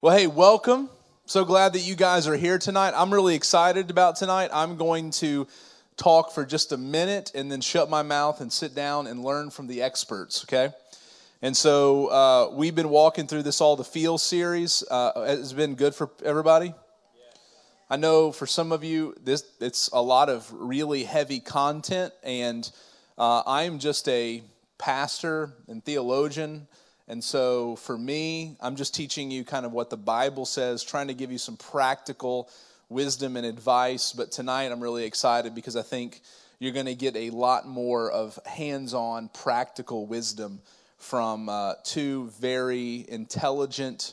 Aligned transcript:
Well, 0.00 0.16
hey, 0.16 0.28
welcome. 0.28 0.90
So 1.26 1.44
glad 1.44 1.72
that 1.72 1.80
you 1.80 1.96
guys 1.96 2.28
are 2.28 2.36
here 2.36 2.56
tonight. 2.56 2.94
I'm 2.94 3.12
really 3.12 3.34
excited 3.34 3.90
about 3.90 4.14
tonight. 4.14 4.48
I'm 4.52 4.76
going 4.76 5.10
to 5.10 5.48
talk 5.96 6.30
for 6.30 6.46
just 6.46 6.70
a 6.70 6.76
minute 6.76 7.32
and 7.34 7.50
then 7.50 7.60
shut 7.60 7.90
my 7.90 8.02
mouth 8.02 8.40
and 8.40 8.52
sit 8.52 8.76
down 8.76 9.08
and 9.08 9.24
learn 9.24 9.50
from 9.50 9.66
the 9.66 9.82
experts, 9.82 10.44
okay? 10.44 10.72
And 11.42 11.56
so 11.56 12.06
uh, 12.12 12.50
we've 12.54 12.76
been 12.76 12.90
walking 12.90 13.26
through 13.26 13.42
this 13.42 13.60
All 13.60 13.74
the 13.74 13.82
Feel 13.82 14.18
series. 14.18 14.84
Uh, 14.88 15.24
it's 15.26 15.52
been 15.52 15.74
good 15.74 15.96
for 15.96 16.10
everybody. 16.24 16.74
I 17.90 17.96
know 17.96 18.30
for 18.30 18.46
some 18.46 18.70
of 18.70 18.84
you, 18.84 19.16
this 19.24 19.42
it's 19.60 19.88
a 19.92 20.00
lot 20.00 20.28
of 20.28 20.48
really 20.52 21.02
heavy 21.02 21.40
content, 21.40 22.12
and 22.22 22.70
uh, 23.18 23.42
I'm 23.44 23.80
just 23.80 24.08
a 24.08 24.44
pastor 24.78 25.54
and 25.66 25.84
theologian 25.84 26.68
and 27.08 27.24
so 27.24 27.76
for 27.76 27.96
me, 27.96 28.56
I'm 28.60 28.76
just 28.76 28.94
teaching 28.94 29.30
you 29.30 29.42
kind 29.42 29.64
of 29.64 29.72
what 29.72 29.88
the 29.88 29.96
Bible 29.96 30.44
says, 30.44 30.84
trying 30.84 31.08
to 31.08 31.14
give 31.14 31.32
you 31.32 31.38
some 31.38 31.56
practical 31.56 32.50
wisdom 32.90 33.36
and 33.36 33.46
advice. 33.46 34.12
But 34.12 34.30
tonight, 34.30 34.70
I'm 34.70 34.82
really 34.82 35.04
excited 35.04 35.54
because 35.54 35.74
I 35.74 35.82
think 35.82 36.20
you're 36.58 36.72
going 36.72 36.86
to 36.86 36.94
get 36.94 37.16
a 37.16 37.30
lot 37.30 37.66
more 37.66 38.10
of 38.10 38.38
hands 38.44 38.92
on 38.92 39.28
practical 39.28 40.06
wisdom 40.06 40.60
from 40.98 41.48
uh, 41.48 41.74
two 41.82 42.28
very 42.40 43.06
intelligent 43.08 44.12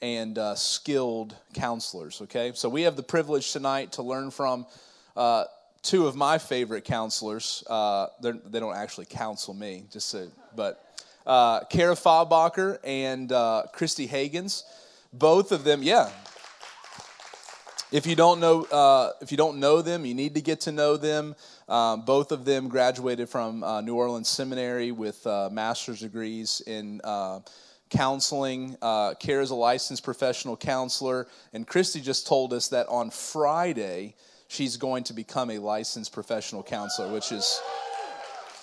and 0.00 0.36
uh, 0.36 0.56
skilled 0.56 1.36
counselors. 1.54 2.22
Okay, 2.22 2.50
so 2.54 2.68
we 2.68 2.82
have 2.82 2.96
the 2.96 3.02
privilege 3.04 3.52
tonight 3.52 3.92
to 3.92 4.02
learn 4.02 4.32
from 4.32 4.66
uh, 5.16 5.44
two 5.82 6.08
of 6.08 6.16
my 6.16 6.38
favorite 6.38 6.84
counselors. 6.84 7.62
Uh, 7.68 8.08
they 8.20 8.58
don't 8.58 8.76
actually 8.76 9.06
counsel 9.06 9.54
me, 9.54 9.84
just 9.92 10.08
so, 10.08 10.26
but 10.56 10.81
uh, 11.26 11.60
Kerrah 11.64 12.00
Fabacher 12.00 12.78
and 12.84 13.30
uh, 13.32 13.64
Christi 13.72 14.08
Hagans. 14.08 14.62
Both 15.12 15.52
of 15.52 15.64
them, 15.64 15.82
yeah. 15.82 16.10
If 17.90 18.06
you 18.06 18.16
don't 18.16 18.40
know, 18.40 18.64
uh, 18.64 19.12
if 19.20 19.30
you 19.30 19.36
don't 19.36 19.58
know 19.58 19.82
them, 19.82 20.06
you 20.06 20.14
need 20.14 20.34
to 20.36 20.40
get 20.40 20.62
to 20.62 20.72
know 20.72 20.96
them. 20.96 21.36
Um, 21.68 22.06
both 22.06 22.32
of 22.32 22.46
them 22.46 22.68
graduated 22.68 23.28
from 23.28 23.62
uh, 23.62 23.82
New 23.82 23.94
Orleans 23.94 24.28
Seminary 24.28 24.92
with 24.92 25.26
uh, 25.26 25.50
master's 25.52 26.00
degrees 26.00 26.62
in 26.66 27.02
uh, 27.04 27.40
counseling. 27.90 28.78
Uh, 28.80 29.12
Kerrah's 29.20 29.50
a 29.50 29.54
licensed 29.54 30.02
professional 30.04 30.56
counselor, 30.56 31.28
and 31.52 31.66
Christi 31.66 32.00
just 32.00 32.26
told 32.26 32.54
us 32.54 32.68
that 32.68 32.88
on 32.88 33.10
Friday 33.10 34.14
she's 34.48 34.78
going 34.78 35.04
to 35.04 35.12
become 35.12 35.50
a 35.50 35.58
licensed 35.58 36.12
professional 36.12 36.62
counselor, 36.62 37.12
which 37.12 37.30
is, 37.30 37.60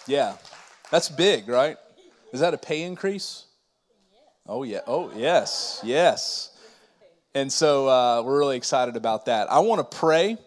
yeah, 0.07 0.35
that's 0.89 1.09
big, 1.09 1.47
right? 1.47 1.77
Is 2.31 2.41
that 2.41 2.53
a 2.53 2.57
pay 2.57 2.83
increase? 2.83 3.45
Oh, 4.47 4.63
yeah. 4.63 4.81
Oh, 4.87 5.11
yes. 5.15 5.79
Yes. 5.83 6.51
And 7.35 7.51
so 7.51 7.87
uh, 7.87 8.23
we're 8.23 8.39
really 8.39 8.57
excited 8.57 8.95
about 8.95 9.25
that. 9.25 9.51
I 9.51 9.59
want 9.59 9.89
to 9.89 9.97
pray 9.97 10.37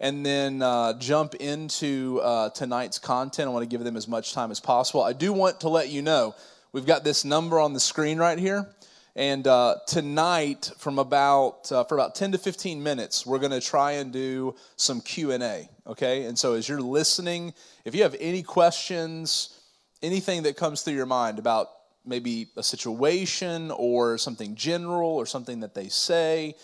and 0.00 0.24
then 0.24 0.62
uh, 0.62 0.96
jump 0.98 1.34
into 1.36 2.20
uh, 2.22 2.50
tonight's 2.50 2.98
content. 2.98 3.48
I 3.48 3.52
want 3.52 3.64
to 3.64 3.68
give 3.68 3.84
them 3.84 3.96
as 3.96 4.06
much 4.06 4.32
time 4.32 4.50
as 4.50 4.60
possible. 4.60 5.02
I 5.02 5.12
do 5.12 5.32
want 5.32 5.60
to 5.60 5.68
let 5.68 5.88
you 5.88 6.02
know 6.02 6.34
we've 6.72 6.86
got 6.86 7.02
this 7.02 7.24
number 7.24 7.58
on 7.58 7.72
the 7.72 7.80
screen 7.80 8.18
right 8.18 8.38
here. 8.38 8.68
And 9.16 9.48
uh, 9.48 9.78
tonight, 9.88 10.70
from 10.78 11.00
about 11.00 11.72
uh, 11.72 11.82
for 11.82 11.96
about 11.96 12.14
ten 12.14 12.30
to 12.30 12.38
fifteen 12.38 12.84
minutes, 12.84 13.26
we're 13.26 13.40
going 13.40 13.50
to 13.50 13.60
try 13.60 13.92
and 13.92 14.12
do 14.12 14.54
some 14.76 15.00
Q 15.00 15.32
and 15.32 15.42
A. 15.42 15.68
Okay, 15.88 16.26
and 16.26 16.38
so 16.38 16.54
as 16.54 16.68
you're 16.68 16.80
listening, 16.80 17.52
if 17.84 17.96
you 17.96 18.04
have 18.04 18.14
any 18.20 18.44
questions, 18.44 19.57
anything 20.02 20.44
that 20.44 20.56
comes 20.56 20.82
through 20.82 20.94
your 20.94 21.06
mind 21.06 21.38
about 21.38 21.68
maybe 22.04 22.48
a 22.56 22.62
situation 22.62 23.70
or 23.70 24.18
something 24.18 24.54
general 24.54 25.10
or 25.10 25.26
something 25.26 25.60
that 25.60 25.74
they 25.74 25.88
say, 25.88 26.54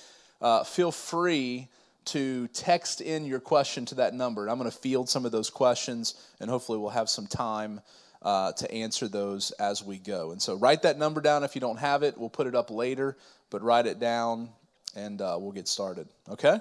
uh, 0.41 0.65
feel 0.65 0.91
free 0.91 1.69
to 2.07 2.49
text 2.49 3.01
in 3.01 3.25
your 3.25 3.41
question 3.41 3.85
to 3.87 3.95
that 3.97 4.15
number. 4.15 4.43
And 4.43 4.51
I'm 4.51 4.59
going 4.59 4.71
to 4.71 4.77
field 4.77 5.09
some 5.09 5.25
of 5.25 5.33
those 5.33 5.51
questions, 5.51 6.15
and 6.41 6.51
hopefully, 6.51 6.79
we'll 6.79 6.91
have 6.91 7.09
some 7.09 7.27
time 7.27 7.81
uh, 8.23 8.53
to 8.53 8.70
answer 8.73 9.08
those 9.08 9.53
as 9.53 9.83
we 9.83 9.98
go. 9.98 10.33
And 10.33 10.41
so, 10.41 10.55
write 10.55 10.83
that 10.83 10.98
number 10.98 11.20
down 11.20 11.45
if 11.45 11.55
you 11.55 11.61
don't 11.61 11.79
have 11.79 12.03
it. 12.03 12.19
We'll 12.19 12.31
put 12.31 12.47
it 12.47 12.55
up 12.55 12.70
later, 12.70 13.17
but 13.51 13.63
write 13.63 13.87
it 13.87 13.98
down 13.98 14.51
and 14.97 15.20
uh, 15.20 15.37
we'll 15.41 15.53
get 15.53 15.69
started. 15.69 16.08
Okay? 16.29 16.58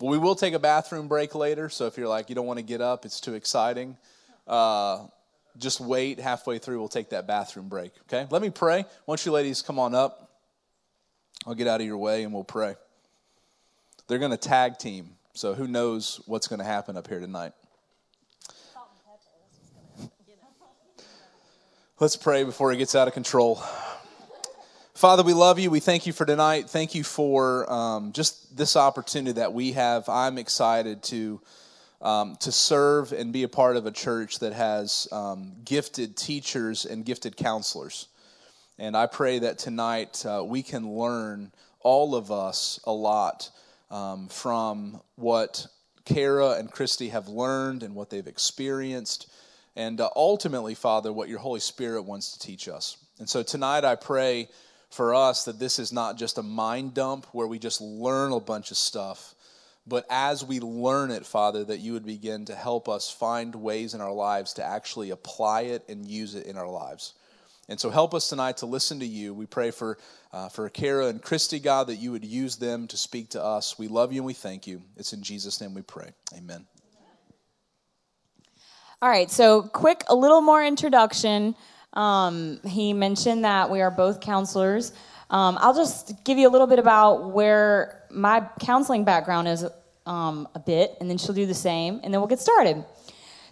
Well, 0.00 0.10
we 0.10 0.18
will 0.18 0.34
take 0.34 0.54
a 0.54 0.58
bathroom 0.58 1.08
break 1.08 1.34
later, 1.34 1.68
so 1.68 1.86
if 1.86 1.96
you're 1.96 2.08
like, 2.08 2.28
you 2.28 2.34
don't 2.34 2.46
want 2.46 2.58
to 2.58 2.64
get 2.64 2.80
up, 2.80 3.04
it's 3.04 3.20
too 3.20 3.34
exciting. 3.34 3.96
Uh, 4.46 5.06
just 5.58 5.80
wait 5.80 6.18
halfway 6.20 6.58
through. 6.58 6.78
We'll 6.78 6.88
take 6.88 7.10
that 7.10 7.26
bathroom 7.26 7.68
break. 7.68 7.92
Okay? 8.02 8.26
Let 8.30 8.42
me 8.42 8.50
pray. 8.50 8.84
Once 9.06 9.26
you 9.26 9.32
ladies 9.32 9.62
come 9.62 9.78
on 9.78 9.94
up, 9.94 10.30
I'll 11.46 11.54
get 11.54 11.66
out 11.66 11.80
of 11.80 11.86
your 11.86 11.98
way 11.98 12.22
and 12.22 12.32
we'll 12.32 12.44
pray. 12.44 12.74
They're 14.06 14.18
going 14.18 14.30
to 14.30 14.36
tag 14.36 14.78
team, 14.78 15.10
so 15.34 15.54
who 15.54 15.66
knows 15.66 16.20
what's 16.26 16.48
going 16.48 16.58
to 16.58 16.64
happen 16.64 16.96
up 16.96 17.08
here 17.08 17.20
tonight. 17.20 17.52
Let's 21.98 22.16
pray 22.16 22.42
before 22.42 22.72
it 22.72 22.78
gets 22.78 22.96
out 22.96 23.06
of 23.06 23.14
control. 23.14 23.62
Father, 24.94 25.22
we 25.22 25.32
love 25.32 25.58
you. 25.58 25.70
We 25.70 25.80
thank 25.80 26.06
you 26.06 26.12
for 26.12 26.24
tonight. 26.24 26.68
Thank 26.68 26.94
you 26.94 27.04
for 27.04 27.70
um, 27.72 28.12
just 28.12 28.56
this 28.56 28.76
opportunity 28.76 29.32
that 29.32 29.52
we 29.52 29.72
have. 29.72 30.08
I'm 30.08 30.36
excited 30.36 31.02
to 31.04 31.40
um, 32.02 32.36
to 32.40 32.50
serve 32.50 33.12
and 33.12 33.32
be 33.32 33.44
a 33.44 33.48
part 33.48 33.76
of 33.76 33.86
a 33.86 33.92
church 33.92 34.40
that 34.40 34.52
has 34.52 35.08
um, 35.12 35.52
gifted 35.64 36.16
teachers 36.16 36.84
and 36.84 37.04
gifted 37.04 37.36
counselors. 37.36 38.08
And 38.78 38.96
I 38.96 39.06
pray 39.06 39.38
that 39.38 39.58
tonight 39.58 40.24
uh, 40.26 40.42
we 40.44 40.62
can 40.62 40.92
learn, 40.96 41.52
all 41.80 42.14
of 42.14 42.32
us, 42.32 42.80
a 42.84 42.92
lot 42.92 43.50
um, 43.90 44.28
from 44.28 45.00
what 45.16 45.66
Kerrah 46.04 46.58
and 46.58 46.70
Christi 46.70 47.10
have 47.10 47.28
learned 47.28 47.82
and 47.82 47.94
what 47.94 48.10
they've 48.10 48.26
experienced. 48.26 49.30
And 49.76 50.00
uh, 50.00 50.10
ultimately, 50.16 50.74
Father, 50.74 51.12
what 51.12 51.28
your 51.28 51.38
Holy 51.38 51.60
Spirit 51.60 52.02
wants 52.02 52.32
to 52.32 52.38
teach 52.40 52.68
us. 52.68 52.96
And 53.20 53.28
so 53.28 53.42
tonight 53.42 53.84
I 53.84 53.94
pray 53.94 54.48
for 54.90 55.14
us 55.14 55.44
that 55.44 55.58
this 55.58 55.78
is 55.78 55.92
not 55.92 56.18
just 56.18 56.38
a 56.38 56.42
mind 56.42 56.94
dump 56.94 57.26
where 57.32 57.46
we 57.46 57.58
just 57.58 57.80
learn 57.80 58.32
a 58.32 58.40
bunch 58.40 58.70
of 58.70 58.76
stuff 58.76 59.34
but 59.86 60.06
as 60.10 60.44
we 60.44 60.60
learn 60.60 61.10
it, 61.10 61.26
Father, 61.26 61.64
that 61.64 61.80
you 61.80 61.92
would 61.94 62.06
begin 62.06 62.44
to 62.46 62.54
help 62.54 62.88
us 62.88 63.10
find 63.10 63.54
ways 63.54 63.94
in 63.94 64.00
our 64.00 64.12
lives 64.12 64.54
to 64.54 64.64
actually 64.64 65.10
apply 65.10 65.62
it 65.62 65.84
and 65.88 66.06
use 66.06 66.34
it 66.34 66.46
in 66.46 66.56
our 66.56 66.68
lives. 66.68 67.14
And 67.68 67.80
so 67.80 67.90
help 67.90 68.14
us 68.14 68.28
tonight 68.28 68.58
to 68.58 68.66
listen 68.66 69.00
to 69.00 69.06
you. 69.06 69.34
We 69.34 69.46
pray 69.46 69.70
for, 69.70 69.98
uh, 70.32 70.48
for 70.48 70.68
Kerrah 70.68 71.08
and 71.08 71.22
Christi, 71.22 71.58
God, 71.58 71.88
that 71.88 71.96
you 71.96 72.12
would 72.12 72.24
use 72.24 72.56
them 72.56 72.86
to 72.88 72.96
speak 72.96 73.30
to 73.30 73.42
us. 73.42 73.78
We 73.78 73.88
love 73.88 74.12
you 74.12 74.18
and 74.18 74.26
we 74.26 74.34
thank 74.34 74.66
you. 74.66 74.82
It's 74.96 75.12
in 75.12 75.22
Jesus' 75.22 75.60
name 75.60 75.74
we 75.74 75.82
pray. 75.82 76.12
Amen. 76.36 76.66
All 79.00 79.08
right, 79.08 79.30
so 79.30 79.62
quick, 79.62 80.04
a 80.08 80.14
little 80.14 80.40
more 80.40 80.64
introduction. 80.64 81.56
Um, 81.92 82.60
he 82.64 82.92
mentioned 82.92 83.44
that 83.44 83.68
we 83.68 83.80
are 83.80 83.90
both 83.90 84.20
counselors. 84.20 84.92
Um, 85.28 85.56
I'll 85.60 85.74
just 85.74 86.24
give 86.24 86.38
you 86.38 86.48
a 86.48 86.50
little 86.50 86.66
bit 86.66 86.78
about 86.78 87.32
where 87.32 88.01
my 88.12 88.46
counseling 88.60 89.04
background 89.04 89.48
is 89.48 89.64
um, 90.06 90.48
a 90.54 90.58
bit, 90.58 90.96
and 91.00 91.08
then 91.08 91.18
she'll 91.18 91.34
do 91.34 91.46
the 91.46 91.54
same, 91.54 92.00
and 92.02 92.12
then 92.12 92.20
we'll 92.20 92.28
get 92.28 92.40
started. 92.40 92.84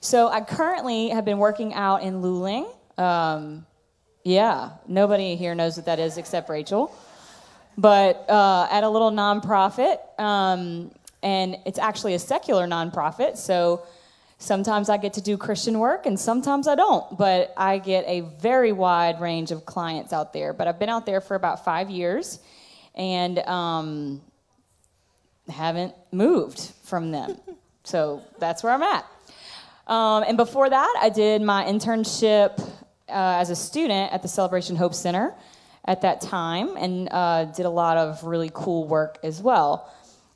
So 0.01 0.29
I 0.29 0.41
currently 0.41 1.11
have 1.11 1.25
been 1.25 1.39
working 1.39 1.75
out 1.75 2.03
in 2.03 2.23
Luling. 2.23 2.73
Um, 2.99 3.67
yeah, 4.25 4.71
nobody 4.87 5.37
here 5.37 5.55
knows 5.55 5.77
what 5.77 5.87
that 5.87 5.99
is 5.99 6.19
except 6.19 6.49
Rachel. 6.49 6.95
But 7.79 8.29
uh, 8.29 8.69
at 8.71 8.85
a 8.85 8.89
little 8.89 9.11
nonprofit, 9.11 9.99
um, 10.19 10.91
and 11.23 11.57
it's 11.67 11.79
actually 11.79 12.15
a 12.15 12.19
secular 12.19 12.67
nonprofit, 12.67 13.37
so 13.37 13.85
Sometimes 14.43 14.89
I 14.89 14.97
get 14.97 15.13
to 15.13 15.21
do 15.21 15.37
Christian 15.37 15.79
work 15.79 16.07
and 16.07 16.19
sometimes 16.19 16.67
I 16.67 16.75
don't, 16.75 17.19
but 17.19 17.53
I 17.59 17.77
get 17.77 18.07
a 18.07 18.23
very 18.41 18.73
wide 18.73 19.21
range 19.21 19.51
of 19.51 19.67
clients 19.67 20.15
out 20.15 20.33
there. 20.33 20.55
But 20.55 20.67
I've 20.67 20.79
been 20.79 20.89
out 20.89 21.05
there 21.05 21.21
for 21.21 21.35
about 21.35 21.63
five 21.63 21.91
years 21.91 22.41
and 22.95 23.39
um, 23.41 24.23
haven't 25.51 25.95
moved 26.13 26.73
from 26.85 27.11
them. 27.11 27.37
so 27.85 28.23
that's 28.39 28.63
where 28.63 28.73
I'm 28.73 28.83
at. 28.83 29.07
Um, 29.87 30.25
and 30.27 30.37
before 30.37 30.71
that, 30.71 30.99
I 31.01 31.09
did 31.09 31.43
my 31.43 31.65
internship 31.65 32.61
uh, 33.09 33.41
as 33.41 33.51
a 33.51 33.57
student 33.57 34.13
at 34.13 34.23
the 34.23 34.29
Celebration 34.29 34.77
Hope 34.77 34.95
Center 34.95 35.35
at 35.85 36.03
that 36.03 36.21
time 36.21 36.77
and 36.77 37.09
uh, 37.11 37.47
did 37.47 37.67
a 37.67 37.71
lot 37.71 37.97
of 37.97 38.23
really 38.23 38.51
cool 38.53 38.87
work 38.87 39.19
as 39.23 39.43
well 39.43 39.91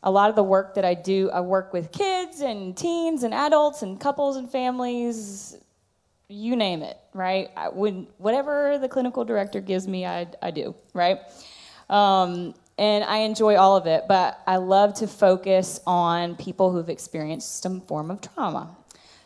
a 0.05 0.11
lot 0.11 0.29
of 0.29 0.37
the 0.37 0.43
work 0.43 0.75
that 0.75 0.85
I 0.85 0.93
do, 0.95 1.31
I 1.31 1.41
work 1.41 1.73
with 1.73 1.91
kids 1.91 2.43
and 2.43 2.77
teens 2.77 3.23
and 3.23 3.33
adults 3.33 3.83
and 3.83 3.99
couples 3.99 4.37
and 4.37 4.51
families, 4.51 5.57
you 6.29 6.57
name 6.57 6.83
it, 6.83 6.99
right? 7.15 7.51
I, 7.57 7.71
when 7.71 8.07
whatever 8.19 8.77
the 8.79 8.89
clinical 8.89 9.25
director 9.25 9.61
gives 9.63 9.89
me, 9.89 10.05
I, 10.05 10.27
I 10.43 10.51
do, 10.51 10.75
right? 10.93 11.21
Um, 11.89 12.55
and 12.77 13.05
I 13.05 13.19
enjoy 13.19 13.57
all 13.57 13.77
of 13.77 13.87
it, 13.87 14.05
but 14.09 14.41
I 14.47 14.57
love 14.57 14.95
to 14.95 15.07
focus 15.07 15.81
on 15.87 16.37
people 16.37 16.73
who've 16.73 16.89
experienced 16.89 17.63
some 17.63 17.81
form 17.83 18.11
of 18.11 18.21
trauma. 18.21 18.77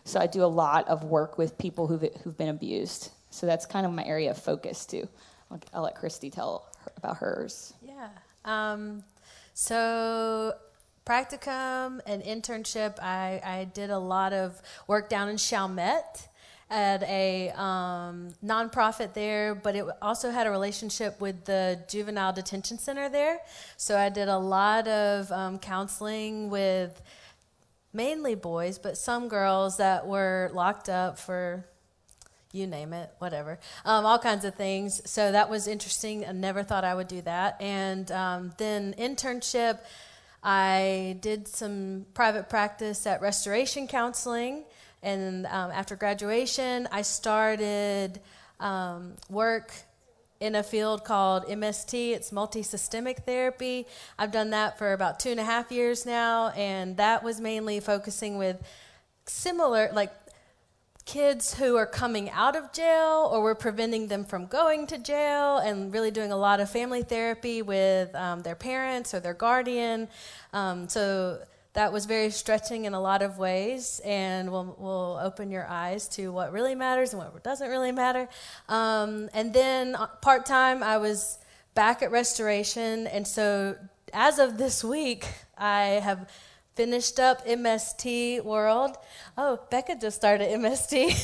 So 0.05 0.21
I 0.21 0.27
do 0.27 0.43
a 0.43 0.47
lot 0.47 0.89
of 0.89 1.05
work 1.05 1.39
with 1.39 1.57
people 1.59 1.87
who've, 1.87 2.03
who've 2.23 2.37
been 2.37 2.49
abused. 2.49 3.11
So 3.31 3.47
that's 3.47 3.67
kind 3.67 3.87
of 3.87 3.93
my 3.93 4.05
area 4.05 4.31
of 4.31 4.39
focus 4.39 4.87
too. 4.87 5.09
I'll, 5.51 5.61
I'll 5.75 5.83
let 5.83 5.95
Christi 5.95 6.31
tell 6.31 6.67
her 6.81 6.93
about 6.97 7.19
hers. 7.19 7.75
Yeah. 7.83 8.09
Um, 8.45 9.05
so 9.55 10.55
practicum 11.07 12.01
and 12.07 12.23
internship, 12.23 12.99
I, 13.03 13.41
I 13.45 13.65
did 13.73 13.91
a 13.91 13.99
lot 13.99 14.33
of 14.33 14.61
work 14.87 15.09
down 15.09 15.29
in 15.29 15.37
Chalmette 15.37 16.29
at 16.71 17.03
a 17.05 17.51
um, 17.51 18.29
nonprofit 18.45 19.15
there, 19.15 19.55
but 19.55 19.75
it 19.75 19.85
also 20.03 20.31
had 20.31 20.47
a 20.47 20.51
relationship 20.51 21.21
with 21.21 21.45
the 21.45 21.81
juvenile 21.89 22.33
detention 22.33 22.79
center 22.79 23.09
there. 23.09 23.39
So 23.77 23.97
I 23.97 24.11
did 24.11 24.29
a 24.29 24.39
lot 24.39 24.87
of 24.87 25.33
um, 25.33 25.59
counseling 25.59 26.51
with 26.51 27.01
mainly 27.93 28.35
boys, 28.35 28.79
but 28.79 28.99
some 28.99 29.29
girls 29.29 29.79
that 29.79 30.07
were 30.07 30.51
locked 30.53 30.89
up 30.89 31.19
for 31.19 31.65
you 32.53 32.67
name 32.67 32.93
it, 32.93 33.11
whatever, 33.19 33.59
um, 33.85 34.07
all 34.07 34.19
kinds 34.19 34.45
of 34.45 34.55
things. 34.55 35.03
So 35.09 35.33
that 35.33 35.51
was 35.51 35.67
interesting. 35.67 36.25
I 36.25 36.33
never 36.33 36.63
thought 36.63 36.85
I 36.85 36.95
would 36.95 37.09
do 37.09 37.21
that. 37.23 37.61
And 37.61 38.11
um, 38.11 38.53
then 38.57 38.95
internship, 38.99 39.81
I 40.43 41.19
did 41.21 41.47
some 41.49 42.07
private 42.15 42.49
practice 42.49 43.07
at 43.07 43.21
restoration 43.21 43.87
counseling. 43.87 44.65
And 45.03 45.47
um, 45.47 45.71
after 45.71 45.97
graduation, 45.97 46.89
I 46.91 47.03
started 47.03 48.21
um, 48.61 49.15
work 49.31 49.73
in 50.41 50.55
a 50.55 50.63
field 50.63 51.05
called 51.05 51.45
MST. 51.47 52.13
It's 52.13 52.31
multi-systemic 52.33 53.19
therapy. 53.21 53.87
I've 54.19 54.33
done 54.33 54.51
that 54.51 54.79
for 54.79 54.93
about 54.93 55.19
two 55.19 55.31
and 55.31 55.41
a 55.41 55.45
half 55.45 55.73
years 55.73 56.07
now, 56.07 56.49
and 56.51 56.97
that 56.97 57.23
was 57.23 57.41
mainly 57.41 57.81
focusing 57.81 58.39
with 58.39 58.63
similar, 59.27 59.91
like 59.93 60.13
kids 61.05 61.55
who 61.55 61.77
are 61.77 61.87
coming 61.87 62.29
out 62.31 62.55
of 62.55 62.71
jail 62.71 63.31
or 63.33 63.43
we're 63.43 63.55
preventing 63.55 64.09
them 64.09 64.27
from 64.27 64.45
going 64.45 64.87
to 64.87 64.99
jail 64.99 65.57
and 65.57 65.91
really 65.91 66.11
doing 66.11 66.31
a 66.31 66.37
lot 66.37 66.61
of 66.61 66.71
family 66.71 67.03
therapy 67.03 67.63
with 67.63 68.15
um, 68.15 68.43
their 68.43 68.55
parents 68.55 69.15
or 69.15 69.21
their 69.21 69.33
guardian. 69.33 70.07
Um, 70.53 70.87
so 70.87 71.39
that 71.79 71.93
was 71.93 72.07
very 72.07 72.29
stretching 72.29 72.87
in 72.87 72.93
a 72.93 73.01
lot 73.01 73.23
of 73.23 73.39
ways 73.39 74.01
and 74.05 74.51
will 74.51 74.75
will 74.81 75.17
open 75.23 75.49
your 75.49 75.65
eyes 75.69 76.09
to 76.09 76.33
what 76.33 76.53
really 76.53 76.75
matters 76.75 77.13
and 77.13 77.23
what 77.23 77.45
doesn't 77.45 77.71
really 77.71 77.93
matter. 77.93 78.29
Um, 78.69 79.31
and 79.33 79.55
then 79.55 79.95
uh, 79.95 80.09
part 80.21 80.45
time, 80.45 80.83
I 80.83 80.99
was 80.99 81.39
back 81.77 82.03
at 82.03 82.11
Restoration, 82.11 83.07
and 83.07 83.25
so 83.25 83.77
as 84.13 84.41
of 84.41 84.59
this 84.59 84.83
week, 84.83 85.25
I 85.57 86.03
have 86.03 86.29
finished 86.75 87.21
up 87.21 87.47
MST 87.47 88.43
World. 88.43 88.97
Oh, 89.37 89.61
Becca 89.71 89.99
just 90.01 90.17
started 90.17 90.49
MST. 90.49 91.15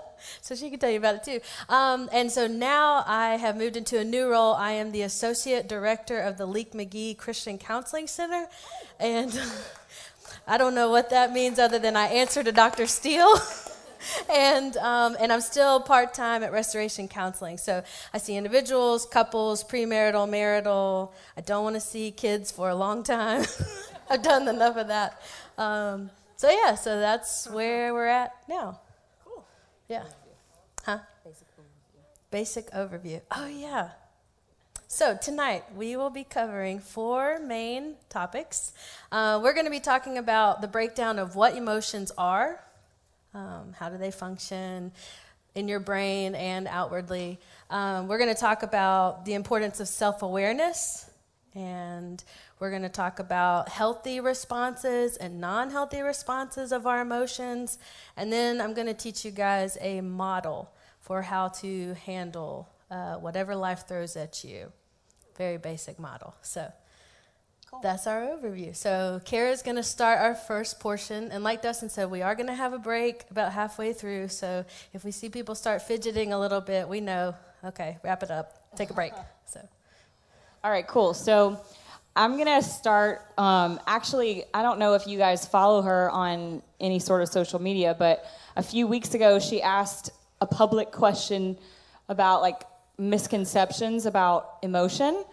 so 0.48 0.54
she 0.54 0.70
can 0.70 0.78
tell 0.78 0.88
you 0.88 0.96
about 0.96 1.16
it 1.16 1.24
too. 1.24 1.40
Um, 1.68 2.08
and 2.10 2.32
so 2.32 2.46
now 2.46 3.04
I 3.06 3.36
have 3.36 3.54
moved 3.54 3.76
into 3.76 3.98
a 3.98 4.04
new 4.04 4.30
role. 4.30 4.54
I 4.54 4.72
am 4.72 4.92
the 4.92 5.02
associate 5.02 5.68
director 5.68 6.18
of 6.18 6.38
the 6.38 6.48
Leeke 6.48 6.72
Magee 6.72 7.12
Christian 7.12 7.58
Counseling 7.58 8.06
Center. 8.06 8.46
And 8.98 9.38
I 10.46 10.56
don't 10.56 10.74
know 10.74 10.88
what 10.88 11.10
that 11.10 11.34
means 11.34 11.58
other 11.58 11.78
than 11.78 11.96
I 11.96 12.06
answer 12.06 12.42
to 12.42 12.50
Dr. 12.50 12.86
Steele. 12.86 13.34
and 14.32 14.74
um, 14.78 15.18
and 15.20 15.30
I'm 15.30 15.42
still 15.42 15.80
part 15.80 16.14
time 16.14 16.42
at 16.42 16.50
Restoration 16.50 17.08
Counseling. 17.08 17.58
So 17.58 17.84
I 18.14 18.16
see 18.16 18.34
individuals, 18.34 19.04
couples, 19.04 19.62
premarital, 19.62 20.30
marital. 20.30 21.12
I 21.36 21.42
don't 21.42 21.62
want 21.62 21.76
to 21.76 21.80
see 21.80 22.10
kids 22.10 22.50
for 22.50 22.70
a 22.70 22.74
long 22.74 23.02
time. 23.02 23.44
I've 24.08 24.22
done 24.22 24.48
enough 24.48 24.78
of 24.78 24.88
that. 24.88 25.20
Um, 25.58 26.08
so 26.36 26.48
yeah, 26.48 26.74
so 26.74 26.98
that's 26.98 27.46
where 27.50 27.92
we're 27.92 28.06
at 28.06 28.32
now. 28.48 28.80
Cool. 29.26 29.44
Yeah. 29.90 30.04
Huh? 30.88 31.00
Basic 31.22 31.46
overview. 31.58 32.30
Basic 32.30 32.70
overview. 32.70 33.20
Oh 33.30 33.46
yeah. 33.46 33.90
So 34.86 35.18
tonight 35.20 35.64
we 35.76 35.96
will 35.96 36.08
be 36.08 36.24
covering 36.24 36.78
four 36.80 37.40
main 37.40 37.96
topics. 38.08 38.72
Uh, 39.12 39.38
we're 39.42 39.52
going 39.52 39.66
to 39.66 39.70
be 39.70 39.80
talking 39.80 40.16
about 40.16 40.62
the 40.62 40.66
breakdown 40.66 41.18
of 41.18 41.36
what 41.36 41.54
emotions 41.54 42.10
are, 42.16 42.64
um, 43.34 43.74
how 43.78 43.90
do 43.90 43.98
they 43.98 44.10
function 44.10 44.90
in 45.54 45.68
your 45.68 45.78
brain 45.78 46.34
and 46.34 46.66
outwardly. 46.66 47.38
Um, 47.68 48.08
we're 48.08 48.16
going 48.16 48.34
to 48.34 48.40
talk 48.40 48.62
about 48.62 49.26
the 49.26 49.34
importance 49.34 49.80
of 49.80 49.88
self 49.88 50.22
awareness 50.22 51.10
and 51.54 52.24
we're 52.60 52.70
going 52.70 52.80
to 52.80 52.88
talk 52.88 53.18
about 53.18 53.68
healthy 53.68 54.20
responses 54.20 55.18
and 55.18 55.38
non 55.38 55.68
healthy 55.68 56.00
responses 56.00 56.72
of 56.72 56.86
our 56.86 57.02
emotions. 57.02 57.78
And 58.16 58.32
then 58.32 58.58
I'm 58.58 58.72
going 58.72 58.86
to 58.86 58.94
teach 58.94 59.22
you 59.22 59.32
guys 59.32 59.76
a 59.82 60.00
model 60.00 60.70
for 61.08 61.22
how 61.22 61.48
to 61.48 61.94
handle 62.04 62.68
uh, 62.90 63.14
whatever 63.14 63.56
life 63.56 63.88
throws 63.88 64.14
at 64.14 64.44
you. 64.44 64.70
Very 65.38 65.56
basic 65.56 65.98
model. 65.98 66.34
So 66.42 66.70
cool. 67.70 67.80
that's 67.82 68.06
our 68.06 68.20
overview. 68.20 68.76
So 68.76 69.22
Kerrah's 69.24 69.62
going 69.62 69.76
to 69.76 69.82
start 69.82 70.20
our 70.20 70.34
first 70.34 70.80
portion. 70.80 71.32
And 71.32 71.42
like 71.42 71.62
Dustin 71.62 71.88
said, 71.88 72.10
we 72.10 72.20
are 72.20 72.34
going 72.34 72.48
to 72.48 72.54
have 72.54 72.74
a 72.74 72.78
break 72.78 73.24
about 73.30 73.52
halfway 73.52 73.94
through. 73.94 74.28
So 74.28 74.66
if 74.92 75.02
we 75.02 75.10
see 75.10 75.30
people 75.30 75.54
start 75.54 75.80
fidgeting 75.80 76.34
a 76.34 76.38
little 76.38 76.60
bit, 76.60 76.86
we 76.86 77.00
know, 77.00 77.34
okay, 77.64 77.96
wrap 78.04 78.22
it 78.22 78.30
up, 78.30 78.76
take 78.76 78.90
a 78.90 78.94
break. 78.94 79.12
So. 79.50 79.66
All 80.62 80.70
right, 80.70 80.86
cool. 80.86 81.14
So 81.14 81.58
I'm 82.14 82.32
going 82.32 82.60
to 82.60 82.62
start. 82.62 83.22
Um, 83.38 83.80
actually, 83.86 84.44
I 84.52 84.60
don't 84.60 84.78
know 84.78 84.92
if 84.92 85.06
you 85.06 85.16
guys 85.16 85.46
follow 85.46 85.80
her 85.80 86.10
on 86.10 86.62
any 86.80 86.98
sort 86.98 87.22
of 87.22 87.30
social 87.30 87.58
media, 87.58 87.96
but 87.98 88.26
a 88.56 88.62
few 88.62 88.86
weeks 88.86 89.14
ago, 89.14 89.38
she 89.38 89.62
asked 89.62 90.10
a 90.40 90.46
public 90.46 90.92
question 90.92 91.58
about 92.08 92.42
like 92.42 92.62
misconceptions 92.98 94.06
about 94.06 94.58
emotion. 94.62 95.24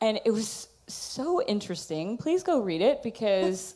And 0.00 0.20
it 0.24 0.30
was 0.30 0.68
so 0.86 1.42
interesting. 1.42 2.16
Please 2.16 2.42
go 2.42 2.60
read 2.60 2.80
it 2.80 3.02
because, 3.02 3.74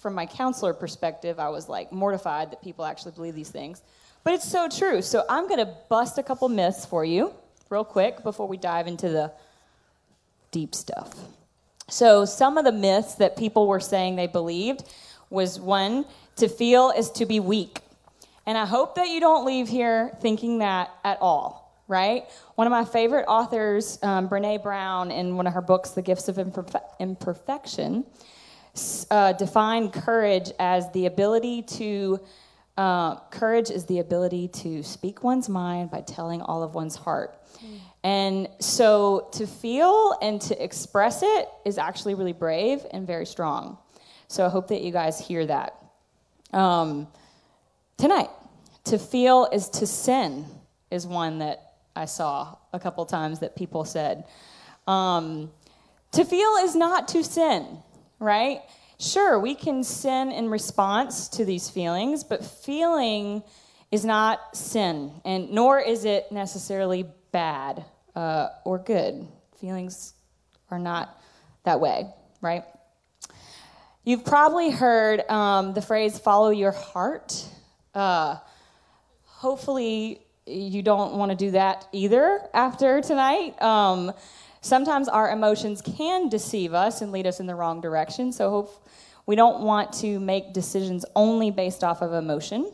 from 0.00 0.14
my 0.14 0.26
counselor 0.26 0.72
perspective, 0.72 1.38
I 1.38 1.48
was 1.48 1.68
like 1.68 1.92
mortified 1.92 2.50
that 2.52 2.62
people 2.62 2.84
actually 2.84 3.12
believe 3.12 3.34
these 3.34 3.50
things. 3.50 3.82
But 4.22 4.34
it's 4.34 4.48
so 4.48 4.68
true. 4.68 5.02
So 5.02 5.24
I'm 5.28 5.48
going 5.48 5.64
to 5.64 5.70
bust 5.88 6.16
a 6.18 6.22
couple 6.22 6.48
myths 6.48 6.86
for 6.86 7.04
you 7.04 7.32
real 7.68 7.84
quick 7.84 8.22
before 8.22 8.48
we 8.48 8.56
dive 8.56 8.86
into 8.86 9.08
the 9.08 9.32
deep 10.50 10.74
stuff. 10.74 11.14
So, 11.88 12.24
some 12.24 12.56
of 12.56 12.64
the 12.64 12.72
myths 12.72 13.16
that 13.16 13.36
people 13.36 13.66
were 13.66 13.80
saying 13.80 14.16
they 14.16 14.26
believed 14.26 14.84
was 15.28 15.60
one, 15.60 16.06
to 16.36 16.48
feel 16.48 16.90
is 16.90 17.10
to 17.12 17.26
be 17.26 17.40
weak. 17.40 17.80
And 18.46 18.58
I 18.58 18.66
hope 18.66 18.94
that 18.96 19.08
you 19.08 19.20
don't 19.20 19.44
leave 19.44 19.68
here 19.68 20.16
thinking 20.20 20.58
that 20.58 20.90
at 21.02 21.18
all, 21.20 21.80
right? 21.88 22.24
One 22.56 22.66
of 22.66 22.70
my 22.70 22.84
favorite 22.84 23.24
authors, 23.26 23.98
um, 24.02 24.28
Brene 24.28 24.62
Brown, 24.62 25.10
in 25.10 25.36
one 25.36 25.46
of 25.46 25.54
her 25.54 25.62
books, 25.62 25.90
The 25.90 26.02
Gifts 26.02 26.28
of 26.28 26.36
Imperfe- 26.36 26.82
Imperfection, 27.00 28.04
uh, 29.10 29.32
defined 29.32 29.92
courage 29.92 30.50
as 30.58 30.90
the 30.92 31.06
ability 31.06 31.62
to 31.62 32.20
uh, 32.76 33.16
courage 33.30 33.70
is 33.70 33.84
the 33.86 34.00
ability 34.00 34.48
to 34.48 34.82
speak 34.82 35.22
one's 35.22 35.48
mind 35.48 35.90
by 35.90 36.00
telling 36.00 36.42
all 36.42 36.62
of 36.62 36.74
one's 36.74 36.96
heart. 36.96 37.38
Mm. 37.64 37.78
And 38.02 38.48
so 38.58 39.28
to 39.32 39.46
feel 39.46 40.18
and 40.20 40.40
to 40.42 40.62
express 40.62 41.22
it 41.22 41.48
is 41.64 41.78
actually 41.78 42.14
really 42.14 42.32
brave 42.32 42.84
and 42.90 43.06
very 43.06 43.26
strong. 43.26 43.78
So 44.26 44.44
I 44.44 44.48
hope 44.48 44.68
that 44.68 44.82
you 44.82 44.90
guys 44.90 45.20
hear 45.20 45.46
that. 45.46 45.80
Um, 46.52 47.06
tonight, 48.04 48.28
to 48.84 48.98
feel 48.98 49.48
is 49.50 49.70
to 49.70 49.86
sin, 49.86 50.44
is 50.90 51.06
one 51.06 51.38
that 51.38 51.72
I 51.96 52.04
saw 52.04 52.54
a 52.70 52.78
couple 52.78 53.06
times 53.06 53.40
that 53.40 53.56
people 53.56 53.86
said. 53.86 54.24
Um, 54.86 55.50
to 56.12 56.22
feel 56.26 56.56
is 56.56 56.76
not 56.76 57.08
to 57.08 57.24
sin, 57.24 57.78
right? 58.18 58.60
Sure, 59.00 59.40
we 59.40 59.54
can 59.54 59.82
sin 59.82 60.32
in 60.32 60.50
response 60.50 61.28
to 61.28 61.46
these 61.46 61.70
feelings, 61.70 62.24
but 62.24 62.44
feeling 62.44 63.42
is 63.90 64.04
not 64.04 64.54
sin, 64.54 65.10
and 65.24 65.50
nor 65.50 65.80
is 65.80 66.04
it 66.04 66.30
necessarily 66.30 67.06
bad 67.32 67.86
uh, 68.14 68.48
or 68.66 68.80
good. 68.80 69.26
Feelings 69.62 70.12
are 70.70 70.78
not 70.78 71.18
that 71.62 71.80
way, 71.80 72.04
right? 72.42 72.64
You've 74.04 74.26
probably 74.26 74.68
heard 74.68 75.26
um, 75.30 75.72
the 75.72 75.80
phrase 75.80 76.18
follow 76.18 76.50
your 76.50 76.72
heart. 76.72 77.48
Uh, 77.94 78.36
hopefully, 79.24 80.20
you 80.46 80.82
don't 80.82 81.14
want 81.14 81.30
to 81.30 81.36
do 81.36 81.52
that 81.52 81.88
either 81.92 82.40
after 82.52 83.00
tonight. 83.00 83.60
Um, 83.62 84.12
sometimes 84.60 85.08
our 85.08 85.30
emotions 85.30 85.80
can 85.80 86.28
deceive 86.28 86.74
us 86.74 87.00
and 87.00 87.12
lead 87.12 87.26
us 87.26 87.40
in 87.40 87.46
the 87.46 87.54
wrong 87.54 87.80
direction. 87.80 88.32
So, 88.32 88.50
hope, 88.50 88.88
we 89.26 89.36
don't 89.36 89.62
want 89.62 89.92
to 89.94 90.20
make 90.20 90.52
decisions 90.52 91.04
only 91.16 91.50
based 91.50 91.82
off 91.82 92.02
of 92.02 92.12
emotion. 92.12 92.70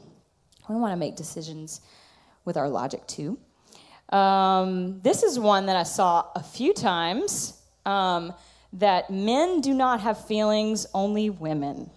We 0.69 0.77
want 0.77 0.93
to 0.93 0.97
make 0.97 1.17
decisions 1.17 1.81
with 2.45 2.57
our 2.57 2.69
logic 2.69 3.07
too. 3.07 3.39
Um, 4.11 5.01
this 5.03 5.23
is 5.23 5.39
one 5.39 5.67
that 5.67 5.77
I 5.77 5.85
saw 5.85 6.27
a 6.35 6.43
few 6.43 6.75
times 6.75 7.61
um, 7.87 8.33
that 8.73 9.11
men 9.11 9.61
do 9.61 9.73
not 9.73 10.01
have 10.01 10.27
feelings, 10.27 10.87
only 10.93 11.31
women. 11.31 11.91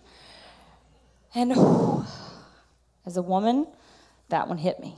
And 1.34 1.51
whew, 1.56 2.06
as 3.06 3.18
a 3.18 3.22
woman, 3.22 3.68
that 4.30 4.48
one 4.48 4.58
hit 4.58 4.80
me. 4.80 4.96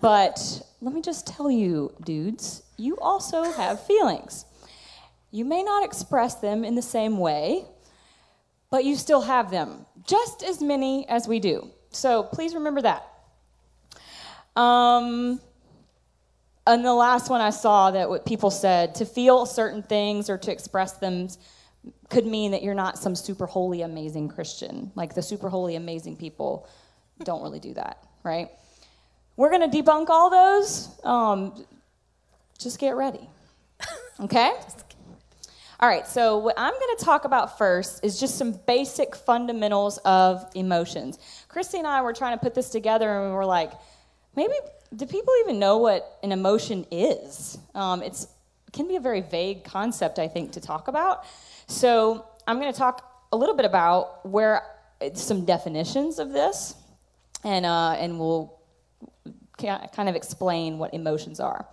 But 0.00 0.62
let 0.80 0.94
me 0.94 1.02
just 1.02 1.26
tell 1.26 1.50
you, 1.50 1.92
dudes, 2.04 2.62
you 2.76 2.96
also 2.98 3.44
have 3.52 3.84
feelings. 3.84 4.44
You 5.30 5.44
may 5.44 5.62
not 5.62 5.84
express 5.84 6.36
them 6.36 6.64
in 6.64 6.74
the 6.74 6.82
same 6.82 7.18
way, 7.18 7.64
but 8.70 8.84
you 8.84 8.96
still 8.96 9.22
have 9.22 9.50
them, 9.50 9.86
just 10.06 10.42
as 10.42 10.60
many 10.60 11.08
as 11.08 11.28
we 11.28 11.40
do. 11.40 11.70
So 11.90 12.22
please 12.22 12.54
remember 12.54 12.82
that. 12.82 13.04
Um, 14.56 15.40
and 16.66 16.84
the 16.84 16.94
last 16.94 17.30
one 17.30 17.40
I 17.40 17.50
saw 17.50 17.90
that 17.92 18.08
what 18.08 18.26
people 18.26 18.50
said 18.50 18.94
to 18.96 19.06
feel 19.06 19.46
certain 19.46 19.82
things 19.82 20.28
or 20.28 20.36
to 20.38 20.52
express 20.52 20.94
them 20.94 21.28
could 22.10 22.26
mean 22.26 22.50
that 22.50 22.62
you're 22.62 22.74
not 22.74 22.98
some 22.98 23.14
super 23.14 23.46
holy, 23.46 23.82
amazing 23.82 24.28
Christian. 24.28 24.92
Like 24.94 25.14
the 25.14 25.22
super 25.22 25.48
holy, 25.48 25.76
amazing 25.76 26.16
people 26.16 26.68
don't 27.24 27.42
really 27.42 27.60
do 27.60 27.74
that, 27.74 28.02
right? 28.22 28.48
We're 29.36 29.50
going 29.50 29.70
to 29.70 29.82
debunk 29.82 30.08
all 30.08 30.30
those. 30.30 30.88
Um, 31.04 31.64
just 32.58 32.78
get 32.78 32.96
ready. 32.96 33.28
Okay? 34.20 34.52
All 35.78 35.88
right, 35.88 36.08
so 36.08 36.38
what 36.38 36.56
I'm 36.58 36.72
going 36.72 36.96
to 36.98 37.04
talk 37.04 37.24
about 37.24 37.56
first 37.56 38.04
is 38.04 38.18
just 38.18 38.36
some 38.36 38.58
basic 38.66 39.14
fundamentals 39.14 39.98
of 39.98 40.44
emotions. 40.56 41.20
Christi 41.46 41.78
and 41.78 41.86
I 41.86 42.02
were 42.02 42.12
trying 42.12 42.36
to 42.36 42.42
put 42.42 42.52
this 42.52 42.70
together, 42.70 43.08
and 43.08 43.30
we 43.30 43.36
were 43.36 43.44
like, 43.44 43.70
maybe 44.34 44.54
do 44.96 45.06
people 45.06 45.32
even 45.44 45.60
know 45.60 45.78
what 45.78 46.18
an 46.24 46.32
emotion 46.32 46.84
is? 46.90 47.58
Um, 47.76 48.02
it's 48.02 48.24
it 48.66 48.72
can 48.72 48.88
be 48.88 48.96
a 48.96 49.00
very 49.00 49.20
vague 49.20 49.64
concept, 49.64 50.18
I 50.18 50.28
think, 50.28 50.52
to 50.52 50.60
talk 50.60 50.88
about. 50.88 51.24
So 51.68 52.26
I'm 52.46 52.58
going 52.58 52.72
to 52.72 52.78
talk 52.78 53.26
a 53.32 53.36
little 53.36 53.54
bit 53.54 53.64
about 53.64 54.26
where 54.26 54.62
some 55.14 55.44
definitions 55.44 56.18
of 56.18 56.32
this, 56.32 56.74
and 57.44 57.66
uh, 57.66 57.92
and 57.92 58.18
we'll 58.18 58.58
kind 59.56 60.08
of 60.08 60.14
explain 60.14 60.78
what 60.78 60.94
emotions 60.94 61.40
are. 61.40 61.66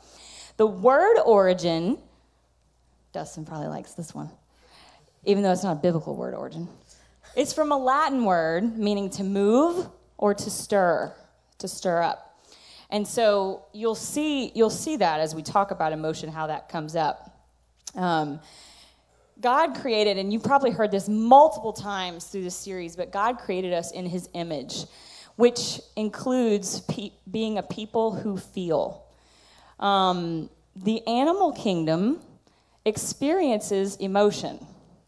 The 0.58 0.66
word 0.66 1.18
origin, 1.26 1.98
Dustin 3.14 3.46
probably 3.46 3.68
likes 3.68 3.94
this 3.94 4.14
one, 4.14 4.30
even 5.24 5.44
though 5.44 5.52
it's 5.52 5.64
not 5.64 5.74
a 5.74 5.80
biblical 5.80 6.16
word 6.16 6.34
origin. 6.34 6.68
It's 7.36 7.54
from 7.54 7.72
a 7.72 7.78
Latin 7.78 8.24
word 8.24 8.78
meaning 8.78 9.10
to 9.12 9.24
move 9.24 9.88
or 10.18 10.34
to 10.34 10.50
stir, 10.50 11.14
to 11.58 11.68
stir 11.68 12.02
up. 12.02 12.40
And 12.90 13.06
so 13.08 13.66
you'll 13.74 13.96
see 13.96 14.52
you'll 14.56 14.70
see 14.70 14.98
that 14.98 15.20
as 15.20 15.36
we 15.36 15.42
talk 15.42 15.72
about 15.72 15.92
emotion, 15.92 16.30
how 16.30 16.48
that 16.48 16.70
comes 16.70 16.96
up. 16.96 17.32
Um, 17.96 18.40
God 19.42 19.76
created, 19.76 20.18
and 20.18 20.32
you've 20.32 20.44
probably 20.44 20.72
heard 20.72 20.92
this 20.92 21.10
multiple 21.10 21.74
times 21.74 22.26
through 22.26 22.44
this 22.44 22.56
series, 22.56 22.96
but 22.96 23.12
God 23.12 23.38
created 23.38 23.74
us 23.74 23.92
in 23.92 24.06
His 24.06 24.30
image, 24.34 24.86
which 25.36 25.82
includes 25.96 26.82
pe- 26.82 27.12
being 27.30 27.58
a 27.58 27.64
people 27.64 28.14
who 28.14 28.38
feel. 28.38 29.06
Um, 29.80 30.50
the 30.76 31.06
animal 31.08 31.52
kingdom 31.52 32.22
experiences 32.86 33.96
emotion. 33.98 34.66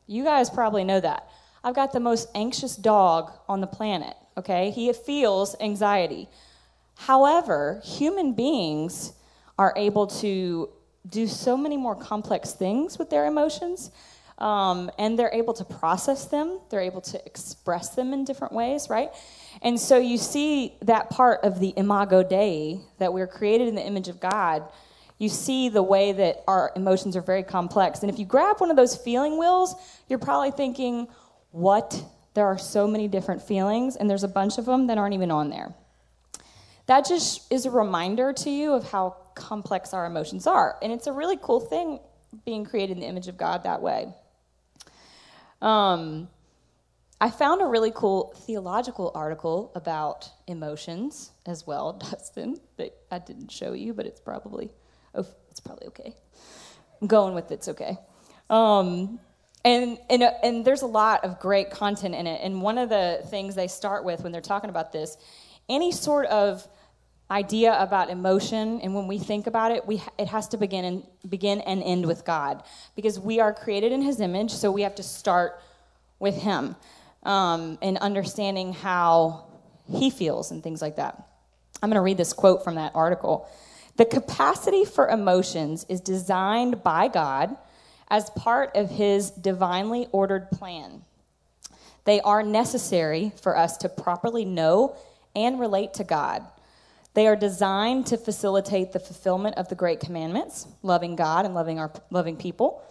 You 0.08 0.24
guys 0.24 0.50
probably 0.50 0.84
know 0.84 1.00
that. 1.00 1.30
I've 1.64 1.76
got 1.76 1.92
the 1.92 2.00
most 2.00 2.30
anxious 2.34 2.76
dog 2.76 3.32
on 3.48 3.62
the 3.62 3.68
planet, 3.68 4.16
okay? 4.38 4.72
He 4.72 4.92
feels 4.94 5.56
anxiety. 5.60 6.30
However, 6.96 7.82
human 7.84 8.34
beings 8.34 9.14
are 9.58 9.74
able 9.76 10.08
to 10.08 10.70
do 11.10 11.28
so 11.28 11.58
many 11.58 11.78
more 11.78 11.96
complex 11.96 12.54
things 12.54 13.00
with 13.00 13.10
their 13.10 13.26
emotions. 13.26 13.92
Um, 14.38 14.92
and 15.00 15.18
they're 15.18 15.34
able 15.34 15.54
to 15.56 15.66
process 15.66 16.26
them, 16.26 16.60
they're 16.70 16.82
able 16.82 17.02
to 17.02 17.26
express 17.26 17.90
them 17.90 18.14
in 18.14 18.24
different 18.24 18.54
ways, 18.54 18.88
right? 18.88 19.10
And 19.62 19.80
so 19.80 19.98
you 19.98 20.18
see 20.18 20.74
that 20.82 21.10
part 21.10 21.44
of 21.44 21.60
the 21.60 21.74
imago 21.78 22.24
Dei, 22.24 22.80
that 23.00 23.14
we're 23.14 23.28
created 23.28 23.68
in 23.68 23.76
the 23.76 23.86
image 23.86 24.08
of 24.08 24.20
God. 24.20 24.64
You 25.18 25.30
see 25.30 25.70
the 25.70 25.82
way 25.82 26.12
that 26.12 26.44
our 26.48 26.72
emotions 26.76 27.16
are 27.16 27.22
very 27.22 27.44
complex. 27.44 28.02
And 28.02 28.12
if 28.12 28.20
you 28.20 28.26
grab 28.26 28.60
one 28.60 28.70
of 28.70 28.78
those 28.78 28.96
feeling 28.96 29.40
wheels, 29.40 29.76
you're 30.08 30.20
probably 30.20 30.52
thinking, 30.52 31.08
what? 31.52 32.04
There 32.36 32.46
are 32.46 32.58
so 32.58 32.88
many 32.88 33.08
different 33.08 33.42
feelings, 33.42 33.96
and 33.96 34.08
there's 34.08 34.24
a 34.24 34.28
bunch 34.28 34.60
of 34.60 34.66
them 34.66 34.88
that 34.88 35.00
aren't 35.00 35.16
even 35.16 35.32
on 35.32 35.50
there. 35.50 35.74
That 36.86 37.08
just 37.08 37.52
is 37.52 37.66
a 37.66 37.72
reminder 37.72 38.32
to 38.32 38.50
you 38.50 38.74
of 38.74 38.92
how 38.92 39.16
complex 39.34 39.94
our 39.94 40.06
emotions 40.06 40.46
are. 40.46 40.78
And 40.82 40.92
it's 40.92 41.08
a 41.08 41.12
really 41.12 41.38
cool 41.42 41.60
thing 41.60 42.00
being 42.46 42.64
created 42.64 42.98
in 42.98 43.02
the 43.02 43.08
image 43.08 43.28
of 43.28 43.38
God 43.38 43.64
that 43.64 43.82
way. 43.82 44.08
Um, 45.62 46.30
I 47.20 47.32
found 47.32 47.62
a 47.62 47.66
really 47.66 47.92
cool 47.92 48.34
theological 48.46 49.12
article 49.16 49.72
about 49.74 50.30
emotions 50.46 51.32
as 51.46 51.66
well, 51.66 51.94
Dustin, 52.12 52.58
that 52.78 52.96
I 53.12 53.20
didn't 53.20 53.52
show 53.52 53.74
you, 53.74 53.94
but 53.94 54.06
it's 54.06 54.20
probably 54.20 54.70
oh, 55.16 55.26
it's 55.50 55.60
probably 55.60 55.88
okay. 55.88 56.14
I'm 57.02 57.08
going 57.08 57.34
with 57.34 57.52
it's 57.52 57.68
okay. 57.70 57.98
Um, 58.50 59.20
and, 59.66 59.98
and, 60.10 60.24
and 60.44 60.64
there's 60.64 60.84
a 60.84 60.88
lot 60.88 61.26
of 61.26 61.40
great 61.40 61.72
content 61.72 62.16
in 62.16 62.26
it. 62.26 62.40
And 62.42 62.62
one 62.62 62.78
of 62.78 62.90
the 62.90 63.22
things 63.30 63.56
they 63.56 63.68
start 63.68 64.06
with 64.06 64.22
when 64.22 64.32
they're 64.32 64.40
talking 64.40 64.70
about 64.70 64.94
this, 64.94 65.18
any 65.68 65.92
sort 65.92 66.28
of 66.28 66.66
idea 67.30 67.78
about 67.82 68.10
emotion 68.10 68.80
and 68.80 68.96
when 68.96 69.06
we 69.06 69.20
think 69.20 69.48
about 69.48 69.70
it 69.70 69.86
we 69.86 70.02
it 70.18 70.30
has 70.30 70.48
to 70.48 70.56
begin 70.56 70.86
and 70.86 71.04
begin 71.28 71.60
and 71.60 71.84
end 71.84 72.06
with 72.06 72.24
god 72.24 72.64
because 72.96 73.20
we 73.20 73.42
are 73.42 73.54
created 73.54 73.92
in 73.92 74.02
his 74.02 74.22
image 74.22 74.50
so 74.50 74.72
we 74.72 74.82
have 74.82 74.96
to 74.96 75.04
start 75.04 75.60
with 76.20 76.36
him 76.36 76.74
um, 77.28 77.78
and 77.82 77.98
understanding 77.98 78.74
how 78.74 79.46
he 79.92 80.10
feels 80.10 80.50
and 80.52 80.64
things 80.64 80.82
like 80.82 80.96
that. 80.96 81.28
I'm 81.84 81.90
going 81.90 81.96
to 81.96 82.02
read 82.02 82.18
this 82.18 82.34
quote 82.34 82.64
from 82.64 82.76
that 82.76 82.94
article. 82.96 83.48
The 83.98 84.06
capacity 84.06 84.86
for 84.86 85.10
emotions 85.10 85.86
is 85.90 86.02
designed 86.02 86.84
by 86.84 87.08
god 87.08 87.56
as 88.10 88.30
part 88.32 88.76
of 88.76 88.90
his 88.90 89.32
divinely 89.32 90.08
ordered 90.12 90.50
plan. 90.52 91.04
They 92.06 92.22
are 92.22 92.42
necessary 92.42 93.34
for 93.42 93.58
us 93.58 93.78
to 93.78 93.90
properly 93.90 94.46
know 94.46 94.96
and 95.36 95.60
relate 95.60 95.94
to 95.96 96.04
god. 96.04 96.44
They 97.14 97.28
are 97.28 97.36
designed 97.36 98.06
to 98.08 98.18
facilitate 98.18 98.94
the 98.94 99.00
fulfillment 99.00 99.58
of 99.58 99.68
the 99.68 99.76
great 99.76 100.00
commandments, 100.00 100.68
loving 100.84 101.16
God 101.16 101.46
and 101.46 101.54
loving 101.54 101.80
our 101.80 101.92
loving 102.12 102.38
people. 102.38 102.82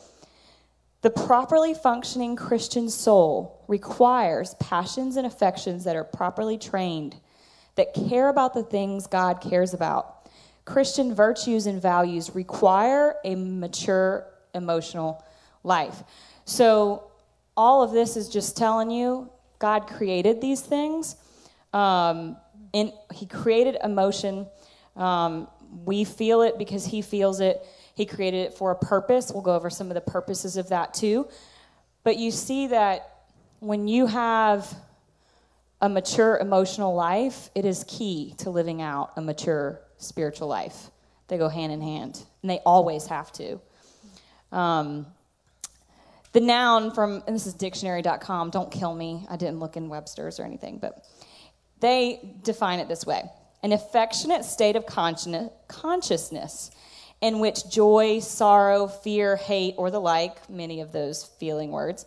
The 1.02 1.10
properly 1.10 1.74
functioning 1.74 2.36
Christian 2.36 2.88
soul 2.88 3.64
requires 3.68 4.54
passions 4.54 5.16
and 5.16 5.26
affections 5.26 5.84
that 5.84 5.94
are 5.94 6.04
properly 6.04 6.58
trained, 6.58 7.16
that 7.74 7.94
care 7.94 8.28
about 8.28 8.54
the 8.54 8.62
things 8.62 9.06
God 9.06 9.40
cares 9.40 9.74
about. 9.74 10.28
Christian 10.64 11.14
virtues 11.14 11.66
and 11.66 11.80
values 11.80 12.34
require 12.34 13.16
a 13.24 13.34
mature 13.36 14.26
emotional 14.54 15.22
life. 15.62 16.02
So, 16.44 17.04
all 17.56 17.82
of 17.82 17.92
this 17.92 18.16
is 18.16 18.28
just 18.28 18.56
telling 18.56 18.90
you 18.90 19.30
God 19.58 19.86
created 19.86 20.40
these 20.40 20.60
things. 20.60 21.16
Um, 21.72 22.36
in, 22.72 22.92
he 23.14 23.26
created 23.26 23.78
emotion. 23.82 24.46
Um, 24.96 25.48
we 25.84 26.04
feel 26.04 26.42
it 26.42 26.58
because 26.58 26.86
he 26.86 27.02
feels 27.02 27.40
it. 27.40 27.66
He 27.94 28.06
created 28.06 28.46
it 28.46 28.54
for 28.54 28.70
a 28.70 28.76
purpose. 28.76 29.30
We'll 29.32 29.42
go 29.42 29.54
over 29.54 29.70
some 29.70 29.88
of 29.88 29.94
the 29.94 30.00
purposes 30.00 30.56
of 30.56 30.68
that 30.68 30.94
too. 30.94 31.28
But 32.04 32.16
you 32.18 32.30
see 32.30 32.68
that 32.68 33.24
when 33.60 33.88
you 33.88 34.06
have 34.06 34.72
a 35.80 35.88
mature 35.88 36.38
emotional 36.38 36.94
life, 36.94 37.50
it 37.54 37.64
is 37.64 37.84
key 37.88 38.34
to 38.38 38.50
living 38.50 38.80
out 38.80 39.12
a 39.16 39.20
mature 39.20 39.80
spiritual 39.98 40.48
life. 40.48 40.90
They 41.28 41.38
go 41.38 41.48
hand 41.48 41.72
in 41.72 41.80
hand, 41.80 42.22
and 42.42 42.50
they 42.50 42.60
always 42.64 43.06
have 43.08 43.32
to. 43.32 43.60
Um, 44.52 45.06
the 46.32 46.40
noun 46.40 46.92
from, 46.92 47.22
and 47.26 47.34
this 47.34 47.46
is 47.46 47.54
dictionary.com, 47.54 48.50
don't 48.50 48.70
kill 48.70 48.94
me. 48.94 49.26
I 49.28 49.36
didn't 49.36 49.58
look 49.58 49.76
in 49.76 49.88
Webster's 49.88 50.38
or 50.38 50.44
anything, 50.44 50.78
but 50.78 51.04
they 51.80 52.36
define 52.42 52.78
it 52.78 52.88
this 52.88 53.04
way 53.04 53.24
an 53.66 53.72
affectionate 53.72 54.44
state 54.44 54.76
of 54.76 54.86
consciousness 54.86 56.70
in 57.20 57.40
which 57.40 57.68
joy, 57.68 58.20
sorrow, 58.20 58.86
fear, 58.86 59.34
hate, 59.34 59.74
or 59.76 59.90
the 59.90 59.98
like, 59.98 60.48
many 60.48 60.80
of 60.80 60.92
those 60.92 61.24
feeling 61.40 61.72
words, 61.72 62.06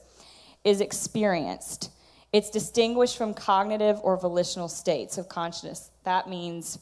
is 0.63 0.79
experienced. 0.79 1.91
It's 2.31 2.49
distinguished 2.49 3.17
from 3.17 3.33
cognitive 3.33 3.99
or 4.03 4.15
volitional 4.15 4.69
states 4.69 5.17
of 5.17 5.27
consciousness. 5.27 5.91
That 6.05 6.29
means 6.29 6.79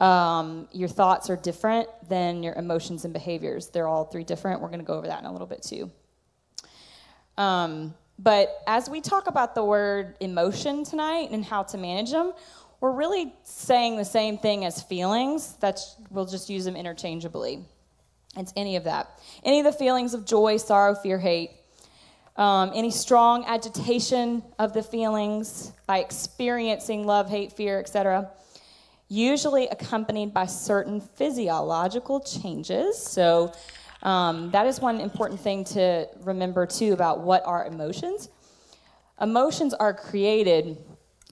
um, 0.00 0.66
your 0.72 0.88
thoughts 0.88 1.28
are 1.28 1.36
different 1.36 1.86
than 2.08 2.42
your 2.42 2.54
emotions 2.54 3.04
and 3.04 3.12
behaviors. 3.12 3.68
They're 3.68 3.86
all 3.86 4.04
three 4.04 4.24
different. 4.24 4.62
We're 4.62 4.68
going 4.68 4.80
to 4.80 4.86
go 4.86 4.94
over 4.94 5.08
that 5.08 5.20
in 5.20 5.26
a 5.26 5.32
little 5.32 5.46
bit 5.46 5.62
too. 5.62 5.90
Um, 7.36 7.92
but 8.18 8.62
as 8.66 8.88
we 8.88 9.02
talk 9.02 9.26
about 9.26 9.54
the 9.54 9.62
word 9.62 10.16
emotion 10.20 10.84
tonight 10.84 11.28
and 11.32 11.44
how 11.44 11.64
to 11.64 11.76
manage 11.76 12.12
them, 12.12 12.32
we're 12.80 12.92
really 12.92 13.34
saying 13.44 13.96
the 13.96 14.04
same 14.04 14.38
thing 14.38 14.64
as 14.64 14.82
feelings. 14.82 15.54
That's 15.60 15.96
we'll 16.10 16.26
just 16.26 16.50
use 16.50 16.64
them 16.64 16.76
interchangeably. 16.76 17.64
It's 18.36 18.52
any 18.56 18.76
of 18.76 18.84
that. 18.84 19.18
Any 19.44 19.60
of 19.60 19.64
the 19.64 19.72
feelings 19.72 20.14
of 20.14 20.26
joy, 20.26 20.58
sorrow, 20.58 20.94
fear, 20.94 21.18
hate. 21.18 21.50
Um, 22.36 22.70
any 22.74 22.90
strong 22.90 23.44
agitation 23.46 24.42
of 24.58 24.74
the 24.74 24.82
feelings 24.82 25.72
by 25.86 26.00
experiencing 26.00 27.06
love, 27.06 27.30
hate, 27.30 27.52
fear, 27.52 27.80
etc. 27.80 28.30
Usually 29.08 29.68
accompanied 29.68 30.34
by 30.34 30.46
certain 30.46 31.00
physiological 31.00 32.20
changes. 32.20 32.98
So 32.98 33.52
Um, 34.02 34.50
that 34.50 34.66
is 34.66 34.78
one 34.80 35.00
important 35.00 35.40
thing 35.40 35.64
to 35.64 36.06
remember 36.22 36.66
too 36.66 36.92
about 36.92 37.20
what 37.20 37.42
are 37.44 37.66
emotions. 37.66 38.28
Emotions 39.20 39.74
are 39.74 39.92
created 39.94 40.76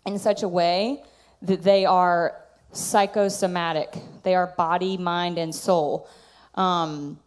in 0.06 0.18
such 0.18 0.42
a 0.42 0.48
way 0.48 1.02
that 1.44 1.62
they 1.62 1.84
are 1.84 2.36
psychosomatic. 2.72 3.94
They 4.22 4.34
are 4.34 4.48
body, 4.56 4.96
mind, 4.96 5.38
and 5.38 5.54
soul. 5.54 6.08
Um, 6.54 7.18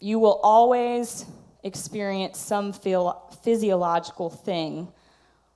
you 0.00 0.18
will 0.18 0.40
always 0.42 1.26
experience 1.64 2.38
some 2.38 2.72
physiological 2.72 4.30
thing 4.30 4.88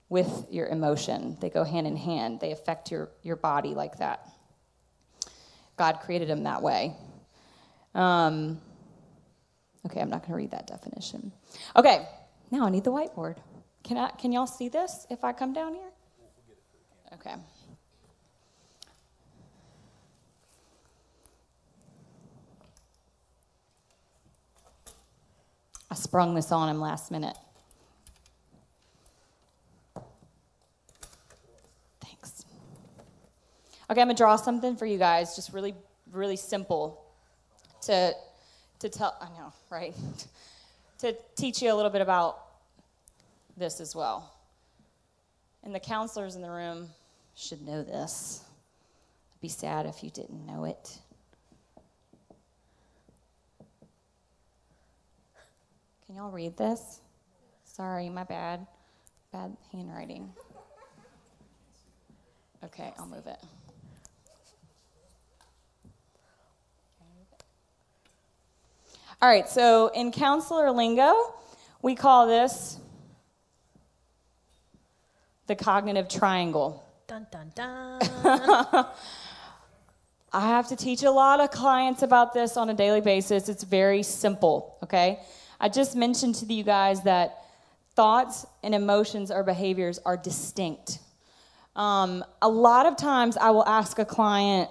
with 0.08 0.46
your 0.50 0.66
emotion. 0.66 1.36
They 1.40 1.48
go 1.48 1.64
hand 1.64 1.86
in 1.86 1.96
hand, 1.96 2.40
they 2.40 2.52
affect 2.52 2.90
your, 2.90 3.08
your 3.22 3.36
body 3.36 3.74
like 3.74 3.98
that. 3.98 4.28
God 5.76 6.00
created 6.04 6.28
them 6.28 6.42
that 6.42 6.60
way. 6.60 6.94
Um, 7.94 8.60
okay, 9.86 10.00
I'm 10.00 10.10
not 10.10 10.20
going 10.22 10.32
to 10.32 10.36
read 10.36 10.50
that 10.50 10.66
definition. 10.66 11.32
Okay, 11.76 12.06
now 12.50 12.66
I 12.66 12.70
need 12.70 12.84
the 12.84 12.92
whiteboard. 12.92 13.36
Can, 13.84 13.96
I, 13.96 14.10
can 14.10 14.32
y'all 14.32 14.46
see 14.46 14.68
this 14.68 15.06
if 15.08 15.24
I 15.24 15.32
come 15.32 15.52
down 15.52 15.74
here? 15.74 15.91
Okay. 17.14 17.34
I 25.90 25.94
sprung 25.94 26.34
this 26.34 26.50
on 26.50 26.70
him 26.70 26.80
last 26.80 27.10
minute. 27.10 27.36
Thanks. 32.00 32.46
Okay, 33.90 34.00
I'm 34.00 34.06
gonna 34.06 34.14
draw 34.14 34.36
something 34.36 34.74
for 34.74 34.86
you 34.86 34.96
guys, 34.96 35.36
just 35.36 35.52
really, 35.52 35.74
really 36.10 36.36
simple 36.36 37.04
to 37.82 38.14
to 38.78 38.88
tell. 38.88 39.18
I 39.20 39.28
know, 39.38 39.52
right? 39.70 39.94
to 41.00 41.14
teach 41.36 41.60
you 41.60 41.70
a 41.70 41.76
little 41.76 41.90
bit 41.90 42.00
about 42.00 42.38
this 43.58 43.78
as 43.80 43.94
well. 43.94 44.32
And 45.62 45.74
the 45.74 45.80
counselors 45.80 46.36
in 46.36 46.42
the 46.42 46.50
room 46.50 46.88
should 47.34 47.62
know 47.62 47.82
this. 47.82 48.44
I'd 49.34 49.40
be 49.40 49.48
sad 49.48 49.86
if 49.86 50.02
you 50.02 50.10
didn't 50.10 50.46
know 50.46 50.64
it. 50.64 50.98
Can 56.06 56.16
y'all 56.16 56.30
read 56.30 56.56
this? 56.56 57.00
Sorry, 57.64 58.08
my 58.08 58.24
bad. 58.24 58.66
Bad 59.32 59.56
handwriting. 59.72 60.30
Okay, 62.64 62.92
I'll 62.98 63.06
move 63.06 63.26
it. 63.26 63.38
All 69.22 69.28
right, 69.28 69.48
so 69.48 69.88
in 69.94 70.10
counselor 70.10 70.70
lingo, 70.70 71.34
we 71.80 71.94
call 71.94 72.26
this 72.26 72.78
the 75.46 75.54
cognitive 75.54 76.08
triangle. 76.08 76.81
Dun, 77.12 77.26
dun, 77.30 77.52
dun. 77.54 78.00
I 80.32 80.48
have 80.48 80.68
to 80.68 80.76
teach 80.76 81.02
a 81.02 81.10
lot 81.10 81.40
of 81.40 81.50
clients 81.50 82.00
about 82.00 82.32
this 82.32 82.56
on 82.56 82.70
a 82.70 82.74
daily 82.74 83.02
basis. 83.02 83.50
It's 83.50 83.64
very 83.64 84.02
simple, 84.02 84.78
okay? 84.82 85.20
I 85.60 85.68
just 85.68 85.94
mentioned 85.94 86.36
to 86.36 86.46
you 86.46 86.64
guys 86.64 87.02
that 87.02 87.44
thoughts 87.94 88.46
and 88.62 88.74
emotions 88.74 89.30
or 89.30 89.42
behaviors 89.42 89.98
are 90.06 90.16
distinct. 90.16 91.00
Um, 91.76 92.24
a 92.40 92.48
lot 92.48 92.86
of 92.86 92.96
times 92.96 93.36
I 93.36 93.50
will 93.50 93.66
ask 93.66 93.98
a 93.98 94.06
client 94.06 94.70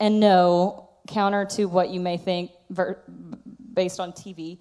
and 0.00 0.20
know, 0.20 0.88
counter 1.06 1.44
to 1.56 1.66
what 1.66 1.90
you 1.90 2.00
may 2.00 2.16
think 2.16 2.50
ver- 2.70 2.98
based 3.74 4.00
on 4.00 4.12
TV. 4.12 4.58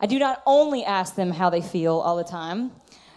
I 0.00 0.06
do 0.06 0.18
not 0.18 0.42
only 0.46 0.82
ask 0.82 1.14
them 1.14 1.30
how 1.30 1.48
they 1.48 1.62
feel 1.62 1.94
all 1.94 2.16
the 2.16 2.24
time, 2.24 2.72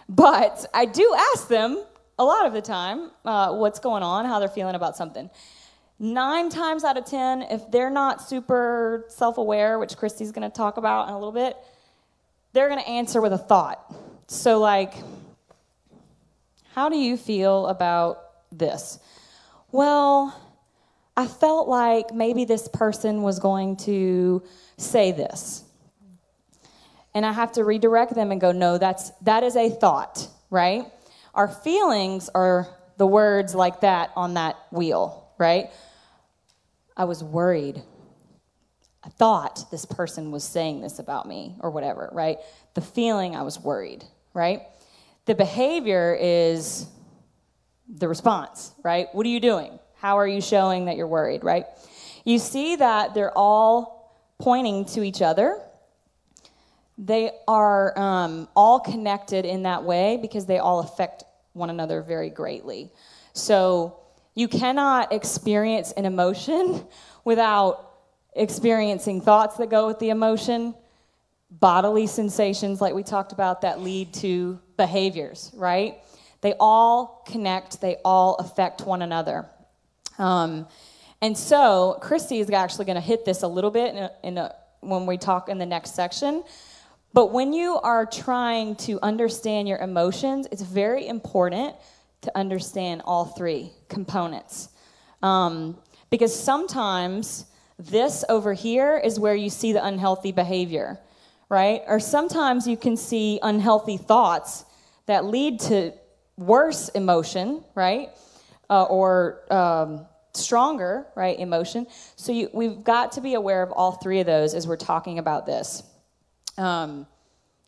but 0.08 0.64
I 0.72 0.84
do 0.84 1.16
ask 1.32 1.48
them 1.48 1.82
a 2.18 2.24
lot 2.24 2.46
of 2.46 2.52
the 2.52 2.62
time 2.62 3.10
uh, 3.24 3.52
what's 3.52 3.78
going 3.78 4.02
on, 4.02 4.24
how 4.24 4.38
they're 4.38 4.48
feeling 4.48 4.74
about 4.74 4.96
something 4.96 5.30
nine 6.02 6.50
times 6.50 6.82
out 6.84 6.98
of 6.98 7.04
ten, 7.06 7.42
if 7.42 7.70
they're 7.70 7.88
not 7.88 8.20
super 8.20 9.04
self 9.08 9.38
aware, 9.38 9.78
which 9.78 9.96
Christi's 9.96 10.32
to 10.48 10.54
talk 10.54 10.76
about 10.76 11.08
in 11.08 11.14
a 11.14 11.18
little 11.18 11.32
bit, 11.32 11.56
they're 12.52 12.68
to 12.80 12.88
answer 12.88 13.22
with 13.22 13.32
a 13.32 13.38
thought. 13.38 13.94
So, 14.26 14.58
like, 14.58 14.94
how 16.74 16.88
do 16.88 16.96
you 16.96 17.16
feel 17.16 17.68
about 17.68 18.18
this? 18.50 18.98
Well, 19.70 20.38
I 21.16 21.26
felt 21.26 21.68
like 21.68 22.12
maybe 22.12 22.44
this 22.44 22.68
person 22.68 23.22
was 23.22 23.38
going 23.38 23.76
to 23.78 24.42
say 24.76 25.12
this. 25.12 25.64
And 27.14 27.26
I 27.26 27.32
have 27.32 27.52
to 27.52 27.64
redirect 27.64 28.14
them 28.14 28.32
and 28.32 28.40
go, 28.40 28.52
no, 28.52 28.78
that's 28.78 29.10
that 29.20 29.44
is 29.44 29.54
a 29.54 29.68
thought, 29.68 30.26
right? 30.50 30.86
Our 31.34 31.48
feelings 31.48 32.28
are 32.34 32.68
the 32.98 33.06
words 33.06 33.54
like 33.54 33.80
that 33.80 34.10
on 34.16 34.34
that 34.34 34.56
wheel, 34.70 35.30
right? 35.38 35.70
I 36.96 37.04
was 37.04 37.24
worried. 37.24 37.82
I 39.02 39.08
thought 39.08 39.70
this 39.70 39.84
person 39.84 40.30
was 40.30 40.44
saying 40.44 40.82
this 40.82 40.98
about 40.98 41.26
me 41.26 41.56
or 41.60 41.70
whatever, 41.70 42.10
right? 42.12 42.38
The 42.74 42.80
feeling 42.80 43.34
I 43.34 43.42
was 43.42 43.58
worried, 43.58 44.04
right? 44.34 44.62
The 45.24 45.34
behavior 45.34 46.16
is 46.20 46.86
the 47.88 48.08
response, 48.08 48.72
right? 48.84 49.08
What 49.12 49.26
are 49.26 49.30
you 49.30 49.40
doing? 49.40 49.78
How 49.96 50.18
are 50.18 50.26
you 50.26 50.40
showing 50.40 50.84
that 50.86 50.96
you're 50.96 51.06
worried, 51.06 51.44
right? 51.44 51.66
You 52.24 52.38
see 52.38 52.76
that 52.76 53.14
they're 53.14 53.36
all 53.36 54.12
pointing 54.38 54.84
to 54.86 55.02
each 55.02 55.22
other. 55.22 55.60
They 56.98 57.30
are 57.48 57.98
um, 57.98 58.48
all 58.54 58.80
connected 58.80 59.44
in 59.44 59.62
that 59.62 59.84
way 59.84 60.18
because 60.20 60.46
they 60.46 60.58
all 60.58 60.80
affect 60.80 61.24
one 61.52 61.70
another 61.70 62.02
very 62.02 62.30
greatly. 62.30 62.90
So 63.32 63.98
you 64.34 64.48
cannot 64.48 65.12
experience 65.12 65.92
an 65.92 66.04
emotion 66.04 66.84
without 67.24 67.90
experiencing 68.34 69.20
thoughts 69.20 69.56
that 69.56 69.70
go 69.70 69.86
with 69.86 69.98
the 69.98 70.10
emotion, 70.10 70.74
bodily 71.50 72.06
sensations, 72.06 72.80
like 72.80 72.94
we 72.94 73.02
talked 73.02 73.32
about, 73.32 73.60
that 73.60 73.80
lead 73.80 74.12
to 74.14 74.58
behaviors, 74.76 75.50
right? 75.54 75.98
They 76.40 76.54
all 76.58 77.22
connect, 77.26 77.80
they 77.80 77.96
all 78.04 78.36
affect 78.36 78.82
one 78.82 79.02
another. 79.02 79.46
Um, 80.18 80.66
and 81.20 81.38
so, 81.38 81.98
Christi 82.00 82.40
is 82.40 82.50
actually 82.50 82.86
going 82.86 82.96
to 82.96 83.00
hit 83.00 83.24
this 83.24 83.42
a 83.42 83.48
little 83.48 83.70
bit 83.70 83.94
in 83.94 84.02
a, 84.02 84.10
in 84.24 84.38
a, 84.38 84.54
when 84.80 85.06
we 85.06 85.16
talk 85.16 85.48
in 85.48 85.58
the 85.58 85.66
next 85.66 85.94
section. 85.94 86.42
But 87.14 87.32
when 87.32 87.52
you 87.52 87.78
are 87.78 88.06
trying 88.06 88.76
to 88.76 88.98
understand 89.02 89.68
your 89.68 89.78
emotions, 89.78 90.48
it's 90.50 90.62
very 90.62 91.06
important 91.06 91.76
to 92.22 92.36
understand 92.36 93.02
all 93.04 93.26
three 93.26 93.72
components. 93.88 94.68
Um, 95.22 95.78
because 96.10 96.34
sometimes 96.34 97.46
this 97.78 98.24
over 98.28 98.52
here 98.52 98.98
is 98.98 99.18
where 99.18 99.34
you 99.34 99.50
see 99.50 99.72
the 99.72 99.84
unhealthy 99.84 100.32
behavior, 100.32 100.98
right? 101.48 101.82
Or 101.86 102.00
sometimes 102.00 102.66
you 102.66 102.76
can 102.76 102.96
see 102.96 103.38
unhealthy 103.42 103.96
thoughts 103.96 104.64
that 105.06 105.24
lead 105.24 105.60
to 105.60 105.92
worse 106.36 106.88
emotion, 106.90 107.64
right? 107.74 108.10
Uh, 108.70 108.84
or 108.84 109.52
um, 109.52 110.06
stronger, 110.32 111.06
right, 111.14 111.38
emotion. 111.38 111.86
So 112.16 112.32
you, 112.32 112.48
we've 112.52 112.82
got 112.82 113.12
to 113.12 113.20
be 113.20 113.34
aware 113.34 113.62
of 113.62 113.70
all 113.72 113.92
three 113.92 114.20
of 114.20 114.26
those 114.26 114.54
as 114.54 114.66
we're 114.66 114.76
talking 114.76 115.18
about 115.18 115.44
this. 115.44 115.82
Um, 116.62 117.06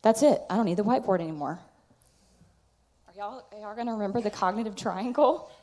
that's 0.01 0.23
it. 0.23 0.41
I 0.49 0.55
don't 0.55 0.65
need 0.65 0.77
the 0.77 0.83
whiteboard 0.83 1.19
anymore 1.19 1.59
y'all, 3.15 3.45
are 3.51 3.57
y'all 3.59 3.75
going 3.75 3.87
to 3.87 3.93
remember 3.93 4.19
the 4.19 4.29
cognitive 4.29 4.75
triangle? 4.75 5.51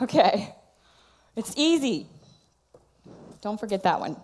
Okay. 0.00 0.54
It's 1.36 1.52
easy. 1.58 2.06
Don't 3.42 3.60
forget 3.60 3.82
that 3.82 4.00
one. 4.00 4.16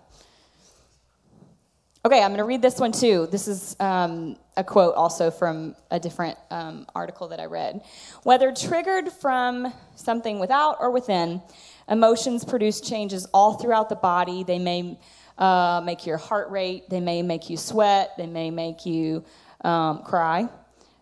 Okay, 2.03 2.19
I'm 2.23 2.29
going 2.29 2.39
to 2.39 2.45
read 2.45 2.63
this 2.63 2.79
one 2.79 2.91
too. 2.91 3.27
This 3.29 3.47
is 3.47 3.75
um, 3.79 4.37
a 4.55 4.63
quote 4.63 4.95
also 4.95 5.29
from 5.29 5.75
a 5.91 5.99
different 5.99 6.35
um, 6.49 6.87
article 6.95 7.27
that 7.27 7.39
I 7.39 7.45
read. 7.45 7.83
Whether 8.23 8.51
triggered 8.51 9.11
from 9.11 9.71
something 9.95 10.39
without 10.39 10.77
or 10.79 10.89
within, 10.89 11.43
emotions 11.87 12.43
produce 12.43 12.81
changes 12.81 13.27
all 13.35 13.53
throughout 13.53 13.89
the 13.89 13.95
body. 13.95 14.43
They 14.43 14.57
may 14.57 14.97
uh, 15.37 15.81
make 15.83 16.05
your 16.05 16.17
heart 16.17 16.49
rate, 16.49 16.89
they 16.89 16.99
may 16.99 17.21
make 17.21 17.49
you 17.49 17.57
sweat, 17.57 18.11
they 18.17 18.27
may 18.27 18.49
make 18.49 18.85
you 18.85 19.23
um, 19.63 20.03
cry. 20.03 20.47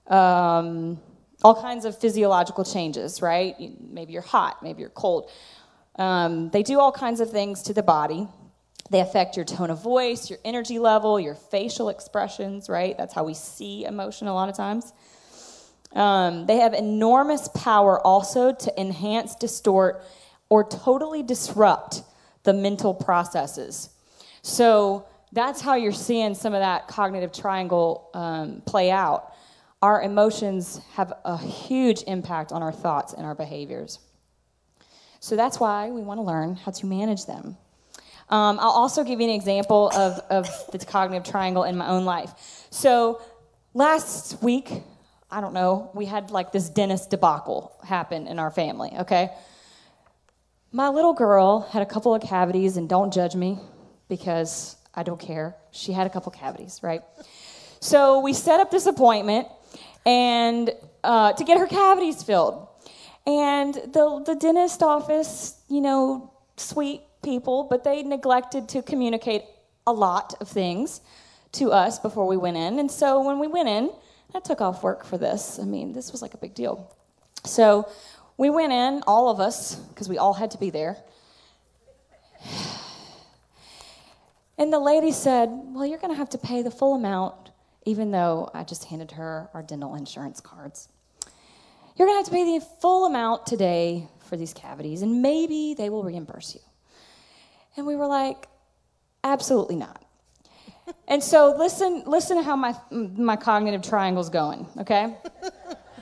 Um, 0.08 1.00
all 1.44 1.60
kinds 1.62 1.86
of 1.86 1.98
physiological 1.98 2.64
changes, 2.64 3.22
right? 3.22 3.56
Maybe 3.80 4.14
you're 4.14 4.22
hot, 4.22 4.64
maybe 4.64 4.82
you're 4.82 4.90
cold. 4.90 5.30
Um, 5.98 6.50
they 6.50 6.64
do 6.64 6.80
all 6.80 6.92
kinds 6.92 7.20
of 7.20 7.32
things 7.32 7.64
to 7.64 7.74
the 7.74 7.84
body. 7.84 8.28
They 8.92 9.00
affect 9.00 9.36
your 9.36 9.46
tone 9.46 9.70
of 9.70 9.82
voice, 9.82 10.30
your 10.30 10.40
energy 10.46 10.80
level, 10.80 11.20
your 11.20 11.36
facial 11.36 11.90
expressions, 11.90 12.70
right? 12.70 12.96
That's 12.98 13.14
how 13.14 13.24
we 13.24 13.34
see 13.34 13.86
emotion 13.86 14.28
a 14.28 14.34
lot 14.34 14.50
of 14.50 14.56
times. 14.56 14.94
Um, 15.94 16.46
they 16.46 16.58
have 16.58 16.74
enormous 16.74 17.48
power 17.48 18.00
also 18.06 18.54
to 18.54 18.80
enhance, 18.80 19.34
distort, 19.36 20.04
or 20.50 20.68
totally 20.68 21.24
disrupt 21.24 22.04
the 22.44 22.54
mental 22.54 22.94
processes. 22.94 23.90
So 24.46 25.08
that's 25.32 25.60
how 25.60 25.74
you're 25.74 25.92
seeing 25.92 26.36
some 26.36 26.54
of 26.54 26.60
that 26.60 26.88
cognitive 26.88 27.32
triangle 27.32 28.12
um, 28.14 28.62
play 28.68 28.92
out. 28.92 29.34
Our 29.82 30.04
emotions 30.04 30.82
have 30.94 31.14
a 31.26 31.36
huge 31.36 32.04
impact 32.06 32.52
on 32.52 32.62
our 32.62 32.72
thoughts 32.72 33.14
and 33.14 33.26
our 33.26 33.34
behaviors. 33.34 33.98
So 35.20 35.36
that's 35.36 35.60
why 35.60 35.90
we 35.90 36.04
want 36.04 36.20
to 36.20 36.22
learn 36.22 36.58
how 36.58 36.72
to 36.74 36.86
manage 36.86 37.26
them. 37.26 37.58
Um, 38.30 38.60
I'll 38.60 38.70
also 38.70 39.04
give 39.04 39.20
you 39.20 39.28
an 39.28 39.34
example 39.34 39.90
of, 39.96 40.20
of 40.30 40.48
the 40.72 40.78
cognitive 40.78 41.28
triangle 41.28 41.64
in 41.64 41.76
my 41.76 41.88
own 41.88 42.06
life. 42.06 42.68
So 42.70 43.24
last 43.74 44.44
week, 44.44 44.70
I 45.32 45.42
don't 45.42 45.54
know, 45.54 45.90
we 45.96 46.06
had 46.06 46.30
like 46.30 46.52
this 46.52 46.70
dentist 46.70 47.10
debacle 47.10 47.76
happen 47.84 48.28
in 48.28 48.38
our 48.38 48.52
family, 48.52 48.92
okay? 49.00 49.32
My 50.72 50.90
little 50.90 51.14
girl 51.14 51.62
had 51.62 51.82
a 51.82 51.86
couple 51.88 52.14
of 52.14 52.22
cavities, 52.22 52.78
and 52.78 52.88
don't 52.88 53.12
judge 53.12 53.36
me 53.36 53.58
because 54.08 54.76
I 54.94 55.04
don't 55.04 55.20
care. 55.20 55.56
She 55.72 55.92
had 55.92 56.08
a 56.08 56.10
couple 56.10 56.32
cavities, 56.32 56.80
right? 56.82 57.02
So 57.80 58.20
we 58.20 58.34
set 58.34 58.60
up 58.60 58.72
this 58.72 58.86
appointment 58.86 59.48
and 60.06 60.72
uh, 61.04 61.34
to 61.34 61.44
get 61.44 61.58
her 61.58 61.68
cavities 61.68 62.24
filled. 62.24 62.68
And 63.28 63.74
the, 63.74 64.24
the 64.26 64.36
dentist 64.36 64.84
office, 64.84 65.60
you 65.68 65.82
know, 65.82 66.32
sweet 66.58 67.02
people, 67.24 67.68
but 67.70 67.84
they 67.84 68.04
neglected 68.04 68.70
to 68.70 68.82
communicate 68.82 69.44
a 69.88 69.92
lot 69.92 70.36
of 70.40 70.48
things 70.48 71.02
to 71.54 71.72
us 71.72 72.00
before 72.00 72.28
we 72.28 72.38
went 72.38 72.58
in. 72.58 72.80
And 72.80 72.90
so 72.90 73.24
when 73.24 73.40
we 73.40 73.48
went 73.48 73.70
in, 73.70 73.92
I 74.34 74.40
took 74.40 74.62
off 74.62 74.84
work 74.84 75.06
for 75.06 75.18
this. 75.18 75.60
I 75.60 75.64
mean, 75.64 75.94
this 75.94 76.12
was 76.12 76.22
like 76.22 76.34
a 76.34 76.38
big 76.38 76.54
deal. 76.54 76.94
So 77.46 77.90
we 78.38 78.50
went 78.50 78.74
in, 78.74 79.02
all 79.08 79.30
of 79.30 79.40
us, 79.40 79.76
because 79.76 80.10
we 80.10 80.18
all 80.18 80.34
had 80.34 80.52
to 80.52 80.58
be 80.58 80.70
there. 80.70 80.98
And 84.58 84.72
the 84.72 84.80
lady 84.80 85.12
said, 85.12 85.50
Well, 85.52 85.86
you're 85.86 86.00
going 86.00 86.14
to 86.14 86.18
have 86.18 86.30
to 86.30 86.38
pay 86.38 86.62
the 86.62 86.72
full 86.72 86.96
amount, 86.96 87.52
even 87.86 88.12
though 88.12 88.50
I 88.54 88.64
just 88.64 88.86
handed 88.86 89.12
her 89.12 89.50
our 89.54 89.62
dental 89.62 89.96
insurance 89.96 90.40
cards. 90.40 90.88
You're 91.98 92.08
going 92.08 92.16
to 92.16 92.20
have 92.20 92.26
to 92.26 92.32
pay 92.32 92.58
the 92.58 92.66
full 92.82 93.06
amount 93.06 93.46
today 93.46 94.08
for 94.28 94.38
these 94.38 94.54
cavities, 94.54 95.02
and 95.02 95.22
maybe 95.22 95.76
they 95.78 95.90
will 95.90 96.04
reimburse 96.04 96.56
you. 96.56 96.62
And 97.78 97.86
we 97.86 97.96
were 97.96 98.08
like, 98.08 98.48
Absolutely 99.24 99.76
not. 99.76 100.06
and 101.08 101.22
so 101.22 101.56
listen, 101.58 102.04
listen 102.06 102.38
to 102.38 102.44
how 102.44 102.56
my, 102.56 102.76
my 102.92 103.36
cognitive 103.36 103.82
triangle's 103.82 104.30
going, 104.30 104.68
okay? 104.80 105.16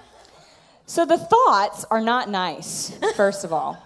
so 0.86 1.06
the 1.06 1.18
thoughts 1.18 1.86
are 1.90 2.02
not 2.02 2.30
nice, 2.30 2.98
first 3.16 3.44
of 3.44 3.54
all. 3.54 3.82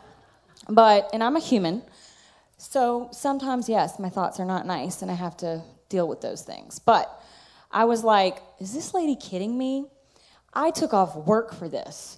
But, 0.70 1.10
and 1.14 1.24
I'm 1.24 1.36
a 1.36 1.40
human, 1.40 1.82
so 2.58 3.10
sometimes, 3.12 3.70
yes, 3.70 4.00
my 4.00 4.10
thoughts 4.10 4.40
are 4.40 4.46
not 4.46 4.66
nice 4.66 5.02
and 5.02 5.12
I 5.12 5.14
have 5.14 5.38
to 5.38 5.62
deal 5.90 6.08
with 6.08 6.22
those 6.22 6.42
things. 6.42 6.80
But 6.80 7.10
I 7.72 7.86
was 7.86 8.04
like, 8.04 8.38
is 8.60 8.74
this 8.74 8.94
lady 8.94 9.16
kidding 9.16 9.58
me? 9.58 9.86
I 10.54 10.72
took 10.72 10.94
off 10.94 11.16
work 11.16 11.54
for 11.54 11.70
this. 11.70 12.18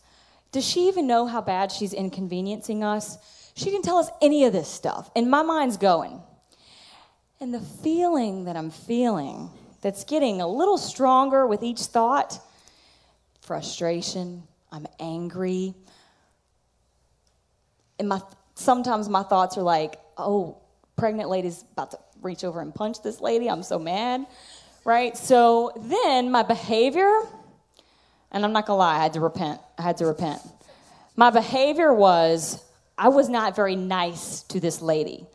Does 0.51 0.65
she 0.65 0.87
even 0.87 1.07
know 1.07 1.27
how 1.27 1.41
bad 1.41 1.71
she's 1.71 1.93
inconveniencing 1.93 2.83
us? 2.83 3.17
She 3.55 3.65
didn't 3.65 3.83
tell 3.83 3.97
us 3.97 4.09
any 4.21 4.45
of 4.45 4.53
this 4.53 4.69
stuff. 4.69 5.11
And 5.15 5.29
my 5.29 5.43
mind's 5.43 5.77
going. 5.77 6.21
And 7.41 7.53
the 7.53 7.59
feeling 7.59 8.45
that 8.45 8.55
I'm 8.55 8.71
feeling 8.71 9.49
that's 9.81 10.03
getting 10.03 10.41
a 10.41 10.47
little 10.47 10.77
stronger 10.77 11.45
with 11.45 11.63
each 11.63 11.79
thought 11.79 12.39
frustration, 13.41 14.43
I'm 14.71 14.87
angry. 14.99 15.73
And 17.97 18.09
my, 18.09 18.21
sometimes 18.55 19.09
my 19.09 19.23
thoughts 19.23 19.57
are 19.57 19.63
like, 19.63 19.95
oh, 20.19 20.57
pregnant 20.95 21.29
lady's 21.29 21.63
about 21.71 21.91
to 21.91 21.99
reach 22.21 22.43
over 22.43 22.61
and 22.61 22.73
punch 22.73 23.01
this 23.01 23.21
lady. 23.21 23.49
I'm 23.49 23.63
so 23.63 23.79
mad, 23.79 24.25
right? 24.83 25.15
So 25.15 25.71
then 25.77 26.31
my 26.31 26.43
behavior, 26.43 27.21
and 28.31 28.43
I'm 28.43 28.51
not 28.51 28.65
gonna 28.65 28.79
lie, 28.79 28.97
I 28.97 29.03
had 29.03 29.13
to 29.13 29.21
repent. 29.21 29.61
I 29.77 29.81
had 29.81 29.97
to 29.97 30.05
repent. 30.05 30.41
My 31.15 31.29
behavior 31.29 31.93
was 31.93 32.63
I 32.97 33.07
was 33.07 33.29
not 33.29 33.55
very 33.55 33.75
nice 33.75 34.43
to 34.43 34.59
this 34.59 34.81
lady. 34.81 35.25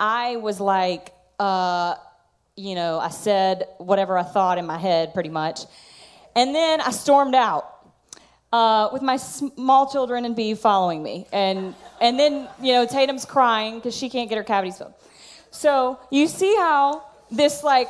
I 0.00 0.36
was 0.36 0.60
like, 0.60 1.12
uh, 1.38 1.96
you 2.56 2.74
know, 2.74 2.98
I 2.98 3.10
said 3.10 3.68
whatever 3.78 4.16
I 4.16 4.22
thought 4.22 4.58
in 4.58 4.66
my 4.66 4.78
head 4.78 5.12
pretty 5.12 5.28
much. 5.28 5.60
And 6.34 6.54
then 6.54 6.80
I 6.80 6.90
stormed 6.90 7.34
out 7.34 7.70
uh, 8.52 8.88
with 8.92 9.02
my 9.02 9.16
small 9.16 9.90
children 9.90 10.24
and 10.24 10.34
B 10.34 10.54
following 10.54 11.02
me. 11.02 11.26
And, 11.32 11.74
and 12.00 12.18
then, 12.18 12.48
you 12.60 12.72
know, 12.72 12.86
Tatum's 12.86 13.24
crying 13.24 13.76
because 13.76 13.96
she 13.96 14.08
can't 14.08 14.28
get 14.28 14.38
her 14.38 14.44
cavities 14.44 14.78
filled. 14.78 14.94
So 15.50 15.98
you 16.10 16.26
see 16.26 16.54
how 16.56 17.04
this, 17.30 17.62
like, 17.62 17.88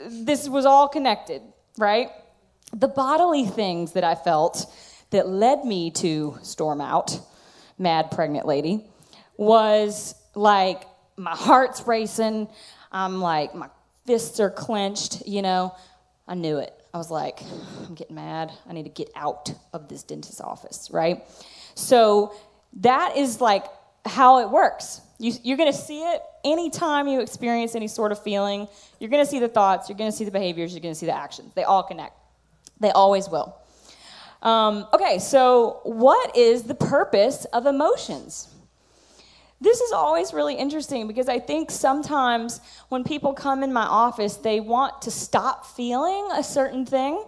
this 0.00 0.48
was 0.48 0.66
all 0.66 0.88
connected, 0.88 1.42
right? 1.78 2.10
The 2.72 2.88
bodily 2.88 3.46
things 3.46 3.92
that 3.92 4.04
I 4.04 4.14
felt 4.14 4.66
that 5.10 5.28
led 5.28 5.64
me 5.64 5.90
to 5.92 6.38
storm 6.42 6.80
out, 6.80 7.20
mad 7.78 8.10
pregnant 8.10 8.46
lady, 8.46 8.84
was 9.36 10.14
like 10.34 10.84
my 11.16 11.34
heart's 11.34 11.86
racing. 11.86 12.48
I'm 12.90 13.20
like, 13.20 13.54
my 13.54 13.68
fists 14.06 14.40
are 14.40 14.50
clenched, 14.50 15.26
you 15.26 15.42
know. 15.42 15.74
I 16.26 16.34
knew 16.34 16.58
it. 16.58 16.72
I 16.94 16.98
was 16.98 17.10
like, 17.10 17.42
I'm 17.86 17.94
getting 17.94 18.16
mad. 18.16 18.52
I 18.68 18.72
need 18.72 18.84
to 18.84 18.90
get 18.90 19.10
out 19.14 19.52
of 19.72 19.88
this 19.88 20.02
dentist's 20.02 20.40
office, 20.40 20.88
right? 20.90 21.24
So 21.74 22.34
that 22.80 23.16
is 23.16 23.40
like 23.40 23.64
how 24.04 24.40
it 24.40 24.50
works. 24.50 25.00
You, 25.18 25.32
you're 25.42 25.56
going 25.56 25.70
to 25.70 25.78
see 25.78 26.02
it 26.02 26.22
anytime 26.44 27.06
you 27.06 27.20
experience 27.20 27.74
any 27.74 27.88
sort 27.88 28.12
of 28.12 28.22
feeling. 28.22 28.66
You're 28.98 29.10
going 29.10 29.24
to 29.24 29.30
see 29.30 29.38
the 29.38 29.48
thoughts, 29.48 29.88
you're 29.88 29.98
going 29.98 30.10
to 30.10 30.16
see 30.16 30.24
the 30.24 30.30
behaviors, 30.30 30.72
you're 30.72 30.80
going 30.80 30.94
to 30.94 30.98
see 30.98 31.06
the 31.06 31.16
actions. 31.16 31.52
They 31.54 31.64
all 31.64 31.82
connect, 31.82 32.16
they 32.80 32.90
always 32.90 33.28
will. 33.28 33.56
Um, 34.42 34.88
okay, 34.92 35.20
so 35.20 35.80
what 35.84 36.36
is 36.36 36.64
the 36.64 36.74
purpose 36.74 37.44
of 37.52 37.66
emotions? 37.66 38.48
This 39.60 39.80
is 39.80 39.92
always 39.92 40.34
really 40.34 40.56
interesting 40.56 41.06
because 41.06 41.28
I 41.28 41.38
think 41.38 41.70
sometimes 41.70 42.60
when 42.88 43.04
people 43.04 43.32
come 43.32 43.62
in 43.62 43.72
my 43.72 43.84
office, 43.84 44.34
they 44.36 44.58
want 44.58 45.02
to 45.02 45.12
stop 45.12 45.64
feeling 45.64 46.28
a 46.34 46.42
certain 46.42 46.84
thing. 46.84 47.24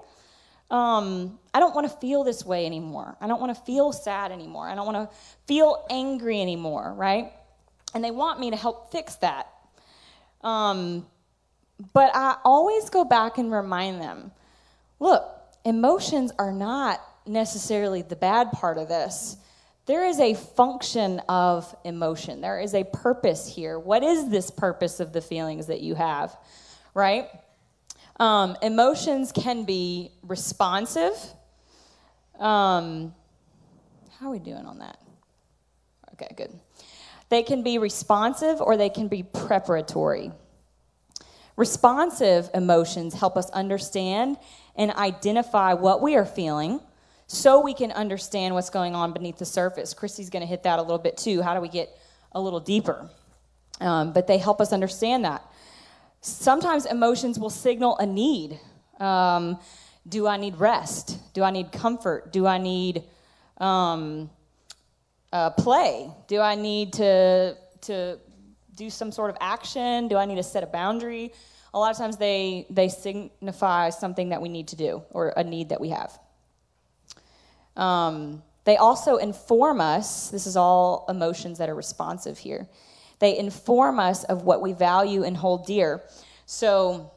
Um, 0.68 1.38
I 1.54 1.60
don't 1.60 1.74
want 1.74 1.88
to 1.88 1.96
feel 1.98 2.24
this 2.24 2.44
way 2.44 2.66
anymore. 2.66 3.16
I 3.20 3.28
don't 3.28 3.40
want 3.40 3.56
to 3.56 3.62
feel 3.62 3.92
sad 3.92 4.32
anymore. 4.32 4.68
I 4.68 4.74
don't 4.74 4.92
want 4.92 5.08
to 5.08 5.16
feel 5.46 5.86
angry 5.88 6.42
anymore, 6.42 6.92
right? 6.94 7.32
And 7.94 8.02
they 8.02 8.10
want 8.10 8.40
me 8.40 8.50
to 8.50 8.56
help 8.56 8.90
fix 8.90 9.14
that. 9.16 9.46
Um, 10.42 11.06
but 11.92 12.10
I 12.14 12.36
always 12.44 12.90
go 12.90 13.04
back 13.04 13.38
and 13.38 13.52
remind 13.52 14.00
them 14.00 14.32
look, 14.98 15.24
emotions 15.64 16.32
are 16.38 16.52
not 16.52 17.00
necessarily 17.26 18.02
the 18.02 18.16
bad 18.16 18.50
part 18.52 18.76
of 18.76 18.88
this. 18.88 19.36
There 19.86 20.06
is 20.06 20.18
a 20.18 20.34
function 20.34 21.20
of 21.28 21.74
emotion. 21.84 22.40
There 22.40 22.60
is 22.60 22.74
a 22.74 22.84
purpose 22.84 23.46
here. 23.46 23.78
What 23.78 24.02
is 24.02 24.30
this 24.30 24.50
purpose 24.50 24.98
of 24.98 25.12
the 25.12 25.20
feelings 25.20 25.66
that 25.66 25.80
you 25.82 25.94
have, 25.94 26.34
right? 26.94 27.28
Um, 28.18 28.56
emotions 28.62 29.30
can 29.32 29.64
be 29.64 30.10
responsive. 30.22 31.14
Um, 32.38 33.14
how 34.18 34.28
are 34.28 34.32
we 34.32 34.38
doing 34.38 34.66
on 34.66 34.78
that? 34.78 34.98
Okay, 36.14 36.32
good. 36.36 36.52
They 37.28 37.42
can 37.42 37.62
be 37.62 37.78
responsive 37.78 38.60
or 38.60 38.76
they 38.76 38.88
can 38.88 39.08
be 39.08 39.22
preparatory. 39.22 40.30
Responsive 41.56 42.50
emotions 42.54 43.14
help 43.14 43.36
us 43.36 43.50
understand 43.50 44.36
and 44.76 44.90
identify 44.92 45.72
what 45.74 46.02
we 46.02 46.16
are 46.16 46.24
feeling 46.24 46.80
so 47.26 47.60
we 47.60 47.74
can 47.74 47.90
understand 47.92 48.54
what's 48.54 48.70
going 48.70 48.94
on 48.94 49.12
beneath 49.12 49.38
the 49.38 49.44
surface. 49.44 49.94
Christi's 49.94 50.30
going 50.30 50.42
to 50.42 50.46
hit 50.46 50.64
that 50.64 50.78
a 50.78 50.82
little 50.82 50.98
bit 50.98 51.16
too. 51.16 51.42
How 51.42 51.54
do 51.54 51.60
we 51.60 51.68
get 51.68 51.96
a 52.32 52.40
little 52.40 52.60
deeper? 52.60 53.08
Um, 53.80 54.12
but 54.12 54.26
they 54.26 54.38
help 54.38 54.60
us 54.60 54.72
understand 54.72 55.24
that. 55.24 55.44
Sometimes 56.20 56.86
emotions 56.86 57.38
will 57.38 57.50
signal 57.50 57.96
a 57.98 58.06
need. 58.06 58.58
Um, 58.98 59.58
do 60.08 60.26
I 60.26 60.36
need 60.36 60.56
rest? 60.56 61.18
Do 61.32 61.42
I 61.42 61.50
need 61.50 61.72
comfort? 61.72 62.32
Do 62.32 62.46
I 62.46 62.58
need 62.58 63.04
um, 63.58 64.30
uh, 65.32 65.50
play? 65.50 66.10
Do 66.28 66.40
I 66.40 66.54
need 66.54 66.92
to 66.94 67.56
to 67.82 68.18
do 68.74 68.90
some 68.90 69.12
sort 69.12 69.30
of 69.30 69.36
action? 69.40 70.08
Do 70.08 70.16
I 70.16 70.24
need 70.24 70.36
to 70.36 70.42
set 70.42 70.62
a 70.62 70.66
boundary? 70.66 71.32
A 71.72 71.78
lot 71.78 71.90
of 71.90 71.96
times 71.96 72.16
they 72.16 72.66
they 72.70 72.88
signify 72.88 73.90
something 73.90 74.28
that 74.30 74.40
we 74.40 74.48
need 74.48 74.68
to 74.68 74.76
do 74.76 75.02
or 75.10 75.32
a 75.36 75.44
need 75.44 75.70
that 75.70 75.80
we 75.80 75.88
have. 75.90 76.18
Um, 77.76 78.42
they 78.64 78.76
also 78.76 79.16
inform 79.16 79.80
us, 79.80 80.30
this 80.30 80.46
is 80.46 80.56
all 80.56 81.04
emotions 81.08 81.58
that 81.58 81.68
are 81.68 81.74
responsive 81.74 82.38
here. 82.38 82.68
They 83.18 83.36
inform 83.38 83.98
us 83.98 84.24
of 84.24 84.42
what 84.42 84.62
we 84.62 84.72
value 84.72 85.24
and 85.24 85.36
hold 85.36 85.66
dear. 85.66 86.02
So, 86.46 87.12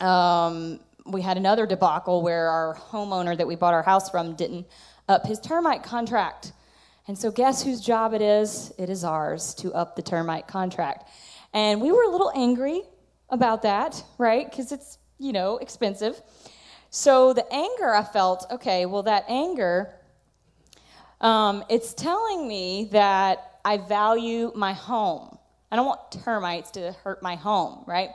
um, 0.00 0.80
we 1.10 1.22
had 1.22 1.36
another 1.36 1.66
debacle 1.66 2.22
where 2.22 2.48
our 2.48 2.74
homeowner 2.76 3.36
that 3.36 3.46
we 3.46 3.56
bought 3.56 3.74
our 3.74 3.82
house 3.82 4.10
from 4.10 4.34
didn't 4.34 4.66
up 5.08 5.26
his 5.26 5.40
termite 5.40 5.82
contract. 5.82 6.52
And 7.06 7.18
so, 7.18 7.30
guess 7.30 7.62
whose 7.62 7.80
job 7.80 8.12
it 8.12 8.20
is? 8.20 8.72
It 8.78 8.90
is 8.90 9.02
ours 9.02 9.54
to 9.54 9.72
up 9.72 9.96
the 9.96 10.02
termite 10.02 10.46
contract. 10.46 11.08
And 11.54 11.80
we 11.80 11.90
were 11.90 12.02
a 12.02 12.10
little 12.10 12.30
angry 12.34 12.82
about 13.30 13.62
that, 13.62 14.02
right? 14.18 14.48
Because 14.48 14.72
it's, 14.72 14.98
you 15.18 15.32
know, 15.32 15.58
expensive. 15.58 16.20
So 16.90 17.32
the 17.32 17.50
anger 17.52 17.94
I 17.94 18.02
felt, 18.02 18.46
okay, 18.50 18.86
well, 18.86 19.02
that 19.04 19.24
anger, 19.28 19.94
um, 21.20 21.64
it's 21.68 21.92
telling 21.94 22.46
me 22.48 22.88
that 22.92 23.58
I 23.64 23.78
value 23.78 24.52
my 24.54 24.72
home. 24.72 25.36
I 25.70 25.76
don't 25.76 25.86
want 25.86 26.12
termites 26.24 26.70
to 26.72 26.92
hurt 27.04 27.22
my 27.22 27.36
home, 27.36 27.84
right? 27.86 28.10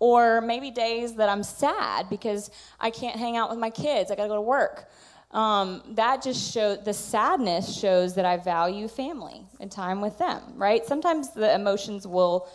Or 0.00 0.40
maybe 0.40 0.70
days 0.70 1.14
that 1.16 1.28
I'm 1.28 1.42
sad 1.42 2.08
because 2.08 2.50
I 2.78 2.90
can't 2.90 3.18
hang 3.18 3.36
out 3.36 3.50
with 3.50 3.58
my 3.58 3.70
kids. 3.70 4.10
I 4.10 4.14
got 4.14 4.24
to 4.24 4.28
go 4.28 4.36
to 4.36 4.40
work. 4.40 4.88
Um, 5.30 5.82
that 5.90 6.22
just 6.22 6.52
shows 6.52 6.84
the 6.84 6.94
sadness 6.94 7.78
shows 7.78 8.14
that 8.14 8.24
I 8.24 8.38
value 8.38 8.88
family 8.88 9.44
and 9.60 9.70
time 9.70 10.00
with 10.00 10.18
them, 10.18 10.40
right? 10.56 10.84
Sometimes 10.86 11.34
the 11.34 11.54
emotions 11.54 12.06
will 12.06 12.48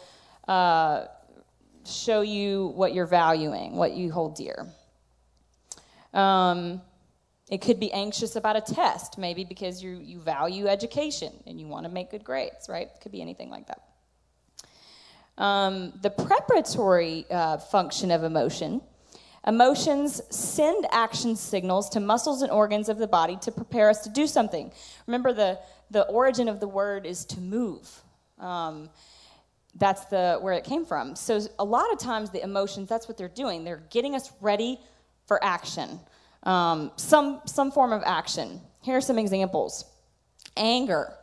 uh, 0.47 1.06
show 1.86 2.21
you 2.21 2.73
what 2.75 2.93
you're 2.93 3.06
valuing, 3.06 3.75
what 3.75 3.93
you 3.93 4.12
hold 4.12 4.36
dear. 4.36 4.67
Um, 6.13 6.82
it 7.49 7.62
could 7.62 7.79
be 7.79 7.91
anxious 7.91 8.36
about 8.36 8.56
a 8.56 8.62
test, 8.62 9.19
maybe 9.19 9.43
because 9.43 9.84
you, 9.84 9.99
you 10.01 10.19
value 10.19 10.67
education 10.67 11.32
and 11.45 11.60
you 11.60 11.67
want 11.67 11.86
to 11.86 11.91
make 11.91 12.10
good 12.10 12.23
grades, 12.23 12.67
right? 12.69 12.88
It 12.88 13.01
could 13.01 13.12
be 13.12 13.21
anything 13.21 13.49
like 13.51 13.67
that. 13.67 13.82
Um, 15.38 15.93
the 16.02 16.10
preparatory 16.10 17.26
uh, 17.30 17.58
function 17.58 18.12
of 18.12 18.24
emotion 18.24 18.82
emotions 19.46 20.22
send 20.30 20.86
action 20.91 21.36
signals 21.36 21.89
to 21.89 22.00
muscles 22.00 22.41
and 22.41 22.52
organs 22.52 22.89
of 22.89 22.98
the 22.98 23.08
body 23.08 23.38
to 23.41 23.52
prepare 23.52 23.89
us 23.89 24.02
to 24.04 24.10
do 24.10 24.26
something. 24.26 24.72
Remember, 25.08 25.34
the, 25.34 25.60
the 25.91 26.04
origin 26.04 26.48
of 26.48 26.60
the 26.60 26.67
word 26.67 27.06
is 27.06 27.26
to 27.26 27.41
move. 27.41 27.89
Um, 28.39 28.89
that's 29.76 30.06
the 30.06 30.38
where 30.39 30.54
it 30.54 30.63
came 30.63 30.86
from. 30.86 31.15
So 31.15 31.41
a 31.58 31.65
lot 31.65 31.91
of 31.91 32.00
times 32.00 32.30
the 32.30 32.43
emotions, 32.43 32.88
that's 32.88 33.08
what 33.08 33.17
they're 33.17 33.28
doing. 33.28 33.63
They're 33.63 33.84
getting 33.89 34.15
us 34.15 34.32
ready 34.39 34.80
for 35.26 35.43
action, 35.43 36.00
um, 36.43 36.91
some 36.96 37.41
some 37.46 37.72
form 37.72 37.91
of 37.91 38.04
action. 38.06 38.62
Here 38.82 38.98
are 38.98 39.02
some 39.02 39.17
examples: 39.17 39.86
anger. 40.56 41.15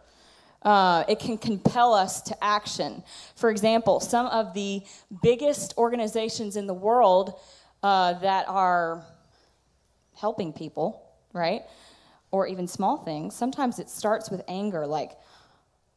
Uh, 0.62 1.04
it 1.08 1.18
can 1.18 1.38
compel 1.38 1.94
us 1.94 2.20
to 2.20 2.44
action. 2.44 3.02
For 3.34 3.50
example, 3.50 4.00
some 4.00 4.26
of 4.26 4.52
the 4.54 4.82
biggest 5.22 5.74
organizations 5.78 6.56
in 6.56 6.66
the 6.66 6.74
world 6.74 7.40
uh, 7.82 8.14
that 8.14 8.46
are 8.48 9.02
helping 10.14 10.52
people, 10.52 11.02
right, 11.32 11.62
or 12.30 12.46
even 12.46 12.66
small 12.66 12.98
things, 12.98 13.34
sometimes 13.34 13.78
it 13.78 13.88
starts 13.88 14.30
with 14.30 14.42
anger, 14.48 14.86
like 14.86 15.12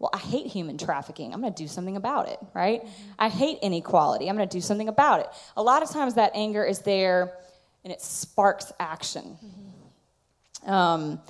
well, 0.04 0.10
I 0.14 0.18
hate 0.18 0.48
human 0.48 0.78
trafficking. 0.78 1.34
I'm 1.34 1.40
going 1.40 1.54
to 1.54 1.64
do 1.64 1.70
something 1.70 1.96
about 1.96 2.28
it, 2.28 2.38
right? 2.54 2.84
Mm-hmm. 2.84 3.12
I 3.20 3.30
hate 3.30 3.60
inequality. 3.62 4.28
I'm 4.28 4.36
going 4.36 4.50
to 4.50 4.58
do 4.58 4.60
something 4.60 4.90
about 4.90 5.22
it. 5.22 5.28
A 5.56 5.64
lot 5.64 5.82
of 5.82 5.90
times 5.92 6.16
that 6.16 6.32
anger 6.36 6.66
is 6.66 6.80
there 6.80 7.38
and 7.86 7.94
it 7.94 8.02
sparks 8.02 8.74
action. 8.82 9.38
Mm-hmm. 9.46 10.70
Um, 10.70 11.22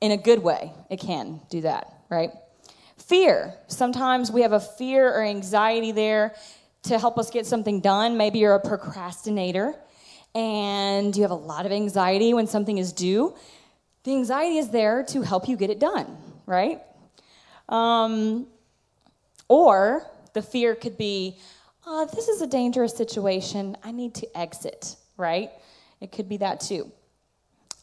in 0.00 0.12
a 0.12 0.16
good 0.16 0.42
way, 0.42 0.72
it 0.88 0.98
can 0.98 1.42
do 1.50 1.60
that, 1.60 1.92
right? 2.08 2.30
Fear. 2.96 3.54
Sometimes 3.66 4.30
we 4.30 4.42
have 4.42 4.52
a 4.52 4.60
fear 4.60 5.12
or 5.12 5.22
anxiety 5.22 5.92
there 5.92 6.34
to 6.84 6.98
help 6.98 7.18
us 7.18 7.30
get 7.30 7.46
something 7.46 7.80
done. 7.80 8.16
Maybe 8.16 8.38
you're 8.38 8.54
a 8.54 8.60
procrastinator 8.60 9.74
and 10.34 11.14
you 11.14 11.22
have 11.22 11.30
a 11.30 11.36
lot 11.36 11.66
of 11.66 11.72
anxiety 11.72 12.34
when 12.34 12.46
something 12.46 12.78
is 12.78 12.92
due. 12.92 13.34
The 14.04 14.12
anxiety 14.12 14.58
is 14.58 14.70
there 14.70 15.02
to 15.04 15.22
help 15.22 15.48
you 15.48 15.56
get 15.56 15.70
it 15.70 15.78
done, 15.78 16.16
right? 16.46 16.82
Um, 17.68 18.46
or 19.48 20.06
the 20.34 20.42
fear 20.42 20.74
could 20.74 20.98
be, 20.98 21.38
oh, 21.86 22.08
this 22.14 22.28
is 22.28 22.42
a 22.42 22.46
dangerous 22.46 22.96
situation. 22.96 23.76
I 23.82 23.92
need 23.92 24.14
to 24.16 24.38
exit, 24.38 24.96
right? 25.16 25.50
It 26.00 26.12
could 26.12 26.28
be 26.28 26.38
that 26.38 26.60
too. 26.60 26.90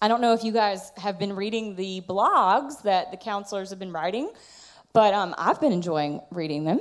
I 0.03 0.07
don't 0.07 0.19
know 0.19 0.33
if 0.33 0.43
you 0.43 0.51
guys 0.51 0.91
have 0.97 1.19
been 1.19 1.35
reading 1.35 1.75
the 1.75 2.01
blogs 2.01 2.81
that 2.81 3.11
the 3.11 3.17
counselors 3.17 3.69
have 3.69 3.77
been 3.77 3.91
writing, 3.91 4.31
but 4.93 5.13
um, 5.13 5.35
I've 5.37 5.61
been 5.61 5.71
enjoying 5.71 6.21
reading 6.31 6.63
them. 6.63 6.79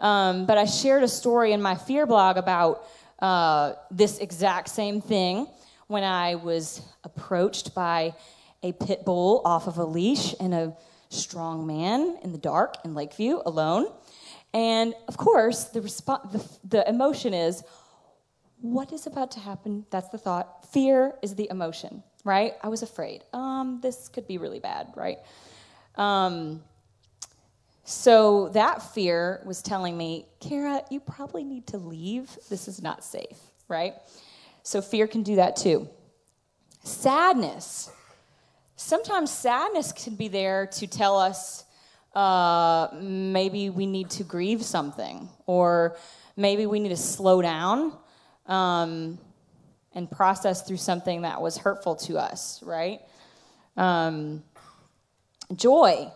Um, 0.00 0.46
but 0.46 0.56
I 0.56 0.64
shared 0.64 1.02
a 1.02 1.08
story 1.08 1.52
in 1.52 1.60
my 1.60 1.74
fear 1.74 2.06
blog 2.06 2.38
about 2.38 2.86
uh, 3.18 3.74
this 3.90 4.16
exact 4.16 4.70
same 4.70 5.02
thing 5.02 5.46
when 5.88 6.04
I 6.04 6.36
was 6.36 6.80
approached 7.04 7.74
by 7.74 8.14
a 8.62 8.72
pit 8.72 9.04
bull 9.04 9.42
off 9.44 9.66
of 9.66 9.76
a 9.76 9.84
leash 9.84 10.34
and 10.40 10.54
a 10.54 10.74
strong 11.10 11.66
man 11.66 12.16
in 12.22 12.32
the 12.32 12.38
dark 12.38 12.76
in 12.82 12.94
Lakeview 12.94 13.42
alone. 13.44 13.92
And 14.54 14.94
of 15.06 15.18
course, 15.18 15.64
the, 15.64 15.82
resp- 15.82 16.32
the, 16.32 16.42
the 16.66 16.88
emotion 16.88 17.34
is, 17.34 17.62
what 18.62 18.90
is 18.90 19.06
about 19.06 19.32
to 19.32 19.40
happen? 19.40 19.84
That's 19.90 20.08
the 20.08 20.16
thought. 20.16 20.66
Fear 20.72 21.12
is 21.20 21.34
the 21.34 21.48
emotion, 21.50 22.02
right? 22.24 22.54
I 22.62 22.68
was 22.68 22.82
afraid. 22.82 23.22
Um, 23.32 23.80
this 23.82 24.08
could 24.08 24.26
be 24.26 24.38
really 24.38 24.60
bad, 24.60 24.88
right? 24.96 25.18
Um, 25.96 26.62
so 27.84 28.48
that 28.50 28.82
fear 28.94 29.42
was 29.44 29.62
telling 29.62 29.96
me, 29.96 30.26
Kerrah, 30.40 30.84
you 30.90 31.00
probably 31.00 31.44
need 31.44 31.66
to 31.68 31.78
leave. 31.78 32.36
This 32.48 32.66
is 32.66 32.82
not 32.82 33.04
safe, 33.04 33.38
right? 33.68 33.94
So 34.62 34.80
fear 34.80 35.06
can 35.06 35.22
do 35.22 35.36
that 35.36 35.56
too. 35.56 35.88
Sadness 36.82 37.90
sometimes 38.76 39.30
sadness 39.30 39.92
can 39.92 40.14
be 40.14 40.28
there 40.28 40.66
to 40.66 40.86
tell 40.86 41.18
us 41.18 41.64
uh, 42.14 42.88
maybe 43.00 43.70
we 43.70 43.86
need 43.86 44.10
to 44.10 44.22
grieve 44.22 44.62
something, 44.62 45.28
or 45.46 45.96
maybe 46.36 46.66
we 46.66 46.78
need 46.78 46.90
to 46.90 46.96
slow 46.96 47.42
down 47.42 47.92
um, 48.46 49.18
and 49.94 50.10
process 50.10 50.62
through 50.62 50.76
something 50.76 51.22
that 51.22 51.40
was 51.40 51.56
hurtful 51.56 51.94
to 51.94 52.18
us, 52.18 52.62
right? 52.62 53.00
Um, 53.76 54.42
joy. 55.54 56.10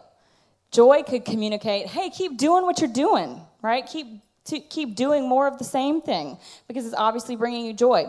Joy 0.71 1.03
could 1.03 1.25
communicate, 1.25 1.87
hey, 1.87 2.11
keep 2.11 2.37
doing 2.37 2.65
what 2.65 2.81
you're 2.81 2.93
doing, 2.93 3.41
right? 3.63 3.87
Keep, 3.87 4.23
keep 4.69 4.97
doing 4.97 5.29
more 5.29 5.47
of 5.47 5.59
the 5.59 5.65
same 5.65 6.03
thing 6.03 6.37
because 6.67 6.85
it's 6.85 6.95
obviously 6.95 7.37
bringing 7.37 7.65
you 7.65 7.73
joy. 7.73 8.07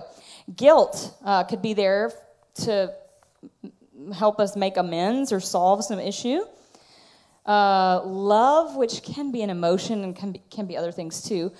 Guilt 0.56 1.16
uh, 1.24 1.44
could 1.44 1.62
be 1.62 1.74
there 1.74 2.12
to 2.56 2.94
help 4.14 4.40
us 4.40 4.56
make 4.56 4.78
amends 4.78 5.32
or 5.32 5.40
solve 5.40 5.84
some 5.84 6.00
issue. 6.00 6.42
Uh, 7.46 8.02
love, 8.04 8.76
which 8.76 9.02
can 9.04 9.32
be 9.32 9.42
an 9.42 9.50
emotion 9.50 10.04
and 10.04 10.16
can 10.16 10.32
be, 10.32 10.42
can 10.50 10.66
be 10.66 10.78
other 10.78 10.92
things 10.92 11.22
too. 11.22 11.52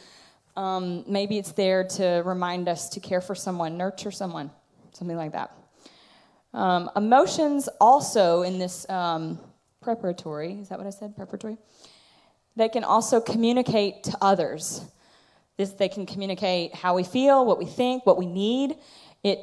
Um, 0.56 1.04
maybe 1.08 1.38
it's 1.38 1.52
there 1.54 1.84
to 1.84 2.22
remind 2.26 2.68
us 2.68 2.90
to 2.90 3.00
care 3.00 3.22
for 3.22 3.36
someone, 3.36 3.78
nurture 3.78 4.12
someone, 4.12 4.52
something 4.94 5.18
like 5.18 5.32
that. 5.32 5.54
Um, 6.54 6.90
emotions 6.96 7.70
also 7.80 8.42
in 8.42 8.60
this 8.60 8.90
um, 8.90 9.40
preparatory, 9.82 10.54
is 10.54 10.70
that 10.70 10.78
what 10.78 10.88
I 10.88 10.92
said? 10.92 11.16
Preparatory? 11.16 11.58
They 12.56 12.70
can 12.70 12.84
also 12.84 13.22
communicate 13.22 14.04
to 14.06 14.18
others. 14.22 14.84
This, 15.58 15.72
they 15.72 15.90
can 15.90 16.06
communicate 16.06 16.74
how 16.74 16.96
we 16.96 17.04
feel, 17.04 17.46
what 17.46 17.60
we 17.60 17.66
think, 17.66 18.06
what 18.06 18.18
we 18.18 18.26
need. 18.26 18.76
It 19.24 19.40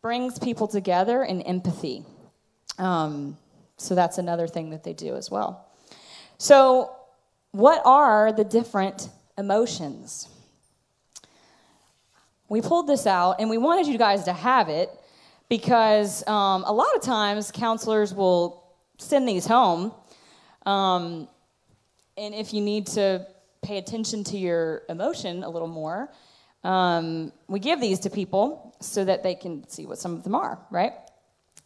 brings 0.00 0.38
people 0.38 0.68
together 0.68 1.22
in 1.22 1.42
empathy. 1.42 2.04
Um, 2.78 3.36
so 3.76 3.94
that's 3.94 4.18
another 4.18 4.46
thing 4.46 4.70
that 4.70 4.84
they 4.84 4.92
do 4.92 5.16
as 5.16 5.30
well. 5.30 5.66
So, 6.38 6.90
what 7.50 7.82
are 7.84 8.32
the 8.32 8.44
different 8.44 9.08
emotions? 9.38 10.28
We 12.48 12.60
pulled 12.60 12.86
this 12.86 13.06
out 13.06 13.36
and 13.38 13.48
we 13.48 13.58
wanted 13.58 13.86
you 13.86 13.96
guys 13.96 14.24
to 14.24 14.32
have 14.32 14.68
it 14.68 14.90
because 15.48 16.26
um, 16.28 16.64
a 16.64 16.72
lot 16.72 16.94
of 16.96 17.02
times 17.02 17.50
counselors 17.50 18.14
will 18.14 18.62
send 18.98 19.26
these 19.28 19.46
home. 19.46 19.92
Um, 20.66 21.28
and 22.16 22.34
if 22.34 22.52
you 22.52 22.60
need 22.60 22.86
to 22.88 23.26
pay 23.62 23.78
attention 23.78 24.24
to 24.24 24.38
your 24.38 24.82
emotion 24.88 25.44
a 25.44 25.48
little 25.48 25.68
more, 25.68 26.10
um, 26.64 27.32
we 27.48 27.58
give 27.58 27.80
these 27.80 28.00
to 28.00 28.10
people 28.10 28.76
so 28.80 29.04
that 29.04 29.22
they 29.22 29.34
can 29.34 29.68
see 29.68 29.86
what 29.86 29.98
some 29.98 30.14
of 30.14 30.24
them 30.24 30.34
are, 30.34 30.58
right? 30.70 30.92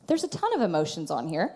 There's 0.07 0.25
a 0.25 0.29
ton 0.29 0.55
of 0.55 0.61
emotions 0.61 1.11
on 1.11 1.29
here. 1.29 1.55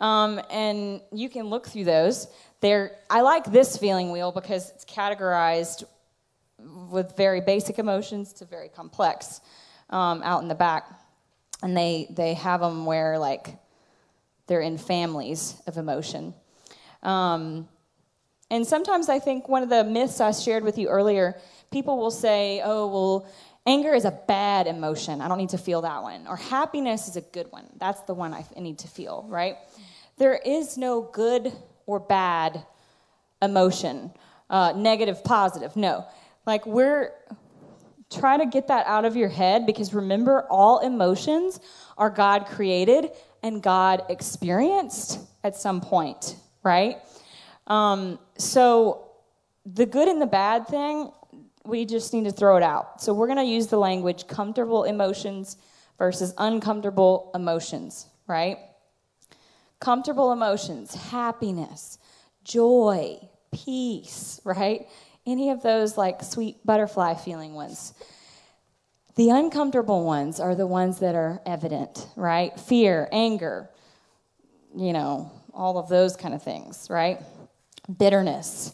Um, 0.00 0.40
and 0.50 1.00
you 1.12 1.28
can 1.28 1.46
look 1.46 1.68
through 1.68 1.84
those. 1.84 2.26
They're, 2.60 2.92
I 3.08 3.20
like 3.20 3.44
this 3.44 3.76
feeling 3.76 4.12
wheel 4.12 4.32
because 4.32 4.70
it's 4.70 4.84
categorized 4.84 5.84
with 6.90 7.16
very 7.16 7.40
basic 7.40 7.78
emotions 7.78 8.32
to 8.34 8.44
very 8.44 8.68
complex 8.68 9.40
um, 9.90 10.22
out 10.22 10.42
in 10.42 10.48
the 10.48 10.54
back. 10.54 10.86
And 11.62 11.76
they, 11.76 12.06
they 12.10 12.34
have 12.34 12.60
them 12.60 12.86
where, 12.86 13.18
like, 13.18 13.56
they're 14.46 14.62
in 14.62 14.78
families 14.78 15.60
of 15.66 15.76
emotion. 15.76 16.34
Um, 17.02 17.68
and 18.50 18.66
sometimes 18.66 19.08
I 19.08 19.18
think 19.18 19.48
one 19.48 19.62
of 19.62 19.68
the 19.68 19.84
myths 19.84 20.20
I 20.20 20.32
shared 20.32 20.64
with 20.64 20.76
you 20.76 20.88
earlier 20.88 21.38
people 21.70 21.98
will 21.98 22.10
say, 22.10 22.60
oh, 22.64 22.88
well, 22.88 23.26
anger 23.64 23.94
is 23.94 24.04
a 24.04 24.10
bad 24.10 24.66
emotion. 24.66 25.20
I 25.20 25.28
don't 25.28 25.38
need 25.38 25.50
to 25.50 25.58
feel 25.58 25.82
that 25.82 26.02
one. 26.02 26.26
Or 26.26 26.36
happiness 26.36 27.06
is 27.06 27.16
a 27.16 27.20
good 27.20 27.46
one. 27.50 27.66
That's 27.78 28.00
the 28.02 28.14
one 28.14 28.34
I 28.34 28.44
need 28.58 28.78
to 28.80 28.88
feel, 28.88 29.24
right? 29.28 29.56
There 30.20 30.36
is 30.36 30.76
no 30.78 31.00
good 31.00 31.52
or 31.86 31.98
bad 31.98 32.64
emotion. 33.42 34.12
uh, 34.50 34.72
negative, 34.76 35.24
positive. 35.24 35.76
No. 35.76 36.04
Like 36.46 36.66
we're 36.66 37.12
try 38.10 38.36
to 38.36 38.44
get 38.44 38.66
that 38.66 38.84
out 38.86 39.04
of 39.04 39.14
your 39.14 39.28
head 39.28 39.64
because 39.64 39.94
remember, 39.94 40.44
all 40.50 40.80
emotions 40.80 41.60
are 41.96 42.10
God 42.10 42.46
created 42.46 43.12
and 43.42 43.62
God 43.62 44.02
experienced 44.08 45.20
at 45.44 45.54
some 45.54 45.80
point, 45.80 46.34
right? 46.64 46.96
Um, 47.68 48.18
so 48.36 49.12
the 49.64 49.86
good 49.86 50.08
and 50.08 50.20
the 50.20 50.26
bad 50.26 50.66
thing, 50.66 51.12
we 51.64 51.84
just 51.84 52.12
need 52.12 52.24
to 52.24 52.32
throw 52.32 52.56
it 52.56 52.64
out. 52.64 53.00
So 53.00 53.14
we're 53.14 53.28
going 53.28 53.38
to 53.38 53.44
use 53.44 53.68
the 53.68 53.78
language 53.78 54.26
comfortable 54.26 54.82
emotions 54.82 55.56
versus 55.96 56.34
uncomfortable 56.36 57.30
emotions, 57.34 58.06
right? 58.26 58.58
Comfortable 59.80 60.32
emotions, 60.32 60.94
happiness, 60.94 61.98
joy, 62.44 63.18
peace, 63.52 64.40
right? 64.44 64.86
Any 65.26 65.50
of 65.50 65.62
those 65.62 65.96
like 65.96 66.22
sweet 66.22 66.64
butterfly 66.64 67.14
feeling 67.14 67.54
ones. 67.54 67.94
The 69.16 69.30
uncomfortable 69.30 70.04
ones 70.04 70.38
are 70.38 70.54
the 70.54 70.66
ones 70.66 71.00
that 71.00 71.14
are 71.14 71.40
evident, 71.44 72.08
right? 72.16 72.58
Fear, 72.58 73.08
anger, 73.10 73.68
you 74.76 74.92
know, 74.92 75.32
all 75.52 75.78
of 75.78 75.88
those 75.88 76.16
kind 76.16 76.34
of 76.34 76.42
things, 76.42 76.88
right? 76.88 77.18
Bitterness, 77.98 78.72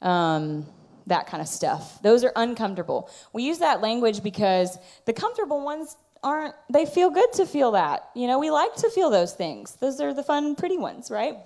um, 0.00 0.66
that 1.06 1.26
kind 1.26 1.40
of 1.40 1.48
stuff. 1.48 2.00
Those 2.02 2.24
are 2.24 2.32
uncomfortable. 2.36 3.10
We 3.32 3.42
use 3.42 3.58
that 3.58 3.80
language 3.80 4.22
because 4.22 4.78
the 5.04 5.12
comfortable 5.12 5.62
ones 5.62 5.96
aren't, 6.22 6.54
they 6.70 6.86
feel 6.86 7.10
good 7.10 7.32
to 7.34 7.46
feel 7.46 7.72
that. 7.72 8.10
You 8.14 8.26
know, 8.26 8.38
we 8.38 8.50
like 8.50 8.74
to 8.76 8.90
feel 8.90 9.10
those 9.10 9.32
things. 9.32 9.76
Those 9.76 10.00
are 10.00 10.12
the 10.12 10.22
fun, 10.22 10.54
pretty 10.54 10.76
ones, 10.76 11.10
right? 11.10 11.36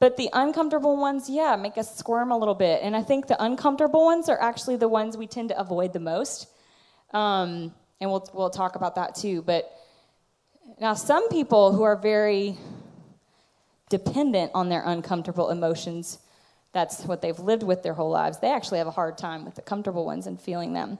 But 0.00 0.16
the 0.16 0.30
uncomfortable 0.32 0.96
ones, 0.96 1.28
yeah, 1.28 1.56
make 1.56 1.76
us 1.76 1.96
squirm 1.96 2.30
a 2.30 2.38
little 2.38 2.54
bit. 2.54 2.80
And 2.82 2.94
I 2.94 3.02
think 3.02 3.26
the 3.26 3.42
uncomfortable 3.42 4.04
ones 4.04 4.28
are 4.28 4.40
actually 4.40 4.76
the 4.76 4.88
ones 4.88 5.16
we 5.16 5.26
tend 5.26 5.48
to 5.48 5.58
avoid 5.58 5.92
the 5.92 6.00
most. 6.00 6.48
Um, 7.12 7.74
and 8.00 8.10
we'll, 8.10 8.28
we'll 8.32 8.50
talk 8.50 8.76
about 8.76 8.94
that 8.94 9.16
too. 9.16 9.42
But 9.42 9.74
now, 10.80 10.94
some 10.94 11.28
people 11.30 11.72
who 11.72 11.82
are 11.82 11.96
very 11.96 12.56
dependent 13.88 14.52
on 14.54 14.68
their 14.68 14.82
uncomfortable 14.84 15.50
emotions, 15.50 16.18
that's 16.72 17.04
what 17.04 17.22
they've 17.22 17.38
lived 17.38 17.62
with 17.62 17.82
their 17.82 17.94
whole 17.94 18.10
lives, 18.10 18.38
they 18.38 18.52
actually 18.52 18.78
have 18.78 18.86
a 18.86 18.92
hard 18.92 19.16
time 19.16 19.44
with 19.44 19.54
the 19.54 19.62
comfortable 19.62 20.04
ones 20.04 20.26
and 20.26 20.40
feeling 20.40 20.72
them. 20.72 20.98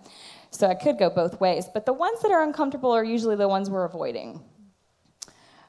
So 0.51 0.67
I 0.67 0.75
could 0.75 0.99
go 0.99 1.11
both 1.11 1.41
ways. 1.41 1.67
But 1.73 1.85
the 1.85 1.93
ones 1.93 2.23
that 2.23 2.31
are 2.31 2.43
uncomfortable 2.43 2.91
are 2.93 3.05
usually 3.05 3.37
the 3.37 3.49
ones 3.49 3.69
we're 3.69 3.85
avoiding. 3.85 4.41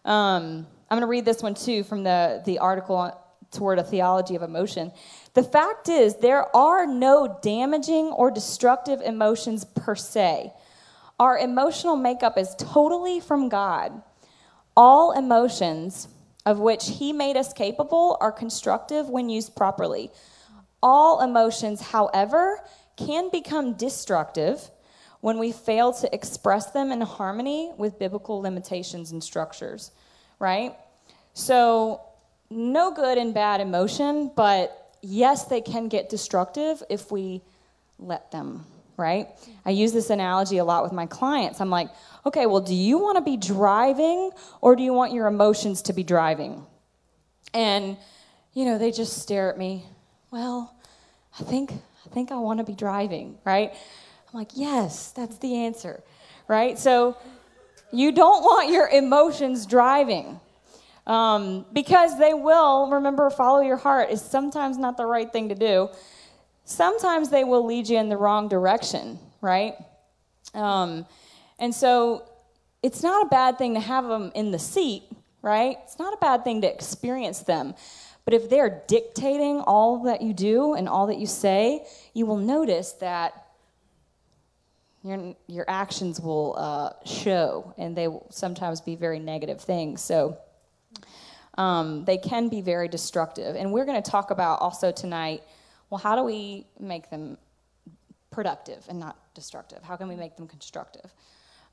Um, 0.06 0.66
I'm 0.90 0.98
going 0.98 1.02
to 1.02 1.08
read 1.08 1.26
this 1.26 1.44
one 1.44 1.54
too 1.54 1.84
from 1.84 2.04
the, 2.04 2.42
the 2.46 2.60
article 2.60 3.14
toward 3.52 3.80
a 3.80 3.84
theology 3.84 4.36
of 4.36 4.42
emotion. 4.42 4.92
The 5.34 5.44
fact 5.44 5.90
is, 5.90 6.16
there 6.18 6.56
are 6.56 6.86
no 6.86 7.40
damaging 7.42 8.08
or 8.08 8.32
destructive 8.32 9.02
emotions 9.02 9.66
per 9.66 9.96
se. 9.96 10.54
Our 11.20 11.38
emotional 11.38 11.96
makeup 11.96 12.38
is 12.38 12.56
totally 12.58 13.20
from 13.20 13.50
God. 13.50 14.02
All 14.78 15.12
emotions 15.12 16.08
of 16.46 16.60
which 16.60 16.88
He 16.88 17.14
made 17.14 17.38
us 17.38 17.54
capable 17.54 18.18
are 18.20 18.32
constructive 18.32 19.10
when 19.10 19.30
used 19.30 19.56
properly. 19.56 20.12
All 20.82 21.22
emotions, 21.22 21.82
however, 21.82 22.60
can 22.96 23.30
become 23.30 23.74
destructive 23.74 24.70
when 25.22 25.38
we 25.38 25.52
fail 25.52 25.92
to 25.94 26.14
express 26.14 26.72
them 26.72 26.92
in 26.92 27.02
harmony 27.02 27.72
with 27.78 28.00
biblical 28.00 28.42
limitations 28.42 29.12
and 29.12 29.24
structures, 29.24 29.92
right? 30.40 30.76
So, 31.34 32.02
no 32.50 32.92
good 32.92 33.18
and 33.18 33.34
bad 33.34 33.62
emotion, 33.62 34.32
but 34.36 34.96
yes, 35.02 35.46
they 35.46 35.62
can 35.62 35.88
get 35.88 36.10
destructive 36.10 36.82
if 36.90 37.12
we 37.12 37.42
let 38.00 38.32
them, 38.32 38.66
right? 39.00 39.30
I 39.66 39.72
use 39.72 39.94
this 39.94 40.10
analogy 40.10 40.58
a 40.58 40.66
lot 40.66 40.84
with 40.84 40.92
my 40.92 41.06
clients. 41.06 41.62
I'm 41.62 41.70
like, 41.70 41.90
okay, 42.26 42.46
well, 42.46 42.62
do 42.62 42.76
you 42.76 43.00
want 43.00 43.18
to 43.18 43.24
be 43.24 43.38
driving 43.38 44.32
or 44.62 44.76
do 44.76 44.84
you 44.84 44.94
want 44.94 45.14
your 45.14 45.28
emotions 45.28 45.82
to 45.84 45.94
be 45.94 46.04
driving? 46.04 46.66
And, 47.54 47.98
you 48.54 48.66
know, 48.66 48.78
they 48.78 48.92
just 48.92 49.18
stare 49.20 49.50
at 49.50 49.58
me. 49.58 49.86
Well, 50.30 50.76
I 51.40 51.44
think 51.44 51.72
I 51.72 52.10
think 52.14 52.32
I 52.32 52.38
want 52.38 52.60
to 52.60 52.64
be 52.64 52.74
driving, 52.74 53.38
right? 53.46 53.72
I'm 53.72 54.40
like, 54.40 54.52
yes, 54.54 55.12
that's 55.12 55.38
the 55.38 55.56
answer, 55.56 56.04
right? 56.48 56.78
So 56.78 57.18
you 57.92 58.12
don't 58.12 58.44
want 58.44 58.72
your 58.72 58.88
emotions 58.88 59.66
driving. 59.66 60.40
Um, 61.08 61.66
because 61.74 62.20
they 62.20 62.36
will, 62.36 62.90
remember, 62.92 63.30
follow 63.32 63.62
your 63.62 63.78
heart 63.78 64.12
is 64.12 64.22
sometimes 64.22 64.78
not 64.78 64.98
the 64.98 65.06
right 65.06 65.32
thing 65.32 65.50
to 65.50 65.56
do. 65.56 65.90
Sometimes 66.70 67.30
they 67.30 67.44
will 67.44 67.66
lead 67.66 67.90
you 67.90 67.98
in 67.98 68.10
the 68.10 68.16
wrong 68.16 68.48
direction, 68.48 69.18
right? 69.42 69.74
Um, 70.54 71.08
and 71.58 71.74
so 71.74 72.30
it's 72.84 73.02
not 73.02 73.26
a 73.26 73.30
bad 73.30 73.58
thing 73.58 73.74
to 73.74 73.80
have 73.80 74.08
them 74.08 74.32
in 74.36 74.52
the 74.52 74.60
seat, 74.60 75.02
right? 75.42 75.78
It's 75.84 75.98
not 75.98 76.14
a 76.14 76.18
bad 76.18 76.44
thing 76.44 76.62
to 76.62 76.72
experience 76.72 77.40
them. 77.40 77.74
But 78.24 78.36
if 78.36 78.52
they're 78.52 78.84
dictating 78.88 79.62
all 79.62 80.04
that 80.04 80.22
you 80.22 80.32
do 80.32 80.76
and 80.76 80.88
all 80.88 81.08
that 81.08 81.18
you 81.18 81.26
say, 81.26 81.88
you 82.14 82.28
will 82.28 82.38
notice 82.38 82.92
that 82.94 83.48
your, 85.04 85.36
your 85.48 85.66
actions 85.68 86.22
will 86.22 86.54
uh, 86.56 86.92
show, 87.04 87.74
and 87.80 87.96
they 87.96 88.08
will 88.08 88.28
sometimes 88.30 88.80
be 88.80 88.96
very 88.96 89.18
negative 89.18 89.60
things. 89.60 90.02
So 90.02 90.38
um, 91.58 92.06
they 92.06 92.20
can 92.20 92.48
be 92.48 92.62
very 92.62 92.88
destructive. 92.88 93.56
And 93.56 93.74
we're 93.74 93.86
going 93.86 94.02
to 94.02 94.12
talk 94.12 94.30
about 94.30 94.62
also 94.62 94.92
tonight 94.92 95.42
well, 95.90 96.00
how 96.00 96.16
do 96.16 96.24
we 96.24 96.66
make 96.80 97.10
them 97.10 97.38
productive 98.32 98.86
and 98.88 99.00
not 99.00 99.18
destructive? 99.34 99.84
How 99.84 99.96
can 99.96 100.08
we 100.08 100.16
make 100.16 100.38
them 100.38 100.48
constructive? 100.48 101.12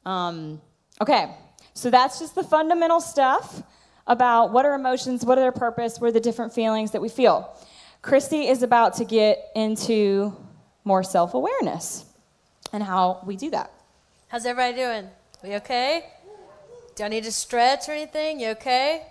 Um, 0.05 0.61
okay, 1.01 1.35
so 1.75 1.91
that's 1.91 2.19
just 2.19 2.35
the 2.35 2.45
fundamental 2.45 3.01
stuff 3.01 3.63
about 4.07 4.53
what 4.53 4.65
are 4.65 4.75
emotions, 4.75 5.25
what 5.25 5.37
are 5.39 5.41
their 5.41 5.53
purpose, 5.53 6.01
what 6.01 6.09
are 6.09 6.13
the 6.13 6.21
different 6.21 6.53
feelings 6.53 6.93
that 6.93 7.03
we 7.03 7.09
feel. 7.09 7.55
Christi 8.03 8.47
is 8.47 8.63
about 8.63 8.95
to 8.97 9.05
get 9.05 9.51
into 9.55 10.35
more 10.85 11.03
self 11.03 11.35
awareness 11.35 12.05
and 12.73 12.83
how 12.83 13.21
we 13.27 13.37
do 13.37 13.51
that. 13.51 13.71
How's 14.29 14.47
everybody 14.47 14.77
doing? 14.77 15.11
We 15.43 15.57
okay? 15.57 16.05
Do 16.95 17.05
I 17.05 17.09
need 17.09 17.25
to 17.25 17.33
stretch 17.33 17.89
or 17.89 17.93
anything? 17.93 18.41
You 18.41 18.51
okay? 18.51 19.03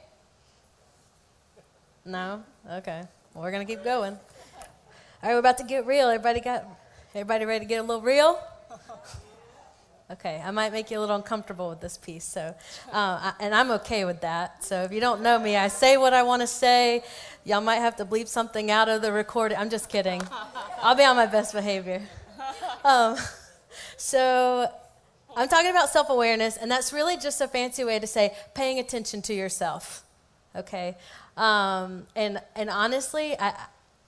No? 2.06 2.44
Okay. 2.72 3.04
Well, 3.34 3.44
we're 3.44 3.52
going 3.52 3.66
to 3.66 3.72
keep 3.72 3.84
going. 3.84 4.18
All 5.26 5.32
right, 5.32 5.38
we're 5.38 5.40
about 5.40 5.58
to 5.58 5.64
get 5.64 5.88
real. 5.88 6.08
Everybody 6.08 6.40
got 6.40 6.66
everybody 7.16 7.46
ready 7.46 7.66
to 7.66 7.68
get 7.68 7.78
a 7.78 7.82
little 7.82 8.04
real? 8.04 8.40
Okay, 10.12 10.40
I 10.46 10.52
might 10.52 10.72
make 10.72 10.92
you 10.92 11.00
a 11.00 11.02
little 11.02 11.16
uncomfortable 11.16 11.68
with 11.68 11.82
this 11.82 11.98
piece, 11.98 12.24
so, 12.24 12.54
uh, 12.94 12.94
I, 12.94 13.34
and 13.40 13.56
I'm 13.56 13.72
okay 13.72 14.06
with 14.06 14.22
that. 14.22 14.64
So 14.64 14.84
if 14.84 14.92
you 14.92 15.02
don't 15.02 15.24
know 15.24 15.40
me, 15.40 15.58
I 15.58 15.68
say 15.68 15.98
what 15.98 16.14
I 16.14 16.22
want 16.22 16.44
to 16.44 16.48
say. 16.48 17.04
Y'all 17.44 17.60
might 17.60 17.78
have 17.78 17.96
to 17.96 18.06
bleep 18.06 18.28
something 18.28 18.70
out 18.70 18.88
of 18.88 19.02
the 19.02 19.12
recording. 19.12 19.58
I'm 19.58 19.72
just 19.72 19.90
kidding. 19.90 20.22
I'll 20.84 20.94
be 20.94 21.04
on 21.04 21.16
my 21.16 21.26
best 21.26 21.56
behavior. 21.56 22.04
Um, 22.84 23.18
so 23.98 24.72
I'm 25.36 25.48
talking 25.48 25.72
about 25.72 25.90
self 25.90 26.12
awareness, 26.12 26.56
and 26.58 26.70
that's 26.70 26.94
really 26.94 27.18
just 27.18 27.42
a 27.42 27.48
fancy 27.48 27.84
way 27.84 27.98
to 27.98 28.06
say 28.06 28.36
paying 28.54 28.78
attention 28.78 29.24
to 29.24 29.34
yourself. 29.34 30.04
Okay, 30.56 30.96
um, 31.36 32.06
and 32.16 32.40
and 32.56 32.70
honestly, 32.70 33.36
I, 33.40 33.56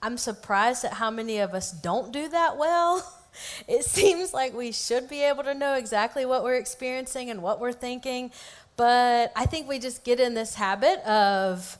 I'm 0.02 0.16
surprised 0.16 0.84
at 0.84 0.94
how 0.94 1.10
many 1.10 1.38
of 1.38 1.54
us 1.54 1.72
don't 1.72 2.12
do 2.12 2.28
that 2.28 2.56
well. 2.56 3.14
It 3.68 3.84
seems 3.84 4.34
like 4.34 4.52
we 4.52 4.72
should 4.72 5.08
be 5.08 5.22
able 5.22 5.44
to 5.44 5.54
know 5.54 5.74
exactly 5.74 6.26
what 6.26 6.42
we're 6.42 6.56
experiencing 6.56 7.30
and 7.30 7.40
what 7.40 7.60
we're 7.60 7.72
thinking, 7.72 8.32
but 8.76 9.30
I 9.36 9.46
think 9.46 9.68
we 9.68 9.78
just 9.78 10.02
get 10.02 10.18
in 10.18 10.34
this 10.34 10.54
habit 10.54 10.98
of 11.06 11.78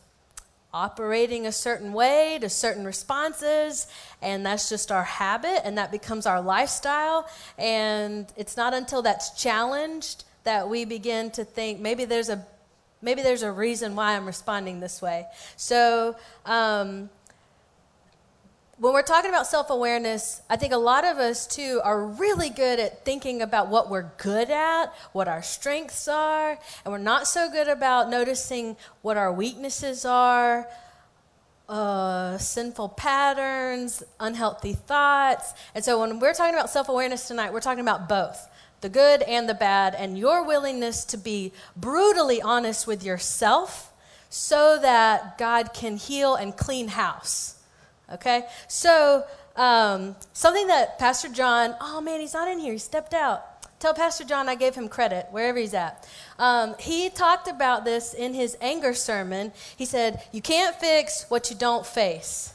operating 0.73 1.47
a 1.47 1.53
certain 1.53 1.93
way 1.93 2.39
to 2.41 2.49
certain 2.49 2.85
responses, 2.85 3.87
and 4.21 4.45
that's 4.45 4.69
just 4.69 4.93
our 4.93 5.05
habit, 5.05 5.63
and 5.65 5.79
that 5.79 5.91
becomes 5.91 6.27
our 6.27 6.41
lifestyle. 6.41 7.29
And 7.57 8.27
it's 8.37 8.57
not 8.57 8.75
until 8.75 9.03
that's 9.03 9.31
challenged 9.31 10.25
that 10.45 10.69
we 10.69 10.85
begin 10.85 11.31
to 11.33 11.45
think 11.45 11.81
maybe 11.81 12.05
there's 12.05 12.29
a 12.29 12.47
maybe 13.01 13.23
there's 13.23 13.43
a 13.43 13.53
reason 13.53 13.95
why 13.97 14.17
I'm 14.17 14.27
responding 14.27 14.81
this 14.81 15.01
way. 15.01 15.27
So. 15.57 16.17
Um, 16.45 17.11
when 18.79 18.93
we're 18.93 19.03
talking 19.03 19.31
about 19.31 19.47
self 19.47 19.71
awareness, 19.71 20.41
I 20.49 20.57
think 20.57 20.73
a 20.73 20.79
lot 20.79 21.05
of 21.05 21.19
us 21.19 21.47
too 21.47 21.81
are 21.83 22.05
really 22.07 22.49
good 22.49 22.79
at 22.79 23.05
thinking 23.05 23.43
about 23.43 23.69
what 23.69 23.91
we're 23.91 24.11
good 24.19 24.51
at, 24.51 24.93
what 25.13 25.27
our 25.27 25.43
strengths 25.43 26.07
are, 26.07 26.59
and 26.85 26.93
we're 26.93 26.99
not 26.99 27.27
so 27.27 27.51
good 27.51 27.69
about 27.69 28.09
noticing 28.09 28.77
what 29.03 29.17
our 29.17 29.33
weaknesses 29.33 30.05
are, 30.05 30.69
uh, 31.69 32.39
sinful 32.39 32.91
patterns, 32.91 34.05
unhealthy 34.21 34.75
thoughts. 34.75 35.55
And 35.75 35.85
so 35.85 36.01
when 36.01 36.21
we're 36.21 36.35
talking 36.35 36.55
about 36.55 36.71
self 36.71 36.89
awareness 36.89 37.27
tonight, 37.27 37.53
we're 37.53 37.61
talking 37.61 37.83
about 37.83 38.09
both 38.09 38.49
the 38.81 38.89
good 38.89 39.23
and 39.23 39.49
the 39.49 39.55
bad, 39.55 39.97
and 39.97 40.17
your 40.17 40.45
willingness 40.45 41.05
to 41.07 41.17
be 41.17 41.53
brutally 41.77 42.41
honest 42.41 42.87
with 42.87 43.03
yourself 43.03 43.93
so 44.31 44.79
that 44.81 45.37
God 45.37 45.75
can 45.75 45.97
heal 45.97 46.37
and 46.37 46.57
clean 46.57 46.87
house 46.87 47.58
Okay? 48.13 48.45
So, 48.69 49.25
um, 49.57 50.17
something 50.33 50.67
that 50.69 50.99
Pastor 50.99 51.29
John, 51.29 51.75
oh 51.81 52.01
man, 52.01 52.21
he's 52.21 52.35
not 52.35 52.49
in 52.49 52.59
here, 52.59 52.73
he 52.73 52.79
stepped 52.79 53.13
out. 53.15 53.59
Tell 53.81 53.95
Pastor 53.95 54.25
John 54.25 54.49
I 54.49 54.57
gave 54.57 54.75
him 54.75 54.89
credit 54.89 55.29
wherever 55.31 55.59
he's 55.59 55.75
at. 55.75 56.09
Um, 56.39 56.75
he 56.81 57.11
talked 57.11 57.47
about 57.47 57.85
this 57.85 58.13
in 58.13 58.35
his 58.35 58.57
anger 58.61 58.93
sermon. 58.93 59.53
He 59.77 59.85
said, 59.85 60.23
You 60.33 60.43
can't 60.43 60.75
fix 60.77 61.27
what 61.29 61.49
you 61.49 61.57
don't 61.57 61.87
face. 61.87 62.55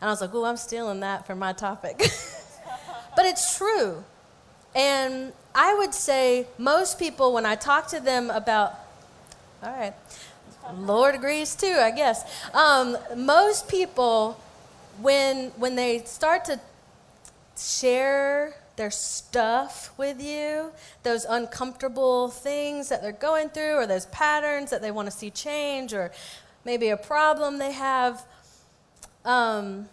And 0.00 0.08
I 0.08 0.12
was 0.12 0.20
like, 0.20 0.30
Oh, 0.34 0.44
I'm 0.44 0.58
stealing 0.58 1.00
that 1.00 1.26
for 1.26 1.34
my 1.34 1.54
topic. 1.54 1.98
but 3.16 3.24
it's 3.24 3.56
true. 3.56 4.04
And 4.74 5.32
I 5.54 5.74
would 5.74 5.94
say 5.94 6.46
most 6.58 6.98
people, 6.98 7.32
when 7.32 7.46
I 7.46 7.54
talk 7.54 7.88
to 7.88 8.00
them 8.00 8.28
about, 8.28 8.74
all 9.62 9.70
right, 9.70 9.94
Lord 10.76 11.14
agrees 11.14 11.54
too, 11.54 11.76
I 11.78 11.90
guess. 11.90 12.22
Um, 12.52 12.96
most 13.16 13.68
people, 13.68 14.38
when 15.00 15.50
when 15.56 15.76
they 15.76 16.00
start 16.00 16.44
to 16.46 16.60
share 17.56 18.54
their 18.76 18.90
stuff 18.90 19.92
with 19.98 20.22
you, 20.22 20.70
those 21.02 21.24
uncomfortable 21.24 22.28
things 22.28 22.88
that 22.88 23.02
they're 23.02 23.12
going 23.12 23.48
through, 23.48 23.74
or 23.74 23.86
those 23.86 24.06
patterns 24.06 24.70
that 24.70 24.80
they 24.80 24.90
want 24.90 25.06
to 25.06 25.12
see 25.12 25.30
change, 25.30 25.92
or 25.92 26.12
maybe 26.64 26.88
a 26.88 26.96
problem 26.96 27.58
they 27.58 27.72
have. 27.72 28.24
Um, 29.24 29.88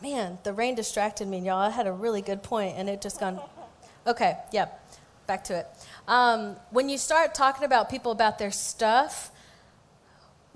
man, 0.00 0.38
the 0.44 0.52
rain 0.52 0.74
distracted 0.76 1.26
me, 1.26 1.40
y'all. 1.40 1.58
I 1.58 1.70
had 1.70 1.86
a 1.86 1.92
really 1.92 2.22
good 2.22 2.42
point, 2.42 2.76
and 2.76 2.88
it 2.88 3.02
just 3.02 3.20
gone. 3.20 3.40
Okay, 4.08 4.36
yeah, 4.52 4.66
back 5.26 5.42
to 5.42 5.58
it. 5.58 5.66
Um, 6.06 6.54
when 6.70 6.88
you 6.88 6.96
start 6.96 7.34
talking 7.34 7.64
about 7.64 7.90
people 7.90 8.12
about 8.12 8.38
their 8.38 8.52
stuff, 8.52 9.32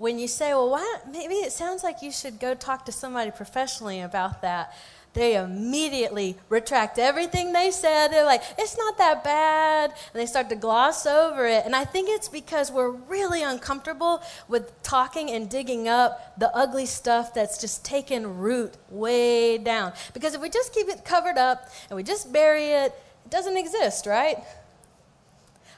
when 0.01 0.17
you 0.17 0.27
say, 0.27 0.51
well, 0.55 0.71
why, 0.71 0.97
maybe 1.11 1.35
it 1.35 1.51
sounds 1.51 1.83
like 1.83 2.01
you 2.01 2.11
should 2.11 2.39
go 2.39 2.55
talk 2.55 2.85
to 2.85 2.91
somebody 2.91 3.29
professionally 3.29 4.01
about 4.01 4.41
that, 4.41 4.75
they 5.13 5.35
immediately 5.35 6.37
retract 6.49 6.97
everything 6.97 7.53
they 7.53 7.69
said. 7.69 8.07
They're 8.07 8.25
like, 8.25 8.41
it's 8.57 8.75
not 8.75 8.97
that 8.97 9.23
bad. 9.23 9.91
And 9.91 10.19
they 10.19 10.25
start 10.25 10.49
to 10.49 10.55
gloss 10.55 11.05
over 11.05 11.45
it. 11.45 11.65
And 11.65 11.75
I 11.75 11.85
think 11.85 12.09
it's 12.09 12.29
because 12.29 12.71
we're 12.71 12.89
really 12.89 13.43
uncomfortable 13.43 14.23
with 14.47 14.81
talking 14.81 15.29
and 15.29 15.47
digging 15.47 15.87
up 15.87 16.33
the 16.39 16.49
ugly 16.55 16.87
stuff 16.87 17.35
that's 17.35 17.61
just 17.61 17.85
taken 17.85 18.39
root 18.39 18.73
way 18.89 19.59
down. 19.59 19.93
Because 20.15 20.33
if 20.33 20.41
we 20.41 20.49
just 20.49 20.73
keep 20.73 20.87
it 20.87 21.05
covered 21.05 21.37
up 21.37 21.69
and 21.91 21.95
we 21.95 22.01
just 22.01 22.33
bury 22.33 22.69
it, 22.69 22.95
it 23.25 23.29
doesn't 23.29 23.57
exist, 23.57 24.07
right? 24.07 24.37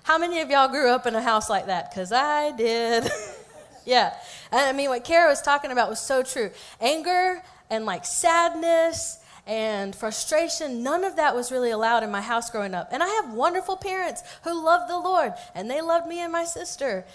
How 0.04 0.18
many 0.18 0.40
of 0.40 0.50
y'all 0.50 0.70
grew 0.70 0.90
up 0.90 1.08
in 1.08 1.14
a 1.14 1.22
house 1.22 1.50
like 1.50 1.66
that? 1.66 1.90
Because 1.90 2.14
I 2.14 2.52
did. 2.52 3.10
yeah. 3.86 4.14
And 4.52 4.62
I 4.62 4.74
mean, 4.74 4.90
what 4.90 5.06
Kerrah 5.06 5.28
was 5.28 5.42
talking 5.42 5.72
about 5.72 5.90
was 5.90 6.00
so 6.00 6.24
true. 6.24 6.52
Anger 6.80 7.42
and 7.70 7.86
like 7.86 8.06
sadness 8.06 9.20
and 9.46 9.96
frustration, 9.96 10.84
none 10.84 11.04
of 11.04 11.18
that 11.18 11.36
was 11.36 11.52
really 11.52 11.72
allowed 11.72 12.04
in 12.04 12.12
my 12.12 12.22
house 12.22 12.50
growing 12.50 12.74
up. 12.74 12.90
And 12.92 13.04
I 13.04 13.10
have 13.10 13.34
wonderful 13.34 13.76
parents 13.76 14.24
who 14.44 14.64
love 14.64 14.88
the 14.88 14.98
Lord, 14.98 15.34
and 15.54 15.70
they 15.70 15.82
loved 15.82 16.08
me 16.08 16.20
and 16.20 16.32
my 16.32 16.46
sister. 16.46 17.06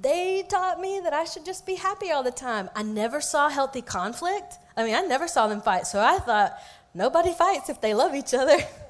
They 0.00 0.44
taught 0.48 0.80
me 0.80 1.00
that 1.04 1.12
I 1.12 1.24
should 1.24 1.44
just 1.44 1.66
be 1.66 1.74
happy 1.74 2.10
all 2.10 2.22
the 2.22 2.30
time. 2.30 2.70
I 2.74 2.82
never 2.82 3.20
saw 3.20 3.50
healthy 3.50 3.82
conflict. 3.82 4.54
I 4.76 4.84
mean, 4.84 4.94
I 4.94 5.02
never 5.02 5.28
saw 5.28 5.46
them 5.46 5.60
fight, 5.60 5.86
so 5.86 6.00
I 6.00 6.18
thought 6.20 6.58
nobody 6.94 7.32
fights 7.32 7.68
if 7.68 7.82
they 7.82 7.92
love 7.92 8.14
each 8.14 8.32
other. 8.32 8.56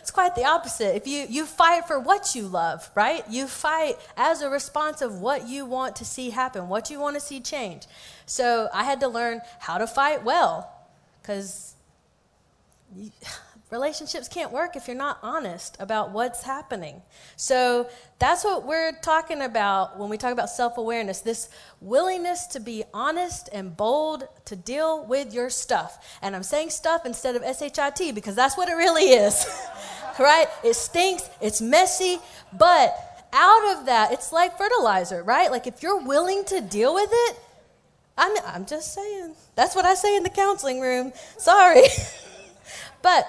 It's 0.00 0.10
quite 0.10 0.34
the 0.34 0.44
opposite. 0.44 0.96
If 0.96 1.06
you, 1.06 1.26
you 1.28 1.46
fight 1.46 1.86
for 1.86 2.00
what 2.00 2.34
you 2.34 2.48
love, 2.48 2.90
right? 2.94 3.22
You 3.28 3.46
fight 3.46 3.96
as 4.16 4.42
a 4.42 4.48
response 4.48 5.02
of 5.02 5.20
what 5.20 5.48
you 5.48 5.66
want 5.66 5.96
to 5.96 6.04
see 6.04 6.30
happen, 6.30 6.68
what 6.68 6.90
you 6.90 6.98
want 6.98 7.14
to 7.14 7.20
see 7.20 7.40
change. 7.40 7.86
So 8.26 8.68
I 8.72 8.84
had 8.84 9.00
to 9.00 9.08
learn 9.08 9.40
how 9.58 9.78
to 9.78 9.86
fight 9.86 10.24
well 10.24 10.72
because 11.20 11.74
relationships 13.70 14.26
can't 14.26 14.50
work 14.50 14.74
if 14.74 14.88
you're 14.88 14.96
not 14.96 15.18
honest 15.22 15.76
about 15.78 16.10
what's 16.10 16.42
happening. 16.42 17.02
So 17.36 17.88
that's 18.18 18.44
what 18.44 18.66
we're 18.66 18.92
talking 19.00 19.42
about 19.42 19.98
when 19.98 20.10
we 20.10 20.16
talk 20.16 20.32
about 20.32 20.50
self 20.50 20.76
awareness 20.76 21.20
this 21.20 21.48
willingness 21.80 22.46
to 22.48 22.60
be 22.60 22.84
honest 22.92 23.48
and 23.52 23.76
bold 23.76 24.26
to 24.46 24.56
deal 24.56 25.04
with 25.04 25.32
your 25.32 25.50
stuff. 25.50 26.18
And 26.20 26.34
I'm 26.34 26.42
saying 26.42 26.70
stuff 26.70 27.06
instead 27.06 27.36
of 27.36 27.42
S 27.42 27.62
H 27.62 27.78
I 27.78 27.90
T 27.90 28.12
because 28.12 28.34
that's 28.34 28.56
what 28.56 28.68
it 28.68 28.74
really 28.74 29.10
is. 29.10 29.46
right? 30.18 30.46
It 30.64 30.74
stinks, 30.74 31.28
it's 31.40 31.60
messy, 31.60 32.18
but 32.52 32.94
out 33.32 33.76
of 33.76 33.86
that, 33.86 34.12
it's 34.12 34.32
like 34.32 34.58
fertilizer, 34.58 35.22
right? 35.22 35.50
Like 35.50 35.66
if 35.66 35.82
you're 35.82 36.02
willing 36.02 36.44
to 36.46 36.60
deal 36.60 36.94
with 36.94 37.10
it, 37.12 37.38
I'm, 38.18 38.36
I'm 38.46 38.66
just 38.66 38.92
saying. 38.92 39.34
That's 39.54 39.74
what 39.74 39.84
I 39.84 39.94
say 39.94 40.16
in 40.16 40.22
the 40.22 40.30
counseling 40.30 40.80
room. 40.80 41.12
Sorry. 41.38 41.84
but, 43.02 43.26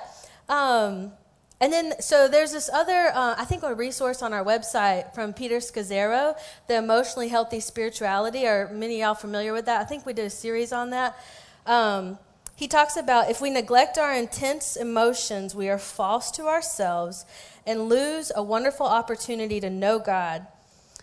um, 0.50 1.14
and 1.62 1.72
then, 1.72 2.02
so 2.02 2.28
there's 2.28 2.52
this 2.52 2.70
other, 2.74 3.12
uh, 3.14 3.36
I 3.38 3.46
think, 3.46 3.64
a 3.64 3.74
resource 3.74 4.22
on 4.22 4.34
our 4.34 4.44
website 4.44 5.14
from 5.14 5.32
Peter 5.32 5.58
Scazzero, 5.58 6.36
The 6.68 6.78
Emotionally 6.78 7.28
Healthy 7.28 7.60
Spirituality. 7.60 8.48
Are 8.48 8.70
many 8.74 8.96
of 8.96 9.06
y'all 9.06 9.16
familiar 9.16 9.54
with 9.54 9.66
that? 9.68 9.80
I 9.80 9.84
think 9.86 10.06
we 10.06 10.14
did 10.14 10.26
a 10.26 10.32
series 10.32 10.74
on 10.74 10.90
that. 10.90 11.18
Um, 11.66 12.18
he 12.62 12.68
talks 12.68 12.96
about 12.96 13.28
if 13.28 13.42
we 13.42 13.50
neglect 13.50 13.98
our 13.98 14.14
intense 14.16 14.76
emotions, 14.76 15.56
we 15.56 15.68
are 15.68 15.80
false 15.80 16.30
to 16.30 16.46
ourselves 16.46 17.26
and 17.66 17.90
lose 17.90 18.32
a 18.36 18.44
wonderful 18.44 18.86
opportunity 18.86 19.60
to 19.60 19.68
know 19.68 19.98
God. 19.98 20.46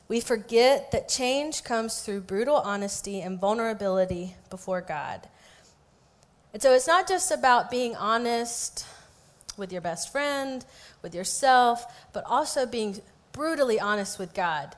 We 0.07 0.21
forget 0.21 0.93
that 0.93 1.09
change 1.09 1.65
comes 1.65 2.01
through 2.01 2.21
brutal 2.21 2.59
honesty 2.59 3.21
and 3.21 3.41
vulnerability 3.41 4.37
before 4.51 4.81
God. 4.81 5.27
And 6.53 6.63
so 6.63 6.73
it's 6.75 6.87
not 6.87 7.09
just 7.09 7.33
about 7.33 7.73
being 7.73 7.97
honest 7.97 8.87
with 9.57 9.73
your 9.73 9.81
best 9.81 10.13
friend, 10.13 10.65
with 11.03 11.13
yourself, 11.13 11.93
but 12.13 12.23
also 12.25 12.67
being 12.67 13.01
brutally 13.33 13.81
honest 13.81 14.17
with 14.17 14.33
God. 14.33 14.77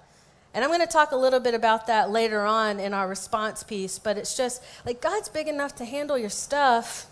And 0.53 0.65
I'm 0.65 0.71
going 0.71 0.81
to 0.81 0.87
talk 0.87 1.13
a 1.13 1.17
little 1.17 1.39
bit 1.39 1.55
about 1.55 1.87
that 1.87 2.11
later 2.11 2.41
on 2.41 2.81
in 2.81 2.93
our 2.93 3.07
response 3.09 3.63
piece, 3.63 3.99
but 3.99 4.19
it's 4.19 4.37
just 4.37 4.63
like 4.85 5.01
God's 5.01 5.29
big 5.29 5.47
enough 5.47 5.77
to 5.77 5.85
handle 5.85 6.19
your 6.19 6.31
stuff, 6.31 7.07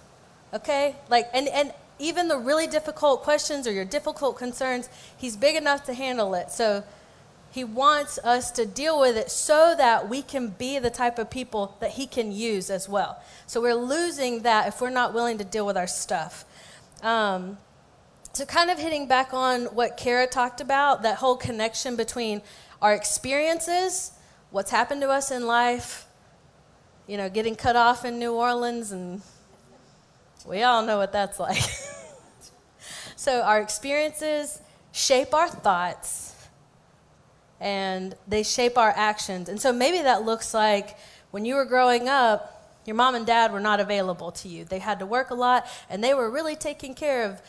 okay? 0.53 0.97
Like, 1.09 1.29
and, 1.33 1.47
and 1.49 1.73
even 2.01 2.27
the 2.27 2.37
really 2.37 2.67
difficult 2.67 3.23
questions 3.23 3.67
or 3.67 3.73
your 3.73 3.85
difficult 3.85 4.37
concerns, 4.37 4.89
He's 5.17 5.37
big 5.37 5.55
enough 5.55 5.85
to 5.85 5.95
handle 5.95 6.35
it. 6.35 6.51
So 6.51 6.83
He 7.53 7.63
wants 7.63 8.19
us 8.19 8.51
to 8.53 8.67
deal 8.67 8.99
with 8.99 9.17
it 9.17 9.31
so 9.31 9.75
that 9.79 10.09
we 10.09 10.23
can 10.23 10.49
be 10.49 10.81
the 10.81 10.91
type 10.91 11.19
of 11.21 11.31
people 11.31 11.77
that 11.79 11.93
He 11.93 12.09
can 12.09 12.33
use 12.33 12.71
as 12.71 12.89
well. 12.89 13.23
So 13.47 13.61
we're 13.61 13.75
losing 13.75 14.43
that 14.43 14.67
if 14.67 14.81
we're 14.81 14.91
not 14.91 15.15
willing 15.15 15.39
to 15.39 15.45
deal 15.45 15.65
with 15.65 15.77
our 15.77 15.87
stuff. 15.87 16.45
Um, 17.03 17.59
so, 18.33 18.45
kind 18.45 18.71
of 18.71 18.79
hitting 18.79 19.09
back 19.09 19.33
on 19.33 19.65
what 19.67 19.97
Kerrah 19.97 20.31
talked 20.31 20.61
about, 20.61 21.03
that 21.03 21.19
whole 21.19 21.37
connection 21.37 21.97
between 21.97 22.43
our 22.81 22.95
experiences, 22.95 24.13
what's 24.51 24.71
happened 24.71 25.01
to 25.03 25.09
us 25.09 25.31
in 25.31 25.47
life, 25.47 26.07
you 27.07 27.17
know, 27.17 27.29
getting 27.29 27.57
cut 27.57 27.77
off 27.77 28.05
in 28.05 28.19
New 28.19 28.35
Orleans, 28.35 28.93
and 28.93 29.23
we 30.47 30.63
all 30.63 30.85
know 30.85 30.99
what 30.99 31.13
that's 31.13 31.41
like. 31.41 31.63
so, 33.17 33.43
our 33.43 33.61
experiences 33.61 34.61
shape 34.93 35.35
our 35.35 35.49
thoughts 35.49 36.35
and 37.61 38.15
they 38.27 38.43
shape 38.43 38.79
our 38.79 38.93
actions. 38.95 39.49
And 39.49 39.61
so, 39.61 39.73
maybe 39.73 40.03
that 40.03 40.23
looks 40.23 40.55
like 40.55 40.97
when 41.31 41.45
you 41.45 41.55
were 41.57 41.65
growing 41.65 42.09
up, 42.09 42.55
your 42.85 42.97
mom 42.97 43.15
and 43.15 43.27
dad 43.27 43.53
were 43.53 43.61
not 43.61 43.81
available 43.81 44.31
to 44.33 44.49
you. 44.49 44.65
They 44.65 44.79
had 44.79 45.01
to 45.01 45.07
work 45.07 45.31
a 45.31 45.35
lot, 45.35 45.67
and 45.91 46.03
they 46.03 46.15
were 46.15 46.31
really 46.31 46.57
taking 46.57 46.95
care 46.95 47.25
of 47.25 47.43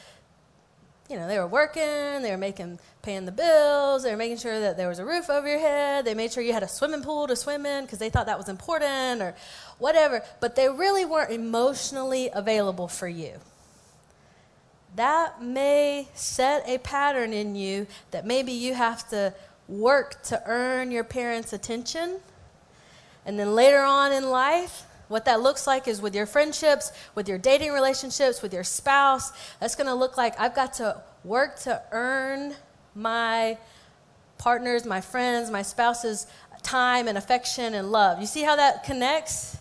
you 1.10 1.16
know, 1.16 1.28
they 1.28 1.40
were 1.40 1.48
working, 1.48 2.22
they 2.22 2.30
were 2.30 2.38
making, 2.38 2.80
paying 3.02 3.26
the 3.26 3.32
bills, 3.32 4.04
they 4.04 4.12
were 4.12 4.18
making 4.18 4.38
sure 4.38 4.60
that 4.60 4.78
there 4.78 4.88
was 4.88 5.00
a 5.00 5.06
roof 5.06 5.30
over 5.30 5.48
your 5.48 5.60
head, 5.60 6.06
they 6.06 6.14
made 6.14 6.32
sure 6.32 6.44
you 6.44 6.54
had 6.54 6.62
a 6.62 6.68
swimming 6.68 7.02
pool 7.02 7.26
to 7.28 7.36
swim 7.36 7.66
in 7.66 7.84
because 7.84 7.98
they 7.98 8.10
thought 8.10 8.28
that 8.28 8.38
was 8.38 8.48
important 8.48 9.22
or 9.22 9.34
whatever, 9.80 10.24
but 10.40 10.56
they 10.56 10.70
really 10.70 11.06
weren't 11.06 11.32
emotionally 11.32 12.30
available 12.32 12.88
for 12.88 13.08
you. 13.08 13.34
That 14.96 15.42
may 15.42 16.10
set 16.14 16.68
a 16.68 16.78
pattern 16.78 17.34
in 17.34 17.56
you 17.56 17.88
that 18.12 18.26
maybe 18.26 18.52
you 18.52 18.76
have 18.76 19.08
to 19.10 19.34
work 19.68 20.22
to 20.24 20.42
earn 20.46 20.92
your 20.92 21.04
parents' 21.04 21.54
attention. 21.54 22.20
And 23.26 23.40
then 23.40 23.54
later 23.54 23.82
on 23.82 24.12
in 24.12 24.30
life, 24.30 24.84
what 25.10 25.26
that 25.26 25.42
looks 25.42 25.68
like 25.68 25.88
is 25.88 26.02
with 26.02 26.16
your 26.16 26.26
friendships, 26.26 26.92
with 27.16 27.28
your 27.28 27.38
dating 27.38 27.74
relationships, 27.74 28.42
with 28.42 28.54
your 28.54 28.64
spouse. 28.64 29.32
That's 29.60 29.76
going 29.76 29.88
to 29.88 29.94
look 29.96 30.16
like 30.18 30.40
I've 30.40 30.56
got 30.56 30.74
to 30.76 31.02
work 31.24 31.60
to 31.62 31.82
earn 31.92 32.56
my 32.96 33.58
partners, 34.38 34.86
my 34.86 35.02
friends, 35.02 35.52
my 35.52 35.64
spouse's 35.64 36.28
time 36.62 37.08
and 37.08 37.18
affection 37.18 37.74
and 37.74 37.92
love. 37.92 38.20
You 38.20 38.28
see 38.28 38.44
how 38.44 38.56
that 38.56 38.84
connects? 38.84 39.58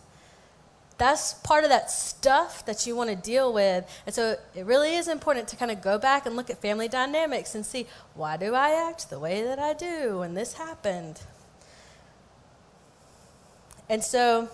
That's 0.99 1.35
part 1.35 1.65
of 1.65 1.71
that 1.71 1.91
stuff 1.91 2.67
that 2.67 2.87
you 2.87 2.95
want 2.95 3.09
to 3.09 3.17
deal 3.17 3.53
with. 3.53 3.89
And 4.05 4.15
so 4.15 4.37
it 4.55 4.67
really 4.67 4.97
is 4.97 5.09
important 5.09 5.49
to 5.49 5.57
kind 5.57 5.71
of 5.71 5.81
go 5.81 5.97
back 5.97 6.27
and 6.27 6.37
look 6.37 6.51
at 6.51 6.61
family 6.61 6.89
dynamics 6.89 7.55
and 7.55 7.65
see 7.65 7.87
why 8.15 8.37
do 8.37 8.55
I 8.55 8.71
act 8.71 9.09
the 9.09 9.19
way 9.19 9.43
that 9.43 9.59
I 9.59 9.75
do 9.75 10.19
when 10.19 10.35
this 10.35 10.55
happened? 10.55 11.21
And 13.89 14.05
so 14.05 14.49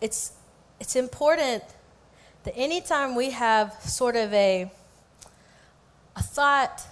it's 0.00 0.32
it's 0.80 0.96
important 0.96 1.62
that 2.44 2.54
anytime 2.56 3.14
we 3.14 3.30
have 3.30 3.72
sort 3.82 4.16
of 4.16 4.32
a 4.32 4.70
a 6.14 6.22
thought 6.22 6.82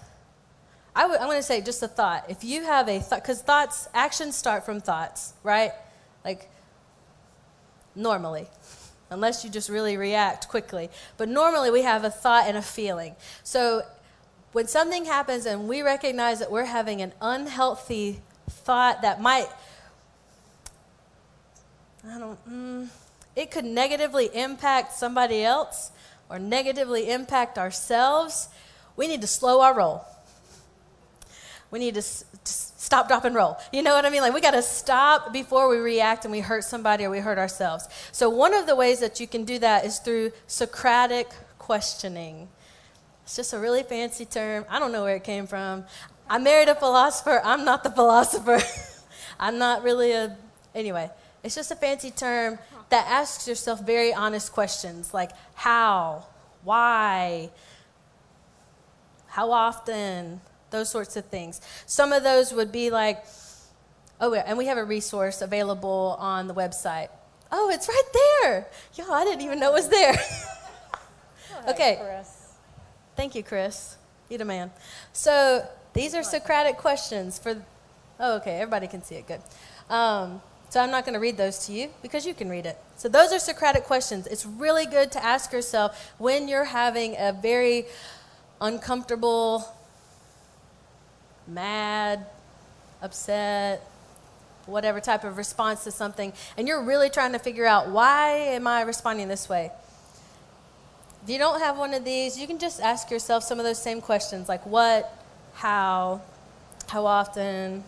I'm 0.97 1.09
going 1.11 1.39
to 1.39 1.43
say 1.43 1.61
just 1.61 1.83
a 1.83 1.89
thought. 1.89 2.27
If 2.29 2.45
you 2.45 2.63
have 2.63 2.89
a 2.89 3.01
thought, 3.01 3.23
because 3.23 3.43
thoughts, 3.43 3.89
actions 3.95 4.37
start 4.37 4.65
from 4.65 4.81
thoughts, 4.81 5.33
right? 5.43 5.73
Like, 6.25 6.49
normally, 7.97 8.47
unless 9.11 9.45
you 9.45 9.51
just 9.51 9.69
really 9.69 9.97
react 9.97 10.49
quickly. 10.49 10.91
But 11.17 11.29
normally 11.29 11.71
we 11.71 11.83
have 11.83 12.05
a 12.05 12.11
thought 12.11 12.45
and 12.47 12.57
a 12.57 12.63
feeling. 12.63 13.17
So 13.43 13.83
when 14.53 14.69
something 14.69 15.05
happens 15.05 15.47
and 15.47 15.69
we 15.69 15.83
recognize 15.83 16.39
that 16.39 16.51
we're 16.51 16.65
having 16.65 17.03
an 17.03 17.13
unhealthy 17.21 18.21
thought 18.49 19.03
that 19.03 19.21
might, 19.21 19.49
I 22.07 22.19
don't, 22.19 22.51
mm, 22.51 22.89
it 23.35 23.51
could 23.51 23.65
negatively 23.65 24.31
impact 24.35 24.93
somebody 24.93 25.43
else 25.43 25.91
or 26.29 26.39
negatively 26.39 27.11
impact 27.11 27.59
ourselves, 27.59 28.49
we 28.97 29.09
need 29.09 29.21
to 29.21 29.27
slow 29.27 29.61
our 29.61 29.75
roll. 29.75 30.05
We 31.71 31.79
need 31.79 31.95
to, 31.95 31.99
s- 32.01 32.25
to 32.45 32.53
stop, 32.53 33.09
drop, 33.09 33.25
and 33.25 33.35
roll. 33.35 33.57
You 33.73 33.83
know 33.83 33.95
what 33.95 34.05
I 34.07 34.11
mean? 34.11 34.21
Like, 34.21 34.33
we 34.33 34.41
got 34.41 34.53
to 34.53 34.63
stop 34.63 35.33
before 35.33 35.69
we 35.69 35.79
react 35.79 36.25
and 36.25 36.31
we 36.33 36.41
hurt 36.41 36.65
somebody 36.65 37.05
or 37.05 37.11
we 37.11 37.19
hurt 37.19 37.39
ourselves. 37.39 37.89
So, 38.13 38.29
one 38.29 38.55
of 38.55 38.67
the 38.67 38.77
ways 38.77 39.01
that 39.01 39.19
you 39.19 39.27
can 39.27 39.45
do 39.45 39.59
that 39.59 39.85
is 39.85 39.99
through 39.99 40.33
Socratic 40.47 41.31
questioning. 41.59 42.49
It's 43.25 43.37
just 43.37 43.53
a 43.55 43.59
really 43.59 43.83
fancy 43.83 44.25
term. 44.25 44.67
I 44.69 44.79
don't 44.79 44.93
know 44.93 45.03
where 45.03 45.17
it 45.17 45.25
came 45.25 45.47
from. 45.47 45.85
I 46.29 46.39
married 46.39 46.69
a 46.69 46.75
philosopher. 46.75 47.41
I'm 47.43 47.65
not 47.65 47.83
the 47.83 47.91
philosopher. 47.91 48.61
I'm 49.41 49.59
not 49.59 49.83
really 49.83 50.13
a. 50.13 50.37
Anyway, 50.75 51.11
it's 51.45 51.55
just 51.55 51.71
a 51.71 51.77
fancy 51.77 52.11
term 52.11 52.59
that 52.89 53.07
asks 53.07 53.47
yourself 53.47 53.81
very 53.81 54.15
honest 54.15 54.51
questions 54.53 55.13
like 55.13 55.31
how, 55.55 56.25
why, 56.65 57.51
how 59.27 59.53
often, 59.53 60.41
those 60.71 60.89
sorts 60.91 61.17
of 61.17 61.27
things. 61.27 61.61
Some 61.87 62.13
of 62.13 62.23
those 62.25 62.53
would 62.53 62.73
be 62.73 62.91
like, 62.91 63.25
oh, 64.21 64.35
and 64.35 64.57
we 64.57 64.67
have 64.67 64.79
a 64.79 64.85
resource 64.85 65.43
available 65.43 66.17
on 66.19 66.49
the 66.49 66.55
website. 66.55 67.09
Oh, 67.53 67.71
it's 67.71 67.89
right 67.89 68.41
there. 68.43 68.67
Y'all, 68.95 69.13
I 69.13 69.25
didn't 69.25 69.43
even 69.43 69.61
know 69.61 69.71
it 69.71 69.75
was 69.75 69.89
there. 69.89 70.17
okay. 71.69 72.23
Thank 73.17 73.35
you, 73.35 73.43
Chris. 73.43 73.97
You 74.29 74.39
the 74.39 74.45
man. 74.45 74.73
So 75.13 75.65
these 75.93 76.15
are 76.15 76.23
Socratic 76.23 76.79
questions 76.79 77.39
for. 77.39 77.63
Oh, 78.19 78.37
okay. 78.37 78.57
Everybody 78.57 78.89
can 78.89 79.03
see 79.05 79.17
it. 79.17 79.27
Good. 79.29 79.41
Um, 79.89 80.41
so 80.71 80.81
I'm 80.81 80.91
not 80.91 81.05
going 81.05 81.15
to 81.15 81.21
read 81.21 81.37
those 81.37 81.67
to 81.67 81.73
you 81.73 81.91
because 82.03 82.27
you 82.27 82.35
can 82.35 82.49
read 82.49 82.67
it. 82.67 82.77
So 82.97 83.09
those 83.09 83.33
are 83.33 83.39
Socratic 83.39 83.85
questions. 83.85 84.27
It's 84.27 84.45
really 84.45 84.87
good 84.87 85.13
to 85.13 85.25
ask 85.25 85.53
yourself 85.53 86.15
when 86.19 86.49
you're 86.49 86.65
having 86.65 87.15
a 87.19 87.33
very 87.33 87.87
uncomfortable, 88.61 89.73
mad, 91.47 92.27
upset, 93.03 93.87
whatever 94.67 95.01
type 95.01 95.25
of 95.25 95.37
response 95.37 95.85
to 95.85 95.91
something, 95.91 96.33
and 96.57 96.67
you're 96.67 96.83
really 96.83 97.11
trying 97.11 97.33
to 97.33 97.39
figure 97.39 97.67
out 97.67 97.91
why 97.91 98.31
am 98.31 98.67
I 98.67 98.83
responding 98.83 99.29
this 99.29 99.49
way? 99.49 99.71
If 101.23 101.31
you 101.31 101.39
don't 101.39 101.61
have 101.61 101.79
one 101.79 101.95
of 101.95 102.05
these, 102.05 102.39
you 102.39 102.47
can 102.47 102.59
just 102.59 102.81
ask 102.81 103.11
yourself 103.11 103.45
some 103.45 103.59
of 103.59 103.65
those 103.65 103.81
same 103.81 104.01
questions 104.01 104.49
like 104.49 104.65
what, 104.67 105.11
how, 105.55 106.21
how 106.89 107.07
often, 107.07 107.85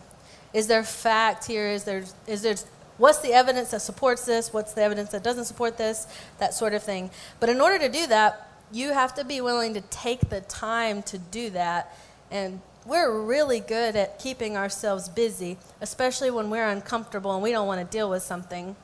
is 0.56 0.68
there 0.68 0.82
fact 0.82 1.46
here? 1.46 1.66
Is 1.66 1.84
there, 1.84 2.02
is 2.26 2.40
there, 2.40 2.54
what's 2.96 3.18
the 3.18 3.34
evidence 3.34 3.72
that 3.72 3.82
supports 3.82 4.24
this? 4.24 4.54
What's 4.54 4.72
the 4.72 4.80
evidence 4.80 5.10
that 5.10 5.22
doesn't 5.22 5.44
support 5.44 5.76
this? 5.76 6.06
That 6.38 6.54
sort 6.54 6.72
of 6.72 6.82
thing. 6.82 7.10
But 7.40 7.50
in 7.50 7.60
order 7.60 7.78
to 7.78 7.90
do 7.90 8.06
that, 8.06 8.48
you 8.72 8.94
have 8.94 9.14
to 9.16 9.24
be 9.24 9.42
willing 9.42 9.74
to 9.74 9.82
take 9.82 10.30
the 10.30 10.40
time 10.40 11.02
to 11.02 11.18
do 11.18 11.50
that. 11.50 11.94
And 12.30 12.62
we're 12.86 13.20
really 13.20 13.60
good 13.60 13.96
at 13.96 14.18
keeping 14.18 14.56
ourselves 14.56 15.10
busy, 15.10 15.58
especially 15.82 16.30
when 16.30 16.48
we're 16.48 16.68
uncomfortable 16.68 17.34
and 17.34 17.42
we 17.42 17.50
don't 17.50 17.66
want 17.66 17.82
to 17.82 17.94
deal 17.94 18.08
with 18.08 18.22
something. 18.22 18.76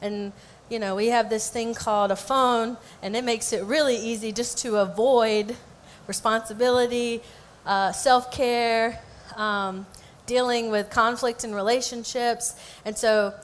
And 0.00 0.32
you 0.70 0.78
know, 0.78 0.94
we 0.94 1.08
have 1.08 1.28
this 1.28 1.50
thing 1.50 1.74
called 1.74 2.10
a 2.10 2.16
phone, 2.16 2.78
and 3.02 3.14
it 3.14 3.24
makes 3.24 3.52
it 3.52 3.64
really 3.64 3.96
easy 3.96 4.32
just 4.32 4.56
to 4.58 4.76
avoid 4.76 5.56
responsibility, 6.06 7.22
uh, 7.66 7.92
self 7.92 8.30
care, 8.32 9.00
um, 9.36 9.86
dealing 10.28 10.70
with 10.70 10.90
conflict 10.90 11.42
in 11.42 11.52
relationships. 11.52 12.54
And 12.84 12.96
so 12.96 13.34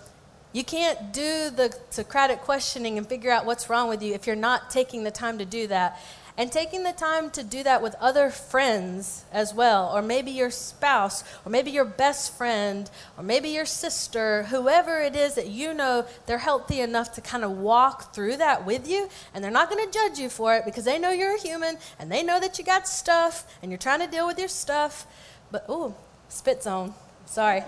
you 0.53 0.63
can't 0.63 1.13
do 1.13 1.51
the 1.51 1.77
Socratic 1.91 2.43
questioning 2.43 2.97
and 2.97 3.09
figure 3.09 3.33
out 3.33 3.45
what's 3.45 3.69
wrong 3.69 3.89
with 3.89 4.01
you 4.01 4.15
if 4.15 4.29
you're 4.29 4.37
not 4.37 4.71
taking 4.71 5.03
the 5.03 5.11
time 5.11 5.39
to 5.39 5.45
do 5.45 5.67
that. 5.67 6.01
And 6.37 6.51
taking 6.51 6.83
the 6.83 6.93
time 6.93 7.31
to 7.31 7.45
do 7.45 7.63
that 7.63 7.81
with 7.81 7.95
other 8.01 8.29
friends 8.29 9.25
as 9.33 9.55
well, 9.55 9.93
or 9.95 10.03
maybe 10.03 10.33
your 10.33 10.51
spouse, 10.51 11.23
or 11.45 11.51
maybe 11.51 11.71
your 11.71 11.85
best 11.85 12.37
friend, 12.37 12.91
or 13.17 13.23
maybe 13.23 13.51
your 13.51 13.65
sister, 13.65 14.43
whoever 14.51 15.01
it 15.01 15.15
is 15.15 15.37
that 15.37 15.47
you 15.47 15.73
know 15.73 16.05
they're 16.27 16.39
healthy 16.39 16.81
enough 16.81 17.15
to 17.15 17.21
kind 17.21 17.45
of 17.45 17.53
walk 17.53 18.13
through 18.13 18.39
that 18.39 18.67
with 18.67 18.89
you, 18.89 19.09
and 19.33 19.45
they're 19.45 19.53
not 19.53 19.71
going 19.71 19.85
to 19.87 19.93
judge 19.93 20.19
you 20.19 20.29
for 20.29 20.57
it 20.57 20.65
because 20.65 20.85
they 20.85 20.99
know 20.99 21.11
you're 21.11 21.37
a 21.37 21.41
human 21.41 21.79
and 22.01 22.11
they 22.11 22.25
know 22.25 22.41
that 22.41 22.59
you 22.59 22.65
got 22.65 22.89
stuff 22.89 23.47
and 23.63 23.71
you're 23.71 23.79
trying 23.79 24.01
to 24.01 24.09
deal 24.09 24.27
with 24.27 24.39
your 24.41 24.49
stuff. 24.49 25.07
But, 25.53 25.67
ooh, 25.71 25.95
spit 26.35 26.63
zone. 26.63 26.95
Sorry. 27.27 27.63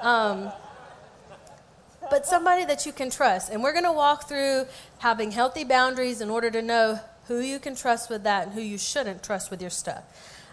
Um, 0.00 0.52
but 2.10 2.26
somebody 2.26 2.64
that 2.64 2.86
you 2.86 2.92
can 2.92 3.10
trust. 3.10 3.50
And 3.50 3.62
we're 3.62 3.72
going 3.72 3.84
to 3.84 3.92
walk 3.92 4.28
through 4.28 4.66
having 4.98 5.30
healthy 5.30 5.64
boundaries 5.64 6.20
in 6.20 6.30
order 6.30 6.50
to 6.50 6.62
know 6.62 7.00
who 7.28 7.38
you 7.40 7.58
can 7.58 7.74
trust 7.74 8.10
with 8.10 8.24
that 8.24 8.48
and 8.48 8.52
who 8.54 8.60
you 8.60 8.78
shouldn't 8.78 9.22
trust 9.22 9.50
with 9.50 9.60
your 9.60 9.70
stuff. 9.70 10.02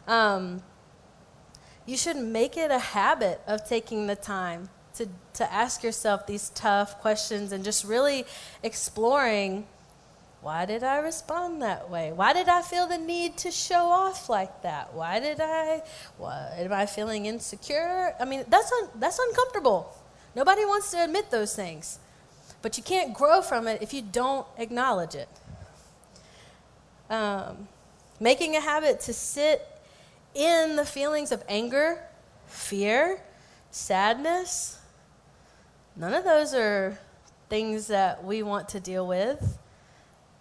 Um, 0.08 0.62
you 1.86 1.98
should 1.98 2.18
make 2.18 2.58
it 2.58 2.70
a 2.70 2.80
habit 2.80 3.42
of 3.48 3.68
taking 3.68 4.08
the 4.08 4.16
time 4.16 4.70
to, 4.96 5.08
to 5.34 5.52
ask 5.52 5.84
yourself 5.84 6.28
these 6.28 6.50
tough 6.50 7.00
questions 7.00 7.52
and 7.52 7.64
just 7.64 7.84
really 7.84 8.26
exploring 8.62 9.66
why 10.42 10.66
did 10.66 10.84
I 10.84 11.00
respond 11.00 11.62
that 11.62 11.90
way? 11.90 12.12
Why 12.12 12.32
did 12.32 12.48
I 12.48 12.62
feel 12.62 12.88
the 12.88 12.98
need 12.98 13.38
to 13.38 13.52
show 13.52 13.88
off 13.90 14.30
like 14.30 14.62
that? 14.62 14.94
Why 14.94 15.20
did 15.20 15.42
I? 15.42 15.82
Am 16.22 16.72
I 16.72 16.86
feeling 16.86 17.26
insecure? 17.26 18.14
I 18.20 18.26
mean, 18.26 18.46
that's 18.48 18.72
un, 18.72 18.90
that's 18.96 19.20
uncomfortable. 19.20 19.98
Nobody 20.36 20.64
wants 20.66 20.92
to 20.92 21.04
admit 21.04 21.32
those 21.32 21.56
things, 21.56 21.98
but 22.62 22.78
you 22.78 22.84
can't 22.84 23.14
grow 23.14 23.42
from 23.42 23.68
it 23.68 23.82
if 23.82 23.94
you 23.94 24.04
don't 24.04 24.46
acknowledge 24.58 25.16
it. 25.16 25.30
Um, 27.10 27.68
making 28.20 28.56
a 28.56 28.62
habit 28.62 29.00
to 29.02 29.14
sit 29.14 29.66
in 30.36 30.76
the 30.76 30.86
feelings 30.86 31.32
of 31.32 31.44
anger, 31.50 32.00
fear, 32.46 33.20
sadness. 33.72 34.78
None 35.96 36.14
of 36.14 36.24
those 36.24 36.54
are 36.54 37.00
things 37.50 37.88
that 37.88 38.24
we 38.24 38.44
want 38.44 38.70
to 38.70 38.80
deal 38.80 39.08
with. 39.08 39.58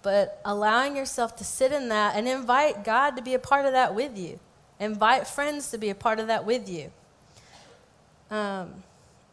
But 0.06 0.40
allowing 0.44 0.94
yourself 0.94 1.34
to 1.38 1.44
sit 1.44 1.72
in 1.72 1.88
that 1.88 2.14
and 2.14 2.28
invite 2.28 2.84
God 2.84 3.16
to 3.16 3.22
be 3.22 3.34
a 3.34 3.40
part 3.40 3.66
of 3.66 3.72
that 3.72 3.92
with 3.92 4.16
you. 4.16 4.38
Invite 4.78 5.26
friends 5.26 5.72
to 5.72 5.78
be 5.78 5.90
a 5.90 5.96
part 5.96 6.20
of 6.20 6.28
that 6.28 6.46
with 6.46 6.68
you. 6.68 6.92
Um, 8.30 8.84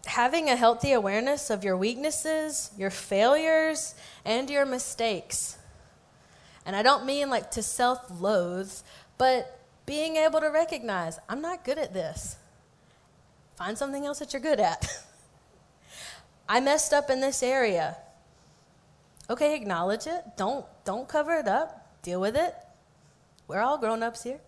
having 0.07 0.49
a 0.49 0.55
healthy 0.55 0.93
awareness 0.93 1.51
of 1.51 1.63
your 1.63 1.77
weaknesses, 1.77 2.71
your 2.75 2.89
failures, 2.89 3.93
and 4.25 4.49
your 4.49 4.65
mistakes. 4.65 5.59
And 6.65 6.75
I 6.75 6.81
don't 6.81 7.05
mean 7.05 7.29
like 7.29 7.51
to 7.51 7.61
self 7.61 8.09
loathe, 8.09 8.73
but 9.19 9.59
being 9.85 10.15
able 10.15 10.39
to 10.39 10.49
recognize 10.49 11.19
I'm 11.29 11.43
not 11.43 11.63
good 11.63 11.77
at 11.77 11.93
this. 11.93 12.37
Find 13.57 13.77
something 13.77 14.07
else 14.07 14.17
that 14.17 14.33
you're 14.33 14.41
good 14.41 14.59
at. 14.59 14.87
I 16.49 16.61
messed 16.61 16.93
up 16.93 17.11
in 17.11 17.21
this 17.21 17.43
area. 17.43 17.97
Okay, 19.29 19.55
acknowledge 19.55 20.07
it. 20.07 20.23
Don't 20.37 20.65
don't 20.83 21.07
cover 21.07 21.33
it 21.35 21.47
up. 21.47 22.01
Deal 22.01 22.19
with 22.19 22.35
it. 22.35 22.53
We're 23.47 23.61
all 23.61 23.77
grown-ups 23.77 24.23
here. 24.23 24.39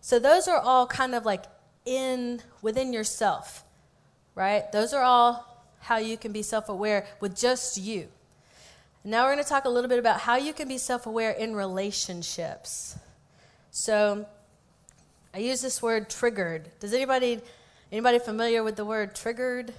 So 0.00 0.18
those 0.18 0.48
are 0.48 0.58
all 0.58 0.86
kind 0.86 1.14
of 1.14 1.24
like 1.24 1.44
in 1.84 2.42
within 2.62 2.92
yourself. 2.92 3.64
Right? 4.34 4.70
Those 4.72 4.92
are 4.92 5.02
all 5.02 5.64
how 5.80 5.98
you 5.98 6.16
can 6.16 6.32
be 6.32 6.42
self-aware 6.42 7.06
with 7.20 7.36
just 7.36 7.76
you. 7.76 8.08
Now 9.02 9.24
we're 9.24 9.32
going 9.32 9.44
to 9.44 9.48
talk 9.48 9.64
a 9.64 9.68
little 9.70 9.88
bit 9.88 9.98
about 9.98 10.20
how 10.20 10.36
you 10.36 10.52
can 10.52 10.68
be 10.68 10.76
self-aware 10.76 11.30
in 11.30 11.56
relationships. 11.56 12.98
So 13.70 14.26
I 15.32 15.38
use 15.38 15.62
this 15.62 15.82
word 15.82 16.10
triggered. 16.10 16.70
Does 16.80 16.92
anybody 16.92 17.40
anybody 17.90 18.18
familiar 18.18 18.62
with 18.62 18.76
the 18.76 18.84
word 18.84 19.14
triggered? 19.14 19.72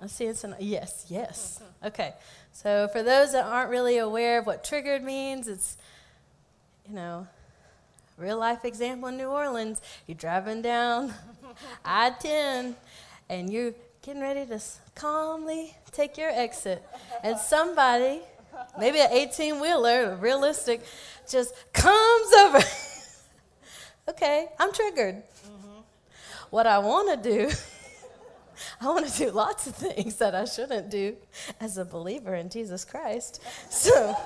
I 0.00 0.06
see 0.06 0.26
it's 0.26 0.44
an 0.44 0.54
yes, 0.60 1.06
yes. 1.08 1.60
Okay. 1.84 2.14
So 2.52 2.88
for 2.88 3.02
those 3.02 3.32
that 3.32 3.44
aren't 3.44 3.70
really 3.70 3.98
aware 3.98 4.38
of 4.38 4.46
what 4.46 4.64
triggered 4.64 5.02
means, 5.02 5.48
it's 5.48 5.76
you 6.88 6.94
know, 6.94 7.26
real 8.16 8.38
life 8.38 8.64
example 8.64 9.08
in 9.08 9.16
New 9.16 9.28
Orleans. 9.28 9.80
You're 10.06 10.16
driving 10.16 10.62
down 10.62 11.14
I 11.84 12.10
10 12.10 12.76
and 13.28 13.52
you're 13.52 13.74
getting 14.02 14.22
ready 14.22 14.46
to 14.46 14.60
calmly 14.94 15.74
take 15.92 16.16
your 16.16 16.30
exit. 16.30 16.82
And 17.22 17.38
somebody, 17.38 18.20
maybe 18.78 19.00
an 19.00 19.12
18 19.12 19.60
wheeler, 19.60 20.16
realistic, 20.16 20.82
just 21.28 21.54
comes 21.72 22.32
over. 22.32 22.60
okay, 24.08 24.48
I'm 24.58 24.72
triggered. 24.72 25.16
Mm-hmm. 25.16 25.80
What 26.50 26.66
I 26.66 26.78
want 26.78 27.22
to 27.22 27.30
do, 27.30 27.50
I 28.80 28.86
want 28.86 29.06
to 29.06 29.18
do 29.18 29.30
lots 29.30 29.66
of 29.66 29.74
things 29.74 30.16
that 30.16 30.34
I 30.34 30.44
shouldn't 30.44 30.90
do 30.90 31.16
as 31.60 31.78
a 31.78 31.84
believer 31.84 32.34
in 32.34 32.48
Jesus 32.48 32.84
Christ. 32.84 33.42
So, 33.70 34.16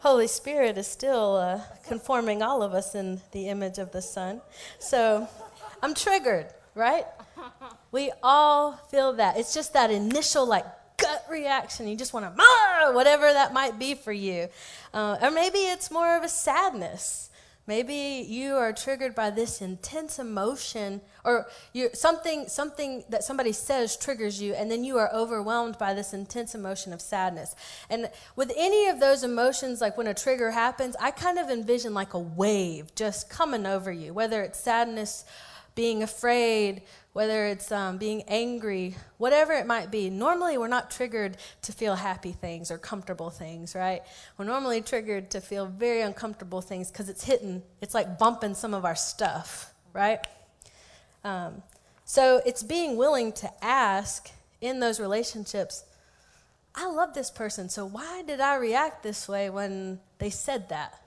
Holy 0.00 0.26
Spirit 0.26 0.78
is 0.78 0.86
still 0.86 1.36
uh, 1.36 1.60
conforming 1.86 2.42
all 2.42 2.62
of 2.62 2.74
us 2.74 2.94
in 2.94 3.20
the 3.32 3.48
image 3.48 3.78
of 3.78 3.92
the 3.92 4.02
Son. 4.02 4.40
So, 4.78 5.28
I'm 5.82 5.94
triggered, 5.94 6.46
right? 6.74 7.06
We 7.92 8.10
all 8.22 8.72
feel 8.90 9.12
that. 9.14 9.36
It's 9.36 9.52
just 9.52 9.74
that 9.74 9.90
initial, 9.90 10.46
like, 10.46 10.64
gut 10.96 11.26
reaction. 11.30 11.86
You 11.86 11.94
just 11.94 12.14
want 12.14 12.24
to, 12.24 12.92
whatever 12.94 13.30
that 13.30 13.52
might 13.52 13.78
be 13.78 13.94
for 13.94 14.12
you. 14.12 14.48
Uh, 14.94 15.18
or 15.20 15.30
maybe 15.30 15.58
it's 15.58 15.90
more 15.90 16.16
of 16.16 16.22
a 16.22 16.28
sadness. 16.28 17.28
Maybe 17.66 18.26
you 18.28 18.54
are 18.56 18.72
triggered 18.72 19.14
by 19.14 19.30
this 19.30 19.62
intense 19.62 20.18
emotion, 20.18 21.00
or 21.24 21.46
you 21.72 21.90
something 21.94 22.48
something 22.48 23.04
that 23.08 23.22
somebody 23.22 23.52
says 23.52 23.96
triggers 23.96 24.42
you, 24.42 24.54
and 24.54 24.68
then 24.68 24.82
you 24.82 24.98
are 24.98 25.12
overwhelmed 25.14 25.78
by 25.78 25.94
this 25.94 26.12
intense 26.12 26.56
emotion 26.56 26.92
of 26.92 27.00
sadness. 27.00 27.54
And 27.88 28.10
with 28.34 28.52
any 28.56 28.88
of 28.88 28.98
those 28.98 29.22
emotions, 29.22 29.80
like 29.80 29.96
when 29.96 30.08
a 30.08 30.14
trigger 30.14 30.50
happens, 30.50 30.96
I 31.00 31.12
kind 31.12 31.38
of 31.38 31.50
envision 31.50 31.94
like 31.94 32.14
a 32.14 32.18
wave 32.18 32.94
just 32.96 33.30
coming 33.30 33.64
over 33.64 33.92
you, 33.92 34.12
whether 34.12 34.42
it's 34.42 34.58
sadness, 34.58 35.24
being 35.74 36.02
afraid, 36.02 36.82
whether 37.12 37.46
it's 37.46 37.70
um, 37.70 37.98
being 37.98 38.22
angry, 38.28 38.96
whatever 39.18 39.52
it 39.52 39.66
might 39.66 39.90
be. 39.90 40.10
Normally, 40.10 40.58
we're 40.58 40.68
not 40.68 40.90
triggered 40.90 41.36
to 41.62 41.72
feel 41.72 41.94
happy 41.94 42.32
things 42.32 42.70
or 42.70 42.78
comfortable 42.78 43.30
things, 43.30 43.74
right? 43.74 44.02
We're 44.38 44.46
normally 44.46 44.80
triggered 44.80 45.30
to 45.30 45.40
feel 45.40 45.66
very 45.66 46.00
uncomfortable 46.00 46.60
things 46.60 46.90
because 46.90 47.08
it's 47.08 47.24
hitting, 47.24 47.62
it's 47.80 47.94
like 47.94 48.18
bumping 48.18 48.54
some 48.54 48.74
of 48.74 48.84
our 48.84 48.96
stuff, 48.96 49.72
right? 49.92 50.20
Um, 51.24 51.62
so 52.04 52.40
it's 52.44 52.62
being 52.62 52.96
willing 52.96 53.32
to 53.32 53.50
ask 53.64 54.30
in 54.60 54.80
those 54.80 55.00
relationships, 55.00 55.84
I 56.74 56.90
love 56.90 57.12
this 57.12 57.30
person, 57.30 57.68
so 57.68 57.84
why 57.84 58.22
did 58.22 58.40
I 58.40 58.56
react 58.56 59.02
this 59.02 59.28
way 59.28 59.50
when 59.50 60.00
they 60.18 60.30
said 60.30 60.70
that? 60.70 60.98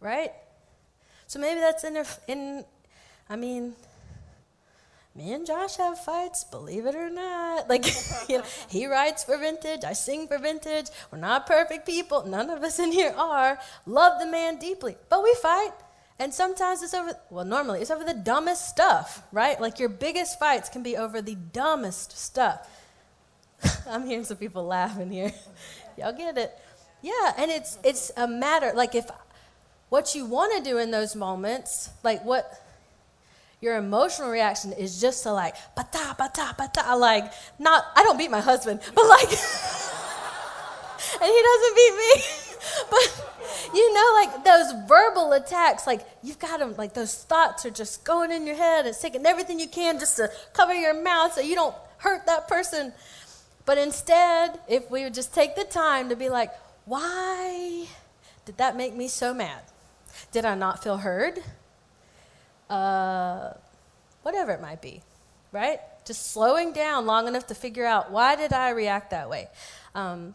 Right? 0.00 0.32
So 1.26 1.38
maybe 1.38 1.60
that's 1.60 1.84
in, 1.84 2.04
in 2.28 2.64
I 3.28 3.36
mean, 3.36 3.74
me 5.16 5.32
and 5.32 5.46
Josh 5.46 5.76
have 5.76 5.98
fights, 5.98 6.44
believe 6.44 6.84
it 6.86 6.94
or 6.94 7.08
not. 7.08 7.68
Like, 7.68 7.86
you 8.28 8.38
know, 8.38 8.44
he 8.68 8.86
writes 8.86 9.24
for 9.24 9.38
vintage, 9.38 9.82
I 9.84 9.94
sing 9.94 10.28
for 10.28 10.38
vintage. 10.38 10.86
We're 11.10 11.18
not 11.18 11.46
perfect 11.46 11.86
people. 11.86 12.26
None 12.26 12.50
of 12.50 12.62
us 12.62 12.78
in 12.78 12.92
here 12.92 13.14
are. 13.16 13.58
Love 13.86 14.20
the 14.20 14.26
man 14.26 14.58
deeply, 14.58 14.96
but 15.08 15.22
we 15.24 15.34
fight. 15.40 15.72
And 16.18 16.32
sometimes 16.32 16.82
it's 16.82 16.94
over, 16.94 17.14
well, 17.30 17.44
normally 17.44 17.80
it's 17.80 17.90
over 17.90 18.04
the 18.04 18.14
dumbest 18.14 18.68
stuff, 18.68 19.22
right? 19.32 19.60
Like 19.60 19.78
your 19.78 19.88
biggest 19.88 20.38
fights 20.38 20.68
can 20.68 20.82
be 20.82 20.96
over 20.96 21.20
the 21.20 21.34
dumbest 21.34 22.16
stuff. 22.18 22.68
I'm 23.88 24.06
hearing 24.06 24.24
some 24.24 24.36
people 24.36 24.64
laughing 24.64 25.10
here. 25.10 25.32
Y'all 25.98 26.12
get 26.12 26.36
it? 26.38 26.56
Yeah, 27.02 27.32
and 27.38 27.50
it's 27.50 27.78
it's 27.84 28.10
a 28.16 28.26
matter 28.26 28.72
like 28.74 28.94
if 28.94 29.08
what 29.90 30.14
you 30.14 30.24
want 30.24 30.56
to 30.56 30.68
do 30.68 30.78
in 30.78 30.90
those 30.90 31.14
moments, 31.14 31.90
like 32.02 32.24
what 32.24 32.65
your 33.60 33.76
emotional 33.76 34.30
reaction 34.30 34.72
is 34.72 35.00
just 35.00 35.22
to 35.22 35.32
like 35.32 35.54
bata 35.74 36.14
bata 36.18 36.54
bata 36.56 36.96
like 36.96 37.32
not 37.58 37.86
I 37.94 38.02
don't 38.02 38.18
beat 38.18 38.30
my 38.30 38.40
husband, 38.40 38.80
but 38.94 39.06
like 39.06 39.28
and 41.20 41.30
he 41.30 41.42
doesn't 41.42 41.76
beat 41.76 41.94
me. 41.96 42.22
but 42.90 43.26
you 43.74 43.94
know, 43.94 44.10
like 44.14 44.44
those 44.44 44.72
verbal 44.88 45.32
attacks, 45.32 45.86
like 45.86 46.06
you've 46.22 46.38
got 46.38 46.60
them, 46.60 46.74
like 46.76 46.94
those 46.94 47.14
thoughts 47.24 47.64
are 47.66 47.70
just 47.70 48.04
going 48.04 48.30
in 48.30 48.46
your 48.46 48.56
head 48.56 48.86
and 48.86 48.96
taking 48.96 49.24
everything 49.26 49.58
you 49.60 49.68
can 49.68 49.98
just 49.98 50.16
to 50.16 50.30
cover 50.52 50.74
your 50.74 51.00
mouth 51.00 51.32
so 51.32 51.40
you 51.40 51.54
don't 51.54 51.74
hurt 51.98 52.26
that 52.26 52.48
person. 52.48 52.92
But 53.64 53.78
instead, 53.78 54.60
if 54.68 54.90
we 54.90 55.02
would 55.04 55.14
just 55.14 55.34
take 55.34 55.56
the 55.56 55.64
time 55.64 56.08
to 56.10 56.16
be 56.16 56.28
like, 56.28 56.52
why 56.84 57.86
did 58.44 58.58
that 58.58 58.76
make 58.76 58.94
me 58.94 59.08
so 59.08 59.34
mad? 59.34 59.60
Did 60.30 60.44
I 60.44 60.54
not 60.54 60.82
feel 60.82 60.98
heard? 60.98 61.42
Uh, 62.70 63.50
whatever 64.22 64.52
it 64.52 64.60
might 64.60 64.82
be, 64.82 65.02
right? 65.52 65.80
Just 66.04 66.32
slowing 66.32 66.72
down 66.72 67.06
long 67.06 67.28
enough 67.28 67.46
to 67.48 67.54
figure 67.54 67.84
out 67.84 68.10
why 68.10 68.36
did 68.36 68.52
I 68.52 68.70
react 68.70 69.10
that 69.10 69.28
way. 69.30 69.48
Um, 69.94 70.34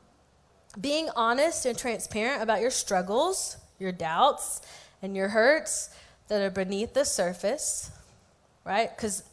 being 0.80 1.10
honest 1.16 1.66
and 1.66 1.78
transparent 1.78 2.42
about 2.42 2.62
your 2.62 2.72
struggles, 2.72 3.58
your 3.80 3.92
doubts, 3.92 4.62
and 5.02 5.16
your 5.16 5.30
hurts 5.30 5.90
that 6.28 6.42
are 6.42 6.50
beneath 6.50 6.94
the 6.94 7.04
surface, 7.04 7.92
right? 8.64 8.96
Because 8.96 9.24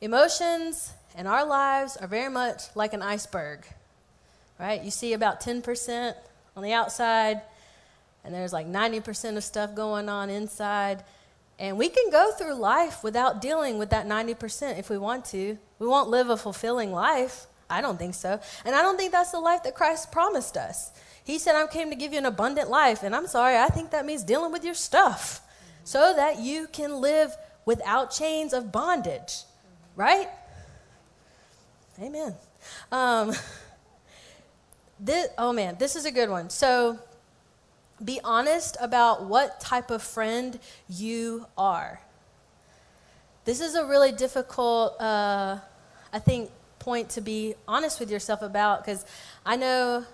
emotions 0.00 0.92
in 1.16 1.26
our 1.26 1.44
lives 1.46 1.96
are 1.96 2.08
very 2.08 2.30
much 2.30 2.62
like 2.74 2.92
an 2.92 3.02
iceberg, 3.02 3.64
right? 4.58 4.82
You 4.82 4.90
see 4.90 5.12
about 5.12 5.40
10% 5.40 6.14
on 6.56 6.62
the 6.62 6.72
outside, 6.72 7.42
and 8.24 8.34
there's 8.34 8.52
like 8.52 8.66
90% 8.66 9.36
of 9.36 9.44
stuff 9.44 9.74
going 9.74 10.08
on 10.08 10.28
inside. 10.28 11.04
And 11.60 11.76
we 11.76 11.90
can 11.90 12.10
go 12.10 12.32
through 12.32 12.54
life 12.54 13.04
without 13.04 13.42
dealing 13.42 13.76
with 13.76 13.90
that 13.90 14.08
90% 14.08 14.78
if 14.78 14.88
we 14.88 14.96
want 14.96 15.26
to. 15.26 15.58
We 15.78 15.86
won't 15.86 16.08
live 16.08 16.30
a 16.30 16.36
fulfilling 16.38 16.90
life. 16.90 17.46
I 17.68 17.82
don't 17.82 17.98
think 17.98 18.14
so. 18.14 18.40
And 18.64 18.74
I 18.74 18.80
don't 18.80 18.96
think 18.96 19.12
that's 19.12 19.30
the 19.30 19.40
life 19.40 19.62
that 19.64 19.74
Christ 19.74 20.10
promised 20.10 20.56
us. 20.56 20.90
He 21.22 21.38
said, 21.38 21.54
I 21.54 21.66
came 21.66 21.90
to 21.90 21.96
give 21.96 22.12
you 22.12 22.18
an 22.18 22.24
abundant 22.24 22.70
life. 22.70 23.02
And 23.02 23.14
I'm 23.14 23.26
sorry, 23.26 23.58
I 23.58 23.66
think 23.66 23.90
that 23.90 24.06
means 24.06 24.24
dealing 24.24 24.52
with 24.52 24.64
your 24.64 24.74
stuff 24.74 25.42
so 25.84 26.14
that 26.16 26.38
you 26.38 26.66
can 26.66 27.02
live 27.02 27.36
without 27.66 28.10
chains 28.10 28.54
of 28.54 28.72
bondage, 28.72 29.42
right? 29.96 30.30
Amen. 32.00 32.34
Um, 32.90 33.34
this, 34.98 35.28
oh 35.36 35.52
man, 35.52 35.76
this 35.78 35.94
is 35.94 36.06
a 36.06 36.10
good 36.10 36.30
one. 36.30 36.48
So, 36.48 36.98
be 38.04 38.20
honest 38.24 38.76
about 38.80 39.24
what 39.24 39.60
type 39.60 39.90
of 39.90 40.02
friend 40.02 40.58
you 40.88 41.46
are. 41.56 42.00
This 43.44 43.60
is 43.60 43.74
a 43.74 43.84
really 43.84 44.12
difficult, 44.12 45.00
uh, 45.00 45.58
I 46.12 46.18
think, 46.18 46.50
point 46.78 47.10
to 47.10 47.20
be 47.20 47.54
honest 47.68 48.00
with 48.00 48.10
yourself 48.10 48.42
about 48.42 48.84
because 48.84 49.04
I 49.44 49.56
know, 49.56 50.04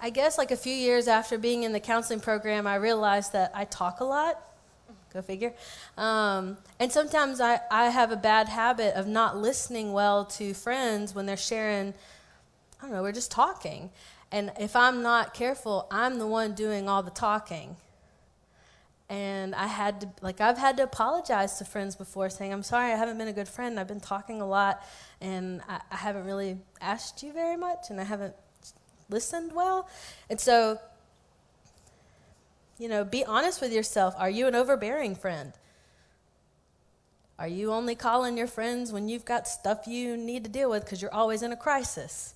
I 0.00 0.10
guess, 0.10 0.36
like 0.36 0.50
a 0.50 0.56
few 0.56 0.74
years 0.74 1.08
after 1.08 1.38
being 1.38 1.62
in 1.62 1.72
the 1.72 1.80
counseling 1.80 2.20
program, 2.20 2.66
I 2.66 2.76
realized 2.76 3.32
that 3.32 3.52
I 3.54 3.64
talk 3.64 4.00
a 4.00 4.04
lot. 4.04 4.40
Go 5.12 5.22
figure. 5.22 5.52
Um, 5.96 6.56
and 6.80 6.90
sometimes 6.90 7.40
I, 7.40 7.60
I 7.70 7.88
have 7.90 8.10
a 8.10 8.16
bad 8.16 8.48
habit 8.48 8.94
of 8.94 9.06
not 9.06 9.36
listening 9.36 9.92
well 9.92 10.24
to 10.24 10.54
friends 10.54 11.14
when 11.14 11.24
they're 11.24 11.36
sharing, 11.36 11.94
I 12.80 12.82
don't 12.82 12.90
know, 12.90 13.02
we're 13.02 13.12
just 13.12 13.30
talking. 13.30 13.90
And 14.32 14.52
if 14.58 14.74
I'm 14.74 15.02
not 15.02 15.34
careful, 15.34 15.86
I'm 15.90 16.18
the 16.18 16.26
one 16.26 16.54
doing 16.54 16.88
all 16.88 17.02
the 17.02 17.10
talking. 17.10 17.76
And 19.08 19.54
I 19.54 19.66
had 19.66 20.00
to, 20.00 20.08
like, 20.22 20.40
I've 20.40 20.58
had 20.58 20.78
to 20.78 20.82
apologize 20.82 21.58
to 21.58 21.64
friends 21.64 21.94
before 21.94 22.30
saying, 22.30 22.52
I'm 22.52 22.62
sorry, 22.62 22.92
I 22.92 22.96
haven't 22.96 23.18
been 23.18 23.28
a 23.28 23.32
good 23.32 23.48
friend. 23.48 23.78
I've 23.78 23.86
been 23.86 24.00
talking 24.00 24.40
a 24.40 24.46
lot, 24.46 24.82
and 25.20 25.60
I, 25.68 25.80
I 25.90 25.96
haven't 25.96 26.24
really 26.24 26.58
asked 26.80 27.22
you 27.22 27.32
very 27.32 27.56
much, 27.56 27.90
and 27.90 28.00
I 28.00 28.04
haven't 28.04 28.34
listened 29.10 29.52
well. 29.52 29.88
And 30.30 30.40
so, 30.40 30.78
you 32.78 32.88
know, 32.88 33.04
be 33.04 33.24
honest 33.24 33.60
with 33.60 33.72
yourself. 33.72 34.14
Are 34.18 34.30
you 34.30 34.46
an 34.46 34.54
overbearing 34.54 35.14
friend? 35.14 35.52
Are 37.38 37.48
you 37.48 37.72
only 37.72 37.94
calling 37.94 38.38
your 38.38 38.46
friends 38.46 38.92
when 38.92 39.08
you've 39.08 39.24
got 39.24 39.48
stuff 39.48 39.86
you 39.86 40.16
need 40.16 40.44
to 40.44 40.50
deal 40.50 40.70
with 40.70 40.84
because 40.84 41.02
you're 41.02 41.14
always 41.14 41.42
in 41.42 41.52
a 41.52 41.56
crisis? 41.56 42.33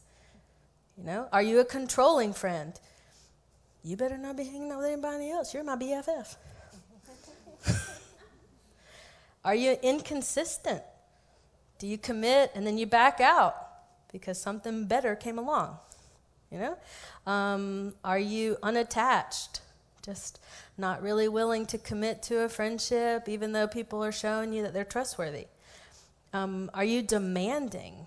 You 0.98 1.04
know, 1.04 1.28
are 1.32 1.42
you 1.42 1.60
a 1.60 1.64
controlling 1.64 2.32
friend? 2.32 2.78
You 3.84 3.96
better 3.96 4.18
not 4.18 4.36
be 4.36 4.44
hanging 4.44 4.72
out 4.72 4.78
with 4.78 4.88
anybody 4.88 5.30
else. 5.30 5.54
You're 5.54 5.62
my 5.62 5.76
BFF. 5.76 6.36
are 9.44 9.54
you 9.54 9.76
inconsistent? 9.80 10.82
Do 11.78 11.86
you 11.86 11.98
commit 11.98 12.50
and 12.54 12.66
then 12.66 12.76
you 12.78 12.86
back 12.86 13.20
out 13.20 13.54
because 14.10 14.40
something 14.40 14.86
better 14.86 15.14
came 15.14 15.38
along? 15.38 15.76
You 16.50 16.58
know? 16.58 16.78
Um, 17.32 17.94
are 18.04 18.18
you 18.18 18.56
unattached? 18.60 19.60
Just 20.04 20.40
not 20.76 21.00
really 21.00 21.28
willing 21.28 21.66
to 21.66 21.78
commit 21.78 22.22
to 22.24 22.40
a 22.40 22.48
friendship, 22.48 23.28
even 23.28 23.52
though 23.52 23.68
people 23.68 24.02
are 24.04 24.12
showing 24.12 24.52
you 24.52 24.62
that 24.64 24.72
they're 24.72 24.84
trustworthy? 24.84 25.46
Um, 26.32 26.70
are 26.74 26.84
you 26.84 27.02
demanding? 27.02 28.06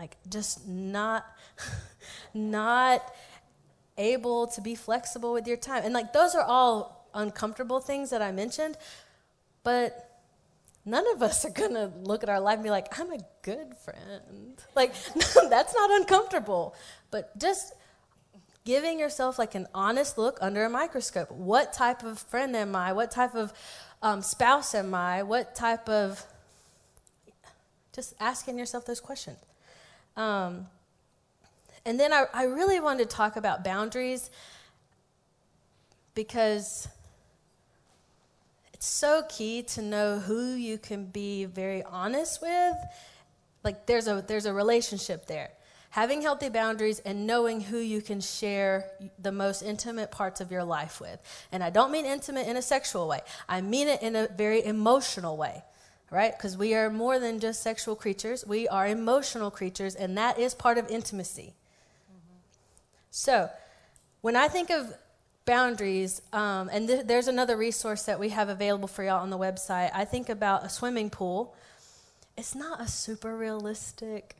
like 0.00 0.16
just 0.30 0.66
not 0.66 1.26
not 2.34 3.14
able 3.98 4.46
to 4.46 4.60
be 4.60 4.74
flexible 4.74 5.32
with 5.32 5.46
your 5.46 5.56
time 5.56 5.82
and 5.84 5.92
like 5.92 6.12
those 6.12 6.34
are 6.34 6.44
all 6.44 7.08
uncomfortable 7.14 7.80
things 7.80 8.10
that 8.10 8.22
i 8.22 8.30
mentioned 8.30 8.76
but 9.62 10.10
none 10.84 11.04
of 11.14 11.22
us 11.22 11.44
are 11.44 11.50
going 11.50 11.74
to 11.74 11.90
look 12.02 12.22
at 12.22 12.28
our 12.28 12.40
life 12.40 12.54
and 12.54 12.64
be 12.64 12.70
like, 12.70 12.98
I'm 12.98 13.12
a 13.12 13.18
good 13.42 13.76
friend. 13.76 14.62
Like, 14.76 14.94
that's 15.50 15.74
not 15.74 15.90
uncomfortable. 15.90 16.74
But 17.10 17.36
just 17.38 17.74
giving 18.64 18.98
yourself 19.00 19.38
like 19.38 19.54
an 19.54 19.66
honest 19.74 20.16
look 20.16 20.38
under 20.40 20.64
a 20.64 20.70
microscope. 20.70 21.30
What 21.30 21.72
type 21.72 22.02
of 22.04 22.18
friend 22.18 22.54
am 22.54 22.76
I? 22.76 22.92
What 22.92 23.10
type 23.10 23.34
of 23.34 23.52
um, 24.00 24.22
spouse 24.22 24.74
am 24.74 24.94
I? 24.94 25.22
What 25.22 25.54
type 25.54 25.88
of. 25.88 26.24
Just 27.92 28.14
asking 28.20 28.58
yourself 28.58 28.86
those 28.86 29.00
questions. 29.00 29.38
Um, 30.16 30.68
and 31.84 31.98
then 31.98 32.12
I, 32.12 32.26
I 32.32 32.44
really 32.44 32.80
wanted 32.80 33.08
to 33.08 33.16
talk 33.16 33.36
about 33.36 33.64
boundaries 33.64 34.30
because 36.14 36.88
it's 38.74 38.86
so 38.86 39.22
key 39.28 39.62
to 39.62 39.82
know 39.82 40.18
who 40.18 40.54
you 40.54 40.78
can 40.78 41.06
be 41.06 41.44
very 41.44 41.82
honest 41.82 42.42
with. 42.42 42.76
Like 43.64 43.86
there's 43.86 44.08
a 44.08 44.24
there's 44.26 44.46
a 44.46 44.52
relationship 44.52 45.26
there. 45.26 45.50
Having 45.90 46.22
healthy 46.22 46.48
boundaries 46.48 47.00
and 47.00 47.26
knowing 47.26 47.60
who 47.60 47.78
you 47.78 48.00
can 48.00 48.20
share 48.20 48.90
the 49.18 49.32
most 49.32 49.62
intimate 49.62 50.10
parts 50.10 50.40
of 50.40 50.52
your 50.52 50.62
life 50.62 51.00
with. 51.00 51.18
And 51.50 51.64
I 51.64 51.70
don't 51.70 51.90
mean 51.90 52.06
intimate 52.06 52.46
in 52.46 52.56
a 52.56 52.62
sexual 52.62 53.08
way. 53.08 53.20
I 53.48 53.60
mean 53.60 53.88
it 53.88 54.00
in 54.00 54.14
a 54.14 54.28
very 54.28 54.64
emotional 54.64 55.36
way. 55.36 55.64
Right? 56.10 56.36
Because 56.36 56.56
we 56.56 56.74
are 56.74 56.90
more 56.90 57.20
than 57.20 57.38
just 57.38 57.62
sexual 57.62 57.94
creatures. 57.94 58.44
We 58.44 58.66
are 58.66 58.86
emotional 58.86 59.48
creatures, 59.50 59.94
and 59.94 60.18
that 60.18 60.40
is 60.40 60.54
part 60.54 60.76
of 60.76 60.88
intimacy. 60.88 61.54
Mm-hmm. 63.10 63.14
So, 63.14 63.50
when 64.20 64.36
I 64.36 64.48
think 64.48 64.70
of 64.70 64.94
boundaries, 65.44 66.22
um, 66.32 66.68
and 66.72 66.86
th- 66.86 67.06
there's 67.06 67.26
another 67.26 67.56
resource 67.56 68.04
that 68.04 68.20
we 68.20 68.28
have 68.28 68.48
available 68.48 68.86
for 68.86 69.02
y'all 69.02 69.20
on 69.20 69.30
the 69.30 69.38
website. 69.38 69.90
I 69.92 70.04
think 70.04 70.28
about 70.28 70.64
a 70.64 70.68
swimming 70.68 71.10
pool. 71.10 71.54
It's 72.36 72.54
not 72.54 72.80
a 72.80 72.86
super 72.86 73.36
realistic 73.36 74.36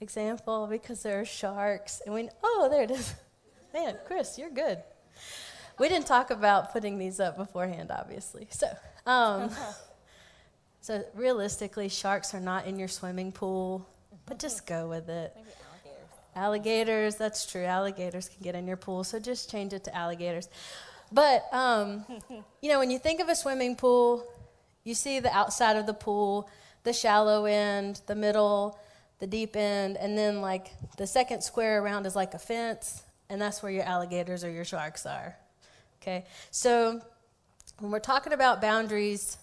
example 0.00 0.66
because 0.66 1.02
there 1.02 1.20
are 1.20 1.24
sharks, 1.24 2.02
and 2.04 2.14
we 2.14 2.28
oh 2.42 2.68
there 2.70 2.82
it 2.82 2.90
is. 2.90 3.14
Man, 3.74 3.96
Chris, 4.06 4.38
you're 4.38 4.50
good. 4.50 4.82
We 5.78 5.88
didn't 5.88 6.06
talk 6.06 6.30
about 6.30 6.72
putting 6.72 6.98
these 6.98 7.18
up 7.18 7.36
beforehand, 7.36 7.90
obviously. 7.90 8.46
So, 8.50 8.68
um, 9.06 9.50
so 10.80 11.02
realistically, 11.14 11.88
sharks 11.88 12.34
are 12.34 12.40
not 12.40 12.66
in 12.66 12.78
your 12.78 12.88
swimming 12.88 13.32
pool, 13.32 13.88
but 14.26 14.38
just 14.38 14.66
go 14.66 14.88
with 14.88 15.08
it. 15.08 15.36
Alligators, 16.36 17.16
that's 17.16 17.46
true. 17.46 17.64
Alligators 17.64 18.28
can 18.28 18.42
get 18.42 18.54
in 18.54 18.66
your 18.66 18.76
pool, 18.76 19.04
so 19.04 19.18
just 19.18 19.50
change 19.50 19.72
it 19.72 19.84
to 19.84 19.96
alligators. 19.96 20.48
But, 21.12 21.46
um, 21.52 22.04
you 22.60 22.68
know, 22.68 22.78
when 22.78 22.90
you 22.90 22.98
think 22.98 23.20
of 23.20 23.28
a 23.28 23.36
swimming 23.36 23.76
pool, 23.76 24.26
you 24.82 24.94
see 24.94 25.20
the 25.20 25.34
outside 25.34 25.76
of 25.76 25.86
the 25.86 25.94
pool, 25.94 26.48
the 26.82 26.92
shallow 26.92 27.44
end, 27.46 28.00
the 28.06 28.14
middle, 28.14 28.78
the 29.18 29.26
deep 29.26 29.56
end, 29.56 29.96
and 29.96 30.18
then 30.18 30.40
like 30.40 30.72
the 30.96 31.06
second 31.06 31.42
square 31.42 31.82
around 31.82 32.06
is 32.06 32.14
like 32.16 32.34
a 32.34 32.38
fence, 32.38 33.02
and 33.30 33.40
that's 33.40 33.62
where 33.62 33.72
your 33.72 33.84
alligators 33.84 34.44
or 34.44 34.50
your 34.50 34.64
sharks 34.64 35.06
are. 35.06 35.36
Okay? 36.02 36.26
So 36.50 37.00
when 37.78 37.90
we're 37.90 38.00
talking 38.00 38.32
about 38.32 38.60
boundaries, 38.60 39.38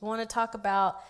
we 0.00 0.08
want 0.08 0.20
to 0.20 0.26
talk 0.26 0.54
about 0.54 1.02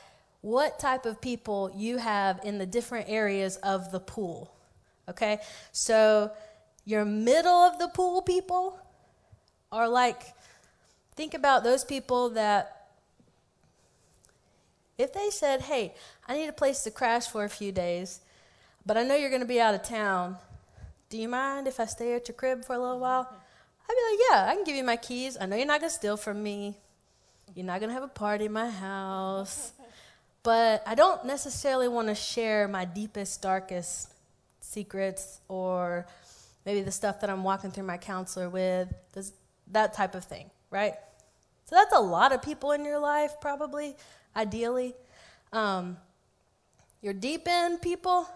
what 0.43 0.78
type 0.78 1.07
of 1.07 1.20
people 1.20 1.72
you 1.74 1.97
have 1.99 2.41
in 2.45 2.59
the 2.59 2.66
different 2.66 3.09
areas 3.09 3.57
of 3.57 3.91
the 3.91 4.01
pool. 4.01 4.53
Okay? 5.09 5.38
So 5.72 6.30
your 6.84 7.05
middle 7.05 7.50
of 7.50 7.78
the 7.78 7.88
pool 7.88 8.22
people 8.22 8.78
are 9.70 9.88
like, 9.88 10.22
think 11.16 11.34
about 11.34 11.64
those 11.64 11.84
people 11.84 12.30
that, 12.30 12.88
if 14.98 15.12
they 15.12 15.30
said, 15.30 15.62
hey, 15.62 15.94
I 16.26 16.36
need 16.36 16.48
a 16.48 16.53
place 16.53 16.82
to 16.82 16.90
crash 16.90 17.28
for 17.28 17.44
a 17.44 17.48
few 17.48 17.72
days, 17.72 18.20
but 18.84 18.96
I 18.96 19.03
know 19.03 19.14
you're 19.14 19.30
going 19.30 19.42
to 19.42 19.46
be 19.46 19.61
out 19.61 19.74
of 19.74 19.82
town. 19.82 20.36
Do 21.09 21.18
you 21.18 21.28
mind 21.28 21.66
if 21.68 21.78
I 21.78 21.86
stay 21.86 22.14
at 22.14 22.28
your 22.28 22.34
crib 22.34 22.64
for 22.64 22.74
a 22.74 22.78
little 22.78 22.98
while? 22.98 23.28
I'd 23.30 23.94
be 23.94 24.11
like, 24.11 24.30
yeah, 24.30 24.50
I 24.50 24.55
can 24.55 24.64
give 24.64 24.76
you 24.76 24.84
my 24.84 24.96
keys. 24.96 25.36
I 25.40 25.46
know 25.46 25.57
you're 25.57 25.66
not 25.66 25.80
going 25.80 25.90
to 25.90 25.94
steal 25.94 26.16
from 26.16 26.42
me. 26.42 26.76
You're 27.55 27.66
not 27.66 27.80
going 27.80 27.90
to 27.90 27.94
have 27.94 28.03
a 28.03 28.09
party 28.09 28.46
in 28.46 28.53
my 28.53 28.70
house. 28.70 29.72
But 30.44 30.82
I 30.88 30.96
don't 30.96 31.24
necessarily 31.24 31.86
want 31.86 32.09
to 32.09 32.16
share 32.16 32.66
my 32.66 32.84
deepest, 32.84 33.42
darkest 33.42 34.12
secrets 34.73 35.41
or 35.49 36.07
maybe 36.64 36.83
the 36.83 36.93
stuff 36.93 37.20
that 37.20 37.31
I'm 37.31 37.45
walking 37.45 37.70
through 37.70 37.85
my 37.85 37.99
counselor 37.99 38.49
with, 38.49 38.89
this, 39.12 39.33
that 39.70 39.95
type 39.95 40.14
of 40.14 40.25
thing, 40.25 40.51
right? 40.70 40.95
So 41.66 41.77
that's 41.77 41.95
a 41.95 42.01
lot 42.01 42.33
of 42.33 42.43
people 42.43 42.73
in 42.73 42.85
your 42.85 42.99
life, 42.99 43.35
probably, 43.41 43.97
ideally. 44.35 44.95
Um, 45.53 45.97
your 47.01 47.12
deep 47.12 47.47
end 47.47 47.83
people, 47.83 48.29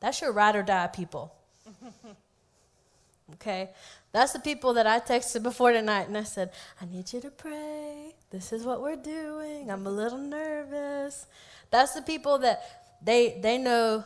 that's 0.00 0.20
your 0.20 0.32
ride 0.32 0.56
or 0.56 0.62
die 0.62 0.88
people. 0.88 1.34
okay? 3.34 3.70
That's 4.12 4.32
the 4.32 4.38
people 4.40 4.74
that 4.74 4.86
I 4.86 5.00
texted 5.00 5.42
before 5.42 5.72
tonight 5.72 6.08
and 6.08 6.16
I 6.16 6.24
said, 6.24 6.52
I 6.80 6.86
need 6.86 7.12
you 7.12 7.20
to 7.20 7.30
pray. 7.30 8.14
This 8.30 8.52
is 8.52 8.64
what 8.64 8.82
we're 8.82 8.96
doing. 8.96 9.70
I'm 9.70 9.86
a 9.86 9.90
little 9.90 10.18
nervous. 10.18 11.26
That's 11.70 11.94
the 11.94 12.02
people 12.02 12.38
that 12.38 12.98
they 13.02 13.38
they 13.40 13.58
know 13.58 14.04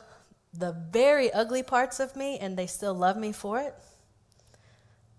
the 0.58 0.72
very 0.90 1.32
ugly 1.32 1.62
parts 1.62 2.00
of 2.00 2.16
me 2.16 2.38
and 2.38 2.56
they 2.56 2.66
still 2.66 2.94
love 2.94 3.16
me 3.16 3.32
for 3.32 3.60
it. 3.60 3.74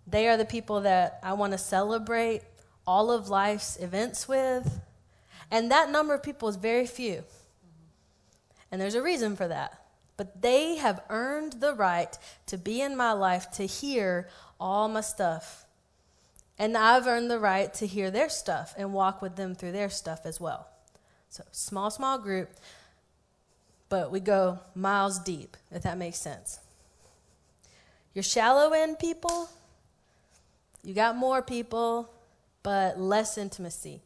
They 0.05 0.27
are 0.27 0.37
the 0.37 0.45
people 0.45 0.81
that 0.81 1.19
I 1.23 1.33
want 1.33 1.53
to 1.53 1.57
celebrate 1.57 2.41
all 2.85 3.11
of 3.11 3.29
life's 3.29 3.77
events 3.77 4.27
with. 4.27 4.81
And 5.51 5.71
that 5.71 5.89
number 5.89 6.13
of 6.13 6.23
people 6.23 6.49
is 6.49 6.55
very 6.55 6.87
few. 6.87 7.23
And 8.71 8.81
there's 8.81 8.95
a 8.95 9.01
reason 9.01 9.35
for 9.35 9.47
that. 9.47 9.81
But 10.17 10.41
they 10.41 10.75
have 10.75 11.01
earned 11.09 11.53
the 11.53 11.73
right 11.73 12.17
to 12.47 12.57
be 12.57 12.81
in 12.81 12.97
my 12.97 13.13
life 13.13 13.51
to 13.51 13.65
hear 13.65 14.27
all 14.59 14.89
my 14.89 15.01
stuff. 15.01 15.65
And 16.57 16.75
I've 16.75 17.07
earned 17.07 17.31
the 17.31 17.39
right 17.39 17.73
to 17.75 17.87
hear 17.87 18.11
their 18.11 18.27
stuff 18.27 18.73
and 18.77 18.93
walk 18.93 19.21
with 19.21 19.37
them 19.37 19.55
through 19.55 19.71
their 19.71 19.89
stuff 19.89 20.25
as 20.25 20.41
well. 20.41 20.67
So, 21.29 21.43
small, 21.51 21.89
small 21.89 22.17
group 22.17 22.49
but 23.89 24.11
we 24.11 24.19
go 24.19 24.59
miles 24.75 25.19
deep, 25.19 25.57
if 25.71 25.83
that 25.83 25.97
makes 25.97 26.17
sense. 26.17 26.59
Your 28.13 28.23
shallow 28.23 28.71
end 28.71 28.99
people, 28.99 29.49
you 30.83 30.93
got 30.93 31.15
more 31.15 31.41
people, 31.41 32.11
but 32.63 32.99
less 32.99 33.37
intimacy. 33.37 34.01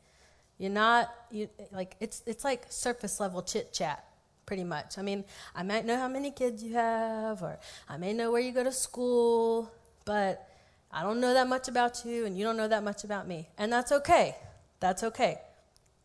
You're 0.58 0.72
not 0.72 1.14
you 1.32 1.50
like 1.72 1.96
it's 2.00 2.22
it's 2.26 2.44
like 2.44 2.66
surface 2.70 3.20
level 3.20 3.42
chit 3.42 3.74
chat, 3.74 4.06
pretty 4.46 4.64
much. 4.64 4.98
I 4.98 5.02
mean, 5.02 5.26
I 5.56 5.64
might 5.64 5.86
know 5.86 5.98
how 5.98 6.08
many 6.08 6.32
kids 6.32 6.64
you 6.64 6.74
have, 6.74 7.42
or 7.42 7.60
I 7.90 7.98
may 7.98 8.14
know 8.14 8.32
where 8.32 8.42
you 8.42 8.52
go 8.52 8.64
to 8.64 8.72
school, 8.72 9.72
but 10.06 10.48
I 10.92 11.02
don't 11.02 11.20
know 11.20 11.34
that 11.34 11.48
much 11.48 11.68
about 11.68 12.06
you, 12.06 12.26
and 12.26 12.38
you 12.38 12.44
don't 12.44 12.58
know 12.58 12.68
that 12.68 12.84
much 12.84 13.04
about 13.04 13.28
me, 13.28 13.50
and 13.58 13.72
that's 13.72 13.92
okay. 13.92 14.36
That's 14.80 15.04
okay. 15.04 15.40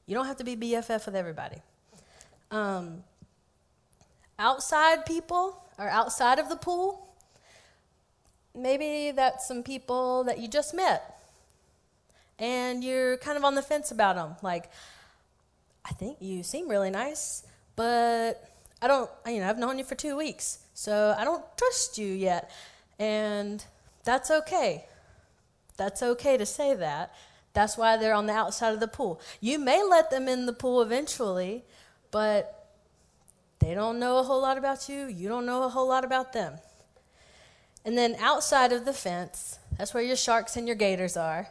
You 0.06 0.14
don't 0.14 0.26
have 0.26 0.38
to 0.38 0.44
be 0.44 0.56
BFF 0.56 1.04
with 1.06 1.14
everybody. 1.14 1.60
Um, 2.50 3.04
outside 4.38 5.04
people 5.06 5.62
or 5.78 5.88
outside 5.88 6.38
of 6.38 6.48
the 6.48 6.56
pool. 6.56 7.08
Maybe 8.54 9.12
that's 9.12 9.46
some 9.46 9.62
people 9.62 10.24
that 10.24 10.38
you 10.38 10.48
just 10.48 10.74
met 10.74 11.18
and 12.38 12.84
you're 12.84 13.16
kind 13.18 13.36
of 13.36 13.44
on 13.44 13.54
the 13.54 13.62
fence 13.62 13.90
about 13.90 14.16
them. 14.16 14.36
Like, 14.42 14.70
I 15.84 15.90
think 15.90 16.18
you 16.20 16.42
seem 16.42 16.68
really 16.68 16.90
nice, 16.90 17.44
but 17.76 18.50
I 18.80 18.88
don't, 18.88 19.10
you 19.26 19.40
know, 19.40 19.48
I've 19.48 19.58
known 19.58 19.78
you 19.78 19.84
for 19.84 19.94
two 19.94 20.16
weeks, 20.16 20.60
so 20.74 21.14
I 21.18 21.24
don't 21.24 21.44
trust 21.56 21.98
you 21.98 22.06
yet. 22.06 22.50
And 22.98 23.64
that's 24.04 24.30
okay. 24.30 24.84
That's 25.76 26.02
okay 26.02 26.36
to 26.36 26.46
say 26.46 26.74
that. 26.74 27.14
That's 27.54 27.76
why 27.76 27.96
they're 27.96 28.14
on 28.14 28.26
the 28.26 28.32
outside 28.32 28.74
of 28.74 28.80
the 28.80 28.88
pool. 28.88 29.20
You 29.40 29.58
may 29.58 29.82
let 29.82 30.10
them 30.10 30.28
in 30.28 30.46
the 30.46 30.52
pool 30.52 30.82
eventually, 30.82 31.64
but 32.10 32.57
they 33.58 33.74
don't 33.74 33.98
know 33.98 34.18
a 34.18 34.22
whole 34.22 34.40
lot 34.40 34.58
about 34.58 34.88
you, 34.88 35.06
you 35.06 35.28
don't 35.28 35.46
know 35.46 35.64
a 35.64 35.68
whole 35.68 35.88
lot 35.88 36.04
about 36.04 36.32
them. 36.32 36.54
And 37.84 37.96
then 37.96 38.16
outside 38.20 38.72
of 38.72 38.84
the 38.84 38.92
fence, 38.92 39.58
that's 39.76 39.94
where 39.94 40.02
your 40.02 40.16
sharks 40.16 40.56
and 40.56 40.66
your 40.66 40.76
gators 40.76 41.16
are. 41.16 41.48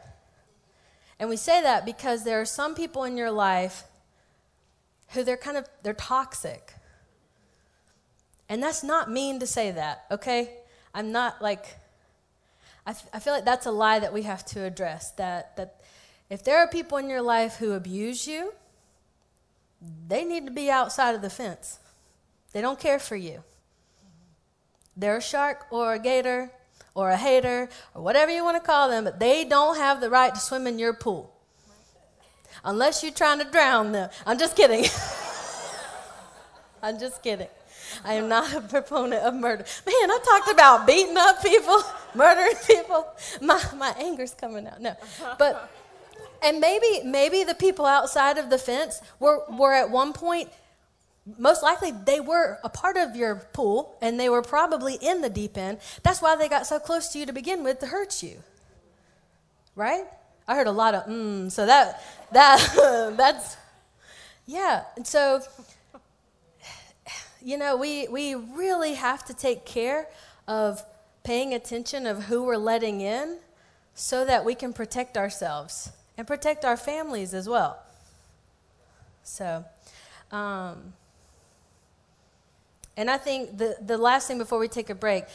And 1.19 1.29
we 1.29 1.37
say 1.37 1.61
that 1.61 1.85
because 1.85 2.23
there 2.23 2.39
are 2.39 2.45
some 2.45 2.75
people 2.75 3.03
in 3.03 3.17
your 3.17 3.31
life 3.31 3.83
who 5.09 5.23
they're 5.23 5.37
kind 5.37 5.57
of 5.57 5.67
they're 5.83 5.93
toxic. 5.93 6.73
And 8.49 8.61
that's 8.61 8.83
not 8.83 9.09
mean 9.09 9.39
to 9.39 9.47
say 9.47 9.71
that, 9.71 10.05
okay? 10.11 10.57
I'm 10.93 11.11
not 11.11 11.41
like 11.41 11.77
I, 12.85 12.91
f- 12.91 13.09
I 13.13 13.19
feel 13.19 13.33
like 13.33 13.45
that's 13.45 13.65
a 13.65 13.71
lie 13.71 13.99
that 13.99 14.13
we 14.13 14.21
have 14.23 14.45
to 14.47 14.63
address 14.63 15.11
that 15.13 15.55
that 15.57 15.81
if 16.29 16.43
there 16.43 16.59
are 16.59 16.67
people 16.67 16.97
in 16.97 17.09
your 17.09 17.21
life 17.21 17.55
who 17.55 17.71
abuse 17.71 18.27
you, 18.27 18.53
they 20.07 20.23
need 20.23 20.45
to 20.45 20.51
be 20.51 20.69
outside 20.69 21.15
of 21.15 21.21
the 21.21 21.29
fence. 21.29 21.79
They 22.53 22.61
don't 22.61 22.79
care 22.79 22.99
for 22.99 23.15
you. 23.15 23.43
They're 24.95 25.17
a 25.17 25.21
shark 25.21 25.67
or 25.69 25.93
a 25.93 25.99
gator 25.99 26.51
or 26.95 27.11
a 27.11 27.17
hater 27.17 27.69
or 27.93 28.01
whatever 28.01 28.31
you 28.31 28.43
want 28.43 28.61
to 28.61 28.65
call 28.65 28.89
them, 28.89 29.03
but 29.03 29.19
they 29.19 29.45
don't 29.45 29.77
have 29.77 30.01
the 30.01 30.09
right 30.09 30.33
to 30.33 30.39
swim 30.39 30.65
in 30.65 30.79
your 30.79 30.93
pool. 30.93 31.33
unless 32.63 33.03
you're 33.03 33.11
trying 33.11 33.39
to 33.39 33.45
drown 33.45 33.91
them. 33.91 34.09
I'm 34.25 34.37
just 34.39 34.55
kidding. 34.55 34.85
I'm 36.81 36.99
just 36.99 37.21
kidding. 37.21 37.47
I 38.03 38.13
am 38.13 38.27
not 38.27 38.53
a 38.53 38.61
proponent 38.61 39.23
of 39.23 39.33
murder. 39.33 39.63
Man, 39.85 39.93
I 40.11 40.19
talked 40.23 40.51
about 40.51 40.85
beating 40.85 41.17
up 41.17 41.41
people, 41.41 41.81
murdering 42.15 42.55
people. 42.65 43.07
My, 43.41 43.61
my 43.75 43.93
anger's 43.99 44.33
coming 44.33 44.67
out. 44.67 44.81
No. 44.81 44.95
But, 45.37 45.71
and 46.43 46.59
maybe, 46.59 47.01
maybe 47.05 47.43
the 47.43 47.55
people 47.55 47.85
outside 47.85 48.37
of 48.37 48.49
the 48.49 48.57
fence 48.57 49.01
were, 49.19 49.43
were 49.49 49.73
at 49.73 49.89
one 49.89 50.13
point, 50.13 50.49
most 51.37 51.63
likely 51.63 51.91
they 51.91 52.19
were 52.19 52.57
a 52.63 52.69
part 52.69 52.97
of 52.97 53.15
your 53.15 53.35
pool 53.53 53.97
and 54.01 54.19
they 54.19 54.29
were 54.29 54.41
probably 54.41 54.95
in 54.95 55.21
the 55.21 55.29
deep 55.29 55.57
end. 55.57 55.79
That's 56.03 56.21
why 56.21 56.35
they 56.35 56.47
got 56.47 56.67
so 56.67 56.79
close 56.79 57.09
to 57.09 57.19
you 57.19 57.25
to 57.25 57.33
begin 57.33 57.63
with 57.63 57.79
to 57.79 57.87
hurt 57.87 58.23
you. 58.23 58.37
Right? 59.75 60.05
I 60.47 60.55
heard 60.55 60.67
a 60.67 60.71
lot 60.71 60.95
of 60.95 61.05
mm, 61.05 61.51
so 61.51 61.65
that 61.65 62.01
that 62.31 63.13
that's 63.17 63.57
yeah. 64.45 64.83
And 64.95 65.05
so 65.05 65.41
you 67.47 67.57
know, 67.57 67.77
we, 67.77 68.09
we 68.09 68.35
really 68.35 68.95
have 68.95 69.23
to 69.23 69.33
take 69.33 69.65
care 69.65 70.09
of 70.49 70.83
paying 71.23 71.53
attention 71.53 72.05
of 72.05 72.23
who 72.25 72.43
we're 72.43 72.57
letting 72.57 72.99
in 72.99 73.37
so 73.95 74.25
that 74.25 74.43
we 74.43 74.53
can 74.53 74.73
protect 74.73 75.17
ourselves 75.17 75.91
and 76.17 76.27
protect 76.27 76.65
our 76.65 76.75
families 76.75 77.33
as 77.33 77.47
well. 77.47 77.79
So, 79.23 79.63
um, 80.31 80.91
and 82.97 83.09
I 83.11 83.17
think 83.17 83.57
the, 83.57 83.77
the 83.85 83.97
last 83.97 84.27
thing 84.27 84.39
before 84.39 84.57
we 84.57 84.67
take 84.67 84.89
a 84.89 84.95
break, 84.95 85.25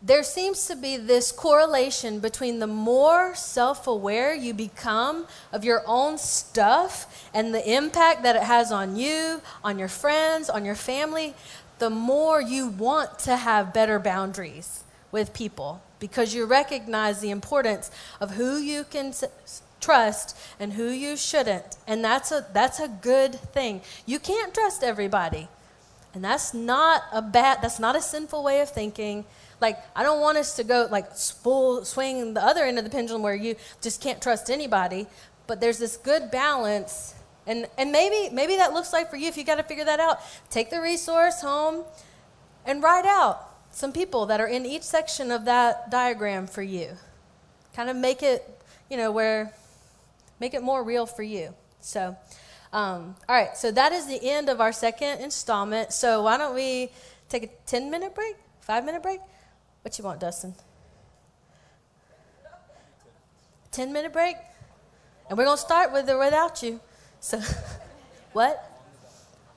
there 0.00 0.22
seems 0.22 0.66
to 0.68 0.76
be 0.76 0.96
this 0.96 1.30
correlation 1.30 2.20
between 2.20 2.60
the 2.60 2.66
more 2.66 3.34
self 3.34 3.86
aware 3.86 4.34
you 4.34 4.54
become 4.54 5.26
of 5.52 5.64
your 5.64 5.82
own 5.86 6.16
stuff 6.18 7.28
and 7.34 7.52
the 7.52 7.70
impact 7.70 8.22
that 8.22 8.36
it 8.36 8.42
has 8.42 8.72
on 8.72 8.96
you, 8.96 9.42
on 9.62 9.78
your 9.78 9.88
friends, 9.88 10.48
on 10.48 10.64
your 10.64 10.76
family, 10.76 11.34
the 11.78 11.90
more 11.90 12.40
you 12.40 12.68
want 12.68 13.18
to 13.20 13.36
have 13.36 13.74
better 13.74 13.98
boundaries 13.98 14.84
with 15.12 15.34
people 15.34 15.82
because 15.98 16.32
you 16.32 16.44
recognize 16.44 17.20
the 17.20 17.30
importance 17.30 17.90
of 18.20 18.32
who 18.32 18.56
you 18.56 18.84
can 18.84 19.12
trust 19.80 20.36
and 20.60 20.72
who 20.72 20.88
you 20.88 21.16
shouldn't. 21.16 21.76
And 21.86 22.04
that's 22.04 22.30
a, 22.30 22.46
that's 22.52 22.78
a 22.78 22.88
good 22.88 23.34
thing. 23.34 23.80
You 24.06 24.20
can't 24.20 24.54
trust 24.54 24.84
everybody. 24.84 25.48
And 26.14 26.24
that's 26.24 26.54
not 26.54 27.02
a 27.12 27.20
bad, 27.20 27.58
that's 27.62 27.78
not 27.78 27.94
a 27.94 28.00
sinful 28.00 28.42
way 28.42 28.60
of 28.60 28.70
thinking. 28.70 29.24
Like, 29.60 29.78
I 29.94 30.02
don't 30.02 30.20
want 30.20 30.38
us 30.38 30.56
to 30.56 30.64
go 30.64 30.88
like 30.90 31.14
full 31.14 31.84
swing 31.84 32.34
the 32.34 32.42
other 32.42 32.64
end 32.64 32.78
of 32.78 32.84
the 32.84 32.90
pendulum 32.90 33.22
where 33.22 33.34
you 33.34 33.56
just 33.82 34.00
can't 34.00 34.22
trust 34.22 34.50
anybody. 34.50 35.06
But 35.46 35.60
there's 35.60 35.78
this 35.78 35.96
good 35.96 36.30
balance. 36.30 37.14
And, 37.46 37.66
and 37.78 37.92
maybe, 37.92 38.34
maybe 38.34 38.56
that 38.56 38.72
looks 38.72 38.92
like 38.92 39.10
for 39.10 39.16
you, 39.16 39.28
if 39.28 39.36
you 39.36 39.44
got 39.44 39.56
to 39.56 39.62
figure 39.62 39.84
that 39.84 40.00
out, 40.00 40.20
take 40.50 40.70
the 40.70 40.80
resource 40.80 41.40
home 41.40 41.84
and 42.66 42.82
write 42.82 43.06
out 43.06 43.48
some 43.70 43.92
people 43.92 44.26
that 44.26 44.40
are 44.40 44.46
in 44.46 44.66
each 44.66 44.82
section 44.82 45.30
of 45.30 45.44
that 45.46 45.90
diagram 45.90 46.46
for 46.46 46.62
you. 46.62 46.90
Kind 47.74 47.88
of 47.88 47.96
make 47.96 48.22
it, 48.22 48.44
you 48.90 48.96
know, 48.96 49.10
where, 49.10 49.52
make 50.40 50.52
it 50.54 50.62
more 50.62 50.82
real 50.82 51.06
for 51.06 51.22
you. 51.22 51.54
So, 51.80 52.16
um, 52.72 53.16
all 53.28 53.34
right, 53.34 53.56
so 53.56 53.70
that 53.70 53.92
is 53.92 54.06
the 54.06 54.22
end 54.22 54.48
of 54.48 54.60
our 54.60 54.72
second 54.72 55.20
installment. 55.20 55.92
So, 55.92 56.22
why 56.22 56.36
don't 56.36 56.54
we 56.54 56.90
take 57.28 57.42
a 57.44 57.48
10 57.66 57.90
minute 57.90 58.14
break, 58.14 58.36
five 58.60 58.84
minute 58.84 59.02
break? 59.02 59.20
What 59.82 59.98
you 59.98 60.04
want, 60.04 60.20
Dustin? 60.20 60.54
10 63.72 63.92
minute 63.92 64.12
break? 64.12 64.36
And 65.28 65.38
we're 65.38 65.44
going 65.44 65.56
to 65.56 65.62
start 65.62 65.92
with 65.92 66.08
or 66.10 66.18
without 66.18 66.62
you. 66.62 66.80
So, 67.20 67.40
what? 68.32 68.64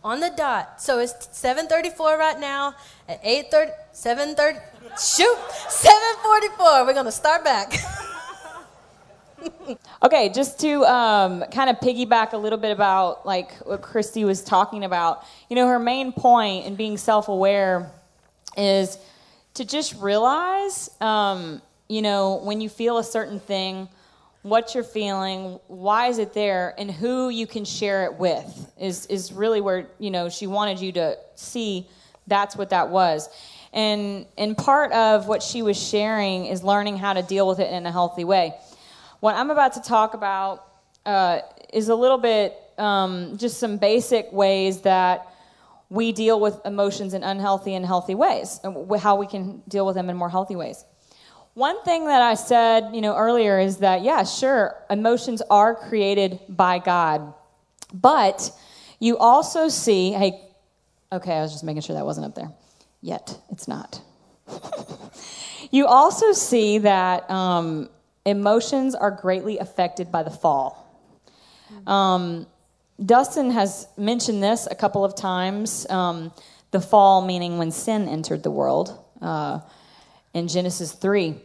On 0.04 0.20
the 0.20 0.32
dot. 0.36 0.82
So 0.82 0.98
it's 0.98 1.14
7:34 1.14 2.18
right 2.18 2.40
now. 2.40 2.74
At 3.08 3.24
8:30, 3.24 3.72
7:30. 3.94 4.60
Shoot, 4.98 5.38
7:44. 5.70 6.88
We're 6.88 6.94
gonna 6.96 7.12
start 7.12 7.44
back. 7.44 7.72
okay, 10.04 10.30
just 10.30 10.60
to 10.60 10.84
um, 10.86 11.44
kind 11.52 11.70
of 11.70 11.78
piggyback 11.78 12.34
a 12.34 12.38
little 12.38 12.58
bit 12.58 12.72
about 12.72 13.26
like 13.26 13.54
what 13.60 13.82
Christi 13.82 14.26
was 14.26 14.44
talking 14.44 14.84
about. 14.84 15.24
You 15.50 15.56
know, 15.56 15.68
her 15.68 15.80
main 15.80 16.12
point 16.12 16.66
in 16.66 16.76
being 16.76 16.98
self-aware 16.98 17.92
is 18.58 18.98
to 19.56 19.66
just 19.66 19.96
realize, 19.96 20.90
um, 21.02 21.62
you 21.88 22.02
know, 22.02 22.42
when 22.44 22.62
you 22.62 22.70
feel 22.70 22.98
a 22.98 23.04
certain 23.04 23.40
thing, 23.40 23.88
what 24.44 24.74
you're 24.74 24.84
feeling, 24.84 25.60
why 25.68 26.08
is 26.08 26.18
it 26.18 26.34
there, 26.34 26.74
and 26.78 26.90
who 26.90 27.30
you 27.30 27.46
can 27.46 27.64
share 27.64 28.06
it 28.06 28.16
with 28.16 28.72
is 28.80 29.06
is 29.08 29.32
really 29.32 29.62
where 29.62 29.88
you 30.00 30.10
know 30.10 30.30
she 30.30 30.48
wanted 30.48 30.80
you 30.80 30.92
to 30.94 31.18
see 31.36 31.88
that's 32.28 32.56
what 32.56 32.70
that 32.72 32.90
was. 32.90 33.30
And 33.74 34.26
and 34.38 34.58
part 34.58 34.92
of 34.94 35.28
what 35.28 35.44
she 35.44 35.62
was 35.62 35.82
sharing 35.82 36.46
is 36.46 36.64
learning 36.64 36.98
how 36.98 37.14
to 37.14 37.22
deal 37.22 37.48
with 37.48 37.60
it 37.60 37.72
in 37.72 37.86
a 37.86 37.92
healthy 37.92 38.24
way. 38.24 38.56
What 39.22 39.36
I'm 39.36 39.52
about 39.52 39.74
to 39.74 39.82
talk 39.82 40.16
about 40.16 40.66
uh, 41.06 41.42
is 41.72 41.90
a 41.90 41.96
little 41.96 42.18
bit 42.18 42.56
um, 42.80 43.38
just 43.38 43.60
some 43.60 43.78
basic 43.78 44.34
ways 44.34 44.82
that 44.82 45.28
we 45.90 46.12
deal 46.12 46.40
with 46.40 46.60
emotions 46.66 47.14
in 47.14 47.22
unhealthy 47.22 47.76
and 47.76 47.86
healthy 47.86 48.16
ways, 48.16 48.60
and 48.64 49.00
how 49.00 49.18
we 49.18 49.28
can 49.28 49.62
deal 49.68 49.86
with 49.86 49.94
them 49.94 50.10
in 50.10 50.18
more 50.18 50.30
healthy 50.30 50.56
ways. 50.56 50.84
One 51.54 51.84
thing 51.84 52.08
that 52.08 52.24
I 52.24 52.34
said, 52.34 52.96
you 52.96 53.02
know, 53.02 53.16
earlier 53.16 53.60
is 53.60 53.78
that 53.78 54.02
yeah, 54.02 54.24
sure, 54.24 54.76
emotions 54.90 55.44
are 55.52 55.76
created 55.76 56.40
by 56.50 56.80
God. 56.80 57.32
But 57.94 58.50
you 59.00 59.20
also 59.20 59.68
see, 59.68 60.14
hey, 60.14 60.42
okay, 61.12 61.34
I 61.34 61.42
was 61.44 61.52
just 61.52 61.64
making 61.64 61.84
sure 61.84 61.96
that 61.96 62.06
wasn't 62.06 62.26
up 62.26 62.34
there. 62.34 62.52
Yet, 63.04 63.40
it's 63.52 63.68
not. 63.68 64.02
you 65.70 65.86
also 65.86 66.32
see 66.32 66.80
that 66.80 67.30
um, 67.30 67.90
emotions 68.26 68.96
are 68.96 69.12
greatly 69.12 69.58
affected 69.58 70.12
by 70.12 70.24
the 70.24 70.32
fall. 70.32 70.88
Um, 71.88 72.48
Dustin 73.04 73.52
has 73.52 73.88
mentioned 73.98 74.44
this 74.44 74.68
a 74.70 74.76
couple 74.76 75.04
of 75.04 75.16
times. 75.16 75.90
Um, 75.90 76.32
the 76.72 76.82
fall, 76.82 77.22
meaning 77.22 77.58
when 77.58 77.72
sin 77.72 78.08
entered 78.08 78.44
the 78.44 78.52
world 78.52 78.98
uh, 79.22 79.60
in 80.34 80.48
Genesis 80.48 80.94
3. 80.94 81.36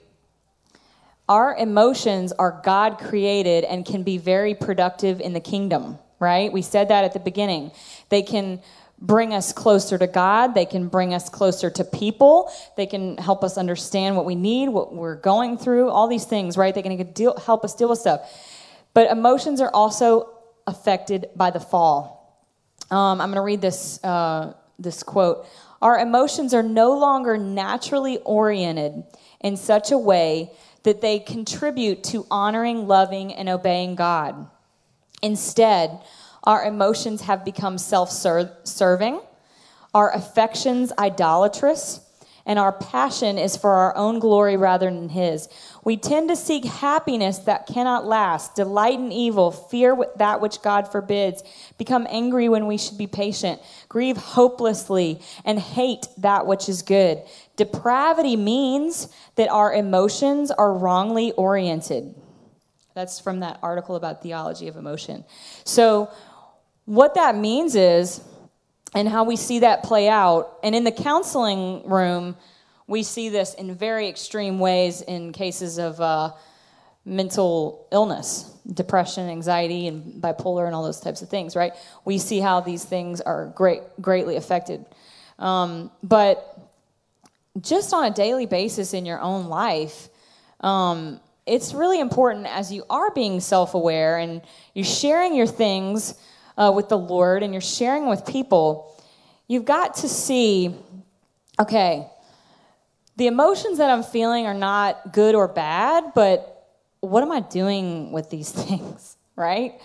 Our 1.29 1.57
emotions 1.57 2.33
are 2.33 2.61
God 2.65 2.99
created 2.99 3.65
and 3.65 3.85
can 3.85 4.05
be 4.05 4.19
very 4.19 4.55
productive 4.55 5.21
in 5.21 5.33
the 5.33 5.41
kingdom, 5.41 5.99
right? 6.21 6.53
We 6.53 6.63
said 6.63 6.89
that 6.89 7.05
at 7.05 7.13
the 7.13 7.21
beginning. 7.21 7.73
They 8.09 8.23
can 8.23 8.61
bring 8.99 9.35
us 9.35 9.53
closer 9.53 9.99
to 9.99 10.07
God. 10.07 10.55
They 10.55 10.65
can 10.65 10.89
bring 10.89 11.13
us 11.13 11.29
closer 11.29 11.71
to 11.71 11.85
people. 11.85 12.51
They 12.77 12.87
can 12.87 13.19
help 13.19 13.45
us 13.45 13.59
understand 13.59 14.17
what 14.17 14.25
we 14.25 14.35
need, 14.35 14.69
what 14.69 14.95
we're 14.95 15.17
going 15.17 15.59
through, 15.59 15.91
all 15.91 16.09
these 16.09 16.25
things, 16.25 16.57
right? 16.57 16.75
They 16.75 16.83
can 16.83 17.13
deal, 17.13 17.37
help 17.39 17.65
us 17.65 17.75
deal 17.75 17.89
with 17.89 17.99
stuff. 17.99 18.21
But 18.95 19.11
emotions 19.11 19.61
are 19.61 19.71
also 19.73 20.31
affected 20.67 21.29
by 21.37 21.51
the 21.51 21.61
fall. 21.61 22.17
Um, 22.91 23.21
I'm 23.21 23.29
going 23.29 23.37
to 23.37 23.43
read 23.43 23.61
this, 23.61 24.03
uh, 24.03 24.55
this 24.79 25.03
quote. 25.03 25.47
Our 25.83 25.99
emotions 25.99 26.55
are 26.55 26.63
no 26.63 26.97
longer 26.99 27.37
naturally 27.37 28.19
oriented 28.19 29.05
in 29.41 29.57
such 29.57 29.91
a 29.91 29.99
way 29.99 30.53
that 30.85 31.01
they 31.01 31.19
contribute 31.19 32.05
to 32.05 32.27
honoring, 32.31 32.87
loving, 32.87 33.35
and 33.35 33.49
obeying 33.49 33.97
God. 33.97 34.49
Instead, 35.23 36.01
our 36.47 36.65
emotions 36.65 37.23
have 37.23 37.45
become 37.45 37.77
self 37.77 38.11
serving, 38.11 39.21
our 39.93 40.13
affections 40.13 40.93
idolatrous, 40.99 42.01
and 42.47 42.61
our 42.61 42.73
passion 42.73 43.39
is 43.39 43.57
for 43.57 43.73
our 43.73 43.97
own 43.97 44.21
glory 44.21 44.57
rather 44.57 44.87
than 44.87 45.09
His. 45.09 45.49
We 45.85 45.97
tend 45.97 46.29
to 46.29 46.37
seek 46.37 46.65
happiness 46.65 47.39
that 47.41 47.67
cannot 47.67 48.07
last, 48.07 48.55
delight 48.55 49.01
in 49.01 49.11
evil, 49.11 49.51
fear 49.51 49.97
that 50.17 50.41
which 50.41 50.63
God 50.63 50.91
forbids, 50.91 51.43
become 51.77 52.07
angry 52.09 52.49
when 52.49 52.69
we 52.69 52.79
should 52.79 52.99
be 52.99 53.09
patient, 53.09 53.61
grieve 53.89 54.17
hopelessly, 54.17 55.21
and 55.45 55.59
hate 55.59 56.07
that 56.19 56.47
which 56.47 56.69
is 56.69 56.83
good. 56.83 57.21
Depravity 57.57 58.37
means 58.37 59.09
that 59.35 59.49
our 59.49 59.75
emotions 59.75 60.53
are 60.53 60.73
wrongly 60.73 61.33
oriented. 61.33 62.15
That's 62.95 63.21
from 63.21 63.41
that 63.41 63.59
article 63.63 63.97
about 63.97 64.23
theology 64.23 64.69
of 64.69 64.77
emotion. 64.77 65.25
So, 65.65 66.11
what 66.87 67.15
that 67.15 67.37
means 67.37 67.75
is, 67.75 68.21
and 68.95 69.09
how 69.09 69.25
we 69.25 69.37
see 69.37 69.59
that 69.59 69.83
play 69.83 70.09
out. 70.09 70.59
And 70.63 70.75
in 70.75 70.85
the 70.85 70.93
counseling 70.93 71.87
room, 71.89 72.37
we 72.87 73.03
see 73.03 73.29
this 73.29 73.53
in 73.55 73.75
very 73.75 74.09
extreme 74.09 74.59
ways 74.59 75.03
in 75.03 75.33
cases 75.33 75.79
of 75.79 76.01
uh, 76.01 76.33
mental 77.05 77.87
illness, 77.93 78.55
depression, 78.73 79.29
anxiety, 79.29 79.89
and 79.89 80.23
bipolar, 80.23 80.67
and 80.67 80.75
all 80.75 80.85
those 80.85 81.01
types 81.01 81.21
of 81.21 81.29
things. 81.29 81.57
Right? 81.57 81.73
We 82.05 82.19
see 82.19 82.41
how 82.41 82.61
these 82.61 82.85
things 82.85 83.21
are 83.21 83.47
great, 83.55 83.83
greatly 84.01 84.37
affected. 84.37 84.87
Um, 85.39 85.91
but 86.03 86.59
just 87.61 87.93
on 87.93 88.05
a 88.05 88.11
daily 88.11 88.47
basis 88.47 88.95
in 88.95 89.05
your 89.05 89.21
own 89.21 89.47
life, 89.47 90.09
um, 90.61 91.21
it's 91.47 91.75
really 91.75 92.01
important 92.01 92.47
as 92.47 92.73
you 92.73 92.85
are 92.89 93.11
being 93.11 93.41
self 93.41 93.75
aware 93.75 94.19
and 94.19 94.43
you're 94.75 94.85
sharing 94.85 95.35
your 95.35 95.47
things 95.47 96.15
uh, 96.57 96.73
with 96.75 96.89
the 96.89 96.99
Lord 96.99 97.43
and 97.43 97.53
you're 97.53 97.61
sharing 97.61 98.07
with 98.07 98.27
people, 98.27 98.95
you've 99.49 99.65
got 99.65 99.97
to 99.97 100.09
see 100.09 100.75
okay, 101.59 102.07
the 103.17 103.27
emotions 103.27 103.79
that 103.79 103.91
I'm 103.91 104.03
feeling 104.03 104.47
are 104.47 104.55
not 104.55 105.13
good 105.13 105.35
or 105.35 105.49
bad, 105.49 106.13
but 106.15 106.69
what 107.01 107.23
am 107.23 107.33
I 107.33 107.41
doing 107.41 108.13
with 108.13 108.31
these 108.31 108.51
things, 108.65 109.17
right? 109.35 109.81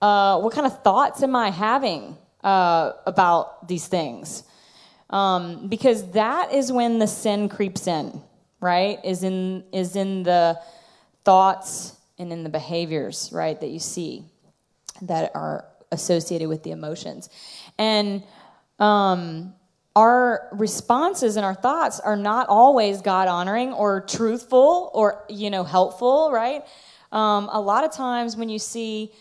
Uh, 0.00 0.40
what 0.40 0.54
kind 0.54 0.66
of 0.66 0.82
thoughts 0.82 1.22
am 1.22 1.34
I 1.34 1.50
having 1.50 2.16
uh, 2.42 2.92
about 3.06 3.68
these 3.68 3.86
things? 3.86 4.44
Um, 5.10 5.68
because 5.68 6.10
that 6.12 6.52
is 6.52 6.70
when 6.70 6.98
the 6.98 7.06
sin 7.06 7.48
creeps 7.48 7.86
in, 7.86 8.20
right? 8.60 8.98
Is 9.04 9.22
in 9.24 9.64
is 9.72 9.96
in 9.96 10.22
the 10.22 10.60
thoughts 11.24 11.96
and 12.18 12.32
in 12.32 12.44
the 12.44 12.50
behaviors, 12.50 13.30
right, 13.32 13.58
that 13.60 13.68
you 13.68 13.78
see 13.78 14.24
that 15.02 15.32
are 15.34 15.64
associated 15.92 16.48
with 16.48 16.62
the 16.62 16.70
emotions, 16.70 17.28
and 17.78 18.22
um, 18.78 19.54
our 19.96 20.48
responses 20.52 21.36
and 21.36 21.44
our 21.44 21.54
thoughts 21.54 22.00
are 22.00 22.16
not 22.16 22.48
always 22.48 23.02
God 23.02 23.28
honoring 23.28 23.72
or 23.72 24.02
truthful 24.02 24.90
or 24.94 25.24
you 25.28 25.50
know 25.50 25.64
helpful, 25.64 26.30
right? 26.32 26.62
Um, 27.10 27.48
a 27.52 27.60
lot 27.60 27.84
of 27.84 27.92
times 27.92 28.36
when 28.36 28.48
you 28.48 28.58
see 28.58 29.12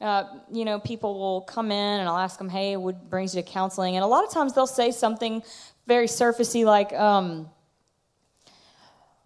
uh, 0.00 0.24
you 0.52 0.64
know, 0.64 0.80
people 0.80 1.18
will 1.18 1.40
come 1.42 1.70
in 1.70 2.00
and 2.00 2.08
I'll 2.08 2.18
ask 2.18 2.36
them, 2.36 2.48
hey, 2.48 2.76
what 2.76 3.08
brings 3.08 3.34
you 3.34 3.42
to 3.42 3.48
counseling? 3.48 3.96
And 3.96 4.04
a 4.04 4.06
lot 4.06 4.24
of 4.24 4.30
times 4.30 4.52
they'll 4.52 4.66
say 4.66 4.90
something 4.90 5.42
very 5.86 6.06
surfacey 6.06 6.64
like, 6.64 6.92
um, 6.92 7.48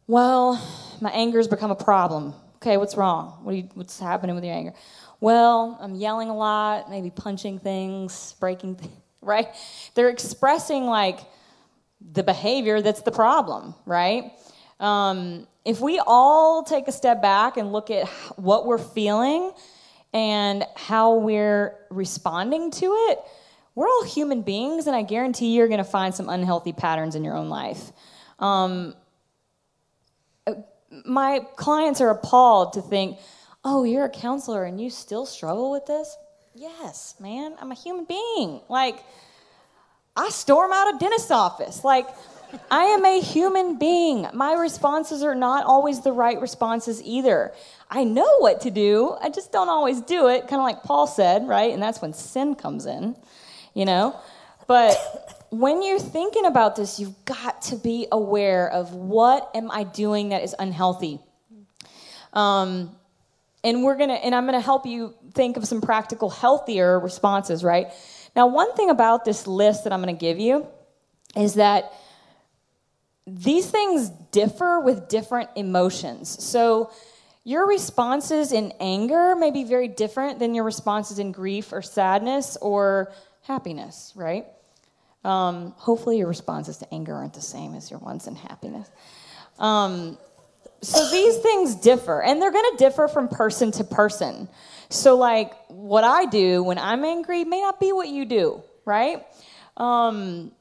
well, 0.06 0.62
my 1.00 1.10
anger's 1.10 1.48
become 1.48 1.70
a 1.70 1.76
problem. 1.76 2.34
Okay, 2.56 2.76
what's 2.76 2.96
wrong? 2.96 3.38
What 3.42 3.56
you, 3.56 3.68
what's 3.74 3.98
happening 3.98 4.34
with 4.34 4.44
your 4.44 4.54
anger? 4.54 4.72
Well, 5.20 5.78
I'm 5.80 5.94
yelling 5.94 6.28
a 6.28 6.36
lot, 6.36 6.90
maybe 6.90 7.10
punching 7.10 7.58
things, 7.58 8.34
breaking 8.40 8.76
things, 8.76 8.92
right? 9.20 9.48
They're 9.94 10.10
expressing 10.10 10.86
like 10.86 11.20
the 12.12 12.22
behavior 12.22 12.80
that's 12.80 13.02
the 13.02 13.10
problem, 13.10 13.74
right? 13.84 14.32
Um, 14.80 15.46
if 15.64 15.80
we 15.80 16.00
all 16.06 16.62
take 16.62 16.88
a 16.88 16.92
step 16.92 17.20
back 17.20 17.56
and 17.56 17.72
look 17.72 17.90
at 17.90 18.06
what 18.36 18.66
we're 18.66 18.78
feeling, 18.78 19.52
and 20.12 20.64
how 20.76 21.14
we're 21.14 21.76
responding 21.90 22.70
to 22.70 22.86
it, 22.86 23.18
we're 23.74 23.86
all 23.86 24.04
human 24.04 24.42
beings, 24.42 24.86
and 24.86 24.96
I 24.96 25.02
guarantee 25.02 25.54
you're 25.54 25.68
going 25.68 25.78
to 25.78 25.84
find 25.84 26.14
some 26.14 26.28
unhealthy 26.28 26.72
patterns 26.72 27.14
in 27.14 27.24
your 27.24 27.36
own 27.36 27.48
life. 27.48 27.92
Um, 28.38 28.94
my 31.04 31.40
clients 31.56 32.00
are 32.00 32.10
appalled 32.10 32.72
to 32.72 32.82
think, 32.82 33.18
oh, 33.70 33.84
you're 33.84 34.06
a 34.06 34.10
counselor 34.10 34.64
and 34.64 34.80
you 34.80 34.88
still 34.88 35.26
struggle 35.26 35.70
with 35.70 35.84
this? 35.84 36.16
Yes, 36.54 37.14
man, 37.20 37.54
I'm 37.60 37.70
a 37.70 37.74
human 37.74 38.06
being. 38.06 38.62
Like, 38.70 39.04
I 40.16 40.30
storm 40.30 40.72
out 40.72 40.94
of 40.94 40.98
dentist's 40.98 41.30
office. 41.30 41.84
Like, 41.84 42.08
I 42.70 42.84
am 42.84 43.04
a 43.04 43.20
human 43.20 43.78
being. 43.78 44.26
My 44.32 44.54
responses 44.54 45.22
are 45.22 45.34
not 45.34 45.66
always 45.66 46.00
the 46.00 46.12
right 46.12 46.40
responses 46.40 47.02
either. 47.02 47.52
I 47.90 48.04
know 48.04 48.38
what 48.38 48.62
to 48.62 48.70
do, 48.70 49.14
I 49.20 49.28
just 49.28 49.52
don't 49.52 49.68
always 49.68 50.00
do 50.00 50.28
it, 50.28 50.48
kind 50.48 50.60
of 50.60 50.64
like 50.64 50.82
Paul 50.82 51.06
said, 51.06 51.46
right? 51.46 51.70
And 51.70 51.82
that's 51.82 52.00
when 52.00 52.14
sin 52.14 52.54
comes 52.54 52.86
in, 52.86 53.16
you 53.74 53.84
know? 53.84 54.18
But 54.66 54.96
when 55.50 55.82
you're 55.82 56.00
thinking 56.00 56.46
about 56.46 56.74
this, 56.74 56.98
you've 56.98 57.22
got 57.26 57.60
to 57.62 57.76
be 57.76 58.06
aware 58.10 58.70
of 58.70 58.94
what 58.94 59.50
am 59.54 59.70
I 59.70 59.84
doing 59.84 60.30
that 60.30 60.42
is 60.42 60.54
unhealthy. 60.58 61.20
Um, 62.32 62.94
and 63.64 63.82
we're 63.82 63.96
gonna, 63.96 64.14
and 64.14 64.34
I'm 64.34 64.46
gonna 64.46 64.60
help 64.60 64.86
you 64.86 65.14
think 65.34 65.56
of 65.56 65.66
some 65.66 65.80
practical, 65.80 66.30
healthier 66.30 66.98
responses, 66.98 67.64
right? 67.64 67.88
Now, 68.36 68.46
one 68.46 68.74
thing 68.74 68.90
about 68.90 69.24
this 69.24 69.46
list 69.46 69.84
that 69.84 69.92
I'm 69.92 70.00
gonna 70.00 70.12
give 70.12 70.38
you 70.38 70.66
is 71.36 71.54
that 71.54 71.92
these 73.26 73.70
things 73.70 74.08
differ 74.32 74.80
with 74.80 75.08
different 75.08 75.50
emotions. 75.56 76.42
So, 76.42 76.90
your 77.44 77.66
responses 77.66 78.52
in 78.52 78.72
anger 78.78 79.34
may 79.34 79.50
be 79.50 79.64
very 79.64 79.88
different 79.88 80.38
than 80.38 80.54
your 80.54 80.64
responses 80.64 81.18
in 81.18 81.32
grief 81.32 81.72
or 81.72 81.80
sadness 81.80 82.58
or 82.60 83.10
happiness, 83.42 84.12
right? 84.14 84.46
Um, 85.24 85.72
hopefully, 85.78 86.18
your 86.18 86.28
responses 86.28 86.76
to 86.78 86.94
anger 86.94 87.14
aren't 87.14 87.34
the 87.34 87.40
same 87.40 87.74
as 87.74 87.90
your 87.90 88.00
ones 88.00 88.26
in 88.26 88.36
happiness. 88.36 88.88
Um, 89.58 90.18
so 90.80 91.10
these 91.10 91.36
things 91.38 91.74
differ, 91.74 92.22
and 92.22 92.40
they're 92.40 92.52
going 92.52 92.70
to 92.72 92.76
differ 92.76 93.08
from 93.08 93.28
person 93.28 93.72
to 93.72 93.84
person. 93.84 94.48
So, 94.90 95.16
like, 95.16 95.52
what 95.68 96.04
I 96.04 96.26
do 96.26 96.62
when 96.62 96.78
I'm 96.78 97.04
angry 97.04 97.44
may 97.44 97.60
not 97.60 97.80
be 97.80 97.92
what 97.92 98.08
you 98.08 98.24
do, 98.24 98.62
right? 98.84 99.26
Um, 99.76 100.52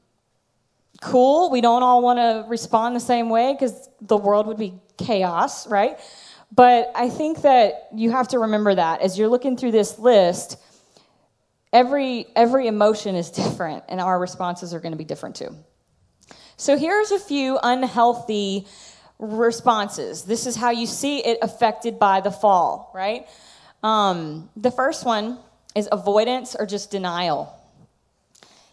cool. 1.00 1.50
We 1.50 1.60
don't 1.60 1.82
all 1.82 2.02
want 2.02 2.18
to 2.18 2.48
respond 2.48 2.96
the 2.96 3.00
same 3.00 3.30
way 3.30 3.54
because 3.54 3.88
the 4.00 4.16
world 4.16 4.46
would 4.48 4.58
be 4.58 4.74
chaos, 4.96 5.66
right? 5.68 5.98
But 6.52 6.90
I 6.94 7.08
think 7.08 7.42
that 7.42 7.88
you 7.94 8.10
have 8.10 8.28
to 8.28 8.40
remember 8.40 8.74
that 8.74 9.00
as 9.00 9.18
you're 9.18 9.28
looking 9.28 9.56
through 9.56 9.72
this 9.72 9.98
list, 9.98 10.58
every 11.72 12.26
every 12.34 12.66
emotion 12.66 13.14
is 13.14 13.30
different 13.30 13.84
and 13.88 14.00
our 14.00 14.18
responses 14.18 14.74
are 14.74 14.80
going 14.80 14.92
to 14.92 14.98
be 14.98 15.04
different 15.04 15.36
too. 15.36 15.54
So 16.56 16.76
here's 16.76 17.12
a 17.12 17.18
few 17.18 17.58
unhealthy 17.62 18.66
responses. 19.18 20.22
This 20.22 20.46
is 20.46 20.56
how 20.56 20.70
you 20.70 20.86
see 20.86 21.18
it 21.18 21.38
affected 21.42 21.98
by 21.98 22.20
the 22.20 22.30
fall, 22.30 22.90
right? 22.94 23.26
Um, 23.82 24.48
the 24.56 24.70
first 24.70 25.04
one 25.04 25.38
is 25.74 25.88
avoidance 25.90 26.56
or 26.58 26.66
just 26.66 26.90
denial. 26.90 27.54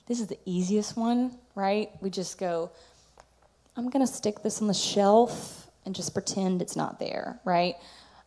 This 0.07 0.19
is 0.19 0.27
the 0.27 0.37
easiest 0.45 0.95
one, 0.95 1.37
right? 1.55 1.89
We 2.01 2.09
just 2.09 2.37
go, 2.37 2.71
I'm 3.75 3.89
going 3.89 4.05
to 4.05 4.11
stick 4.11 4.43
this 4.43 4.61
on 4.61 4.67
the 4.67 4.73
shelf 4.73 5.67
and 5.85 5.95
just 5.95 6.13
pretend 6.13 6.61
it's 6.61 6.75
not 6.75 6.99
there, 6.99 7.39
right? 7.43 7.75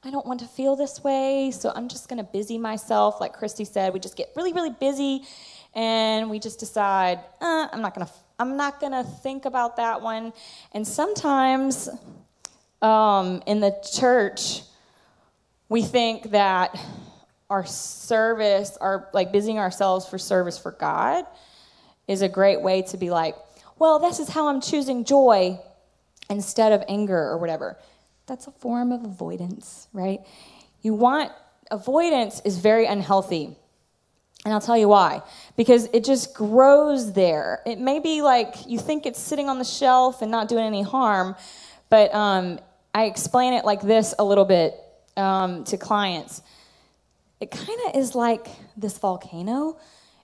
I 0.05 0.11
don't 0.11 0.27
want 0.27 0.41
to 0.41 0.47
feel 0.47 0.77
this 0.77 1.03
way, 1.03 1.51
so 1.51 1.73
I'm 1.75 1.89
just 1.89 2.09
going 2.09 2.19
to 2.19 2.25
busy 2.25 2.59
myself. 2.59 3.21
Like 3.21 3.33
Christi 3.33 3.65
said, 3.65 3.93
we 3.93 4.01
just 4.01 4.17
get 4.17 4.31
really, 4.37 4.53
really 4.53 4.71
busy, 4.71 5.23
and 5.75 6.31
we 6.31 6.39
just 6.39 6.61
decide, 6.61 7.19
uh, 7.41 7.69
I'm 7.73 7.83
not 7.83 7.95
going 7.95 8.07
to. 8.07 8.13
I'm 8.39 8.57
not 8.57 8.81
going 8.81 8.93
to 8.93 9.03
think 9.03 9.45
about 9.45 9.77
that 9.77 10.01
one. 10.01 10.33
And 10.73 10.87
sometimes 10.87 11.89
um, 12.81 13.43
in 13.47 13.61
the 13.61 13.75
church, 13.99 14.63
we 15.69 15.83
think 15.83 16.31
that 16.31 16.79
our 17.51 17.65
service, 17.67 18.77
our 18.81 19.09
like 19.13 19.33
busying 19.33 19.59
ourselves 19.59 20.07
for 20.07 20.19
service 20.19 20.59
for 20.59 20.73
God, 20.73 21.25
is 22.07 22.23
a 22.23 22.29
great 22.29 22.61
way 22.63 22.83
to 22.83 22.97
be 22.97 23.11
like, 23.11 23.35
well, 23.79 23.99
this 23.99 24.19
is 24.21 24.29
how 24.29 24.49
I'm 24.49 24.61
choosing 24.61 25.05
joy 25.05 25.59
instead 26.31 26.73
of 26.73 26.83
anger 26.89 27.19
or 27.19 27.39
whatever. 27.39 27.79
That's 28.27 28.47
a 28.47 28.51
form 28.51 28.93
of 28.93 29.05
avoidance, 29.05 29.89
right? 29.93 30.21
You 30.83 30.95
want 30.95 31.33
avoidance 31.71 32.41
is 32.45 32.59
very 32.59 32.87
unhealthy. 32.87 33.57
And 34.49 34.55
I'll 34.55 34.63
tell 34.63 34.79
you 34.79 34.89
why. 34.89 35.21
Because 35.59 35.91
it 35.93 36.05
just 36.05 36.33
grows 36.33 37.13
there. 37.13 37.61
It 37.67 37.79
may 37.79 37.99
be 37.99 38.23
like 38.23 38.67
you 38.67 38.79
think 38.79 39.05
it's 39.05 39.21
sitting 39.21 39.47
on 39.51 39.59
the 39.59 39.65
shelf 39.65 40.23
and 40.23 40.31
not 40.31 40.49
doing 40.49 40.65
any 40.65 40.81
harm, 40.81 41.37
but 41.91 42.15
um, 42.15 42.59
I 42.95 43.05
explain 43.05 43.53
it 43.53 43.67
like 43.67 43.83
this 43.83 44.15
a 44.19 44.25
little 44.25 44.47
bit 44.47 44.75
um, 45.19 45.65
to 45.65 45.77
clients. 45.77 46.41
It 47.41 47.51
kind 47.51 47.79
of 47.89 47.97
is 47.97 48.15
like 48.15 48.49
this 48.75 48.97
volcano. 48.97 49.77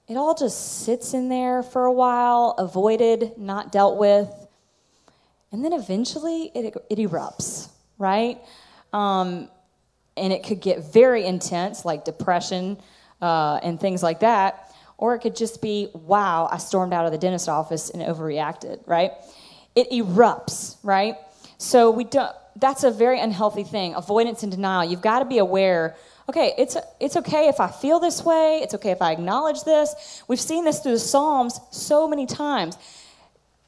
It 0.09 0.16
all 0.16 0.35
just 0.35 0.87
sits 0.87 1.12
in 1.12 1.29
there 1.29 1.62
for 1.62 1.85
a 1.85 1.93
while, 1.93 2.55
avoided, 2.57 3.37
not 3.37 3.72
dealt 3.72 3.99
with, 3.99 4.31
and 5.53 5.62
then 5.62 5.75
eventually 5.75 6.51
it, 6.55 6.75
it 6.89 6.99
erupts, 6.99 7.68
right? 7.99 8.41
Um, 8.91 9.51
and 10.16 10.33
it 10.33 10.45
could 10.45 10.62
get 10.62 10.83
very 10.83 11.27
intense, 11.27 11.85
like 11.85 12.07
depression 12.07 12.79
uh, 13.25 13.61
and 13.62 13.81
things 13.81 14.03
like 14.03 14.20
that. 14.20 14.72
Or 14.99 15.14
it 15.14 15.20
could 15.20 15.35
just 15.35 15.61
be, 15.61 15.89
wow, 15.93 16.49
I 16.51 16.59
stormed 16.59 16.93
out 16.93 17.07
of 17.07 17.12
the 17.12 17.18
dentist 17.18 17.49
office 17.49 17.91
and 17.91 18.03
overreacted, 18.03 18.81
right? 18.87 19.11
It 19.75 19.91
erupts, 19.91 20.77
right? 20.83 21.16
So 21.59 21.91
we 21.91 22.05
don't. 22.05 22.33
That's 22.57 22.85
a 22.85 22.91
very 22.91 23.18
unhealthy 23.18 23.64
thing. 23.64 23.95
Avoidance 23.95 24.45
and 24.45 24.53
denial. 24.53 24.89
You've 24.89 25.03
got 25.03 25.18
to 25.18 25.25
be 25.25 25.39
aware. 25.39 25.97
Okay, 26.29 26.53
it's 26.57 26.77
it's 27.01 27.16
okay 27.16 27.49
if 27.49 27.59
I 27.59 27.68
feel 27.68 27.99
this 27.99 28.25
way. 28.25 28.61
It's 28.62 28.75
okay 28.75 28.93
if 28.93 29.03
I 29.03 29.11
acknowledge 29.12 29.64
this. 29.64 30.22
We've 30.29 30.41
seen 30.41 30.64
this 30.64 30.79
through 30.81 30.93
the 30.93 30.99
Psalms 31.01 31.59
so 31.72 32.07
many 32.07 32.27
times 32.27 32.79